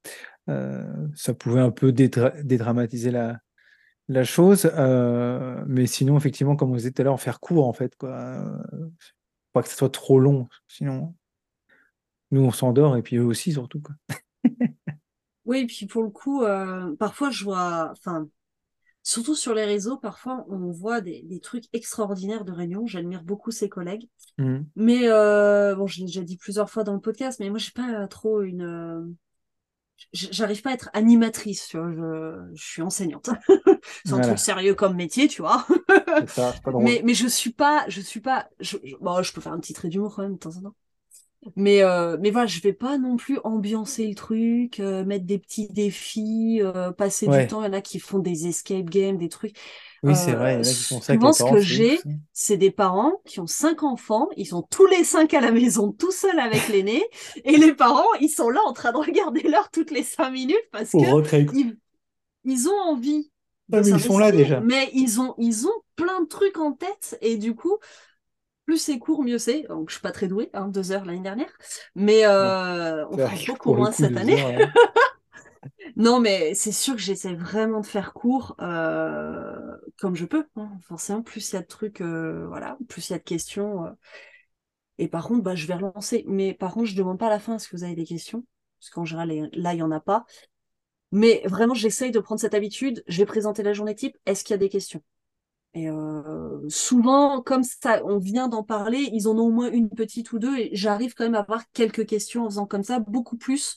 ça 0.46 1.34
pouvait 1.38 1.60
un 1.60 1.70
peu 1.70 1.92
dédramatiser 1.92 3.10
la, 3.10 3.40
la 4.08 4.24
chose, 4.24 4.70
mais 5.66 5.86
sinon, 5.86 6.16
effectivement, 6.16 6.56
comme 6.56 6.70
vous 6.70 6.76
disait 6.76 6.90
tout 6.90 7.02
à 7.02 7.04
l'heure, 7.04 7.20
faire 7.20 7.40
court, 7.40 7.66
en 7.66 7.72
fait, 7.72 7.96
quoi 7.96 8.44
pas 9.52 9.62
que 9.62 9.68
ce 9.68 9.76
soit 9.76 9.90
trop 9.90 10.18
long, 10.18 10.48
sinon. 10.66 11.14
Nous, 12.30 12.40
on 12.40 12.50
s'endort 12.50 12.96
et 12.96 13.02
puis 13.02 13.16
eux 13.16 13.24
aussi, 13.24 13.52
surtout. 13.52 13.80
Quoi. 13.80 13.94
oui, 15.44 15.60
et 15.60 15.66
puis 15.66 15.86
pour 15.86 16.02
le 16.02 16.10
coup, 16.10 16.42
euh, 16.42 16.96
parfois 16.96 17.30
je 17.30 17.44
vois, 17.44 17.90
enfin, 17.92 18.26
surtout 19.02 19.34
sur 19.34 19.54
les 19.54 19.66
réseaux, 19.66 19.98
parfois 19.98 20.46
on 20.48 20.70
voit 20.70 21.02
des, 21.02 21.40
trucs 21.42 21.64
extraordinaires 21.74 22.44
de 22.44 22.52
réunion. 22.52 22.86
J'admire 22.86 23.22
beaucoup 23.22 23.50
ses 23.50 23.68
collègues. 23.68 24.08
Mmh. 24.38 24.60
Mais 24.76 25.08
euh, 25.08 25.74
bon, 25.74 25.86
je 25.86 26.00
l'ai 26.00 26.06
déjà 26.06 26.22
dit 26.22 26.38
plusieurs 26.38 26.70
fois 26.70 26.84
dans 26.84 26.94
le 26.94 27.00
podcast, 27.00 27.38
mais 27.38 27.50
moi, 27.50 27.58
je 27.58 27.70
pas 27.70 28.08
trop 28.08 28.40
une. 28.40 29.14
J'arrive 30.12 30.62
pas 30.62 30.70
à 30.70 30.74
être 30.74 30.90
animatrice, 30.92 31.68
tu 31.68 31.78
vois, 31.78 31.90
je, 32.54 32.62
suis 32.62 32.82
enseignante. 32.82 33.30
c'est 34.04 34.12
un 34.12 34.20
truc 34.20 34.38
sérieux 34.38 34.74
comme 34.74 34.96
métier, 34.96 35.28
tu 35.28 35.42
vois. 35.42 35.66
mais, 36.80 37.02
mais 37.04 37.14
je 37.14 37.26
suis 37.26 37.52
pas, 37.52 37.84
je 37.88 38.00
suis 38.00 38.20
pas, 38.20 38.48
je, 38.60 38.76
bon, 39.00 39.22
je 39.22 39.32
peux 39.32 39.40
faire 39.40 39.52
un 39.52 39.60
petit 39.60 39.72
trait 39.72 39.88
d'humour 39.88 40.14
quand 40.14 40.22
même 40.22 40.34
de 40.34 40.38
temps 40.38 40.56
en 40.56 40.62
temps. 40.62 40.74
Mais, 41.56 41.82
euh, 41.82 42.16
mais 42.20 42.30
voilà, 42.30 42.46
je 42.46 42.60
vais 42.60 42.72
pas 42.72 42.98
non 42.98 43.16
plus 43.16 43.38
ambiancer 43.42 44.06
le 44.06 44.14
truc, 44.14 44.78
euh, 44.78 45.04
mettre 45.04 45.26
des 45.26 45.38
petits 45.38 45.68
défis, 45.68 46.60
euh, 46.62 46.92
passer 46.92 47.26
du 47.26 47.46
temps. 47.48 47.62
Il 47.62 47.66
y 47.66 47.70
en 47.70 47.72
a 47.72 47.80
qui 47.80 47.98
font 47.98 48.20
des 48.20 48.46
escape 48.46 48.84
games, 48.84 49.18
des 49.18 49.28
trucs. 49.28 49.56
Oui, 50.02 50.16
c'est 50.16 50.32
vrai. 50.32 50.56
A 50.56 50.62
qui 50.62 50.84
font 50.84 51.00
ça 51.00 51.14
ce 51.32 51.50
que 51.50 51.60
j'ai, 51.60 52.00
c'est 52.32 52.56
des 52.56 52.70
parents 52.72 53.20
qui 53.24 53.38
ont 53.38 53.46
cinq 53.46 53.84
enfants. 53.84 54.28
Ils 54.36 54.46
sont 54.46 54.62
tous 54.62 54.86
les 54.86 55.04
cinq 55.04 55.32
à 55.34 55.40
la 55.40 55.52
maison, 55.52 55.92
tout 55.92 56.10
seuls 56.10 56.40
avec 56.40 56.68
l'aîné. 56.68 57.02
et 57.44 57.56
les 57.56 57.72
parents, 57.72 58.12
ils 58.20 58.28
sont 58.28 58.50
là 58.50 58.60
en 58.66 58.72
train 58.72 58.92
de 58.92 58.98
regarder 58.98 59.42
l'heure 59.42 59.70
toutes 59.70 59.92
les 59.92 60.02
cinq 60.02 60.30
minutes 60.30 60.68
parce 60.72 60.90
que 60.90 60.98
ils, 61.54 61.76
ils, 62.44 62.68
ont 62.68 62.80
envie. 62.80 63.30
Ah, 63.72 63.80
mais 63.80 63.90
ils 63.90 64.00
sont 64.00 64.18
là 64.18 64.32
déjà. 64.32 64.60
Mais 64.60 64.90
ils 64.92 65.20
ont, 65.20 65.34
ils 65.38 65.66
ont 65.66 65.82
plein 65.94 66.20
de 66.20 66.26
trucs 66.26 66.58
en 66.58 66.72
tête. 66.72 67.16
Et 67.20 67.36
du 67.36 67.54
coup, 67.54 67.78
plus 68.66 68.78
c'est 68.78 68.98
court, 68.98 69.22
mieux 69.22 69.38
c'est. 69.38 69.62
Donc, 69.68 69.88
je 69.88 69.94
suis 69.94 70.02
pas 70.02 70.12
très 70.12 70.26
douée, 70.26 70.50
hein, 70.52 70.68
deux 70.68 70.90
heures 70.90 71.04
l'année 71.04 71.20
dernière, 71.20 71.52
mais 71.94 72.24
euh, 72.24 73.06
on 73.08 73.18
fera 73.18 73.36
beaucoup 73.46 73.74
moins 73.74 73.92
cette 73.92 74.16
année. 74.16 74.42
non, 75.96 76.20
mais 76.20 76.54
c'est 76.54 76.72
sûr 76.72 76.94
que 76.94 77.00
j'essaie 77.00 77.34
vraiment 77.34 77.80
de 77.80 77.86
faire 77.86 78.12
court 78.12 78.56
euh, 78.60 79.76
comme 79.98 80.14
je 80.14 80.24
peux. 80.24 80.46
Hein. 80.56 80.70
Forcément, 80.82 81.22
plus 81.22 81.50
il 81.50 81.54
y 81.54 81.58
a 81.58 81.62
de 81.62 81.66
trucs, 81.66 82.00
euh, 82.00 82.46
voilà, 82.46 82.78
plus 82.88 83.10
il 83.10 83.12
y 83.12 83.14
a 83.14 83.18
de 83.18 83.24
questions. 83.24 83.94
Et 84.98 85.08
par 85.08 85.26
contre, 85.26 85.42
bah, 85.42 85.54
je 85.54 85.66
vais 85.66 85.74
relancer. 85.74 86.24
Mais 86.26 86.54
par 86.54 86.72
contre, 86.72 86.86
je 86.86 86.96
demande 86.96 87.18
pas 87.18 87.26
à 87.26 87.30
la 87.30 87.38
fin 87.38 87.56
est-ce 87.56 87.68
que 87.68 87.76
vous 87.76 87.84
avez 87.84 87.94
des 87.94 88.04
questions, 88.04 88.44
parce 88.80 88.90
qu'en 88.90 89.04
général, 89.04 89.50
là, 89.52 89.74
il 89.74 89.78
y 89.78 89.82
en 89.82 89.90
a 89.90 90.00
pas. 90.00 90.24
Mais 91.10 91.42
vraiment, 91.44 91.74
j'essaye 91.74 92.10
de 92.10 92.20
prendre 92.20 92.40
cette 92.40 92.54
habitude. 92.54 93.02
Je 93.06 93.18
vais 93.18 93.26
présenter 93.26 93.62
la 93.62 93.74
journée 93.74 93.94
type. 93.94 94.16
Est-ce 94.24 94.44
qu'il 94.44 94.54
y 94.54 94.54
a 94.54 94.58
des 94.58 94.70
questions? 94.70 95.02
Et 95.74 95.88
euh, 95.88 96.68
souvent, 96.68 97.40
comme 97.40 97.64
ça, 97.64 98.02
on 98.04 98.18
vient 98.18 98.48
d'en 98.48 98.62
parler, 98.62 99.08
ils 99.12 99.26
en 99.26 99.38
ont 99.38 99.46
au 99.46 99.50
moins 99.50 99.70
une 99.70 99.88
petite 99.88 100.32
ou 100.32 100.38
deux, 100.38 100.56
et 100.58 100.70
j'arrive 100.74 101.14
quand 101.14 101.24
même 101.24 101.34
à 101.34 101.40
avoir 101.40 101.64
quelques 101.72 102.06
questions 102.06 102.44
en 102.44 102.50
faisant 102.50 102.66
comme 102.66 102.82
ça, 102.82 102.98
beaucoup 102.98 103.38
plus 103.38 103.76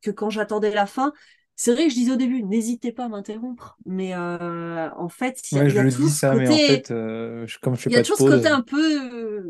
que 0.00 0.10
quand 0.10 0.30
j'attendais 0.30 0.72
la 0.72 0.86
fin. 0.86 1.12
C'est 1.60 1.72
vrai 1.72 1.84
que 1.84 1.90
je 1.90 1.96
disais 1.96 2.12
au 2.12 2.16
début, 2.16 2.44
n'hésitez 2.44 2.92
pas 2.92 3.06
à 3.06 3.08
m'interrompre, 3.08 3.76
mais 3.84 4.14
euh, 4.14 4.88
en 4.96 5.08
fait, 5.08 5.42
il 5.50 5.58
y 5.58 5.60
a, 5.60 5.68
je 5.68 5.80
le 5.80 5.90
dis 5.90 6.08
ça, 6.08 6.32
mais 6.34 6.48
en 6.48 6.56
fait, 6.56 6.92
euh, 6.92 7.46
comme 7.62 7.74
je 7.74 7.80
fais 7.80 7.90
il 7.90 7.94
y 7.94 7.96
a 7.96 8.02
toujours 8.02 8.16
ce 8.18 8.22
côté 8.22 8.46
un 8.46 8.62
peu, 8.62 9.42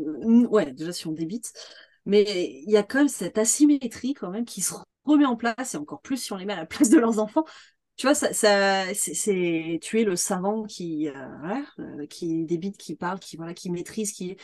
ouais, 0.47 0.71
déjà 0.71 0.91
si 0.91 1.05
on 1.05 1.11
débite, 1.11 1.53
mais 2.07 2.23
il 2.65 2.71
y 2.71 2.77
a 2.77 2.83
quand 2.83 2.97
même 2.97 3.09
cette 3.09 3.37
asymétrie 3.37 4.15
quand 4.15 4.31
même 4.31 4.45
qui 4.45 4.61
se 4.61 4.73
remet 5.05 5.25
en 5.25 5.35
place, 5.35 5.75
et 5.75 5.77
encore 5.77 6.01
plus 6.01 6.17
si 6.17 6.33
on 6.33 6.37
les 6.37 6.45
met 6.45 6.53
à 6.53 6.57
la 6.57 6.65
place 6.65 6.89
de 6.89 6.97
leurs 6.97 7.19
enfants, 7.19 7.45
tu 7.95 8.07
vois, 8.07 8.15
ça, 8.15 8.33
ça 8.33 8.85
c'est 8.95 9.77
tu 9.83 9.99
es 9.99 10.03
le 10.03 10.15
savant 10.15 10.63
qui, 10.63 11.09
euh, 11.09 11.13
euh, 11.79 12.07
qui 12.07 12.45
débite, 12.45 12.77
qui 12.77 12.95
parle, 12.95 13.19
qui 13.19 13.37
voilà, 13.37 13.53
qui 13.53 13.69
maîtrise, 13.69 14.13
qui 14.13 14.35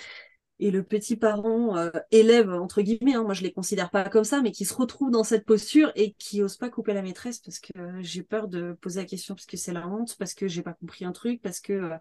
et 0.59 0.71
le 0.71 0.83
petit 0.83 1.15
parent 1.15 1.77
euh, 1.77 1.89
élève 2.11 2.49
entre 2.49 2.81
guillemets. 2.81 3.15
Hein, 3.15 3.23
moi, 3.23 3.33
je 3.33 3.43
les 3.43 3.51
considère 3.51 3.89
pas 3.89 4.09
comme 4.09 4.23
ça, 4.23 4.41
mais 4.41 4.51
qui 4.51 4.65
se 4.65 4.73
retrouve 4.73 5.11
dans 5.11 5.23
cette 5.23 5.45
posture 5.45 5.91
et 5.95 6.13
qui 6.13 6.41
ose 6.41 6.57
pas 6.57 6.69
couper 6.69 6.93
la 6.93 7.01
maîtresse 7.01 7.39
parce 7.39 7.59
que 7.59 7.73
j'ai 8.01 8.23
peur 8.23 8.47
de 8.47 8.77
poser 8.81 9.01
la 9.01 9.05
question 9.05 9.35
parce 9.35 9.45
que 9.45 9.57
c'est 9.57 9.73
la 9.73 9.87
honte, 9.87 10.15
parce 10.17 10.33
que 10.33 10.47
j'ai 10.47 10.61
pas 10.61 10.73
compris 10.73 11.05
un 11.05 11.11
truc, 11.11 11.41
parce 11.41 11.59
que 11.59 11.91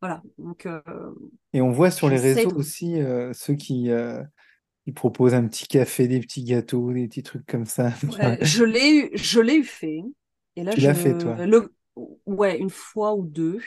voilà. 0.00 0.22
Donc. 0.38 0.66
et 1.52 1.60
on 1.60 1.72
voit 1.72 1.90
sur 1.90 2.08
les 2.08 2.18
réseaux 2.18 2.54
aussi 2.56 3.00
ceux 3.32 3.54
qui 3.54 3.90
ils 4.86 4.94
proposent 4.94 5.34
un 5.34 5.46
petit 5.46 5.66
café, 5.66 6.08
des 6.08 6.20
petits 6.20 6.44
gâteaux, 6.44 6.92
des 6.92 7.06
petits 7.06 7.22
trucs 7.22 7.46
comme 7.46 7.66
ça. 7.66 7.92
je 8.40 8.64
l'ai 8.64 8.96
eu, 8.96 9.10
je 9.14 9.40
l'ai 9.40 9.56
eu 9.56 9.64
fait. 9.64 10.00
Et 10.56 10.64
là, 10.64 10.72
tu 10.72 10.80
l'as 10.80 10.94
fait, 10.94 11.16
toi? 11.16 11.36
Ouais, 12.26 12.58
une 12.58 12.70
fois 12.70 13.14
ou 13.14 13.24
deux. 13.24 13.60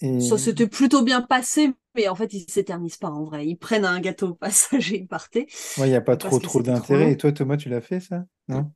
Ça 0.00 0.36
s'était 0.36 0.66
plutôt 0.66 1.02
bien 1.02 1.22
passé, 1.22 1.72
mais 1.94 2.08
en 2.08 2.14
fait, 2.14 2.32
ils 2.32 2.50
s'éternisent 2.50 2.96
pas 2.96 3.10
en 3.10 3.24
vrai. 3.24 3.46
Ils 3.46 3.56
prennent 3.56 3.84
un 3.84 4.00
gâteau 4.00 4.34
passager, 4.34 4.98
ils 4.98 5.08
partaient. 5.08 5.46
Ouais, 5.78 5.86
il 5.86 5.90
n'y 5.90 5.96
a 5.96 6.00
pas 6.00 6.16
trop, 6.16 6.38
trop 6.38 6.62
d'intérêt. 6.62 7.12
Et 7.12 7.16
toi, 7.16 7.32
Thomas, 7.32 7.56
tu 7.56 7.68
l'as 7.68 7.80
fait, 7.80 8.00
ça? 8.00 8.24
Non? 8.48 8.70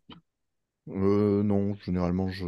Euh, 0.89 1.43
non, 1.43 1.75
généralement, 1.85 2.29
je. 2.29 2.45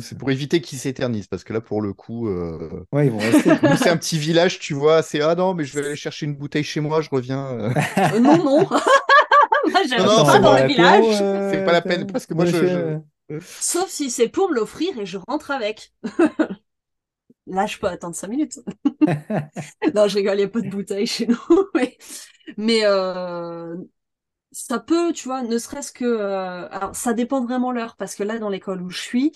c'est 0.00 0.16
pour 0.16 0.30
éviter 0.30 0.62
qu'ils 0.62 0.78
s'éternisent, 0.78 1.26
parce 1.26 1.44
que 1.44 1.52
là, 1.52 1.60
pour 1.60 1.82
le 1.82 1.92
coup, 1.92 2.26
euh, 2.28 2.86
ouais, 2.92 3.06
ils 3.06 3.12
vont 3.12 3.18
c'est 3.76 3.90
un 3.90 3.98
petit 3.98 4.18
village, 4.18 4.58
tu 4.60 4.72
vois. 4.72 5.02
C'est 5.02 5.20
ah 5.20 5.34
non, 5.34 5.52
mais 5.52 5.64
je 5.64 5.78
vais 5.78 5.84
aller 5.84 5.96
chercher 5.96 6.24
une 6.24 6.36
bouteille 6.36 6.64
chez 6.64 6.80
moi, 6.80 7.02
je 7.02 7.10
reviens. 7.10 7.46
Euh. 7.46 8.20
non, 8.20 8.38
non. 8.38 8.66
Moi, 9.70 9.80
non, 9.98 10.26
pas 10.26 10.38
dans 10.40 10.58
le 10.58 10.66
village. 10.66 11.50
C'est 11.50 11.64
pas 11.64 11.72
la 11.72 11.80
peine, 11.80 12.06
parce 12.06 12.26
que 12.26 12.34
moi, 12.34 12.44
je, 12.44 12.98
Sauf 13.40 13.88
si 13.88 14.10
c'est 14.10 14.28
pour 14.28 14.50
me 14.50 14.56
l'offrir 14.56 14.98
et 14.98 15.06
je 15.06 15.18
rentre 15.26 15.50
avec. 15.50 15.92
Là, 17.46 17.66
je 17.66 17.78
peux 17.78 17.86
attendre 17.86 18.14
5 18.14 18.28
minutes. 18.28 18.60
non, 19.94 20.08
je 20.08 20.16
rigole, 20.16 20.34
il 20.34 20.38
n'y 20.38 20.44
a 20.44 20.48
pas 20.48 20.60
de 20.60 20.70
bouteille 20.70 21.06
chez 21.06 21.26
nous. 21.26 21.38
mais, 22.56 22.80
euh, 22.84 23.76
ça 24.52 24.78
peut, 24.78 25.12
tu 25.12 25.28
vois, 25.28 25.42
ne 25.42 25.58
serait-ce 25.58 25.92
que. 25.92 26.04
Euh, 26.04 26.68
alors, 26.70 26.94
ça 26.94 27.12
dépend 27.12 27.44
vraiment 27.44 27.72
l'heure, 27.72 27.96
parce 27.96 28.14
que 28.14 28.22
là, 28.22 28.38
dans 28.38 28.48
l'école 28.48 28.82
où 28.82 28.90
je 28.90 29.00
suis, 29.00 29.32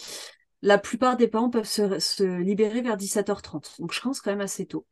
la 0.62 0.78
plupart 0.78 1.16
des 1.16 1.28
parents 1.28 1.50
peuvent 1.50 1.64
se, 1.64 2.40
libérer 2.40 2.82
vers 2.82 2.96
17h30. 2.96 3.80
Donc, 3.80 3.92
je 3.92 4.00
pense 4.00 4.20
quand 4.20 4.30
même 4.30 4.40
assez 4.40 4.66
tôt. 4.66 4.86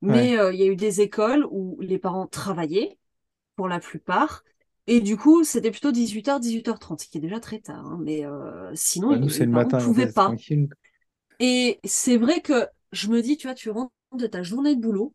Mais 0.00 0.38
euh, 0.38 0.52
il 0.52 0.60
y 0.60 0.62
a 0.62 0.66
eu 0.66 0.76
des 0.76 1.00
écoles 1.00 1.46
où 1.50 1.78
les 1.80 1.98
parents 1.98 2.26
travaillaient, 2.26 2.98
pour 3.56 3.68
la 3.68 3.80
plupart, 3.80 4.44
et 4.86 5.00
du 5.00 5.16
coup, 5.16 5.44
c'était 5.44 5.70
plutôt 5.70 5.92
18h, 5.92 6.40
18h30, 6.40 7.04
ce 7.04 7.08
qui 7.08 7.16
est 7.16 7.20
déjà 7.22 7.40
très 7.40 7.58
tard. 7.58 7.86
Hein, 7.86 7.98
mais 8.02 8.24
sinon, 8.74 9.10
bah, 9.10 9.16
nous, 9.16 9.28
le 9.28 9.74
on 9.74 9.78
pouvait 9.78 10.12
pas. 10.12 10.30
Et 11.40 11.80
c'est 11.84 12.16
vrai 12.16 12.40
que 12.40 12.66
je 12.92 13.08
me 13.08 13.22
dis, 13.22 13.36
tu 13.36 13.46
vois, 13.46 13.54
tu 13.54 13.70
rentres 13.70 13.92
de 14.12 14.26
ta 14.26 14.42
journée 14.42 14.74
de 14.76 14.80
boulot, 14.80 15.14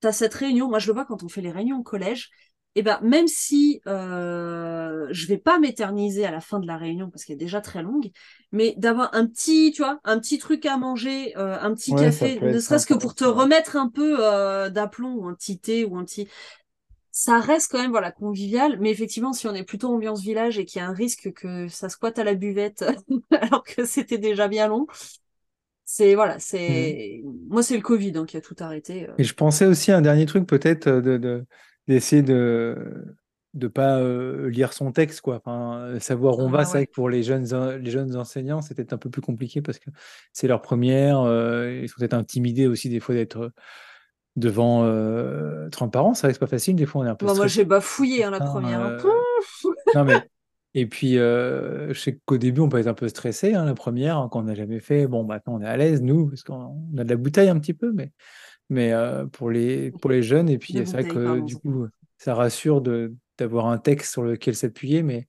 tu 0.00 0.06
as 0.06 0.12
cette 0.12 0.34
réunion. 0.34 0.68
Moi, 0.68 0.78
je 0.78 0.86
le 0.88 0.94
vois 0.94 1.04
quand 1.04 1.22
on 1.22 1.28
fait 1.28 1.40
les 1.40 1.50
réunions 1.52 1.78
au 1.78 1.82
collège. 1.82 2.30
Et 2.76 2.82
ben, 2.82 3.00
même 3.02 3.26
si 3.26 3.80
euh, 3.88 5.08
je 5.10 5.26
vais 5.26 5.38
pas 5.38 5.58
m'éterniser 5.58 6.24
à 6.24 6.30
la 6.30 6.40
fin 6.40 6.60
de 6.60 6.68
la 6.68 6.76
réunion 6.76 7.10
parce 7.10 7.24
qu'elle 7.24 7.34
est 7.34 7.38
déjà 7.38 7.60
très 7.60 7.82
longue, 7.82 8.10
mais 8.52 8.74
d'avoir 8.76 9.12
un 9.12 9.26
petit, 9.26 9.72
tu 9.74 9.82
vois, 9.82 9.98
un 10.04 10.20
petit 10.20 10.38
truc 10.38 10.64
à 10.66 10.76
manger, 10.76 11.36
euh, 11.36 11.58
un 11.60 11.74
petit 11.74 11.96
café, 11.96 12.44
ne 12.46 12.60
serait-ce 12.60 12.86
que 12.86 12.94
pour 12.94 13.16
te 13.16 13.24
remettre 13.24 13.74
un 13.74 13.88
peu 13.88 14.18
euh, 14.20 14.70
d'aplomb 14.70 15.14
ou 15.14 15.26
un 15.26 15.34
petit 15.34 15.58
thé 15.58 15.84
ou 15.84 15.96
un 15.98 16.04
petit, 16.04 16.28
ça 17.20 17.38
reste 17.38 17.70
quand 17.70 17.82
même 17.82 17.90
voilà 17.90 18.12
convivial, 18.12 18.78
mais 18.80 18.90
effectivement, 18.90 19.34
si 19.34 19.46
on 19.46 19.54
est 19.54 19.62
plutôt 19.62 19.88
ambiance 19.88 20.22
village 20.22 20.58
et 20.58 20.64
qu'il 20.64 20.80
y 20.80 20.82
a 20.82 20.88
un 20.88 20.94
risque 20.94 21.30
que 21.34 21.68
ça 21.68 21.90
squatte 21.90 22.18
à 22.18 22.24
la 22.24 22.32
buvette 22.32 22.82
alors 23.30 23.62
que 23.62 23.84
c'était 23.84 24.16
déjà 24.16 24.48
bien 24.48 24.68
long, 24.68 24.86
c'est 25.84 26.14
voilà, 26.14 26.38
c'est 26.38 27.20
mmh. 27.22 27.48
moi 27.50 27.62
c'est 27.62 27.76
le 27.76 27.82
Covid 27.82 28.12
hein, 28.16 28.24
qui 28.24 28.38
a 28.38 28.40
tout 28.40 28.56
arrêté. 28.60 29.06
Euh. 29.06 29.12
Et 29.18 29.24
je 29.24 29.34
pensais 29.34 29.66
aussi 29.66 29.92
à 29.92 29.98
un 29.98 30.00
dernier 30.00 30.24
truc 30.24 30.46
peut-être 30.46 30.86
euh, 30.86 31.02
de 31.02 31.44
d'essayer 31.88 32.22
de 32.22 33.04
de 33.52 33.68
pas 33.68 33.98
euh, 33.98 34.48
lire 34.48 34.72
son 34.72 34.90
texte 34.90 35.20
quoi 35.20 35.42
enfin, 35.44 35.98
savoir 36.00 36.38
où 36.38 36.42
on 36.42 36.48
va 36.48 36.60
ah 36.60 36.64
c'est 36.64 36.78
vrai 36.78 36.86
que 36.86 36.92
pour 36.92 37.10
les 37.10 37.22
jeunes 37.22 37.44
les 37.82 37.90
jeunes 37.90 38.16
enseignants 38.16 38.62
c'était 38.62 38.94
un 38.94 38.96
peu 38.96 39.10
plus 39.10 39.20
compliqué 39.20 39.60
parce 39.60 39.78
que 39.78 39.90
c'est 40.32 40.48
leur 40.48 40.62
première 40.62 41.24
ils 41.68 41.88
sont 41.88 41.96
peut-être 41.98 42.14
intimidés 42.14 42.66
aussi 42.68 42.88
des 42.88 43.00
fois 43.00 43.14
d'être 43.14 43.52
devant 44.36 44.82
30 45.70 45.92
parents, 45.92 46.14
c'est 46.14 46.26
vrai 46.26 46.32
que 46.32 46.34
c'est 46.34 46.40
pas 46.40 46.46
facile, 46.46 46.76
des 46.76 46.86
fois 46.86 47.02
on 47.02 47.06
est 47.06 47.10
un 47.10 47.14
peu. 47.14 47.26
moi 47.26 47.46
j'ai 47.46 47.64
bafouillé 47.64 48.24
hein, 48.24 48.30
la 48.30 48.40
première. 48.40 48.80
Hein. 48.80 48.98
non 49.94 50.04
mais 50.04 50.22
et 50.74 50.86
puis 50.86 51.14
je 51.14 51.92
sais 51.94 52.18
qu'au 52.24 52.38
début 52.38 52.60
on 52.60 52.68
peut 52.68 52.78
être 52.78 52.86
un 52.86 52.94
peu 52.94 53.08
stressé, 53.08 53.54
hein, 53.54 53.64
la 53.64 53.74
première 53.74 54.18
hein, 54.18 54.28
quand 54.30 54.40
on 54.40 54.44
n'a 54.44 54.54
jamais 54.54 54.80
fait. 54.80 55.06
Bon 55.06 55.24
maintenant 55.24 55.56
on 55.56 55.62
est 55.62 55.66
à 55.66 55.76
l'aise 55.76 56.00
nous 56.02 56.28
parce 56.28 56.42
qu'on 56.42 56.76
a 56.96 57.04
de 57.04 57.10
la 57.10 57.16
bouteille 57.16 57.48
un 57.48 57.58
petit 57.58 57.74
peu, 57.74 57.92
mais 57.92 58.12
mais 58.68 58.92
pour 59.32 59.50
les 59.50 59.90
pour 59.90 60.10
les 60.10 60.22
jeunes 60.22 60.48
et 60.48 60.58
puis 60.58 60.74
c'est 60.74 60.92
vrai 60.92 61.04
que 61.04 61.40
du 61.40 61.56
coup 61.56 61.86
ça 62.18 62.34
rassure 62.34 62.80
de 62.80 63.14
d'avoir 63.38 63.66
un 63.66 63.78
texte 63.78 64.12
sur 64.12 64.22
lequel 64.22 64.54
s'appuyer, 64.54 65.02
mais 65.02 65.26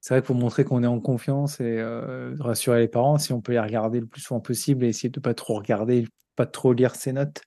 c'est 0.00 0.14
vrai 0.14 0.22
qu'il 0.22 0.28
faut 0.28 0.34
montrer 0.34 0.64
qu'on 0.64 0.82
est 0.82 0.88
en 0.88 0.98
confiance 0.98 1.60
et 1.60 1.82
rassurer 2.40 2.80
les 2.80 2.88
parents 2.88 3.18
si 3.18 3.32
on 3.32 3.40
peut 3.40 3.52
les 3.52 3.60
regarder 3.60 4.00
le 4.00 4.06
plus 4.06 4.22
souvent 4.22 4.40
possible 4.40 4.84
et 4.84 4.88
essayer 4.88 5.10
de 5.10 5.20
pas 5.20 5.34
trop 5.34 5.54
regarder, 5.54 6.06
pas 6.36 6.46
trop 6.46 6.72
lire 6.72 6.96
ses 6.96 7.12
notes. 7.12 7.42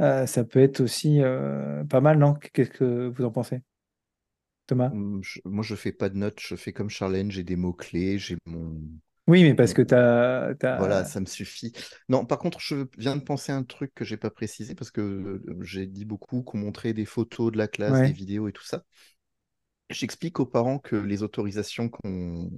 Euh, 0.00 0.26
ça 0.26 0.44
peut 0.44 0.60
être 0.60 0.80
aussi 0.80 1.20
euh, 1.20 1.84
pas 1.84 2.00
mal, 2.00 2.18
non? 2.18 2.34
Qu'est-ce 2.34 2.70
que 2.70 3.08
vous 3.08 3.24
en 3.24 3.30
pensez? 3.30 3.60
Thomas? 4.66 4.88
Mmh, 4.88 5.20
Moi, 5.44 5.62
je 5.62 5.74
fais 5.74 5.92
pas 5.92 6.08
de 6.08 6.16
notes, 6.16 6.40
je 6.40 6.56
fais 6.56 6.72
comme 6.72 6.88
Charlène, 6.88 7.30
j'ai 7.30 7.44
des 7.44 7.56
mots-clés, 7.56 8.18
j'ai 8.18 8.36
mon. 8.46 8.80
Oui, 9.26 9.42
mais 9.42 9.54
parce 9.54 9.74
que 9.74 9.82
tu 9.82 9.94
as, 9.94 10.54
Voilà, 10.78 11.04
ça 11.04 11.20
me 11.20 11.26
suffit. 11.26 11.72
Non, 12.08 12.24
par 12.24 12.38
contre, 12.38 12.58
je 12.60 12.86
viens 12.96 13.16
de 13.16 13.22
penser 13.22 13.52
à 13.52 13.56
un 13.56 13.62
truc 13.62 13.92
que 13.94 14.04
j'ai 14.04 14.16
pas 14.16 14.30
précisé 14.30 14.74
parce 14.74 14.90
que 14.90 15.42
j'ai 15.60 15.86
dit 15.86 16.04
beaucoup 16.04 16.42
qu'on 16.42 16.58
montrait 16.58 16.94
des 16.94 17.04
photos 17.04 17.52
de 17.52 17.58
la 17.58 17.68
classe, 17.68 18.00
des 18.00 18.12
vidéos 18.12 18.48
et 18.48 18.52
tout 18.52 18.64
ça. 18.64 18.82
j'explique 19.90 20.40
aux 20.40 20.46
parents 20.46 20.78
que 20.78 20.96
les 20.96 21.22
autorisations 21.22 21.88
qu'on 21.88 22.50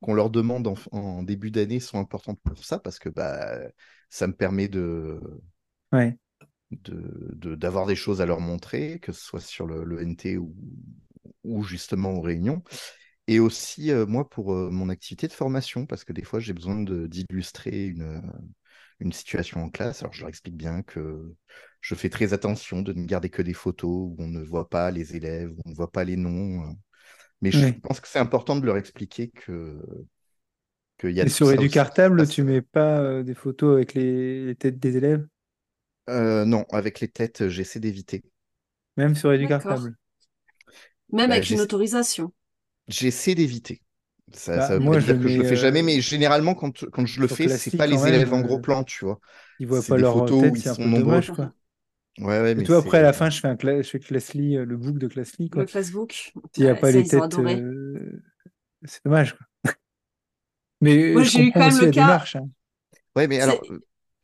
qu'on 0.00 0.14
leur 0.14 0.30
demande 0.30 0.72
en, 0.92 1.22
début 1.24 1.50
d'année 1.50 1.80
sont 1.80 1.98
importantes 1.98 2.40
pour 2.44 2.64
ça, 2.64 2.78
parce 2.78 3.00
que 3.00 3.08
bah, 3.08 3.58
ça 4.10 4.28
me 4.28 4.32
permet 4.32 4.68
de, 4.68 5.20
ouais. 5.92 6.16
D'avoir 6.70 7.86
des 7.86 7.96
choses 7.96 8.20
à 8.20 8.26
leur 8.26 8.40
montrer, 8.40 8.98
que 9.00 9.12
ce 9.12 9.20
soit 9.20 9.40
sur 9.40 9.66
le, 9.66 9.84
le 9.84 10.02
NT 10.02 10.36
ou, 10.36 10.54
ou, 11.44 11.62
justement 11.62 12.12
aux 12.12 12.20
réunions. 12.20 12.62
Et 13.26 13.40
aussi, 13.40 13.90
euh, 13.90 14.06
moi, 14.06 14.28
pour 14.28 14.54
euh, 14.54 14.70
mon 14.70 14.88
activité 14.88 15.28
de 15.28 15.32
formation, 15.32 15.86
parce 15.86 16.04
que 16.04 16.12
des 16.12 16.24
fois, 16.24 16.40
j'ai 16.40 16.54
besoin 16.54 16.82
d'illustrer 16.82 17.86
une, 17.86 18.22
une 19.00 19.12
situation 19.12 19.62
en 19.62 19.70
classe. 19.70 20.02
Alors, 20.02 20.12
je 20.12 20.20
leur 20.20 20.28
explique 20.28 20.56
bien 20.56 20.82
que 20.82 21.34
je 21.80 21.94
fais 21.94 22.08
très 22.08 22.32
attention 22.32 22.82
de 22.82 22.92
ne 22.92 23.06
garder 23.06 23.30
que 23.30 23.42
des 23.42 23.52
photos 23.52 23.90
où 23.90 24.16
on 24.18 24.28
ne 24.28 24.42
voit 24.42 24.68
pas 24.68 24.90
les 24.90 25.16
élèves, 25.16 25.50
où 25.50 25.60
on 25.64 25.70
ne 25.70 25.74
voit 25.74 25.92
pas 25.92 26.04
les 26.04 26.16
noms. 26.16 26.62
Euh. 26.62 26.72
Mais 27.40 27.52
je 27.52 27.68
pense 27.80 28.00
que 28.00 28.08
c'est 28.08 28.18
important 28.18 28.56
de 28.56 28.66
leur 28.66 28.76
expliquer 28.76 29.28
que. 29.28 29.80
y 31.04 31.20
a 31.20 31.24
Et 31.24 31.28
sur 31.28 31.52
Éducartable, 31.52 32.26
tu 32.26 32.42
mets 32.42 32.62
pas 32.62 32.98
euh, 32.98 33.22
des 33.22 33.34
photos 33.34 33.76
avec 33.76 33.94
les... 33.94 34.56
têtes 34.58 34.78
des 34.78 34.96
élèves? 34.96 35.26
Euh, 36.08 36.44
Non, 36.44 36.64
avec 36.70 37.00
les 37.00 37.08
têtes, 37.08 37.48
j'essaie 37.48 37.80
d'éviter. 37.80 38.22
Même 38.96 39.14
sur 39.14 39.32
Éducartable 39.32 39.96
Même 41.12 41.28
bah, 41.28 41.34
avec 41.34 41.50
une 41.50 41.60
autorisation 41.60 42.32
J'essaie 42.88 43.34
d'éviter. 43.34 43.82
Ça, 44.32 44.56
bah, 44.56 44.68
veut 44.74 44.78
moi, 44.78 44.98
dire 44.98 45.18
que 45.20 45.28
je 45.28 45.38
le 45.38 45.44
fais 45.44 45.56
jamais, 45.56 45.82
mais 45.82 46.00
généralement, 46.00 46.54
quand, 46.54 46.84
quand 46.90 47.06
je 47.06 47.20
le 47.20 47.28
fais, 47.28 47.48
c'est 47.48 47.76
pas 47.76 47.86
les 47.86 48.06
élèves 48.06 48.32
en 48.32 48.40
gros 48.40 48.58
plan, 48.58 48.84
tu 48.84 49.04
vois. 49.04 49.20
Ils 49.58 49.66
voient 49.66 49.82
pas 49.82 49.96
leurs 49.96 50.14
photos 50.14 50.42
tête, 50.42 50.52
où 50.52 50.56
ils 50.56 50.62
sont 50.62 50.86
nombreux. 50.86 51.20
Quoi. 51.34 51.52
Ouais, 52.18 52.40
ouais, 52.40 52.54
mais 52.54 52.64
toi, 52.64 52.78
après, 52.78 52.98
à 52.98 53.02
la 53.02 53.12
fin, 53.12 53.30
je 53.30 53.40
fais, 53.40 53.48
un 53.48 53.56
cla... 53.56 53.80
je 53.80 53.88
fais 53.88 54.00
Classly, 54.00 54.56
euh, 54.56 54.64
le 54.64 54.76
book 54.76 54.98
de 54.98 55.06
Classly. 55.06 55.50
Quoi. 55.50 55.62
Le 55.62 55.68
Classbook. 55.68 56.32
S'il 56.52 56.64
n'y 56.64 56.70
a 56.70 56.74
pas 56.74 56.90
les 56.90 57.04
têtes, 57.04 57.38
euh... 57.38 58.22
c'est 58.84 59.04
dommage. 59.04 59.36
Quoi. 59.36 59.72
mais 60.80 61.12
Moi, 61.12 61.22
j'ai 61.22 61.44
eu 61.44 61.52
quand 61.52 61.60
même 61.60 61.78
le 61.78 61.90
cas. 61.90 62.02
Démarche, 62.02 62.36
hein. 62.36 62.48
Ouais, 63.14 63.28
mais 63.28 63.40
alors, 63.40 63.62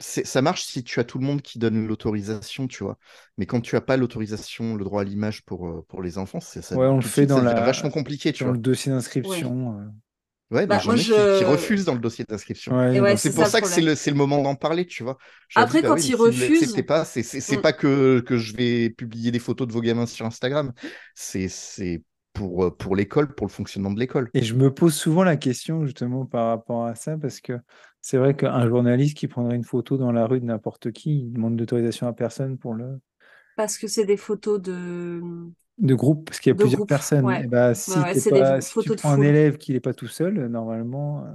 ça 0.01 0.43
marche 0.43 0.65
si 0.65 0.83
tu 0.83 0.99
as 1.01 1.05
tout 1.05 1.19
le 1.19 1.25
monde 1.25 1.41
qui 1.41 1.59
donne 1.59 1.87
l'autorisation, 1.87 2.67
tu 2.67 2.83
vois. 2.83 2.99
Mais 3.39 3.47
quand 3.47 3.61
tu 3.61 3.75
n'as 3.75 3.81
pas 3.81 3.97
l'autorisation, 3.97 4.75
le 4.75 4.85
droit 4.85 5.03
à 5.03 5.05
l'image 5.05 5.45
pour, 5.45 5.69
euh, 5.69 5.85
pour 5.89 6.03
les 6.03 6.19
enfants, 6.19 6.41
c'est 6.41 6.63
ça. 6.63 6.77
Ouais, 6.77 6.87
on 6.87 6.97
le 6.97 7.03
fait 7.03 7.27
dans 7.27 7.41
la... 7.41 7.55
vachement 7.61 7.91
compliqué, 7.91 8.33
tu 8.33 8.43
dans 8.43 8.49
vois. 8.49 8.57
le 8.57 8.63
dossier 8.63 8.91
d'inscription. 8.91 9.79
Ouais. 9.79 9.85
Ouais, 10.51 10.67
bah, 10.67 10.79
j'en 10.79 10.95
ai 10.95 10.99
qui, 10.99 11.13
refusent 11.45 11.85
dans 11.85 11.95
le 11.95 12.01
dossier 12.01 12.25
d'inscription. 12.29 12.73
c'est 13.17 13.35
pour 13.35 13.47
ça, 13.47 13.61
que 13.61 13.67
c'est 13.67 13.81
le, 13.81 13.95
le, 13.95 14.15
moment 14.15 14.43
d'en 14.43 14.55
parler, 14.55 14.87
tu 14.87 15.03
vois. 15.03 15.17
Après, 15.55 15.83
bah 15.83 15.89
quand 15.89 16.09
ils 16.09 16.15
refusent. 16.15 16.81
Pas, 16.87 17.05
c'est 17.05 17.57
mm. 17.57 17.61
pas 17.61 17.73
que, 17.73 18.21
que 18.21 18.37
je 18.37 18.55
vais 18.55 18.91
publier 18.91 19.31
des 19.31 19.39
photos 19.39 19.67
de 19.67 19.73
vos 19.73 19.81
gamins 19.81 20.07
sur 20.07 20.27
Instagram. 20.27 20.73
C'est 21.15 21.49
pour, 22.35 22.65
euh, 22.65 22.71
pour 22.71 22.95
l'école, 22.95 23.35
pour 23.35 23.47
le 23.47 23.53
fonctionnement 23.53 23.91
de 23.91 23.99
l'école. 23.99 24.29
Et 24.35 24.43
je 24.43 24.55
me 24.55 24.73
pose 24.73 24.95
souvent 24.95 25.25
la 25.25 25.37
question, 25.37 25.87
justement, 25.87 26.27
par 26.27 26.49
rapport 26.49 26.85
à 26.85 26.95
ça, 26.95 27.17
parce 27.17 27.41
que 27.41 27.55
c'est 28.05 28.19
vrai 28.19 28.35
qu'un 28.37 28.69
journaliste 28.69 29.17
qui 29.17 29.29
prendrait 29.29 29.57
une 29.57 29.65
photo 29.65 29.97
dans 29.97 30.13
la 30.13 30.27
rue 30.27 30.39
de 30.39 30.45
n'importe 30.45 30.93
qui, 30.93 31.21
il 31.21 31.33
demande 31.33 31.57
d'autorisation 31.57 32.07
à 32.07 32.13
personne 32.13 32.59
pour 32.59 32.75
le. 32.75 33.01
Parce 33.57 33.79
que 33.79 33.89
c'est 33.89 34.05
des 34.05 34.19
photos 34.19 34.61
de 34.61 35.23
de 35.79 35.95
groupe, 35.95 36.27
parce 36.27 36.39
qu'il 36.39 36.51
y 36.51 36.53
a 36.53 36.55
plusieurs 36.55 36.87
personnes. 36.87 37.31
Et 37.31 37.47
bah, 37.47 37.75
si, 37.75 37.99
pas, 38.31 38.61
si 38.61 38.79
tu 38.81 38.95
prends 38.97 39.13
un 39.13 39.23
élève 39.23 39.57
qui 39.57 39.73
n'est 39.73 39.81
pas 39.81 39.95
tout 39.95 40.07
seul, 40.07 40.49
normalement. 40.49 41.25
Euh, 41.25 41.31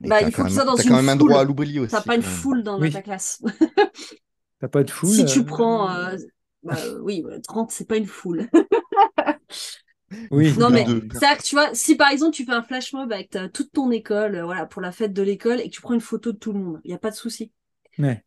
bah, 0.00 0.20
il 0.20 0.30
faut 0.30 0.44
que 0.44 0.50
ça 0.50 0.66
dans 0.66 0.76
une 0.76 0.90
quand 0.90 0.96
même 0.96 1.08
un 1.08 1.16
droit 1.16 1.40
à 1.40 1.44
l'oubli 1.44 1.78
aussi. 1.78 1.90
T'as 1.90 2.02
pas 2.02 2.16
une 2.16 2.22
foule 2.22 2.64
dans 2.64 2.78
ta 2.78 3.00
classe. 3.00 3.42
T'as 4.60 4.68
pas 4.68 4.84
de 4.84 4.90
foule. 4.90 5.08
Si 5.08 5.24
tu 5.24 5.38
euh, 5.38 5.44
prends. 5.44 5.90
Euh, 5.90 6.16
bah, 6.62 6.76
oui, 7.00 7.24
30, 7.44 7.70
c'est 7.70 7.88
pas 7.88 7.96
une 7.96 8.04
foule. 8.04 8.46
oui, 10.30 10.52
non, 10.58 10.70
mais 10.70 10.84
c'est 11.12 11.36
que 11.36 11.42
tu 11.42 11.54
vois, 11.54 11.68
si 11.72 11.94
par 11.94 12.10
exemple 12.10 12.34
tu 12.34 12.44
fais 12.44 12.52
un 12.52 12.62
flash 12.62 12.92
mob 12.92 13.12
avec 13.12 13.36
toute 13.52 13.72
ton 13.72 13.90
école, 13.90 14.40
voilà, 14.40 14.66
pour 14.66 14.82
la 14.82 14.92
fête 14.92 15.12
de 15.12 15.22
l'école, 15.22 15.60
et 15.60 15.64
que 15.64 15.74
tu 15.74 15.80
prends 15.80 15.94
une 15.94 16.00
photo 16.00 16.32
de 16.32 16.38
tout 16.38 16.52
le 16.52 16.58
monde, 16.58 16.80
il 16.84 16.88
n'y 16.88 16.94
a 16.94 16.98
pas 16.98 17.10
de 17.10 17.16
souci. 17.16 17.52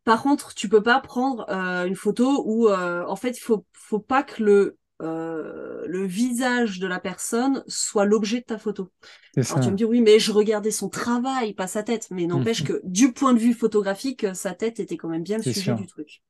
Par 0.04 0.22
contre, 0.22 0.54
tu 0.54 0.70
peux 0.70 0.84
pas 0.84 1.00
prendre 1.00 1.50
une 1.50 1.96
photo 1.96 2.44
où, 2.46 2.70
en 2.72 3.16
fait, 3.16 3.38
il 3.38 3.42
faut, 3.42 3.66
faut 3.74 4.00
pas 4.00 4.24
que 4.24 4.44
le 4.44 4.78
euh, 5.04 5.84
le 5.88 6.06
visage 6.06 6.80
de 6.80 6.88
la 6.88 7.00
personne 7.00 7.64
soit 7.68 8.06
l'objet 8.06 8.40
de 8.40 8.46
ta 8.46 8.58
photo. 8.58 8.90
Alors 9.36 9.60
tu 9.60 9.70
me 9.70 9.76
dis 9.76 9.84
oui, 9.84 10.02
mais 10.02 10.18
je 10.18 10.32
regardais 10.32 10.72
son 10.72 10.88
travail, 10.88 11.54
pas 11.54 11.68
sa 11.68 11.84
tête. 11.84 12.08
Mais 12.12 12.26
n'empêche 12.26 12.62
mhm. 12.62 12.68
que 12.68 12.82
du 12.86 13.12
point 13.12 13.34
de 13.34 13.40
vue 13.40 13.54
photographique, 13.54 14.26
sa 14.34 14.54
tête 14.54 14.80
était 14.80 14.96
quand 14.96 15.10
même 15.10 15.24
bien 15.24 15.38
le 15.38 15.44
sujet 15.44 15.74
du 15.74 15.88
truc. 15.88 16.22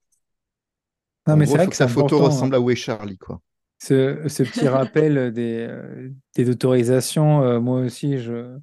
Non, 1.27 1.35
mais 1.35 1.45
c'est 1.45 1.55
vrai 1.55 1.67
que 1.67 1.75
sa 1.75 1.87
photo 1.87 2.19
ressemble 2.19 2.55
hein. 2.55 2.57
à 2.57 2.61
Où 2.61 2.71
est 2.71 2.75
Charlie, 2.75 3.17
quoi. 3.17 3.41
Ce, 3.87 4.43
petit 4.43 4.67
rappel 4.67 5.31
des, 5.33 5.67
euh, 5.69 6.09
des 6.35 6.49
autorisations, 6.49 7.43
euh, 7.43 7.59
moi 7.59 7.81
aussi, 7.81 8.17
je 8.17 8.57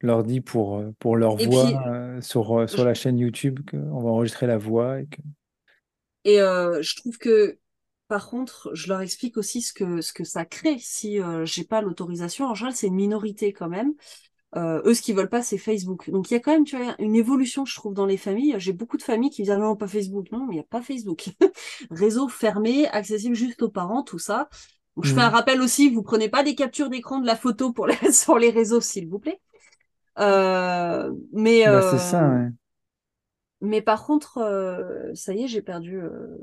leur 0.00 0.24
dis 0.24 0.40
pour, 0.40 0.82
pour 0.98 1.16
leur 1.16 1.36
voix 1.36 1.70
sur, 2.20 2.68
sur 2.68 2.84
la 2.84 2.94
chaîne 2.94 3.18
YouTube 3.18 3.60
qu'on 3.70 4.00
va 4.02 4.10
enregistrer 4.10 4.46
la 4.46 4.58
voix. 4.58 5.00
Et, 5.00 5.06
que... 5.06 5.20
et 6.24 6.36
je 6.82 6.96
trouve 6.96 7.18
que 7.18 7.58
par 8.12 8.28
contre, 8.28 8.70
je 8.74 8.88
leur 8.88 9.00
explique 9.00 9.38
aussi 9.38 9.62
ce 9.62 9.72
que, 9.72 10.02
ce 10.02 10.12
que 10.12 10.22
ça 10.22 10.44
crée 10.44 10.76
si 10.78 11.18
euh, 11.18 11.46
j'ai 11.46 11.64
pas 11.64 11.80
l'autorisation. 11.80 12.44
En 12.44 12.54
général, 12.54 12.76
c'est 12.76 12.88
une 12.88 12.94
minorité 12.94 13.54
quand 13.54 13.70
même. 13.70 13.94
Euh, 14.54 14.82
eux, 14.84 14.94
ce 14.94 15.00
qu'ils 15.00 15.14
veulent 15.14 15.30
pas, 15.30 15.42
c'est 15.42 15.58
Facebook. 15.58 16.10
Donc, 16.10 16.30
il 16.30 16.34
y 16.34 16.36
a 16.36 16.40
quand 16.40 16.52
même, 16.52 16.64
tu 16.64 16.76
vois, 16.76 16.94
une 16.98 17.16
évolution, 17.16 17.64
je 17.64 17.74
trouve, 17.74 17.94
dans 17.94 18.04
les 18.04 18.18
familles. 18.18 18.54
J'ai 18.58 18.72
beaucoup 18.72 18.96
de 18.96 19.02
familles 19.02 19.30
qui 19.30 19.42
disent, 19.42 19.50
ah 19.50 19.56
non, 19.56 19.76
pas 19.76 19.88
Facebook. 19.88 20.30
Non, 20.30 20.46
mais 20.46 20.54
il 20.54 20.56
n'y 20.56 20.60
a 20.60 20.66
pas 20.68 20.82
Facebook. 20.82 21.30
Réseau 21.90 22.28
fermé, 22.28 22.86
accessible 22.88 23.34
juste 23.34 23.62
aux 23.62 23.70
parents, 23.70 24.02
tout 24.02 24.18
ça. 24.18 24.48
Donc, 24.96 25.06
je 25.06 25.14
fais 25.14 25.20
un 25.20 25.30
mmh. 25.30 25.34
rappel 25.34 25.62
aussi, 25.62 25.88
vous 25.88 26.02
prenez 26.02 26.28
pas 26.28 26.42
des 26.42 26.54
captures 26.54 26.90
d'écran 26.90 27.18
de 27.18 27.26
la 27.26 27.36
photo 27.36 27.72
pour 27.72 27.86
les 27.86 27.96
sur 28.12 28.38
les 28.38 28.50
réseaux, 28.50 28.82
s'il 28.82 29.08
vous 29.08 29.18
plaît. 29.18 29.40
Euh, 30.18 31.10
mais 31.32 31.64
bah, 31.64 31.90
c'est 31.90 31.98
ça, 31.98 32.28
ouais. 32.28 32.48
Mais 33.62 33.80
par 33.80 34.04
contre, 34.04 34.38
euh, 34.38 35.14
ça 35.14 35.32
y 35.32 35.44
est, 35.44 35.46
j'ai 35.46 35.62
perdu. 35.62 35.96
Euh... 35.96 36.36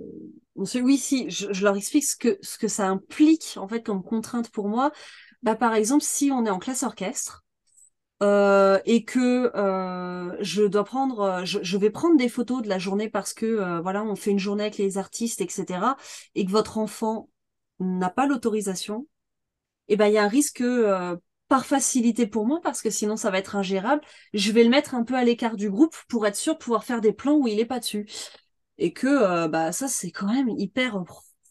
Oui, 0.56 0.98
si, 0.98 1.30
je, 1.30 1.52
je, 1.52 1.64
leur 1.64 1.76
explique 1.76 2.06
ce 2.06 2.16
que, 2.16 2.38
ce 2.42 2.58
que 2.58 2.70
ça 2.70 2.88
implique 2.88 3.56
en 3.58 3.68
fait 3.68 3.84
comme 3.84 4.02
contrainte 4.02 4.50
pour 4.50 4.70
moi. 4.70 4.92
Bah, 5.44 5.56
par 5.56 5.74
exemple, 5.74 6.04
si 6.04 6.32
on 6.32 6.46
est 6.46 6.50
en 6.50 6.60
classe 6.60 6.84
orchestre 6.84 7.44
euh, 8.22 8.80
et 8.86 9.06
que 9.06 9.52
euh, 9.56 10.36
je 10.42 10.64
dois 10.64 10.84
prendre, 10.84 11.46
je, 11.46 11.60
je, 11.62 11.78
vais 11.78 11.90
prendre 11.90 12.18
des 12.18 12.30
photos 12.30 12.62
de 12.62 12.68
la 12.70 12.80
journée 12.80 13.10
parce 13.10 13.34
que 13.34 13.46
euh, 13.46 13.82
voilà, 13.82 14.04
on 14.04 14.16
fait 14.16 14.32
une 14.32 14.40
journée 14.40 14.64
avec 14.64 14.78
les 14.78 14.98
artistes, 14.98 15.42
etc. 15.42 15.96
Et 16.36 16.46
que 16.46 16.52
votre 16.52 16.78
enfant 16.78 17.30
n'a 17.80 18.10
pas 18.10 18.28
l'autorisation, 18.28 19.08
et 19.88 19.94
eh 19.94 19.98
ben 19.98 20.08
il 20.08 20.14
y 20.14 20.18
a 20.18 20.24
un 20.24 20.28
risque 20.28 20.62
euh, 20.62 21.18
par 21.48 21.66
facilité 21.66 22.28
pour 22.28 22.46
moi, 22.46 22.62
parce 22.62 22.82
que 22.82 22.90
sinon 22.90 23.18
ça 23.18 23.32
va 23.32 23.40
être 23.40 23.56
ingérable, 23.56 24.02
je 24.34 24.52
vais 24.52 24.64
le 24.64 24.70
mettre 24.70 24.96
un 24.96 25.04
peu 25.04 25.16
à 25.16 25.24
l'écart 25.24 25.56
du 25.56 25.70
groupe 25.72 25.96
pour 26.10 26.28
être 26.28 26.36
sûr 26.36 26.54
de 26.54 26.60
pouvoir 26.60 26.84
faire 26.84 27.02
des 27.02 27.14
plans 27.14 27.36
où 27.38 27.48
il 27.48 27.60
est 27.60 27.66
pas 27.66 27.80
dessus. 27.80 28.08
Et 28.78 28.94
que 28.94 29.08
euh, 29.08 29.48
bah 29.48 29.72
ça 29.72 29.88
c'est 29.88 30.12
quand 30.12 30.32
même 30.32 30.50
hyper 30.50 30.96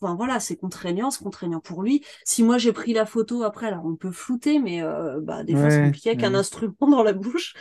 enfin 0.01 0.15
voilà, 0.15 0.41
c'est 0.41 0.57
contraignant, 0.57 1.11
c'est 1.11 1.23
contraignant 1.23 1.61
pour 1.61 1.83
lui. 1.83 2.05
Si 2.25 2.43
moi 2.43 2.59
j'ai 2.59 2.73
pris 2.73 2.93
la 2.93 3.07
photo 3.07 3.43
après, 3.43 3.67
alors 3.67 3.85
on 3.85 3.97
peut 3.97 4.13
flouter, 4.13 4.59
mais 4.59 4.83
euh, 4.83 5.21
bah 5.21 5.45
des 5.45 5.55
fois 5.55 5.71
c'est 5.71 5.83
compliqué 5.83 6.11
avec 6.11 6.25
un 6.25 6.35
instrument 6.35 6.75
dans 6.81 7.03
la 7.03 7.13
bouche. 7.13 7.55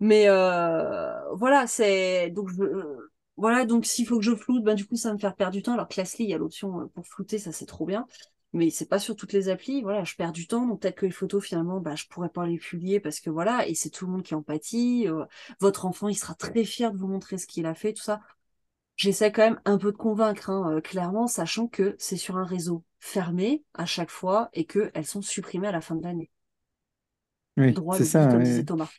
Mais 0.00 0.28
euh, 0.28 1.12
voilà, 1.34 1.66
c'est 1.66 2.30
donc 2.30 2.50
voilà, 3.36 3.64
donc 3.64 3.86
s'il 3.86 4.06
faut 4.06 4.18
que 4.18 4.24
je 4.24 4.34
floute, 4.34 4.62
ben 4.62 4.74
du 4.74 4.86
coup 4.86 4.96
ça 4.96 5.08
va 5.08 5.14
me 5.14 5.18
faire 5.18 5.34
perdre 5.34 5.52
du 5.52 5.62
temps. 5.62 5.74
Alors 5.74 5.88
que 5.88 6.00
il 6.22 6.28
y 6.28 6.34
a 6.34 6.38
l'option 6.38 6.88
pour 6.94 7.06
flouter, 7.06 7.38
ça 7.38 7.52
c'est 7.52 7.66
trop 7.66 7.86
bien 7.86 8.06
mais 8.54 8.70
c'est 8.70 8.86
pas 8.86 8.98
sur 9.00 9.16
toutes 9.16 9.32
les 9.32 9.48
applis. 9.48 9.82
Voilà, 9.82 10.04
je 10.04 10.14
perds 10.14 10.32
du 10.32 10.46
temps, 10.46 10.66
donc 10.66 10.80
peut-être 10.80 10.94
que 10.94 11.06
les 11.06 11.12
photos 11.12 11.44
finalement, 11.44 11.80
bah, 11.80 11.96
je 11.96 12.06
pourrais 12.06 12.28
pas 12.28 12.46
les 12.46 12.56
publier 12.56 13.00
parce 13.00 13.20
que 13.20 13.28
voilà, 13.28 13.66
et 13.68 13.74
c'est 13.74 13.90
tout 13.90 14.06
le 14.06 14.12
monde 14.12 14.22
qui 14.22 14.34
empathie. 14.34 15.06
Euh, 15.08 15.24
votre 15.60 15.84
enfant, 15.86 16.08
il 16.08 16.14
sera 16.14 16.34
très 16.34 16.64
fier 16.64 16.92
de 16.92 16.96
vous 16.96 17.08
montrer 17.08 17.36
ce 17.36 17.46
qu'il 17.46 17.66
a 17.66 17.74
fait, 17.74 17.92
tout 17.92 18.02
ça. 18.02 18.20
J'essaie 18.96 19.32
quand 19.32 19.42
même 19.42 19.60
un 19.64 19.78
peu 19.78 19.92
de 19.92 19.96
convaincre, 19.96 20.50
hein, 20.50 20.72
euh, 20.72 20.80
clairement, 20.80 21.26
sachant 21.26 21.66
que 21.66 21.96
c'est 21.98 22.16
sur 22.16 22.36
un 22.36 22.44
réseau 22.44 22.84
fermé 23.00 23.64
à 23.74 23.86
chaque 23.86 24.10
fois 24.10 24.48
et 24.52 24.64
qu'elles 24.64 25.06
sont 25.06 25.22
supprimées 25.22 25.68
à 25.68 25.72
la 25.72 25.80
fin 25.80 25.96
de 25.96 26.02
l'année. 26.02 26.30
Oui, 27.56 27.74
c'est 27.96 28.04
ça. 28.04 28.26
Comme 28.26 28.42
disait 28.42 28.64
Thomas. 28.64 28.90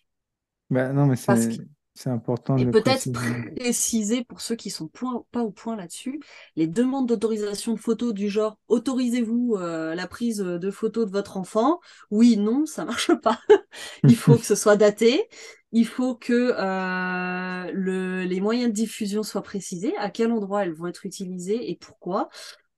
Bah, 0.70 0.92
non, 0.92 1.06
mais 1.06 1.16
c'est. 1.16 1.58
C'est 1.98 2.10
important. 2.10 2.58
Et 2.58 2.66
peut-être 2.66 3.10
préciser 3.56 4.26
pour 4.26 4.42
ceux 4.42 4.58
qui 4.58 4.70
sont 4.70 4.90
point, 4.90 5.24
pas 5.32 5.44
au 5.44 5.52
point 5.52 5.78
là-dessus, 5.78 6.20
les 6.58 6.68
demandes 6.68 7.08
d'autorisation 7.08 7.74
de 7.74 7.80
photos 7.80 8.14
du 8.14 8.30
genre 8.30 8.60
autorisez-vous 8.68 9.56
euh, 9.58 9.96
la 9.96 10.06
prise 10.06 10.40
de 10.40 10.72
photos 10.72 11.06
de 11.06 11.12
votre 11.12 11.38
enfant? 11.38 11.80
Oui, 12.12 12.36
non, 12.36 12.66
ça 12.66 12.84
marche 12.84 13.14
pas. 13.22 13.40
il 14.04 14.18
faut 14.18 14.36
que 14.36 14.44
ce 14.44 14.56
soit 14.56 14.76
daté. 14.76 15.30
Il 15.78 15.86
faut 15.86 16.16
que 16.16 16.54
euh, 16.58 17.70
le, 17.74 18.24
les 18.24 18.40
moyens 18.40 18.70
de 18.70 18.74
diffusion 18.74 19.24
soient 19.24 19.44
précisés, 19.44 19.94
à 19.98 20.10
quel 20.10 20.32
endroit 20.32 20.64
elles 20.64 20.74
vont 20.74 20.88
être 20.88 21.06
utilisées 21.06 21.70
et 21.70 21.76
pourquoi. 21.76 22.30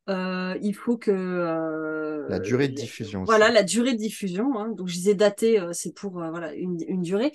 Euh, 0.10 0.58
il 0.64 0.74
faut 0.74 0.98
que 0.98 1.12
euh, 1.12 2.28
la 2.28 2.40
durée 2.40 2.70
de 2.70 2.74
diffusion. 2.74 3.24
Voilà 3.24 3.52
la 3.52 3.62
durée 3.62 3.94
de 3.94 4.00
diffusion. 4.00 4.58
Hein. 4.58 4.70
Donc 4.76 4.88
je 4.88 4.96
disais 4.96 5.14
daté, 5.14 5.62
c'est 5.74 5.94
pour 5.94 6.14
voilà 6.14 6.56
une, 6.56 6.80
une 6.88 7.04
durée. 7.04 7.34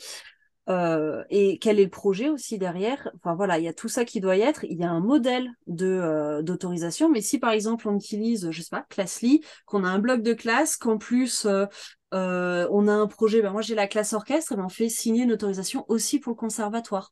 Euh, 0.69 1.25
et 1.29 1.59
quel 1.59 1.81
est 1.81 1.85
le 1.85 1.91
projet 1.91 2.29
aussi 2.29 2.57
derrière? 2.59 3.11
Enfin 3.17 3.35
voilà, 3.35 3.59
il 3.59 3.65
y 3.65 3.69
a 3.69 3.73
tout 3.73 3.89
ça 3.89 4.05
qui 4.05 4.21
doit 4.21 4.37
y 4.37 4.43
être. 4.43 4.65
Il 4.65 4.79
y 4.79 4.85
a 4.85 4.91
un 4.91 5.01
modèle 5.01 5.51
de 5.67 5.87
euh, 5.87 6.43
d'autorisation, 6.43 7.09
mais 7.09 7.21
si 7.21 7.39
par 7.39 7.51
exemple 7.51 7.89
on 7.89 7.97
utilise, 7.97 8.51
je 8.51 8.63
sais 8.63 8.71
pas, 8.71 8.87
Classly, 8.89 9.43
qu'on 9.67 9.85
a 9.85 9.89
un 9.89 9.99
bloc 9.99 10.23
de 10.23 10.35
classe, 10.35 10.77
qu'en 10.77 10.99
plus 10.99 11.47
euh, 11.47 11.67
on 12.13 12.87
a 12.87 12.93
un 12.93 13.07
projet, 13.09 13.43
ben 13.43 13.51
moi 13.51 13.63
j'ai 13.63 13.75
la 13.75 13.89
classe 13.89 14.13
orchestre, 14.13 14.55
ben 14.55 14.65
on 14.67 14.69
fait 14.69 14.89
signer 14.89 15.25
une 15.25 15.33
autorisation 15.33 15.85
aussi 15.89 16.21
pour 16.21 16.31
le 16.33 16.37
conservatoire. 16.37 17.11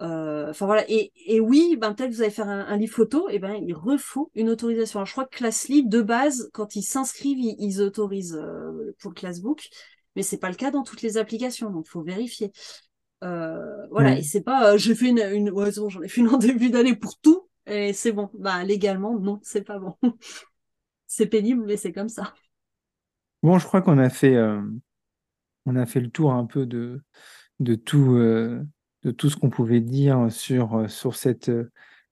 Enfin 0.00 0.64
voilà, 0.64 0.82
et, 0.88 1.40
oui, 1.40 1.76
ben 1.78 1.92
peut-être 1.92 2.10
vous 2.10 2.22
allez 2.22 2.30
faire 2.30 2.48
un, 2.48 2.76
livre 2.78 2.94
photo, 2.94 3.28
et 3.28 3.38
ben 3.38 3.52
il 3.54 3.74
refaut 3.74 4.30
une 4.34 4.48
autorisation. 4.48 5.04
Je 5.04 5.12
crois 5.12 5.26
que 5.26 5.36
Classly 5.36 5.86
de 5.86 6.00
base, 6.00 6.48
quand 6.54 6.74
ils 6.74 6.82
s'inscrivent, 6.82 7.38
ils, 7.38 7.82
autorisent 7.82 8.40
pour 8.98 9.10
le 9.10 9.14
Classbook 9.14 9.68
mais 10.16 10.22
c'est 10.22 10.38
pas 10.38 10.50
le 10.50 10.56
cas 10.56 10.70
dans 10.70 10.82
toutes 10.82 11.02
les 11.02 11.16
applications, 11.16 11.70
donc 11.70 11.86
faut 11.86 12.02
vérifier. 12.02 12.52
Euh, 13.22 13.86
voilà, 13.90 14.16
et 14.16 14.22
c'est 14.22 14.40
pas, 14.40 14.72
euh, 14.72 14.78
j'ai 14.78 14.94
fait 14.94 15.08
une, 15.08 15.18
une 15.18 15.50
ouais, 15.50 15.70
j'en 15.72 16.02
ai 16.02 16.08
fait 16.08 16.22
une 16.22 16.28
en 16.28 16.38
début 16.38 16.70
d'année 16.70 16.96
pour 16.96 17.18
tout, 17.18 17.48
et 17.66 17.92
c'est 17.92 18.12
bon. 18.12 18.30
Bah 18.34 18.64
légalement, 18.64 19.18
non, 19.18 19.40
c'est 19.42 19.62
pas 19.62 19.78
bon. 19.78 19.96
c'est 21.06 21.26
pénible, 21.26 21.64
mais 21.66 21.76
c'est 21.76 21.92
comme 21.92 22.08
ça. 22.08 22.34
Bon, 23.42 23.58
je 23.58 23.66
crois 23.66 23.82
qu'on 23.82 23.98
a 23.98 24.10
fait, 24.10 24.36
euh, 24.36 24.60
on 25.66 25.76
a 25.76 25.86
fait 25.86 26.00
le 26.00 26.10
tour 26.10 26.32
un 26.32 26.46
peu 26.46 26.66
de, 26.66 27.02
de 27.58 27.74
tout, 27.74 28.16
de 28.16 29.10
tout 29.16 29.30
ce 29.30 29.36
qu'on 29.36 29.50
pouvait 29.50 29.80
dire 29.80 30.30
sur, 30.30 30.90
sur 30.90 31.14
cette 31.14 31.50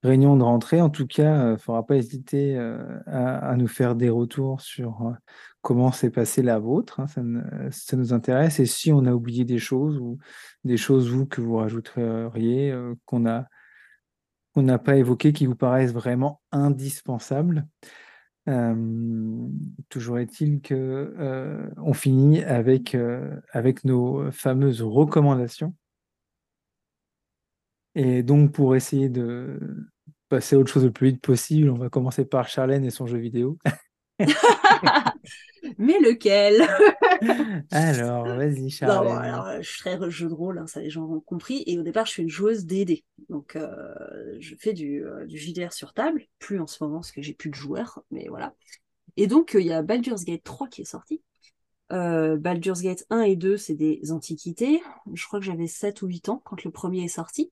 réunion 0.02 0.36
de 0.36 0.42
rentrée. 0.42 0.80
En 0.80 0.88
tout 0.88 1.06
cas, 1.06 1.48
il 1.48 1.52
ne 1.52 1.56
faudra 1.56 1.84
pas 1.84 1.96
hésiter 1.96 2.56
à, 3.06 3.54
nous 3.56 3.68
faire 3.68 3.94
des 3.94 4.08
retours 4.08 4.62
sur 4.62 5.14
comment 5.68 5.92
s'est 5.92 6.08
passée 6.08 6.40
la 6.40 6.58
vôtre. 6.58 6.98
Hein, 6.98 7.06
ça, 7.70 7.96
nous 7.98 8.14
intéresse. 8.14 8.58
Et 8.58 8.64
si 8.64 8.90
on 8.90 9.04
a 9.04 9.12
oublié 9.12 9.44
des 9.44 9.58
choses 9.58 9.98
ou 9.98 10.16
des 10.64 10.78
choses, 10.78 11.10
vous, 11.10 11.26
que 11.26 11.42
vous 11.42 11.56
rajouteriez, 11.56 12.74
qu'on 13.04 13.26
a 13.26 13.46
qu'on 14.54 14.62
n'a 14.62 14.78
pas 14.78 14.96
évoquées, 14.96 15.34
qui 15.34 15.44
vous 15.44 15.56
paraissent 15.56 15.92
vraiment 15.92 16.40
indispensables. 16.52 17.66
toujours 19.90 20.18
est-il 20.18 20.62
que 20.62 21.70
on 21.76 21.92
finit 21.92 22.42
avec, 22.44 22.96
avec 23.52 23.84
nos 23.84 24.32
fameuses 24.32 24.80
recommandations. 24.80 25.74
Et 27.94 28.22
donc, 28.22 28.52
pour 28.52 28.74
essayer 28.74 29.10
de 29.10 29.60
passer 30.30 30.56
à 30.56 30.58
autre 30.58 30.72
chose 30.72 30.86
le 30.86 30.92
plus 30.92 31.08
vite 31.08 31.20
possible, 31.20 31.68
on 31.68 31.76
va 31.76 31.90
commencer 31.90 32.24
par 32.24 32.48
Charlène 32.48 32.86
et 32.86 32.90
son 32.90 33.06
jeu 33.06 33.18
vidéo. 33.18 33.58
Mais 35.78 35.98
lequel? 35.98 36.66
Alors, 37.70 38.26
vas-y, 38.26 38.70
Charlène. 38.70 39.16
alors, 39.16 39.62
je 39.62 39.70
serais 39.70 39.98
jeu 40.10 40.28
de 40.28 40.34
rôle, 40.34 40.58
hein, 40.58 40.66
ça 40.66 40.80
les 40.80 40.90
gens 40.90 41.04
ont 41.04 41.20
compris. 41.20 41.62
Et 41.66 41.78
au 41.78 41.82
départ, 41.82 42.06
je 42.06 42.12
suis 42.12 42.22
une 42.22 42.28
joueuse 42.28 42.64
DD. 42.64 43.04
Donc, 43.28 43.56
euh, 43.56 43.94
je 44.38 44.54
fais 44.56 44.72
du, 44.72 45.04
euh, 45.04 45.26
du, 45.26 45.36
JDR 45.38 45.72
sur 45.72 45.94
table. 45.94 46.26
Plus 46.38 46.60
en 46.60 46.66
ce 46.66 46.82
moment, 46.82 46.98
parce 46.98 47.12
que 47.12 47.22
j'ai 47.22 47.34
plus 47.34 47.50
de 47.50 47.54
joueurs, 47.54 48.02
mais 48.10 48.26
voilà. 48.28 48.54
Et 49.16 49.26
donc, 49.26 49.54
euh, 49.54 49.60
il 49.60 49.66
y 49.66 49.72
a 49.72 49.82
Baldur's 49.82 50.24
Gate 50.24 50.44
3 50.44 50.68
qui 50.68 50.82
est 50.82 50.86
sorti. 50.86 51.22
Euh, 51.90 52.36
Baldur's 52.36 52.82
Gate 52.82 53.04
1 53.10 53.22
et 53.22 53.36
2, 53.36 53.56
c'est 53.56 53.74
des 53.74 54.12
antiquités. 54.12 54.82
Je 55.12 55.26
crois 55.26 55.40
que 55.40 55.46
j'avais 55.46 55.66
7 55.66 56.02
ou 56.02 56.06
8 56.06 56.28
ans 56.28 56.42
quand 56.44 56.62
le 56.64 56.70
premier 56.70 57.04
est 57.04 57.08
sorti. 57.08 57.50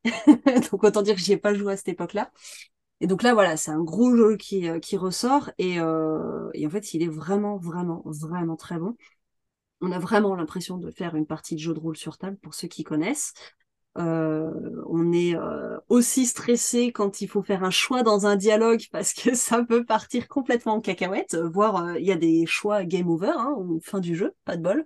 donc 0.70 0.84
autant 0.84 1.02
dire 1.02 1.14
que 1.14 1.20
j'y 1.20 1.32
ai 1.32 1.38
pas 1.38 1.54
joué 1.54 1.72
à 1.72 1.76
cette 1.76 1.88
époque-là. 1.88 2.30
Et 3.00 3.06
donc 3.06 3.22
là, 3.22 3.34
voilà, 3.34 3.56
c'est 3.56 3.70
un 3.70 3.82
gros 3.82 4.14
jeu 4.16 4.36
qui, 4.36 4.68
euh, 4.68 4.78
qui 4.78 4.96
ressort. 4.96 5.50
Et, 5.58 5.78
euh, 5.80 6.48
et, 6.54 6.66
en 6.66 6.70
fait, 6.70 6.94
il 6.94 7.02
est 7.02 7.08
vraiment, 7.08 7.56
vraiment, 7.58 8.02
vraiment 8.06 8.56
très 8.56 8.78
bon. 8.78 8.96
On 9.80 9.92
a 9.92 9.98
vraiment 9.98 10.34
l'impression 10.36 10.78
de 10.78 10.90
faire 10.90 11.16
une 11.16 11.26
partie 11.26 11.54
de 11.54 11.60
jeu 11.60 11.74
de 11.74 11.80
rôle 11.80 11.96
sur 11.96 12.18
table 12.18 12.38
pour 12.38 12.54
ceux 12.54 12.68
qui 12.68 12.84
connaissent. 12.84 13.34
Euh, 13.98 14.50
on 14.88 15.12
est 15.12 15.34
aussi 15.88 16.26
stressé 16.26 16.92
quand 16.92 17.22
il 17.22 17.28
faut 17.28 17.42
faire 17.42 17.64
un 17.64 17.70
choix 17.70 18.02
dans 18.02 18.26
un 18.26 18.36
dialogue 18.36 18.84
parce 18.92 19.14
que 19.14 19.34
ça 19.34 19.64
peut 19.64 19.84
partir 19.84 20.28
complètement 20.28 20.74
en 20.74 20.80
cacahuète, 20.80 21.36
voire 21.36 21.96
il 21.98 22.04
y 22.04 22.12
a 22.12 22.16
des 22.16 22.46
choix 22.46 22.84
game 22.84 23.08
over, 23.08 23.32
hein, 23.36 23.56
fin 23.82 24.00
du 24.00 24.14
jeu, 24.14 24.34
pas 24.44 24.56
de 24.56 24.62
bol. 24.62 24.84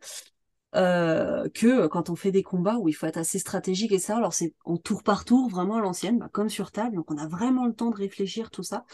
Que 0.72 1.86
quand 1.86 2.10
on 2.10 2.16
fait 2.16 2.32
des 2.32 2.42
combats 2.42 2.78
où 2.78 2.88
il 2.88 2.92
faut 2.92 3.06
être 3.06 3.16
assez 3.16 3.38
stratégique 3.38 3.92
et 3.92 3.98
ça, 3.98 4.16
alors 4.16 4.34
c'est 4.34 4.54
en 4.64 4.76
tour 4.76 5.02
par 5.02 5.24
tour, 5.24 5.48
vraiment 5.48 5.76
à 5.76 5.80
l'ancienne, 5.80 6.18
bah, 6.18 6.28
comme 6.32 6.48
sur 6.48 6.72
table, 6.72 6.96
donc 6.96 7.10
on 7.10 7.16
a 7.18 7.26
vraiment 7.26 7.66
le 7.66 7.74
temps 7.74 7.90
de 7.90 7.96
réfléchir 7.96 8.50
tout 8.50 8.62
ça. 8.62 8.84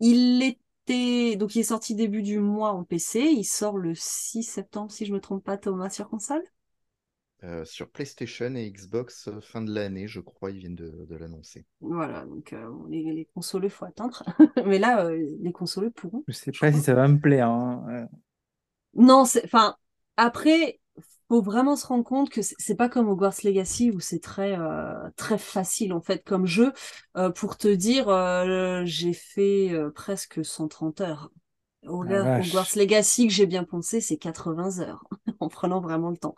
il 0.00 0.42
était, 0.42 1.36
donc 1.36 1.54
il 1.56 1.60
est 1.60 1.62
sorti 1.64 1.94
début 1.94 2.22
du 2.22 2.38
mois 2.38 2.72
en 2.72 2.84
PC, 2.84 3.20
il 3.20 3.44
sort 3.44 3.78
le 3.78 3.94
6 3.94 4.42
septembre 4.42 4.92
si 4.92 5.06
je 5.06 5.12
me 5.12 5.20
trompe 5.20 5.44
pas 5.44 5.58
Thomas 5.58 5.90
sur 5.90 6.08
console? 6.08 6.42
Euh, 7.44 7.64
sur 7.66 7.90
PlayStation 7.90 8.54
et 8.54 8.70
Xbox 8.70 9.28
euh, 9.28 9.38
fin 9.40 9.60
de 9.60 9.70
l'année, 9.70 10.06
je 10.06 10.20
crois, 10.20 10.50
ils 10.50 10.58
viennent 10.60 10.74
de, 10.74 11.14
l'annoncer. 11.14 11.66
Voilà, 11.80 12.24
donc 12.24 12.54
euh, 12.54 12.70
les, 12.88 13.02
les, 13.02 13.28
consoles, 13.34 13.64
il 13.64 13.70
faut 13.70 13.84
attendre. 13.84 14.22
Mais 14.66 14.78
là, 14.78 15.10
les 15.12 15.52
consoles 15.52 15.90
pourront. 15.90 16.24
Je 16.26 16.32
sais 16.32 16.52
pas 16.52 16.72
si 16.72 16.80
ça 16.80 16.94
va 16.94 17.06
me 17.06 17.18
plaire. 17.18 17.50
Hein. 17.50 18.08
Non, 18.96 19.22
enfin, 19.22 19.76
après, 20.16 20.80
faut 21.28 21.42
vraiment 21.42 21.76
se 21.76 21.86
rendre 21.86 22.04
compte 22.04 22.30
que 22.30 22.40
c'est 22.42 22.74
pas 22.76 22.88
comme 22.88 23.08
Hogwarts 23.08 23.34
Legacy 23.44 23.90
où 23.90 24.00
c'est 24.00 24.20
très 24.20 24.56
très 25.16 25.38
facile 25.38 25.92
en 25.92 26.00
fait 26.00 26.22
comme 26.24 26.46
jeu. 26.46 26.72
pour 27.34 27.56
te 27.56 27.68
dire, 27.68 28.06
j'ai 28.86 29.12
fait 29.12 29.72
presque 29.94 30.44
130 30.44 31.00
heures. 31.00 31.30
Hogwarts 31.86 32.76
Legacy 32.76 33.26
que 33.26 33.32
j'ai 33.32 33.46
bien 33.46 33.64
pensé, 33.64 34.00
c'est 34.00 34.16
80 34.16 34.80
heures 34.80 35.04
en 35.40 35.48
prenant 35.48 35.80
vraiment 35.80 36.10
le 36.10 36.16
temps. 36.16 36.34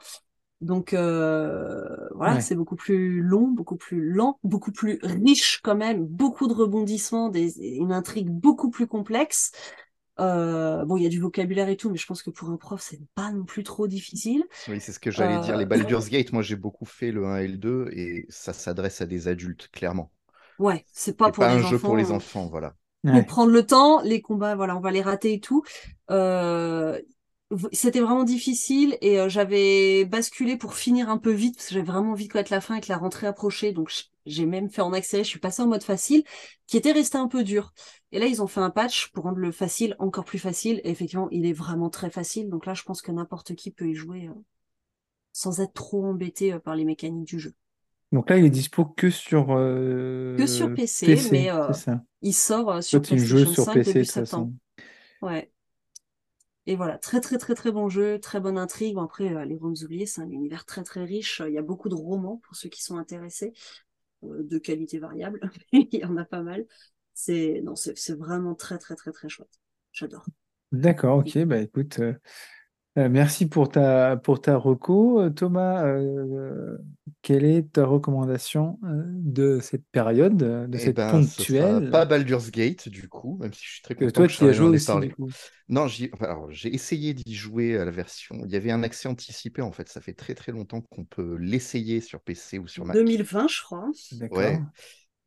Donc 0.63 0.95
euh, 0.95 1.85
voilà, 2.15 2.41
c'est 2.41 2.55
beaucoup 2.55 2.77
plus 2.77 3.21
long, 3.21 3.49
beaucoup 3.49 3.77
plus 3.77 4.11
lent, 4.13 4.39
beaucoup 4.43 4.73
plus 4.73 4.99
riche 5.03 5.61
quand 5.63 5.77
même, 5.77 6.07
beaucoup 6.07 6.49
de 6.49 6.55
rebondissements, 6.55 7.29
des, 7.29 7.59
une 7.77 7.93
intrigue 7.93 8.31
beaucoup 8.31 8.71
plus 8.71 8.87
complexe. 8.87 9.53
Euh, 10.19 10.85
bon, 10.85 10.97
il 10.97 11.03
y 11.03 11.07
a 11.07 11.11
du 11.11 11.21
vocabulaire 11.21 11.69
et 11.69 11.77
tout, 11.77 11.91
mais 11.91 11.99
je 11.99 12.07
pense 12.07 12.23
que 12.23 12.31
pour 12.31 12.49
un 12.51 12.57
prof, 12.57 12.81
c'est 12.83 13.01
pas 13.15 13.31
non 13.33 13.45
plus 13.45 13.63
trop 13.63 13.87
difficile. 13.87 14.45
Oui, 14.69 14.81
c'est 14.81 14.93
ce 14.93 14.99
que 14.99 15.11
j'allais 15.11 15.41
dire. 15.41 15.57
Les 15.57 15.65
euh, 15.65 15.69
Baldur's 15.69 16.09
Gate, 16.11 16.33
moi 16.33 16.43
j'ai 16.43 16.57
beaucoup 16.57 16.87
fait 16.87 17.13
le 17.13 17.27
1 17.27 17.39
et 17.39 17.49
le 17.49 17.59
2 17.59 17.89
et 17.93 18.27
ça 18.29 18.53
s'adresse 18.53 19.01
à 19.01 19.07
des 19.07 19.29
adultes, 19.29 19.69
clairement. 19.73 20.11
Ouais, 20.59 20.87
c'est 20.93 21.17
pas 21.17 21.31
pour 21.31 21.45
pas 21.45 21.53
un 21.53 21.61
jeu 21.63 21.79
pour 21.79 21.97
les 21.97 22.11
enfants, 22.11 22.47
voilà. 22.47 22.75
Pour 23.05 23.25
prendre 23.27 23.53
le 23.53 23.65
temps, 23.65 24.01
les 24.03 24.21
combats, 24.21 24.57
voilà, 24.57 24.77
on 24.77 24.81
va 24.81 24.91
les 24.91 25.03
rater 25.03 25.35
et 25.35 25.41
tout. 25.41 25.63
Euh, 26.11 27.01
c'était 27.73 28.01
vraiment 28.01 28.25
difficile 28.25 28.99
et 29.01 29.21
euh, 29.21 29.29
j'avais 29.29 30.05
basculé 30.05 30.57
pour 30.57 30.75
finir 30.75 31.09
un 31.09 31.19
peu 31.19 31.31
vite 31.31 31.57
parce 31.57 31.69
que 31.69 31.75
j'avais 31.75 31.87
vraiment 31.87 32.13
envie 32.13 32.27
de 32.27 32.33
connaître 32.33 32.53
la 32.53 32.61
fin 32.61 32.75
avec 32.75 32.89
la 32.89 32.97
rentrée 32.97 33.29
approchée 33.29 33.71
donc 33.71 33.93
j'ai 34.27 34.47
même 34.47 34.69
fait 34.69 34.83
en 34.83 34.93
accéléré, 34.93 35.23
je 35.23 35.29
suis 35.29 35.39
passée 35.39 35.63
en 35.63 35.69
mode 35.69 35.85
facile 35.85 36.25
qui 36.67 36.77
était 36.77 36.91
resté 36.91 37.19
un 37.19 37.29
peu 37.29 37.45
dur. 37.45 37.73
Et 38.13 38.19
là 38.19 38.27
ils 38.27 38.43
ont 38.43 38.47
fait 38.47 38.61
un 38.61 38.71
patch 38.71 39.11
pour 39.13 39.25
rendre 39.25 39.39
le 39.39 39.53
facile 39.53 39.97
encore 39.99 40.25
plus 40.25 40.39
facile 40.39 40.81
et 40.85 40.91
effectivement 40.91 41.29
il 41.31 41.45
est 41.45 41.53
vraiment 41.53 41.91
très 41.91 42.09
facile 42.09 42.49
donc 42.49 42.65
là 42.65 42.73
je 42.73 42.83
pense 42.83 43.03
que 43.03 43.11
n'importe 43.11 43.55
qui 43.55 43.71
peut 43.71 43.89
y 43.89 43.95
jouer 43.95 44.29
euh, 44.29 44.41
sans 45.33 45.61
être 45.61 45.73
trop 45.73 46.05
embêté 46.05 46.53
euh, 46.53 46.59
par 46.59 46.77
les 46.77 46.85
mécaniques 46.85 47.27
du 47.27 47.41
jeu. 47.41 47.55
Donc 48.13 48.31
là 48.31 48.39
il 48.39 48.45
est 48.45 48.51
dispo 48.51 48.85
que 48.85 49.11
sur 49.11 49.47
que 49.49 50.47
sur 50.47 50.73
PC, 50.73 51.19
mais 51.33 51.51
il 52.23 52.33
sort 52.33 52.83
sur 52.83 53.03
PlayStation 53.03 53.53
sur 53.53 53.65
5 53.65 53.75
PC, 53.75 53.93
début 53.93 54.05
septembre. 54.05 54.53
Ouais. 55.23 55.51
Et 56.69 56.75
voilà, 56.75 56.99
très 56.99 57.21
très 57.21 57.39
très 57.39 57.55
très 57.55 57.71
bon 57.71 57.89
jeu, 57.89 58.19
très 58.19 58.41
bonne 58.41 58.59
intrigue. 58.59 58.97
Bon, 58.97 59.03
après, 59.03 59.33
euh, 59.33 59.45
Les 59.45 59.57
Roms 59.57 59.77
Oubliés, 59.85 60.07
c'est 60.07 60.21
un 60.21 60.31
univers 60.31 60.65
très 60.65 60.83
très 60.83 61.05
riche. 61.05 61.41
Il 61.47 61.53
y 61.53 61.59
a 61.59 61.63
beaucoup 61.63 61.89
de 61.89 61.95
romans 61.95 62.41
pour 62.45 62.57
ceux 62.57 62.69
qui 62.69 62.83
sont 62.83 62.97
intéressés, 62.97 63.53
euh, 64.25 64.43
de 64.43 64.59
qualité 64.59 64.99
variable. 64.99 65.41
Il 65.73 65.95
y 65.95 66.05
en 66.05 66.17
a 66.17 66.25
pas 66.25 66.43
mal. 66.43 66.67
C'est 67.19 67.63
non, 67.65 67.75
c'est 67.77 68.13
vraiment 68.15 68.55
très 68.55 68.77
très 68.77 68.95
très 68.95 69.11
très 69.11 69.31
chouette. 69.31 69.59
J'adore. 69.91 70.27
D'accord, 70.71 71.19
ok. 71.19 71.45
Bah 71.45 71.63
écoute, 71.63 71.99
euh, 71.99 72.13
euh, 72.99 73.09
merci 73.11 73.47
pour 73.47 73.69
ta, 73.69 74.17
pour 74.17 74.41
ta 74.41 74.57
reco. 74.57 75.21
Euh, 75.21 75.31
Thomas, 75.31 75.85
euh, 75.87 76.79
quelle 77.21 77.45
est 77.45 77.73
ta 77.73 77.85
recommandation 77.85 78.79
de 78.83 79.61
cette 79.61 79.85
période, 79.93 80.37
de 80.37 80.69
eh 80.73 80.79
cette 80.79 80.97
ben, 80.97 81.11
ponctuelle? 81.11 81.91
Pas 81.91 82.07
Baldur's 82.07 82.51
Gate, 82.51 82.89
du 82.89 83.09
coup, 83.09 83.37
même 83.41 83.53
si 83.53 83.65
je 83.65 83.73
suis 83.73 83.83
très 83.83 83.95
content. 83.95 84.13
toi, 84.13 84.27
tu 84.29 84.45
as 84.45 84.53
joué 84.53 84.69
aussi, 84.69 84.91
Non, 85.69 85.87
j'ai 85.89 86.11
essayé 86.75 87.13
d'y 87.13 87.35
jouer 87.35 87.77
à 87.77 87.85
la 87.85 87.91
version. 87.91 88.43
Il 88.47 88.51
y 88.51 88.57
avait 88.57 88.71
un 88.71 88.83
accès 88.83 89.09
anticipé, 89.09 89.61
en 89.61 89.73
fait. 89.73 89.89
Ça 89.89 90.01
fait 90.01 90.15
très 90.15 90.35
très 90.35 90.53
longtemps 90.53 90.81
qu'on 90.81 91.05
peut 91.05 91.37
l'essayer 91.37 92.01
sur 92.01 92.21
PC 92.21 92.59
ou 92.59 92.67
sur 92.67 92.87
Mac. 92.87 92.97
2020, 92.97 93.49
je 93.49 93.63
crois. 93.63 93.91
D'accord. 94.13 94.43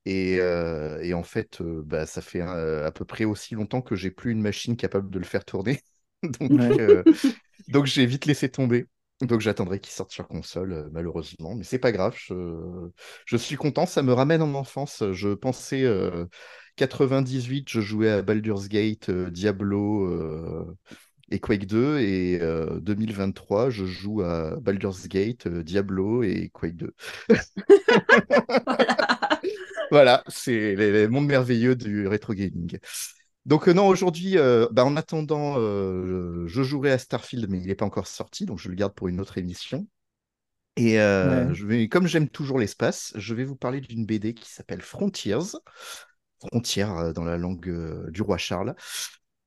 Et, 0.10 0.36
et, 1.02 1.14
en 1.14 1.24
fait, 1.24 1.62
bah, 1.62 2.06
ça 2.06 2.22
fait 2.22 2.42
à 2.42 2.92
peu 2.92 3.06
près 3.06 3.26
aussi 3.26 3.56
longtemps 3.56 3.82
que 3.82 3.96
j'ai 3.96 4.12
plus 4.12 4.32
une 4.32 4.42
machine 4.42 4.76
capable 4.76 5.10
de 5.10 5.20
le 5.20 5.26
faire 5.26 5.46
tourner. 5.46 5.80
Donc, 6.24 6.52
donc 7.70 7.86
j'ai 7.86 8.06
vite 8.06 8.26
laissé 8.26 8.50
tomber. 8.50 8.88
Donc 9.22 9.42
j'attendrai 9.42 9.80
qu'il 9.80 9.92
sorte 9.92 10.12
sur 10.12 10.28
console, 10.28 10.72
euh, 10.72 10.90
malheureusement. 10.92 11.54
Mais 11.56 11.64
c'est 11.64 11.80
pas 11.80 11.92
grave, 11.92 12.16
je... 12.18 13.38
suis 13.38 13.58
content, 13.58 13.86
ça 13.86 14.02
me 14.02 14.14
ramène 14.14 14.42
en 14.42 14.54
enfance. 14.54 15.04
Je 15.12 15.34
pensais 15.34 15.86
98, 16.78 17.68
euh, 17.68 17.70
je 17.70 17.82
jouais 17.82 18.10
à 18.10 18.22
Baldur's 18.22 18.70
Gate, 18.70 19.10
euh, 19.10 19.30
Diablo, 19.30 20.74
et 21.32 21.40
Quake 21.40 21.66
2. 21.66 22.00
Et 22.00 22.40
2023, 22.82 23.70
je 23.70 23.86
joue 23.86 24.22
à 24.22 24.56
Baldur's 24.62 25.08
Gate, 25.10 25.50
Diablo 25.50 26.24
et 26.24 26.50
Quake 26.54 26.78
2. 26.78 26.94
voilà, 28.66 28.99
c'est 30.28 30.76
les, 30.76 31.08
mondes 31.08 31.28
merveilleux 31.28 31.76
du 31.76 32.08
rétro 32.08 32.34
gaming. 32.34 32.78
Donc 33.46 33.68
non, 33.68 33.88
aujourd'hui, 33.88 34.36
bah, 34.72 34.86
en 34.86 34.96
attendant, 34.96 35.56
je 35.56 36.64
jouerai 36.64 36.92
à 36.92 36.98
Starfield, 36.98 37.50
mais 37.50 37.60
il 37.60 37.68
n'est 37.68 37.76
pas 37.76 37.86
encore 37.86 38.08
sorti, 38.08 38.46
donc 38.46 38.60
je 38.60 38.70
le 38.70 38.76
garde 38.76 38.94
pour 38.94 39.08
une 39.08 39.20
autre 39.20 39.38
émission. 39.38 39.88
Et 40.76 40.96
je 40.96 41.66
vais, 41.66 41.88
comme 41.88 42.08
j'aime 42.08 42.30
toujours 42.30 42.60
l'espace, 42.60 43.14
je 43.16 43.34
vais 43.34 43.44
vous 43.44 43.56
parler 43.56 43.82
d'une 43.82 44.06
BD 44.06 44.34
qui 44.34 44.50
s'appelle 44.50 44.82
Frontiers, 44.82 45.58
Frontières 46.40 47.14
dans 47.14 47.26
la 47.26 47.38
langue 47.38 48.10
du 48.12 48.22
roi 48.22 48.38
Charles, 48.38 48.76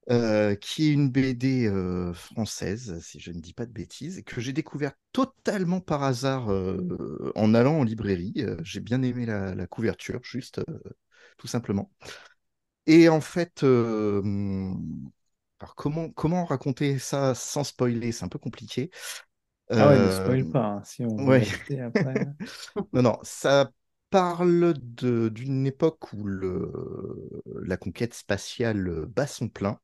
qui 0.09 0.89
est 0.89 0.93
une 0.93 1.11
BD 1.11 1.71
française, 2.15 3.01
si 3.03 3.21
je 3.21 3.31
ne 3.31 3.41
dis 3.41 3.55
pas 3.55 3.67
de 3.67 3.73
bêtises, 3.73 4.23
que 4.25 4.41
j'ai 4.41 4.53
découvert 4.53 4.93
totalement 5.13 5.81
par 5.81 6.03
hasard 6.03 6.49
en 7.35 7.55
allant 7.55 7.79
en 7.79 7.85
librairie. 7.85 8.45
j'ai 8.63 8.81
bien 8.81 9.03
aimé 9.03 9.27
la, 9.27 9.67
couverture, 9.67 10.21
juste 10.25 10.61
tout 11.39 11.47
simplement. 11.47 11.91
Et 12.87 13.09
en 13.09 13.21
fait, 13.21 13.63
alors 15.63 15.77
comment, 15.77 16.11
comment 16.11 16.45
raconter 16.45 16.99
ça 16.99 17.35
sans 17.35 17.63
spoiler? 17.63 18.11
C'est 18.11 18.25
un 18.25 18.29
peu 18.29 18.41
compliqué. 18.41 18.91
Ah 19.71 19.89
ouais, 19.89 19.99
ne 19.99 20.11
spoil 20.11 20.49
pas, 20.51 20.67
hein, 20.67 20.83
si 20.85 21.05
on 21.05 21.17
ouais. 21.27 21.47
après. 21.81 22.27
non, 22.93 23.03
non, 23.03 23.19
ça 23.23 23.71
parle 24.11 24.75
d'une 24.75 25.67
époque 25.67 26.13
où 26.13 26.25
le, 26.25 26.71
la 27.63 27.77
conquête 27.77 28.13
spatiale 28.15 29.07
bat 29.07 29.27
son 29.27 29.49
plein. 29.49 29.79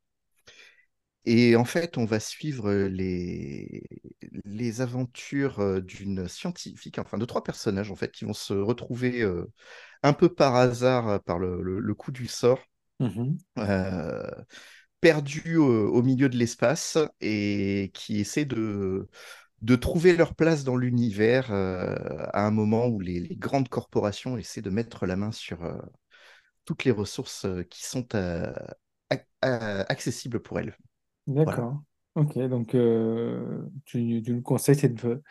Et 1.25 1.57
en 1.57 1.65
fait, 1.65 1.99
on 1.99 2.05
va 2.05 2.21
suivre 2.21 2.73
les, 2.73 3.83
les 4.45 4.81
aventures 4.81 5.83
d'une 5.83 6.27
scientifique, 6.27 6.99
enfin 6.99 7.19
de 7.19 7.25
trois 7.25 7.45
personnages 7.45 7.91
en 7.91 7.97
fait, 7.97 8.13
qui 8.13 8.25
vont 8.25 8.33
se 8.33 8.55
retrouver 8.55 9.25
un 10.03 10.13
peu 10.13 10.33
par 10.33 10.57
hasard, 10.57 11.23
par 11.25 11.39
le, 11.39 11.61
le, 11.81 11.95
coup 11.95 12.13
du 12.13 12.27
sort, 12.27 12.61
mmh 13.01 13.37
euh, 13.59 14.31
perdus 15.01 15.57
au, 15.57 15.93
au, 15.93 16.03
milieu 16.03 16.29
de 16.29 16.37
l'espace 16.37 16.99
et 17.21 17.93
qui 17.95 18.19
essaient 18.19 18.45
de, 18.45 19.09
de 19.63 19.77
trouver 19.77 20.17
leur 20.17 20.35
place 20.35 20.65
dans 20.65 20.77
l'univers 20.77 21.53
euh, 21.53 21.95
à 22.33 22.45
un 22.45 22.51
moment 22.51 22.87
où 22.87 22.99
les, 22.99 23.37
grandes 23.37 23.69
corporations 23.69 24.37
essaient 24.37 24.63
de 24.63 24.71
mettre 24.71 25.07
la 25.07 25.15
main 25.15 25.31
sur 25.31 25.59
toutes 26.65 26.85
les 26.85 26.91
ressources 26.91 27.47
qui 27.71 27.85
sont 27.85 28.09
accessibles 29.41 30.41
pour 30.41 30.59
elles. 30.59 30.77
D'accord. 31.29 31.83
Ok, 32.15 32.37
donc 32.49 32.71
tu, 32.71 34.23
tu, 34.25 34.35
le 34.35 34.41
conseilles, 34.41 34.75
c'est 34.75 34.95
de 34.95 35.23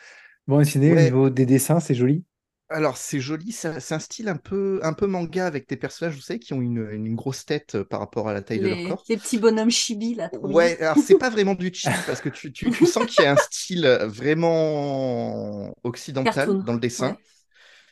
bon 0.47 0.59
dessiner 0.59 0.93
au 0.93 1.01
niveau 1.01 1.29
des 1.29 1.45
dessins, 1.45 1.79
c'est 1.79 1.95
joli? 1.95 2.23
Alors, 2.69 2.97
c'est 2.97 3.21
joli, 3.21 3.53
c'est 3.53 3.69
un 3.91 3.99
style 3.99 4.27
un 4.27 4.35
peu, 4.35 4.79
un 4.83 4.93
peu 4.93 5.07
manga 5.07 5.45
avec 5.47 5.69
des 5.69 5.77
personnages, 5.77 6.15
vous 6.15 6.21
savez, 6.21 6.39
qui 6.39 6.53
ont 6.53 6.61
une, 6.61 6.89
une 6.91 7.15
grosse 7.15 7.45
tête 7.45 7.75
euh, 7.75 7.85
par 7.85 8.01
rapport 8.01 8.27
à 8.27 8.33
la 8.33 8.41
taille 8.41 8.59
de 8.59 8.67
leur 8.67 8.83
corps. 8.89 9.05
Les 9.07 9.15
petits 9.15 9.37
bonhommes 9.37 9.71
chibi, 9.71 10.15
là. 10.15 10.29
Ouais, 10.43 10.77
alors 10.81 10.97
c'est 10.97 11.17
pas 11.17 11.29
vraiment 11.31 11.55
du 11.55 11.73
chibi 11.73 11.95
parce 12.05 12.19
que 12.19 12.29
tu, 12.29 12.51
tu, 12.51 12.69
tu 12.69 12.85
sens 12.85 13.05
qu'il 13.05 13.23
y 13.23 13.27
a 13.27 13.31
un 13.31 13.37
style 13.37 13.87
vraiment 14.05 15.73
occidental 15.83 16.61
dans 16.65 16.73
le 16.73 16.79
dessin. 16.79 17.17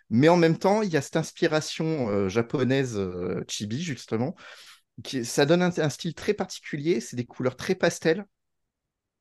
Mais 0.09 0.29
en 0.29 0.37
même 0.37 0.57
temps, 0.57 0.81
il 0.81 0.89
y 0.89 0.97
a 0.97 1.01
cette 1.01 1.15
inspiration 1.15 2.09
euh, 2.09 2.29
japonaise 2.29 2.97
euh, 2.97 3.43
chibi, 3.47 3.81
justement. 3.81 4.35
Qui, 5.03 5.25
ça 5.25 5.45
donne 5.45 5.61
un, 5.61 5.71
un 5.77 5.89
style 5.89 6.13
très 6.13 6.33
particulier, 6.33 7.01
c'est 7.01 7.17
des 7.17 7.25
couleurs 7.25 7.55
très 7.55 7.75
pastel. 7.75 8.25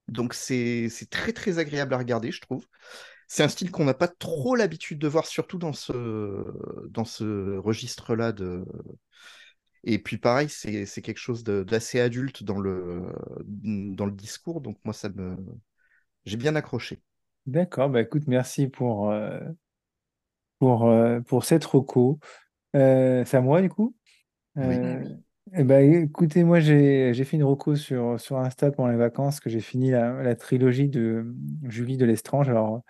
Donc, 0.06 0.34
c'est 0.34 0.88
très, 1.10 1.32
très 1.32 1.58
agréable 1.58 1.94
à 1.94 1.98
regarder, 1.98 2.30
je 2.30 2.40
trouve. 2.40 2.66
C'est 3.26 3.42
un 3.42 3.48
style 3.48 3.70
qu'on 3.70 3.86
n'a 3.86 3.94
pas 3.94 4.06
trop 4.06 4.54
l'habitude 4.54 4.98
de 4.98 5.08
voir, 5.08 5.26
surtout 5.26 5.58
dans 5.58 5.72
ce, 5.72 6.44
dans 6.90 7.06
ce 7.06 7.56
registre-là. 7.56 8.32
De... 8.32 8.64
Et 9.82 9.98
puis 9.98 10.18
pareil, 10.18 10.48
c'est 10.48 11.02
quelque 11.02 11.18
chose 11.18 11.42
d'assez 11.42 12.00
adulte 12.00 12.44
dans 12.44 12.60
le, 12.60 13.02
dans 13.46 14.06
le 14.06 14.12
discours, 14.12 14.60
donc 14.60 14.78
moi, 14.84 14.92
ça 14.92 15.08
me... 15.08 15.36
j'ai 16.24 16.36
bien 16.36 16.54
accroché. 16.54 17.02
D'accord, 17.46 17.88
bah 17.90 18.02
écoute, 18.02 18.26
merci 18.26 18.68
pour, 18.68 19.10
euh, 19.10 19.40
pour, 20.58 20.86
euh, 20.86 21.20
pour 21.20 21.44
cette 21.44 21.64
reco. 21.64 22.18
Euh, 22.76 23.24
c'est 23.24 23.38
à 23.38 23.40
moi, 23.40 23.62
du 23.62 23.70
coup? 23.70 23.96
Oui. 24.56 24.76
Eh 25.52 25.62
ben, 25.62 26.04
écoutez, 26.04 26.42
moi 26.42 26.58
j'ai 26.60 27.12
fait 27.24 27.36
une 27.36 27.44
reco 27.44 27.76
sur, 27.76 28.18
sur 28.18 28.38
Insta 28.38 28.70
pendant 28.70 28.90
les 28.90 28.96
vacances, 28.96 29.40
que 29.40 29.50
j'ai 29.50 29.60
fini 29.60 29.90
la, 29.90 30.34
trilogie 30.36 30.88
de 30.88 31.26
Julie 31.64 31.98
de 31.98 32.06
Lestrange. 32.06 32.48
Alors, 32.48 32.82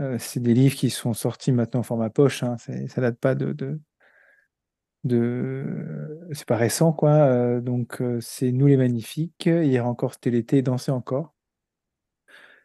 euh, 0.00 0.18
c'est 0.18 0.40
des 0.40 0.54
livres 0.54 0.74
qui 0.74 0.90
sont 0.90 1.14
sortis 1.14 1.52
maintenant 1.52 1.80
en 1.80 1.82
format 1.84 2.10
poche. 2.10 2.42
Hein, 2.42 2.56
ça 2.58 3.00
date 3.00 3.18
pas 3.18 3.34
de, 3.34 3.52
de, 3.52 3.80
de... 5.04 6.28
c'est 6.32 6.46
pas 6.46 6.56
récent 6.56 6.92
quoi. 6.92 7.10
Euh, 7.10 7.60
donc 7.60 8.00
euh, 8.02 8.20
c'est 8.20 8.52
Nous 8.52 8.66
les 8.66 8.76
magnifiques. 8.76 9.46
Hier 9.46 9.86
encore 9.86 10.14
c'était 10.14 10.30
l'été, 10.30 10.62
Danser 10.62 10.90
encore. 10.92 11.34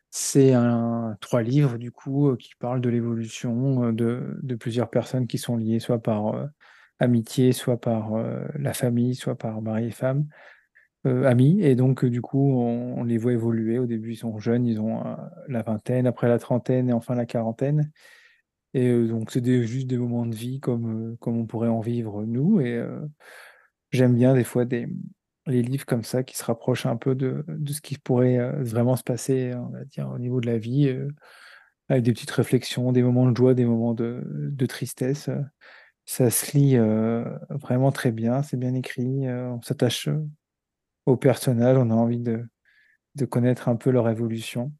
C'est 0.09 0.53
un 0.53 1.17
trois 1.21 1.41
livres 1.41 1.77
du 1.77 1.91
coup 1.91 2.35
qui 2.37 2.55
parlent 2.55 2.81
de 2.81 2.89
l'évolution 2.89 3.91
de, 3.91 4.39
plusieurs 4.59 4.89
personnes 4.89 5.27
qui 5.27 5.37
sont 5.37 5.57
liées 5.57 5.79
soit 5.79 6.01
par 6.01 6.49
amitié, 6.99 7.51
soit 7.51 7.79
par 7.79 8.11
la 8.55 8.73
famille, 8.73 9.15
soit 9.15 9.35
par 9.35 9.61
mari 9.61 9.87
et 9.87 9.91
femme. 9.91 10.27
Euh, 11.07 11.23
amis. 11.25 11.61
Et 11.61 11.75
donc, 11.75 12.03
euh, 12.03 12.09
du 12.09 12.21
coup, 12.21 12.51
on, 12.59 13.03
les 13.03 13.17
voit 13.17 13.33
évoluer. 13.33 13.79
Au 13.79 13.85
début, 13.85 14.13
ils 14.13 14.17
sont 14.17 14.37
jeunes, 14.39 14.65
ils 14.65 14.79
ont 14.81 15.05
euh, 15.05 15.15
la 15.47 15.61
vingtaine, 15.61 16.07
après 16.07 16.27
la 16.27 16.39
trentaine 16.39 16.89
et 16.89 16.93
enfin 16.93 17.15
la 17.15 17.25
quarantaine. 17.25 17.91
Et 18.73 18.91
donc, 19.07 19.31
c'est 19.31 19.63
juste 19.63 19.87
des 19.87 19.97
moments 19.97 20.25
de 20.25 20.35
vie 20.35 20.59
comme, 20.59 21.17
comme 21.19 21.37
on 21.37 21.45
pourrait 21.45 21.69
en 21.69 21.79
vivre 21.79 22.25
nous. 22.25 22.59
Et 22.61 22.79
j'aime 23.91 24.15
bien 24.15 24.35
des 24.35 24.43
fois 24.43 24.65
les 24.65 25.61
livres 25.63 25.85
comme 25.85 26.03
ça 26.03 26.21
qui 26.23 26.37
se 26.37 26.43
rapprochent 26.43 26.85
un 26.85 26.97
peu 26.97 27.15
de, 27.15 27.43
de 27.47 27.73
ce 27.73 27.81
qui 27.81 27.97
pourrait 27.97 28.51
vraiment 28.61 28.95
se 28.95 29.03
passer, 29.03 29.53
on 29.55 29.69
va 29.69 29.85
dire, 29.85 30.11
au 30.13 30.19
niveau 30.19 30.41
de 30.41 30.47
la 30.47 30.59
vie, 30.59 30.95
avec 31.89 32.03
des 32.03 32.11
petites 32.11 32.29
réflexions, 32.29 32.91
des 32.91 33.01
moments 33.01 33.31
de 33.31 33.35
joie, 33.35 33.55
des 33.55 33.65
moments 33.65 33.95
de, 33.95 34.21
de 34.25 34.65
tristesse. 34.67 35.29
Ça 36.09 36.29
se 36.31 36.57
lit 36.57 36.77
vraiment 37.49 37.91
très 37.91 38.11
bien, 38.11 38.41
c'est 38.41 38.57
bien 38.57 38.73
écrit, 38.73 39.29
on 39.29 39.61
s'attache 39.61 40.09
aux 41.07 41.17
personnages, 41.17 41.77
on 41.77 41.89
a 41.89 41.93
envie 41.95 42.19
de, 42.19 42.45
connaître 43.25 43.67
un 43.69 43.75
peu 43.75 43.89
leur 43.89 44.09
évolution. 44.09 44.71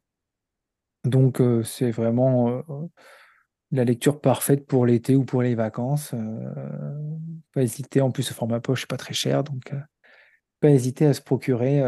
Donc 1.04 1.40
euh, 1.40 1.64
c'est 1.64 1.90
vraiment 1.90 2.50
euh, 2.50 2.62
la 3.72 3.84
lecture 3.84 4.20
parfaite 4.20 4.66
pour 4.66 4.86
l'été 4.86 5.16
ou 5.16 5.24
pour 5.24 5.42
les 5.42 5.54
vacances. 5.54 6.12
Euh, 6.14 6.98
pas 7.52 7.62
hésiter, 7.62 8.00
en 8.00 8.10
plus 8.10 8.22
ce 8.22 8.34
format 8.34 8.60
poche 8.60 8.82
n'est 8.82 8.88
pas 8.88 8.96
très 8.96 9.14
cher, 9.14 9.42
donc 9.42 9.74
pas 10.60 10.70
hésiter 10.70 11.06
à 11.06 11.14
se 11.14 11.22
procurer 11.22 11.82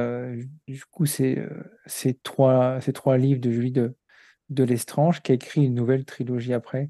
du 0.66 0.84
coup 0.86 1.04
ces, 1.04 1.44
ces, 1.86 2.14
trois, 2.14 2.80
ces 2.80 2.92
trois 2.92 3.18
livres 3.18 3.40
de 3.40 3.50
Julie 3.50 3.72
de, 3.72 3.96
de 4.48 4.64
Lestrange 4.64 5.22
qui 5.22 5.32
a 5.32 5.34
écrit 5.34 5.64
une 5.66 5.74
nouvelle 5.74 6.04
trilogie 6.04 6.54
après, 6.54 6.88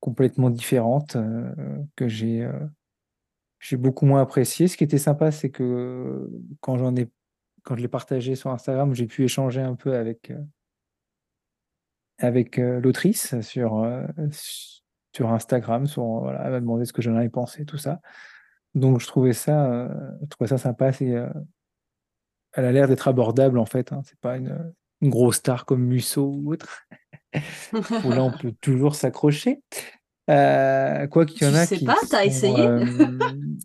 complètement 0.00 0.50
différente, 0.50 1.16
que 1.96 2.08
j'ai 2.08 2.48
j'ai 3.60 3.76
beaucoup 3.76 4.06
moins 4.06 4.22
apprécié. 4.22 4.66
Ce 4.66 4.76
qui 4.76 4.84
était 4.84 4.98
sympa, 4.98 5.30
c'est 5.30 5.50
que 5.50 6.28
quand 6.60 6.78
j'en 6.78 6.96
ai, 6.96 7.08
quand 7.62 7.76
je 7.76 7.82
l'ai 7.82 7.88
partagé 7.88 8.34
sur 8.34 8.50
Instagram, 8.50 8.94
j'ai 8.94 9.06
pu 9.06 9.22
échanger 9.22 9.60
un 9.60 9.76
peu 9.76 9.94
avec, 9.94 10.30
euh, 10.30 10.42
avec 12.18 12.58
euh, 12.58 12.80
l'autrice 12.80 13.38
sur, 13.42 13.84
euh, 13.84 14.06
sur 15.14 15.30
Instagram. 15.30 15.86
Sur, 15.86 16.04
voilà, 16.04 16.42
elle 16.44 16.52
m'a 16.52 16.60
demandé 16.60 16.86
ce 16.86 16.92
que 16.94 17.02
j'en 17.02 17.14
avais 17.14 17.28
pensé, 17.28 17.66
tout 17.66 17.78
ça. 17.78 18.00
Donc 18.74 19.00
je 19.00 19.06
trouvais 19.06 19.34
ça, 19.34 19.88
je 20.22 20.26
trouvais 20.26 20.48
ça 20.48 20.58
sympa. 20.58 20.92
C'est, 20.92 21.08
elle 22.52 22.64
a 22.64 22.72
l'air 22.72 22.88
d'être 22.88 23.08
abordable 23.08 23.58
en 23.58 23.66
fait. 23.66 23.92
Hein. 23.92 24.00
C'est 24.04 24.18
pas 24.20 24.36
une, 24.36 24.72
une, 25.00 25.10
grosse 25.10 25.36
star 25.36 25.64
comme 25.64 25.84
Musso 25.84 26.22
ou 26.22 26.52
autre. 26.52 26.86
où 28.04 28.10
là 28.10 28.22
on 28.22 28.32
peut 28.32 28.52
toujours 28.60 28.94
s'accrocher. 28.94 29.60
Euh, 30.28 31.08
quoi 31.08 31.26
qu'il 31.26 31.46
y 31.46 31.50
en 31.50 31.54
a 31.54 31.66
sais 31.66 31.84
pas, 31.84 31.96
t'as 32.08 32.24
essayé 32.24 32.60
euh, 32.60 32.84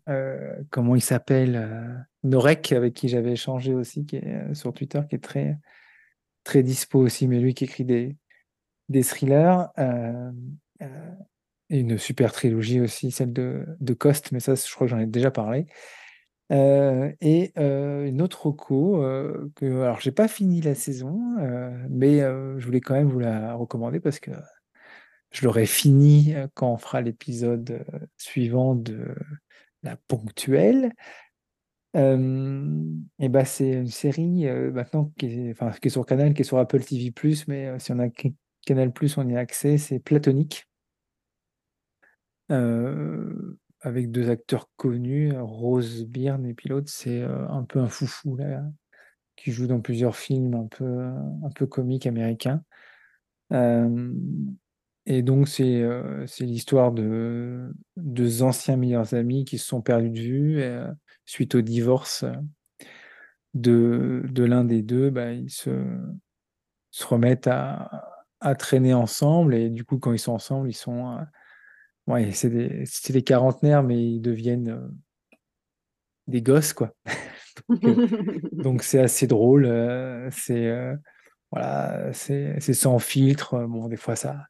euh, 0.10 0.56
Comment 0.72 0.96
il 0.96 1.02
s'appelle 1.02 2.06
Norek, 2.24 2.72
avec 2.72 2.94
qui 2.94 3.08
j'avais 3.08 3.34
échangé 3.34 3.74
aussi, 3.74 4.06
qui 4.06 4.16
est 4.18 4.54
sur 4.54 4.74
Twitter, 4.74 5.02
qui 5.08 5.16
est 5.16 5.24
très, 5.24 5.60
très 6.44 6.64
dispo 6.64 7.00
aussi, 7.00 7.28
mais 7.28 7.40
lui 7.40 7.54
qui 7.54 7.66
écrit 7.66 7.86
des, 7.86 8.16
des 8.90 9.04
thrillers. 9.04 9.68
et 11.70 11.80
une 11.80 11.98
super 11.98 12.32
trilogie 12.32 12.82
aussi, 12.82 13.12
celle 13.12 13.34
de, 13.34 13.66
de 13.80 13.94
Cost, 13.94 14.32
mais 14.32 14.40
ça, 14.40 14.56
je 14.56 14.74
crois 14.74 14.88
que 14.88 14.92
j'en 14.92 15.00
ai 15.00 15.08
déjà 15.08 15.30
parlé. 15.30 15.68
Et 16.50 17.52
une 17.56 18.22
autre 18.22 18.52
co 18.52 19.02
que 19.56 19.82
alors 19.82 20.00
j'ai 20.00 20.12
pas 20.12 20.28
fini 20.28 20.62
la 20.62 20.76
saison, 20.76 21.20
mais 21.90 22.20
je 22.20 22.66
voulais 22.66 22.82
quand 22.82 22.94
même 22.94 23.10
vous 23.10 23.20
la 23.20 23.54
recommander 23.56 24.00
parce 24.00 24.20
que 24.20 24.32
je 25.36 25.46
l'aurai 25.46 25.66
fini 25.66 26.34
euh, 26.34 26.48
quand 26.54 26.72
on 26.72 26.78
fera 26.78 27.02
l'épisode 27.02 27.72
euh, 27.72 28.00
suivant 28.18 28.74
de 28.76 29.16
la 29.84 29.98
ponctuelle. 30.08 30.92
et 31.94 33.30
bah, 33.30 33.46
c'est 33.46 33.72
une 33.72 33.88
série 33.88 34.46
maintenant 34.74 35.14
qui 35.18 35.28
est, 35.28 35.90
sur 35.90 36.06
Canal, 36.06 36.34
qui 36.34 36.42
est 36.42 36.46
sur 36.46 36.58
Apple 36.58 36.84
TV+, 36.84 37.14
mais 37.48 37.80
si 37.80 37.92
on 37.92 38.00
a 38.00 38.10
Canal+, 38.66 38.92
on 39.18 39.30
y 39.30 39.36
a 39.36 39.40
accès, 39.40 39.78
c'est 39.78 40.00
Platonique. 40.00 40.68
Avec 43.86 44.12
deux 44.12 44.30
acteurs 44.30 44.70
connus, 44.76 45.32
Rose 45.38 46.06
Byrne 46.06 46.46
et 46.46 46.54
puis 46.54 46.70
l'autre, 46.70 46.90
c'est 46.90 47.22
un 47.22 47.64
peu 47.64 47.80
un 47.80 47.88
foufou 47.88 48.36
là, 48.36 48.64
qui 49.36 49.52
joue 49.52 49.68
dans 49.68 49.80
plusieurs 49.80 50.16
films 50.16 50.56
un 50.56 50.68
peu, 50.68 50.86
un 50.86 51.50
peu 51.56 51.68
comiques 51.68 52.08
américains. 52.08 52.64
et 53.52 55.22
donc 55.22 55.48
c'est 55.48 55.84
c'est 56.26 56.46
l'histoire 56.46 56.92
de 56.92 57.72
deux 57.96 58.42
anciens 58.42 58.78
meilleurs 58.78 59.14
amis 59.14 59.46
qui 59.46 59.58
se 59.58 59.68
sont 59.68 59.82
perdus 59.82 60.10
de 60.10 60.20
vue 60.20 60.64
suite 61.26 61.56
au 61.56 61.62
divorce 61.62 62.26
de, 63.56 64.24
de 64.30 64.44
l'un 64.44 64.66
des 64.66 64.84
deux, 64.84 65.10
bah, 65.10 65.32
ils 65.32 65.50
se, 65.50 65.72
se 66.92 67.06
remettent 67.06 67.48
à, 67.48 68.24
à, 68.42 68.54
traîner 68.56 68.94
ensemble 68.94 69.56
et 69.56 69.70
du 69.70 69.86
coup 69.86 69.98
quand 69.98 70.12
ils 70.12 70.20
sont 70.20 70.34
ensemble, 70.34 70.70
ils 70.70 70.74
sont 70.74 71.18
ouais, 72.08 72.32
c'est 72.32 72.50
des, 72.50 72.84
des 73.10 73.24
quarantenaires 73.24 73.84
mais 73.84 74.02
ils 74.02 74.22
deviennent 74.22 74.92
des 76.28 76.42
gosses 76.42 76.74
quoi. 76.74 76.94
donc 78.52 78.84
c'est 78.84 79.00
assez 79.00 79.28
drôle, 79.28 79.66
c'est 80.30 80.70
voilà, 81.52 82.12
c'est 82.12 82.60
sans 82.60 83.00
filtre. 83.00 83.66
Bon, 83.66 83.88
des 83.88 83.96
fois 83.96 84.18
ça 84.18 84.48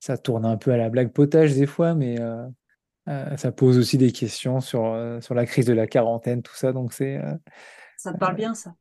ça 0.00 0.16
tourne 0.16 0.46
un 0.46 0.56
peu 0.56 0.72
à 0.72 0.78
la 0.78 0.88
blague 0.88 1.12
potage 1.12 1.54
des 1.54 1.66
fois, 1.66 1.94
mais 1.94 2.16
euh, 3.08 3.36
ça 3.36 3.50
pose 3.50 3.78
aussi 3.78 3.98
des 3.98 4.12
questions 4.12 4.60
sur, 4.60 4.86
euh, 4.86 5.20
sur 5.20 5.34
la 5.34 5.44
crise 5.44 5.66
de 5.66 5.72
la 5.72 5.86
quarantaine, 5.86 6.42
tout 6.42 6.54
ça. 6.54 6.72
Donc 6.72 6.92
c'est. 6.92 7.16
Euh, 7.16 7.34
ça 7.96 8.12
te 8.12 8.18
parle 8.18 8.36
bien, 8.36 8.54
ça? 8.54 8.74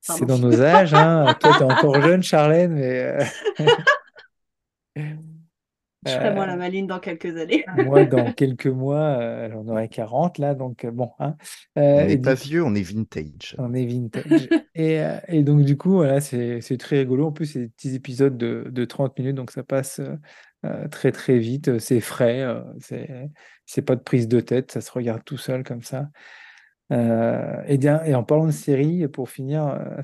C'est 0.00 0.26
dans 0.26 0.38
nos 0.38 0.60
âges. 0.60 0.94
Hein. 0.94 1.34
Toi, 1.40 1.54
tu 1.58 1.62
es 1.62 1.72
encore 1.72 2.00
jeune, 2.00 2.22
Charlène, 2.22 2.72
mais. 2.72 3.18
Je 6.06 6.12
ferai 6.12 6.32
moi 6.32 6.46
la 6.46 6.56
maline 6.56 6.86
dans 6.86 7.00
quelques 7.00 7.36
années. 7.36 7.64
moi, 7.86 8.04
dans 8.04 8.32
quelques 8.34 8.66
mois, 8.66 9.48
j'en 9.50 9.66
aurai 9.66 9.88
40 9.88 10.38
là, 10.38 10.54
donc 10.54 10.86
bon. 10.86 11.10
Hein. 11.18 11.36
on 11.76 12.06
n'est 12.06 12.18
pas 12.18 12.34
vieux, 12.34 12.64
on 12.64 12.74
est 12.74 12.82
vintage. 12.82 13.56
On 13.58 13.74
est 13.74 13.86
vintage. 13.86 14.48
et, 14.74 15.02
et, 15.28 15.42
donc, 15.42 15.64
du 15.64 15.76
coup, 15.76 15.92
voilà, 15.92 16.20
c'est 16.20 16.78
très 16.78 16.98
rigolo. 16.98 17.26
En 17.26 17.32
plus, 17.32 17.46
c'est 17.46 17.60
des 17.60 17.68
petits 17.68 17.94
épisodes 17.94 18.36
de, 18.36 18.68
de 18.70 18.84
30 18.84 19.18
minutes, 19.18 19.36
donc 19.36 19.50
ça 19.50 19.62
passe 19.62 20.00
très 20.90 21.12
très 21.12 21.38
vite. 21.38 21.78
C'est 21.78 22.00
frais, 22.00 22.46
c'est 22.80 23.08
c'est 23.66 23.82
pas 23.82 23.96
de 23.96 24.00
prise 24.00 24.28
de 24.28 24.40
tête, 24.40 24.72
ça 24.72 24.80
se 24.80 24.90
regarde 24.90 25.22
tout 25.24 25.36
seul 25.36 25.62
comme 25.62 25.82
ça. 25.82 26.08
Euh, 26.90 27.62
et, 27.66 27.76
bien, 27.76 28.02
et 28.04 28.14
en 28.14 28.24
parlant 28.24 28.46
de 28.46 28.50
série, 28.50 29.06
pour 29.08 29.28
finir, 29.28 29.66
euh, 29.66 30.02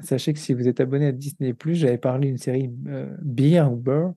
sachez, 0.00 0.32
que 0.32 0.38
si 0.38 0.54
vous 0.54 0.66
êtes 0.66 0.80
abonné 0.80 1.06
à 1.06 1.12
Disney, 1.12 1.54
j'avais 1.66 1.98
parlé 1.98 2.28
d'une 2.28 2.38
série 2.38 2.70
euh, 2.86 3.14
Beer 3.20 3.70
ou 3.70 3.76
Burr 3.76 4.14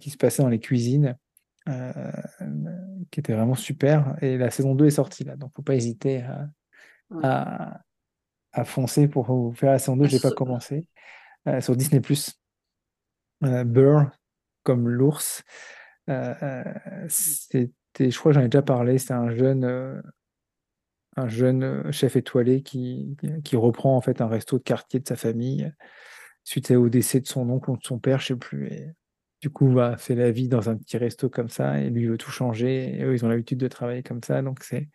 qui 0.00 0.10
se 0.10 0.16
passait 0.16 0.42
dans 0.42 0.48
les 0.48 0.60
cuisines, 0.60 1.16
qui 3.10 3.20
était 3.20 3.34
vraiment 3.34 3.54
super. 3.54 4.16
Et 4.22 4.38
la 4.38 4.50
saison 4.50 4.74
2 4.74 4.86
est 4.86 4.90
sortie 4.90 5.24
là, 5.24 5.36
donc 5.36 5.52
faut 5.54 5.62
pas 5.62 5.74
hésiter 5.74 6.24
à, 7.22 7.80
à, 8.52 8.64
foncer 8.64 9.08
pour 9.08 9.24
vous 9.24 9.52
faire 9.54 9.72
la 9.72 9.78
saison 9.78 9.96
2. 9.96 10.06
Je 10.06 10.16
n'ai 10.16 10.20
pas 10.20 10.30
commencé. 10.30 10.88
sur 11.60 11.76
Disney. 11.76 12.00
Burr, 13.40 14.10
comme 14.62 14.88
l'ours. 14.88 15.42
c'était 17.08 17.72
je 17.98 18.18
crois 18.18 18.32
que 18.32 18.38
j'en 18.38 18.44
ai 18.44 18.48
déjà 18.48 18.62
parlé, 18.62 18.98
c'est 18.98 19.12
un 19.12 19.30
jeune, 19.30 19.64
euh, 19.64 20.00
un 21.16 21.28
jeune 21.28 21.62
euh, 21.62 21.92
chef 21.92 22.16
étoilé 22.16 22.62
qui, 22.62 23.16
qui 23.44 23.56
reprend 23.56 23.96
en 23.96 24.00
fait 24.00 24.20
un 24.20 24.26
resto 24.26 24.58
de 24.58 24.62
quartier 24.62 25.00
de 25.00 25.06
sa 25.06 25.16
famille 25.16 25.72
suite 26.42 26.70
au 26.72 26.88
décès 26.88 27.20
de 27.20 27.26
son 27.26 27.48
oncle 27.48 27.70
ou 27.70 27.76
de 27.76 27.84
son 27.84 27.98
père, 27.98 28.20
je 28.20 28.28
sais 28.28 28.36
plus. 28.36 28.68
Et 28.72 28.88
du 29.44 29.50
coup, 29.50 29.70
va 29.70 29.98
fait 29.98 30.14
la 30.14 30.30
vie 30.30 30.48
dans 30.48 30.70
un 30.70 30.76
petit 30.78 30.96
resto 30.96 31.28
comme 31.28 31.50
ça 31.50 31.78
et 31.78 31.90
lui 31.90 32.06
veut 32.06 32.16
tout 32.16 32.30
changer. 32.30 32.96
Et 32.96 33.02
eux, 33.02 33.12
ils 33.12 33.26
ont 33.26 33.28
l'habitude 33.28 33.58
de 33.58 33.68
travailler 33.68 34.02
comme 34.02 34.22
ça, 34.22 34.40
donc 34.40 34.64
c'est 34.64 34.88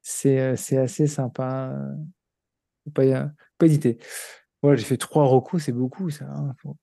c'est 0.00 0.38
euh, 0.38 0.80
assez 0.80 1.08
sympa. 1.08 1.76
Faut 2.84 2.92
pas, 2.92 3.32
pas 3.58 3.66
hésiter. 3.66 3.98
Voilà, 4.62 4.76
j'ai 4.76 4.84
fait 4.84 4.96
trois 4.96 5.24
recos, 5.24 5.64
c'est 5.64 5.72
beaucoup 5.72 6.08
ça. 6.08 6.26
Hein. 6.26 6.54
Faut, 6.62 6.76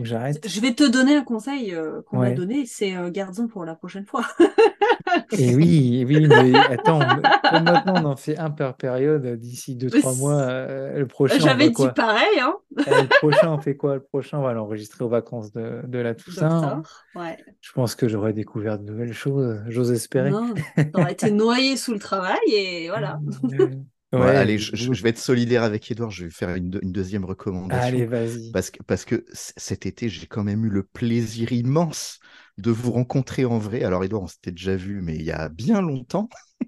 que 0.00 0.04
j'arrête. 0.04 0.44
Je 0.44 0.60
vais 0.60 0.74
te 0.74 0.82
donner 0.82 1.14
un 1.14 1.22
conseil 1.22 1.72
qu'on 2.06 2.18
m'a 2.18 2.32
donné, 2.32 2.66
c'est 2.66 2.96
euh, 2.96 3.12
garde 3.12 3.46
pour 3.46 3.64
la 3.64 3.76
prochaine 3.76 4.06
fois. 4.06 4.26
Et 5.32 5.54
oui, 5.54 6.04
oui, 6.06 6.26
mais 6.28 6.58
attends, 6.58 6.98
maintenant 6.98 7.94
on 8.02 8.04
en 8.04 8.16
fait 8.16 8.38
un 8.38 8.50
par 8.50 8.76
période 8.76 9.26
d'ici 9.38 9.76
deux, 9.76 9.90
trois 9.90 10.14
mois. 10.14 10.40
Euh, 10.40 10.98
le 10.98 11.06
prochain. 11.06 11.38
J'avais 11.38 11.70
dit 11.70 11.86
pareil, 11.94 12.40
hein. 12.40 12.54
Euh, 12.78 13.02
le 13.02 13.08
prochain, 13.08 13.52
on 13.52 13.58
fait 13.58 13.76
quoi? 13.76 13.94
Le 13.94 14.02
prochain, 14.02 14.38
on 14.38 14.42
va 14.42 14.52
l'enregistrer 14.52 15.04
aux 15.04 15.08
vacances 15.08 15.52
de, 15.52 15.82
de 15.86 15.98
la 15.98 16.14
Toussaint. 16.14 16.82
Ouais. 17.14 17.36
Je 17.60 17.72
pense 17.72 17.94
que 17.94 18.08
j'aurais 18.08 18.32
découvert 18.32 18.78
de 18.78 18.84
nouvelles 18.84 19.12
choses, 19.12 19.60
j'ose 19.68 19.92
espérer. 19.92 20.30
Non, 20.30 20.54
t'aurais 20.92 21.12
été 21.12 21.30
noyé 21.30 21.76
sous 21.76 21.92
le 21.92 22.00
travail 22.00 22.38
et 22.52 22.88
voilà. 22.88 23.18
Ouais, 24.12 24.34
allez, 24.34 24.58
je, 24.58 25.02
vais 25.02 25.10
être 25.10 25.18
solidaire 25.18 25.62
avec 25.62 25.88
Edouard, 25.88 26.10
je 26.10 26.24
vais 26.24 26.30
faire 26.30 26.52
une, 26.56 26.80
une 26.82 26.90
deuxième 26.90 27.24
recommandation. 27.24 27.86
Allez, 27.86 28.06
vas-y. 28.06 28.50
Parce 28.50 28.70
que, 28.70 28.82
parce 28.82 29.04
que 29.04 29.24
cet 29.32 29.86
été, 29.86 30.08
j'ai 30.08 30.26
quand 30.26 30.42
même 30.42 30.64
eu 30.64 30.68
le 30.68 30.82
plaisir 30.82 31.52
immense 31.52 32.18
de 32.60 32.70
vous 32.70 32.92
rencontrer 32.92 33.44
en 33.44 33.58
vrai. 33.58 33.82
Alors, 33.84 34.04
Edouard, 34.04 34.22
on 34.22 34.26
s'était 34.26 34.52
déjà 34.52 34.76
vu, 34.76 35.00
mais 35.02 35.16
il 35.16 35.22
y 35.22 35.32
a 35.32 35.48
bien 35.48 35.80
longtemps. 35.82 36.28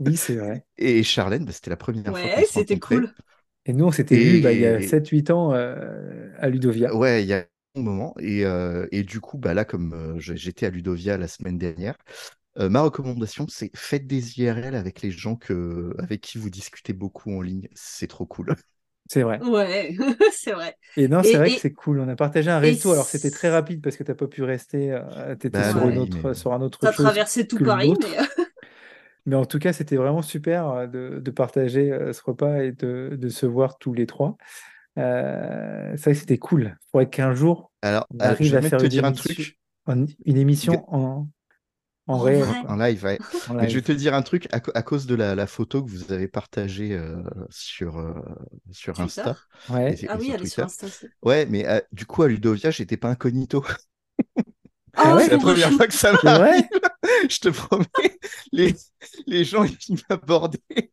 Oui, 0.00 0.16
c'est 0.16 0.36
vrai. 0.36 0.64
Et 0.78 1.02
Charlène, 1.02 1.44
bah, 1.44 1.52
c'était 1.52 1.68
la 1.70 1.76
première 1.76 2.04
fois. 2.06 2.12
Ouais, 2.14 2.46
c'était 2.48 2.78
cool. 2.78 3.12
Et 3.66 3.74
nous, 3.74 3.84
on 3.84 3.90
s'était 3.90 4.16
vu 4.16 4.40
bah, 4.40 4.52
il 4.52 4.60
y 4.60 4.66
a 4.66 4.80
7-8 4.80 5.30
ans 5.30 5.52
euh, 5.52 6.30
à 6.38 6.48
Ludovia. 6.48 6.94
Ouais, 6.94 7.22
il 7.22 7.28
y 7.28 7.34
a 7.34 7.44
un 7.76 7.80
moment. 7.82 8.14
Et, 8.18 8.46
euh, 8.46 8.86
et 8.92 9.02
du 9.02 9.20
coup, 9.20 9.36
bah, 9.36 9.52
là, 9.52 9.66
comme 9.66 9.92
euh, 9.92 10.18
j'étais 10.18 10.64
à 10.66 10.70
Ludovia 10.70 11.18
la 11.18 11.28
semaine 11.28 11.58
dernière, 11.58 11.96
ma 12.56 12.82
recommandation, 12.82 13.46
c'est 13.48 13.70
faites 13.76 14.06
des 14.06 14.38
IRL 14.38 14.74
avec 14.74 15.02
les 15.02 15.10
gens 15.10 15.36
que, 15.36 15.94
avec 15.98 16.20
qui 16.20 16.38
vous 16.38 16.50
discutez 16.50 16.92
beaucoup 16.92 17.32
en 17.32 17.42
ligne. 17.42 17.68
C'est 17.74 18.06
trop 18.08 18.26
cool. 18.26 18.54
C'est 19.12 19.24
vrai. 19.24 19.42
Ouais, 19.42 19.96
c'est 20.32 20.52
vrai. 20.52 20.76
Et 20.96 21.08
non, 21.08 21.24
c'est 21.24 21.36
vrai 21.36 21.50
que 21.50 21.60
c'est 21.60 21.72
cool. 21.72 21.98
On 21.98 22.08
a 22.08 22.14
partagé 22.14 22.48
un 22.48 22.60
resto. 22.60 22.92
Alors, 22.92 23.06
c'était 23.06 23.32
très 23.32 23.50
rapide 23.50 23.82
parce 23.82 23.96
que 23.96 24.04
tu 24.04 24.10
n'as 24.12 24.14
pas 24.14 24.28
pu 24.28 24.44
rester. 24.44 24.92
Euh, 24.92 25.34
tu 25.34 25.48
étais 25.48 25.58
bah 25.58 25.68
sur, 25.68 25.88
une 25.88 25.98
autre, 25.98 26.32
sur 26.32 26.52
un 26.52 26.60
autre 26.60 26.78
Tu 26.78 26.86
as 26.86 26.92
traversé 26.92 27.44
tout 27.48 27.58
Paris. 27.58 27.92
Mais... 28.00 28.44
mais... 29.26 29.34
en 29.34 29.46
tout 29.46 29.58
cas, 29.58 29.72
c'était 29.72 29.96
vraiment 29.96 30.22
super 30.22 30.68
euh, 30.68 30.86
de, 30.86 31.18
de 31.18 31.30
partager 31.32 31.90
euh, 31.90 32.12
ce 32.12 32.22
repas 32.22 32.62
et 32.62 32.70
de, 32.70 33.16
de, 33.20 33.28
se 33.28 33.46
voir 33.46 33.78
tous 33.78 33.94
les 33.94 34.06
trois. 34.06 34.36
Euh, 34.96 35.96
ça, 35.96 36.14
c'était 36.14 36.38
cool. 36.38 36.76
Il 36.80 36.90
faudrait 36.92 37.10
qu'un 37.10 37.34
jour, 37.34 37.72
Alors, 37.82 38.06
on 38.14 38.20
arrive 38.20 38.54
à 38.54 38.62
faire 38.62 38.78
te 38.78 38.86
dire 38.86 39.04
un 39.04 39.12
truc. 39.12 39.58
Une 39.88 40.36
émission 40.36 40.84
en, 40.86 41.26
en, 42.10 42.76
live, 42.76 43.04
ouais. 43.04 43.18
Mais 43.54 43.68
je 43.68 43.74
vais 43.74 43.82
te 43.82 43.92
dire 43.92 44.14
un 44.14 44.22
truc, 44.22 44.48
à, 44.52 44.60
cause 44.82 45.06
de 45.06 45.14
la, 45.14 45.46
photo 45.46 45.82
que 45.82 45.90
vous 45.90 46.12
avez 46.12 46.28
partagée 46.28 46.92
euh, 46.92 47.22
sur, 47.50 47.98
euh, 47.98 48.14
sur 48.70 48.98
Insta. 49.00 49.36
Ouais. 49.68 49.96
ah 50.08 50.16
oui, 50.18 50.32
elle 50.34 50.42
est 50.42 50.46
sur 50.46 50.64
Insta 50.64 50.86
Ouais, 51.22 51.46
mais 51.46 51.66
euh, 51.66 51.80
du 51.92 52.06
coup, 52.06 52.22
à 52.22 52.28
Ludovia, 52.28 52.70
j'étais 52.70 52.96
pas 52.96 53.08
incognito. 53.08 53.64
Ah 54.94 55.16
c'est 55.20 55.30
la 55.30 55.38
première 55.38 55.70
fois 55.70 55.86
que 55.86 55.94
ça 55.94 56.12
m'arrive. 56.24 56.64
je 57.30 57.38
te 57.38 57.48
promets, 57.48 57.86
les, 58.50 58.74
les 59.24 59.44
gens, 59.44 59.64
ils 59.64 59.98
m'abordaient 60.10 60.92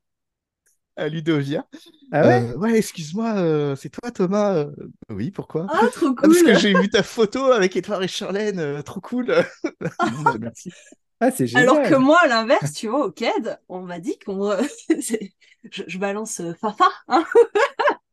à 0.95 1.09
Ludovia. 1.09 1.65
Ah 2.11 2.27
ouais 2.27 2.53
Ouais, 2.53 2.77
excuse-moi, 2.77 3.75
c'est 3.75 3.89
toi 3.89 4.11
Thomas 4.11 4.67
Oui, 5.09 5.31
pourquoi? 5.31 5.65
Ah, 5.71 5.87
trop 5.91 6.13
cool 6.13 6.15
Parce 6.21 6.43
que 6.43 6.59
j'ai 6.59 6.79
vu 6.79 6.89
ta 6.89 7.01
photo 7.01 7.45
avec 7.45 7.75
Edouard 7.75 8.03
et 8.03 8.07
Charlène, 8.07 8.83
trop 8.83 9.01
cool 9.01 9.33
bah, 9.81 10.35
Merci. 10.39 10.71
Ah, 11.19 11.29
Alors 11.55 11.81
que 11.81 11.95
moi, 11.95 12.19
à 12.21 12.27
l'inverse, 12.27 12.73
tu 12.73 12.87
vois, 12.87 13.05
au 13.05 13.11
CAD, 13.11 13.59
on 13.69 13.81
m'a 13.81 13.99
dit 13.99 14.17
qu'on. 14.19 14.51
je, 15.71 15.97
balance 15.97 16.39
euh, 16.41 16.53
Fafa, 16.53 16.89
hein 17.07 17.25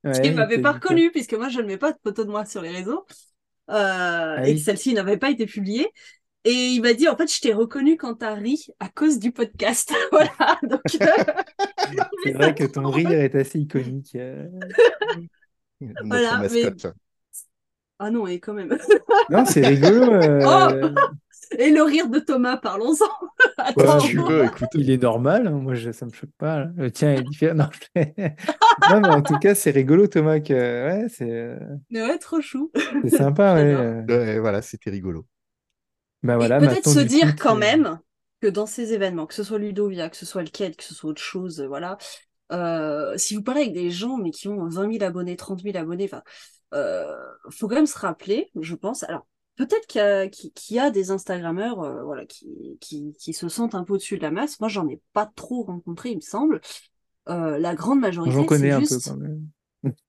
qui 0.22 0.30
ne 0.30 0.36
m'avait 0.36 0.60
pas 0.60 0.72
reconnu, 0.72 1.10
puisque 1.10 1.34
moi, 1.34 1.48
je 1.48 1.60
ne 1.60 1.66
mets 1.66 1.76
pas 1.76 1.92
de 1.92 1.98
photo 2.02 2.24
de 2.24 2.30
moi 2.30 2.44
sur 2.46 2.62
les 2.62 2.70
réseaux. 2.70 3.04
Euh, 3.70 4.36
ah 4.38 4.48
et 4.48 4.56
celle-ci 4.56 4.94
n'avait 4.94 5.18
pas 5.18 5.30
été 5.30 5.46
publiée. 5.46 5.90
Et 6.46 6.52
il 6.52 6.82
m'a 6.82 6.92
dit, 6.92 7.08
en 7.08 7.16
fait, 7.16 7.32
je 7.32 7.40
t'ai 7.40 7.54
reconnu 7.54 7.96
quand 7.96 8.16
t'as 8.16 8.34
ri 8.34 8.66
à 8.80 8.88
cause 8.88 9.18
du 9.18 9.32
podcast. 9.32 9.92
voilà. 10.10 10.58
Donc, 10.62 10.82
euh, 11.00 11.06
c'est 12.22 12.32
vrai 12.32 12.54
que 12.54 12.64
ton 12.64 12.90
rire 12.90 13.12
est 13.12 13.34
assez 13.34 13.58
iconique. 13.58 14.16
voilà, 16.04 16.42
mais... 16.50 16.72
Ah 17.98 18.10
non, 18.10 18.26
et 18.26 18.40
quand 18.40 18.54
même. 18.54 18.76
non, 19.30 19.44
c'est 19.46 19.66
rigolo. 19.66 20.20
Oh 20.44 20.68
et 21.58 21.70
le 21.70 21.82
rire 21.82 22.08
de 22.08 22.18
Thomas, 22.18 22.56
parlons-en. 22.56 23.98
tu 24.00 24.18
veux, 24.18 24.44
écoute. 24.44 24.68
Il 24.74 24.90
est 24.90 25.02
normal, 25.02 25.46
hein. 25.46 25.52
moi 25.52 25.74
je, 25.74 25.92
ça 25.92 26.06
me 26.06 26.12
choque 26.12 26.30
pas. 26.38 26.66
Le 26.76 26.90
tien 26.90 27.14
est 27.14 27.22
différent. 27.22 27.54
Non, 27.54 27.68
non, 28.90 29.00
mais 29.00 29.08
en 29.08 29.22
tout 29.22 29.38
cas, 29.38 29.54
c'est 29.54 29.70
rigolo, 29.70 30.06
Thomas. 30.06 30.40
Que... 30.40 30.52
Ouais, 30.52 31.08
c'est. 31.08 31.30
Euh, 31.30 31.58
ouais, 31.92 32.18
trop 32.18 32.40
chou. 32.40 32.70
C'est 33.02 33.16
sympa, 33.16 33.54
ouais. 33.54 34.04
ouais. 34.08 34.38
Voilà, 34.38 34.62
c'était 34.62 34.90
rigolo. 34.90 35.26
Bah, 36.22 36.36
voilà, 36.36 36.58
peut-être 36.58 36.88
se 36.88 37.00
dire 37.00 37.36
quand 37.36 37.56
même 37.56 37.98
que 38.40 38.48
dans 38.48 38.66
ces 38.66 38.92
événements, 38.94 39.26
que 39.26 39.34
ce 39.34 39.42
soit 39.42 39.58
Ludovia, 39.58 40.08
que 40.08 40.16
ce 40.16 40.26
soit 40.26 40.42
le 40.42 40.48
quête, 40.48 40.76
que 40.76 40.84
ce 40.84 40.94
soit 40.94 41.10
autre 41.10 41.22
chose, 41.22 41.62
voilà, 41.62 41.98
si 43.16 43.34
vous 43.34 43.42
parlez 43.42 43.62
avec 43.62 43.74
des 43.74 43.90
gens 43.90 44.16
mais 44.16 44.30
qui 44.30 44.48
ont 44.48 44.66
20 44.68 44.92
000 44.92 45.04
abonnés, 45.04 45.36
30 45.36 45.62
000 45.62 45.76
abonnés, 45.76 46.10
enfin, 46.10 46.22
faut 47.50 47.68
quand 47.68 47.74
même 47.74 47.86
se 47.86 47.98
rappeler, 47.98 48.50
je 48.58 48.74
pense. 48.74 49.02
Alors, 49.02 49.26
peut-être 49.56 49.86
qu'il 49.86 50.76
y, 50.76 50.78
a 50.78 50.90
des 50.90 51.10
Instagrammeurs 51.10 52.04
voilà, 52.04 52.24
qui, 52.26 52.78
qui, 52.80 53.32
se 53.32 53.48
sentent 53.48 53.74
un 53.74 53.84
peu 53.84 53.94
au-dessus 53.94 54.18
de 54.18 54.22
la 54.22 54.30
masse. 54.30 54.60
Moi, 54.60 54.68
j'en 54.68 54.88
ai 54.88 55.00
pas 55.12 55.30
trop 55.34 55.62
rencontré, 55.62 56.10
il 56.10 56.16
me 56.16 56.20
semble. 56.20 56.60
la 57.26 57.74
grande 57.74 58.00
majorité, 58.00 58.34
J'en 58.34 58.44
connais 58.44 58.70
un 58.70 58.80
peu 58.80 58.98
quand 59.04 59.16
même. 59.16 59.46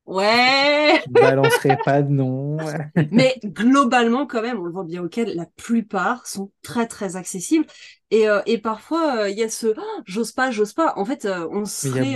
Ouais. 0.05 1.01
Je 1.07 1.11
balancerai 1.11 1.77
pas 1.83 2.01
de 2.01 2.11
nom. 2.11 2.57
Mais 3.11 3.39
globalement, 3.43 4.25
quand 4.25 4.41
même, 4.41 4.59
on 4.59 4.63
le 4.63 4.71
voit 4.71 4.83
bien 4.83 5.03
auquel 5.03 5.35
la 5.35 5.45
plupart 5.45 6.27
sont 6.27 6.51
très 6.61 6.87
très 6.87 7.15
accessibles. 7.15 7.65
Et, 8.11 8.29
euh, 8.29 8.41
et 8.45 8.57
parfois, 8.57 9.21
euh, 9.21 9.29
il 9.29 9.37
y 9.37 9.43
a 9.43 9.49
ce 9.49 9.67
oh, 9.77 10.01
j'ose 10.05 10.31
pas, 10.31 10.51
j'ose 10.51 10.73
pas. 10.73 10.93
En 10.97 11.05
fait, 11.05 11.25
euh, 11.25 11.47
on 11.51 11.65
serait, 11.65 12.15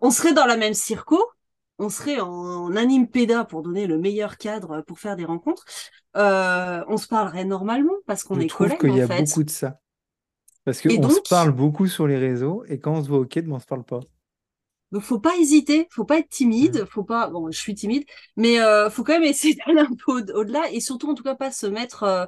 on 0.00 0.10
serait 0.10 0.32
dans 0.32 0.46
la 0.46 0.56
même 0.56 0.74
circo. 0.74 1.22
On 1.78 1.88
serait 1.88 2.20
en, 2.20 2.74
anime 2.76 3.08
péda 3.08 3.44
pour 3.44 3.62
donner 3.62 3.86
le 3.86 3.98
meilleur 3.98 4.36
cadre 4.36 4.82
pour 4.82 4.98
faire 4.98 5.16
des 5.16 5.24
rencontres. 5.24 5.64
on 6.14 6.96
se 6.96 7.08
parlerait 7.08 7.44
normalement 7.44 7.94
parce 8.06 8.24
qu'on 8.24 8.38
est 8.38 8.48
collègues. 8.48 8.72
Je 8.72 8.76
trouve 8.76 8.90
qu'il 8.90 8.98
y 8.98 9.02
a 9.02 9.06
beaucoup 9.06 9.44
de 9.44 9.50
ça. 9.50 9.80
Parce 10.64 10.80
qu'on 10.80 11.10
se 11.10 11.28
parle 11.28 11.50
beaucoup 11.50 11.88
sur 11.88 12.06
les 12.06 12.18
réseaux 12.18 12.64
et 12.68 12.78
quand 12.78 12.92
on 12.92 13.02
se 13.02 13.08
voit 13.08 13.18
au 13.18 13.24
quai, 13.24 13.44
on 13.48 13.58
se 13.58 13.66
parle 13.66 13.84
pas. 13.84 14.00
Donc 14.92 15.02
faut 15.02 15.18
pas 15.18 15.36
hésiter, 15.38 15.88
faut 15.90 16.04
pas 16.04 16.18
être 16.18 16.28
timide, 16.28 16.84
faut 16.84 17.02
pas. 17.02 17.28
Bon, 17.30 17.50
je 17.50 17.58
suis 17.58 17.74
timide, 17.74 18.04
mais 18.36 18.60
euh, 18.60 18.90
faut 18.90 19.02
quand 19.02 19.14
même 19.14 19.24
essayer 19.24 19.54
d'aller 19.66 19.80
un 19.80 19.96
peu 20.06 20.12
au-delà 20.34 20.70
et 20.70 20.80
surtout 20.80 21.10
en 21.10 21.14
tout 21.14 21.22
cas 21.22 21.34
pas 21.34 21.50
se 21.50 21.66
mettre, 21.66 22.02
euh, 22.04 22.26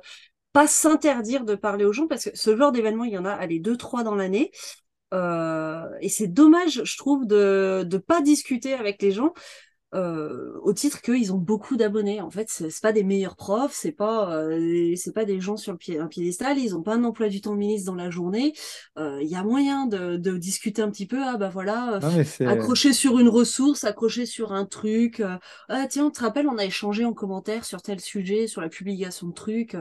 pas 0.52 0.66
s'interdire 0.66 1.44
de 1.44 1.54
parler 1.54 1.84
aux 1.84 1.92
gens 1.92 2.06
parce 2.08 2.24
que 2.24 2.36
ce 2.36 2.56
genre 2.56 2.72
d'événement 2.72 3.04
il 3.04 3.12
y 3.12 3.18
en 3.18 3.26
a, 3.26 3.32
allez 3.32 3.60
deux 3.60 3.76
trois 3.76 4.02
dans 4.02 4.14
l'année. 4.14 4.50
Euh, 5.14 5.88
et 6.00 6.08
c'est 6.08 6.26
dommage, 6.26 6.82
je 6.84 6.98
trouve, 6.98 7.26
de 7.26 7.86
ne 7.90 7.98
pas 7.98 8.20
discuter 8.20 8.74
avec 8.74 9.00
les 9.00 9.12
gens 9.12 9.32
euh, 9.94 10.58
au 10.62 10.72
titre 10.72 11.00
qu'ils 11.02 11.32
ont 11.32 11.38
beaucoup 11.38 11.76
d'abonnés. 11.76 12.20
En 12.20 12.30
fait, 12.30 12.48
c'est 12.48 12.80
pas 12.82 12.90
des 12.90 13.04
meilleurs 13.04 13.36
profs, 13.36 13.74
c'est 13.74 13.92
pas 13.92 14.34
euh, 14.34 14.92
c'est 14.96 15.12
pas 15.12 15.24
des 15.24 15.40
gens 15.40 15.56
sur 15.56 15.70
le 15.70 15.78
pied, 15.78 16.00
un 16.00 16.08
piédestal, 16.08 16.58
ils 16.58 16.74
ont 16.74 16.82
pas 16.82 16.94
un 16.94 17.04
emploi 17.04 17.28
du 17.28 17.40
temps 17.40 17.54
ministre 17.54 17.86
dans 17.86 17.94
la 17.94 18.10
journée. 18.10 18.54
Euh, 18.98 19.20
il 19.22 19.28
y 19.28 19.36
a 19.36 19.44
moyen 19.44 19.86
de, 19.86 20.16
de, 20.16 20.36
discuter 20.36 20.82
un 20.82 20.90
petit 20.90 21.06
peu. 21.06 21.22
Ah 21.22 21.36
bah 21.36 21.48
voilà, 21.48 22.00
accrocher 22.44 22.92
sur 22.92 23.20
une 23.20 23.28
ressource, 23.28 23.84
accrocher 23.84 24.26
sur 24.26 24.52
un 24.52 24.66
truc. 24.66 25.22
ah 25.68 25.86
tiens, 25.88 26.06
on 26.06 26.10
te 26.10 26.20
rappelle, 26.20 26.48
on 26.48 26.58
a 26.58 26.64
échangé 26.64 27.04
en 27.04 27.12
commentaire 27.12 27.64
sur 27.64 27.80
tel 27.80 28.00
sujet, 28.00 28.48
sur 28.48 28.60
la 28.60 28.68
publication 28.68 29.28
de 29.28 29.34
trucs. 29.34 29.76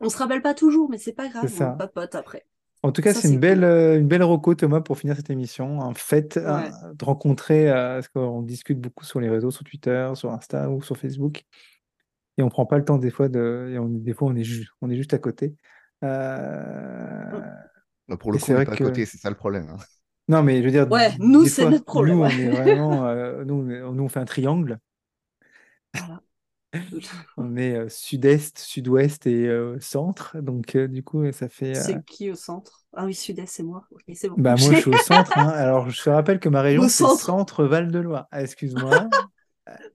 On 0.00 0.08
se 0.08 0.16
rappelle 0.16 0.42
pas 0.42 0.54
toujours, 0.54 0.90
mais 0.90 0.98
c'est 0.98 1.12
pas 1.12 1.28
grave, 1.28 1.52
on 1.60 1.76
papote 1.76 2.16
après. 2.16 2.44
En 2.84 2.92
tout 2.92 3.00
cas, 3.00 3.14
c'est 3.14 3.28
une 3.28 3.40
belle, 3.40 3.64
euh, 3.64 3.98
une 3.98 4.06
belle 4.06 4.22
reco, 4.22 4.54
Thomas, 4.54 4.82
pour 4.82 4.98
finir 4.98 5.16
cette 5.16 5.30
émission. 5.30 5.80
Un 5.80 5.94
fait 5.94 6.36
de 6.36 7.02
rencontrer, 7.02 7.70
euh, 7.70 7.94
parce 7.94 8.08
qu'on 8.08 8.42
discute 8.42 8.78
beaucoup 8.78 9.06
sur 9.06 9.20
les 9.20 9.30
réseaux, 9.30 9.50
sur 9.50 9.64
Twitter, 9.64 10.12
sur 10.14 10.30
Insta 10.32 10.68
ou 10.68 10.82
sur 10.82 10.98
Facebook. 10.98 11.44
Et 12.36 12.42
on 12.42 12.50
prend 12.50 12.66
pas 12.66 12.76
le 12.76 12.84
temps 12.84 12.98
des 12.98 13.10
fois 13.10 13.30
de. 13.30 13.70
Et 13.72 13.78
on, 13.78 13.88
des 13.88 14.12
fois, 14.12 14.28
on 14.28 14.36
est, 14.36 14.44
on 14.82 14.90
est 14.90 14.96
juste 14.96 15.14
à 15.14 15.18
côté. 15.18 15.54
Euh, 16.04 17.40
bah, 18.06 18.18
pour 18.18 18.32
le 18.32 18.38
coup, 18.38 18.52
on 18.52 18.58
n'est 18.58 18.66
pas 18.66 18.72
à 18.72 18.76
côté, 18.76 19.06
c'est 19.06 19.16
ça 19.16 19.30
le 19.30 19.36
problème. 19.36 19.66
Hein. 19.70 19.82
Non, 20.28 20.42
mais 20.42 20.58
je 20.58 20.64
veux 20.64 20.70
dire. 20.70 20.90
Ouais, 20.90 21.12
nous, 21.18 21.46
c'est 21.46 21.64
notre 21.64 21.86
problème. 21.86 22.16
Nous, 22.18 22.24
on 22.24 22.28
est 22.28 22.50
vraiment. 22.50 23.44
nous, 23.46 23.62
nous, 23.94 24.02
on 24.02 24.08
fait 24.10 24.20
un 24.20 24.26
triangle. 24.26 24.78
Voilà. 25.94 26.20
On 27.36 27.56
est 27.56 27.76
euh, 27.76 27.88
sud-est, 27.88 28.58
sud-ouest 28.58 29.26
et 29.26 29.46
euh, 29.46 29.78
centre. 29.80 30.36
Donc, 30.40 30.76
euh, 30.76 30.88
du 30.88 31.02
coup, 31.02 31.30
ça 31.32 31.48
fait. 31.48 31.74
C'est 31.74 32.04
qui 32.04 32.30
au 32.30 32.34
centre? 32.34 32.84
Ah 32.92 33.04
oui, 33.04 33.14
sud-est, 33.14 33.46
c'est 33.46 33.62
moi. 33.62 33.86
Bah, 34.36 34.56
moi, 34.58 34.72
je 34.72 34.76
suis 34.76 34.90
au 34.90 34.96
centre. 34.98 35.36
Hein. 35.38 35.48
Alors, 35.48 35.90
je 35.90 36.02
te 36.02 36.10
rappelle 36.10 36.40
que 36.40 36.48
ma 36.48 36.62
région, 36.62 36.88
c'est 36.88 37.04
centre 37.04 37.64
Val-de-Loire. 37.64 38.26
Ah, 38.30 38.42
excuse-moi. 38.42 39.08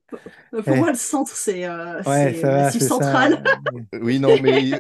Pour 0.10 0.20
eh. 0.66 0.76
moi, 0.78 0.90
le 0.90 0.98
centre, 0.98 1.32
c'est 1.34 1.70
ouais, 1.70 2.72
central. 2.80 3.44
oui, 4.02 4.20
non, 4.20 4.36
mais 4.42 4.72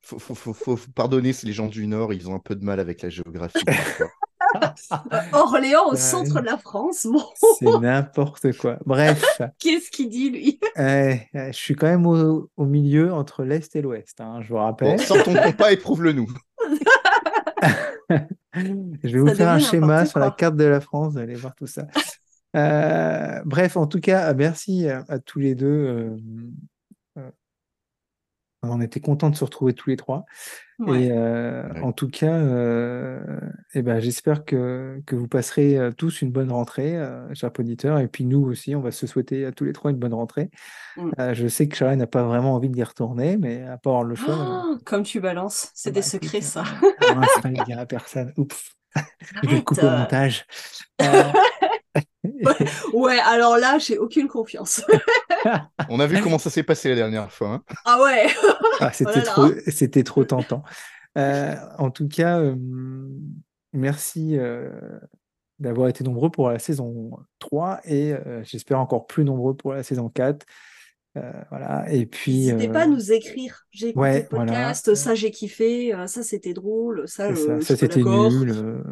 faut, 0.00 0.18
faut, 0.18 0.54
faut, 0.54 0.78
pardonner 0.94 1.32
si 1.32 1.44
les 1.46 1.52
gens 1.52 1.66
du 1.66 1.86
Nord, 1.86 2.12
ils 2.12 2.30
ont 2.30 2.34
un 2.34 2.40
peu 2.40 2.54
de 2.54 2.64
mal 2.64 2.80
avec 2.80 3.02
la 3.02 3.10
géographie. 3.10 3.64
Orléans 5.32 5.88
au 5.88 5.96
centre 5.96 6.40
de 6.40 6.46
la 6.46 6.56
France. 6.56 7.06
C'est 7.58 7.66
n'importe 7.80 8.56
quoi. 8.56 8.78
Bref. 8.86 9.24
Qu'est-ce 9.58 9.90
qu'il 9.90 10.08
dit, 10.08 10.30
lui? 10.30 10.60
Eh, 10.76 11.20
eh, 11.34 11.52
Je 11.52 11.56
suis 11.56 11.74
quand 11.74 11.86
même 11.86 12.06
au, 12.06 12.48
milieu 12.58 13.12
entre 13.12 13.44
l'Est 13.44 13.74
et 13.76 13.82
l'Ouest, 13.82 14.20
hein, 14.20 14.40
je 14.42 14.48
vous 14.48 14.56
rappelle. 14.56 14.96
Bon, 14.96 15.02
sors 15.02 15.22
ton 15.22 15.34
compas 15.42 15.72
et 15.72 15.76
prouve-le-nous. 15.76 16.28
je 18.10 19.16
vais 19.16 19.20
vous 19.20 19.34
faire 19.34 19.50
un 19.50 19.58
schéma 19.58 20.06
sur 20.06 20.18
la 20.18 20.30
carte 20.30 20.56
de 20.56 20.64
la 20.64 20.80
France, 20.80 21.14
vous 21.14 21.18
allez 21.18 21.34
voir 21.34 21.54
tout 21.54 21.66
ça. 21.66 21.86
Euh, 22.56 23.40
bref, 23.44 23.76
en 23.76 23.86
tout 23.86 24.00
cas, 24.00 24.32
merci 24.34 24.88
à, 24.88 25.18
tous 25.18 25.38
les 25.38 25.54
deux. 25.54 26.16
Euh, 28.64 28.68
on 28.70 28.80
était 28.80 29.00
contents 29.00 29.30
de 29.30 29.36
se 29.36 29.44
retrouver 29.44 29.74
tous 29.74 29.90
les 29.90 29.96
trois. 29.96 30.24
Et 30.86 31.10
euh, 31.10 31.64
en 31.82 31.90
tout 31.90 32.08
cas, 32.08 32.34
euh, 32.34 33.18
eh 33.74 33.82
ben, 33.82 33.98
j'espère 33.98 34.44
que, 34.44 35.02
que 35.06 35.16
vous 35.16 35.26
passerez 35.26 35.76
euh, 35.76 35.90
tous 35.90 36.22
une 36.22 36.30
bonne 36.30 36.52
rentrée, 36.52 36.96
chers 37.34 37.50
auditeurs. 37.58 37.98
Et 37.98 38.06
puis 38.06 38.24
nous 38.24 38.44
aussi, 38.44 38.76
on 38.76 38.80
va 38.80 38.92
se 38.92 39.08
souhaiter 39.08 39.44
à 39.44 39.50
tous 39.50 39.64
les 39.64 39.72
trois 39.72 39.90
une 39.90 39.96
bonne 39.96 40.14
rentrée. 40.14 40.50
Mmh. 40.96 41.32
je 41.32 41.48
sais 41.48 41.66
que 41.68 41.76
Charles 41.76 41.96
n'a 41.96 42.06
pas 42.06 42.22
vraiment 42.22 42.54
envie 42.54 42.70
d'y 42.70 42.82
retourner, 42.82 43.36
mais 43.36 43.64
à 43.64 43.76
part 43.76 44.04
le 44.04 44.14
choix. 44.14 44.64
Oh, 44.66 44.78
comme 44.84 45.02
tu 45.02 45.20
balances, 45.20 45.70
c'est 45.74 45.90
des 45.90 46.00
bah, 46.00 46.06
secrets, 46.06 46.40
ça. 46.42 46.62
Non, 46.82 47.22
ça 47.42 47.48
ne 47.50 47.64
dira 47.64 47.82
à 47.82 47.86
personne. 47.86 48.32
Oups. 48.36 48.76
Je 49.42 49.48
vais 49.48 49.62
couper 49.62 49.86
au 49.86 49.90
montage. 49.90 50.46
ouais, 52.92 53.18
alors 53.18 53.58
là, 53.58 53.78
j'ai 53.78 53.98
aucune 53.98 54.28
confiance. 54.28 54.82
On 55.88 56.00
a 56.00 56.06
vu 56.06 56.20
comment 56.20 56.38
ça 56.38 56.50
s'est 56.50 56.62
passé 56.62 56.88
la 56.88 56.94
dernière 56.94 57.30
fois. 57.32 57.48
Hein. 57.48 57.62
Ah 57.84 58.02
ouais. 58.02 58.26
Ah, 58.80 58.90
c'était 58.92 59.22
trop, 59.22 59.48
c'était 59.68 60.02
trop 60.02 60.24
tentant. 60.24 60.62
Euh, 61.16 61.56
en 61.78 61.90
tout 61.90 62.08
cas, 62.08 62.38
euh, 62.38 62.54
merci 63.72 64.36
euh, 64.38 64.70
d'avoir 65.58 65.88
été 65.88 66.04
nombreux 66.04 66.30
pour 66.30 66.50
la 66.50 66.58
saison 66.58 67.10
3 67.38 67.80
et 67.84 68.14
j'espère 68.42 68.78
encore 68.78 69.06
plus 69.06 69.24
nombreux 69.24 69.56
pour 69.56 69.72
la 69.72 69.82
saison 69.82 70.08
4. 70.08 70.46
voilà. 71.50 71.90
Et 71.90 72.06
puis. 72.06 72.46
N'hésitez 72.46 72.68
pas 72.68 72.82
à 72.82 72.86
nous 72.86 73.12
écrire. 73.12 73.66
J'ai 73.70 73.88
écouté 73.88 74.20
le 74.20 74.28
podcast, 74.28 74.94
ça 74.94 75.14
j'ai 75.14 75.30
kiffé, 75.30 75.92
ça 76.06 76.22
c'était 76.22 76.54
drôle, 76.54 77.08
ça, 77.08 77.34
ça, 77.34 77.60
ça 77.60 77.76
c'était 77.76 78.02
nul. 78.02 78.82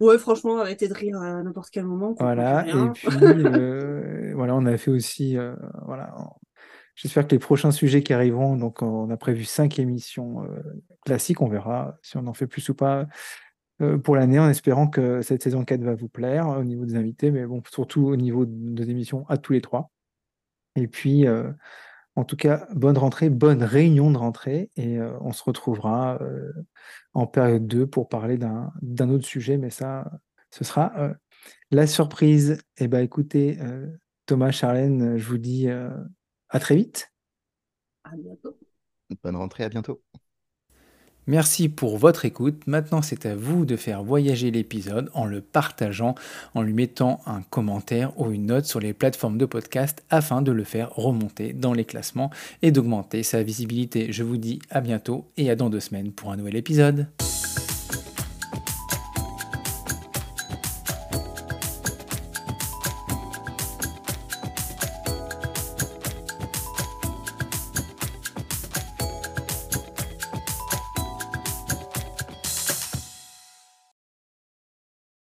Ouais, 0.00 0.18
franchement, 0.18 0.58
arrêtez 0.58 0.88
de 0.88 0.94
rire 0.94 1.20
à 1.20 1.42
n'importe 1.42 1.70
quel 1.70 1.84
moment. 1.84 2.14
Voilà, 2.18 2.66
et 2.68 2.90
puis 2.94 3.08
euh, 3.22 4.32
voilà, 4.34 4.54
on 4.54 4.66
a 4.66 4.76
fait 4.76 4.90
aussi, 4.90 5.36
euh, 5.36 5.54
voilà, 5.86 6.14
j'espère 6.94 7.26
que 7.26 7.32
les 7.32 7.38
prochains 7.38 7.70
sujets 7.70 8.02
qui 8.02 8.12
arriveront, 8.12 8.56
donc 8.56 8.82
on 8.82 9.10
a 9.10 9.16
prévu 9.16 9.44
cinq 9.44 9.78
émissions 9.78 10.44
euh, 10.44 10.60
classiques, 11.04 11.40
on 11.40 11.48
verra 11.48 11.98
si 12.02 12.16
on 12.16 12.26
en 12.26 12.34
fait 12.34 12.46
plus 12.46 12.68
ou 12.68 12.74
pas 12.74 13.06
pour 14.02 14.16
l'année, 14.16 14.40
en 14.40 14.48
espérant 14.48 14.88
que 14.88 15.22
cette 15.22 15.40
saison 15.40 15.64
4 15.64 15.82
va 15.82 15.94
vous 15.94 16.08
plaire 16.08 16.48
au 16.48 16.64
niveau 16.64 16.84
des 16.84 16.96
invités, 16.96 17.30
mais 17.30 17.46
bon, 17.46 17.62
surtout 17.70 18.08
au 18.08 18.16
niveau 18.16 18.44
des 18.44 18.90
émissions 18.90 19.24
à 19.28 19.36
tous 19.36 19.52
les 19.52 19.60
trois. 19.60 19.92
Et 20.74 20.88
puis, 20.88 21.26
en 22.18 22.24
tout 22.24 22.36
cas, 22.36 22.66
bonne 22.74 22.98
rentrée, 22.98 23.30
bonne 23.30 23.62
réunion 23.62 24.10
de 24.10 24.18
rentrée, 24.18 24.70
et 24.76 24.98
on 25.20 25.32
se 25.32 25.42
retrouvera 25.44 26.18
en 27.14 27.26
période 27.26 27.66
2 27.66 27.86
pour 27.86 28.08
parler 28.08 28.38
d'un 28.38 29.08
autre 29.08 29.26
sujet, 29.26 29.56
mais 29.56 29.70
ça, 29.70 30.10
ce 30.50 30.64
sera 30.64 30.92
euh, 30.98 31.14
la 31.70 31.86
surprise. 31.86 32.62
Et 32.78 32.84
eh 32.84 32.88
bien, 32.88 33.00
écoutez, 33.00 33.60
euh, 33.60 33.86
Thomas, 34.26 34.50
Charlène, 34.50 35.16
je 35.16 35.28
vous 35.28 35.38
dis 35.38 35.68
euh, 35.68 35.90
à 36.48 36.60
très 36.60 36.76
vite. 36.76 37.12
À 38.04 38.16
bientôt. 38.16 38.58
Bonne 39.22 39.36
rentrée, 39.36 39.64
à 39.64 39.68
bientôt. 39.68 40.02
Merci 41.28 41.68
pour 41.68 41.98
votre 41.98 42.24
écoute. 42.24 42.62
Maintenant, 42.66 43.02
c'est 43.02 43.26
à 43.26 43.36
vous 43.36 43.66
de 43.66 43.76
faire 43.76 44.02
voyager 44.02 44.50
l'épisode 44.50 45.10
en 45.12 45.26
le 45.26 45.42
partageant, 45.42 46.14
en 46.54 46.62
lui 46.62 46.72
mettant 46.72 47.20
un 47.26 47.42
commentaire 47.42 48.18
ou 48.18 48.30
une 48.30 48.46
note 48.46 48.64
sur 48.64 48.80
les 48.80 48.94
plateformes 48.94 49.36
de 49.36 49.44
podcast 49.44 50.02
afin 50.08 50.40
de 50.40 50.52
le 50.52 50.64
faire 50.64 50.90
remonter 50.94 51.52
dans 51.52 51.74
les 51.74 51.84
classements 51.84 52.30
et 52.62 52.70
d'augmenter 52.70 53.22
sa 53.22 53.42
visibilité. 53.42 54.10
Je 54.10 54.22
vous 54.22 54.38
dis 54.38 54.58
à 54.70 54.80
bientôt 54.80 55.26
et 55.36 55.50
à 55.50 55.54
dans 55.54 55.68
deux 55.68 55.80
semaines 55.80 56.12
pour 56.12 56.32
un 56.32 56.38
nouvel 56.38 56.56
épisode. 56.56 57.06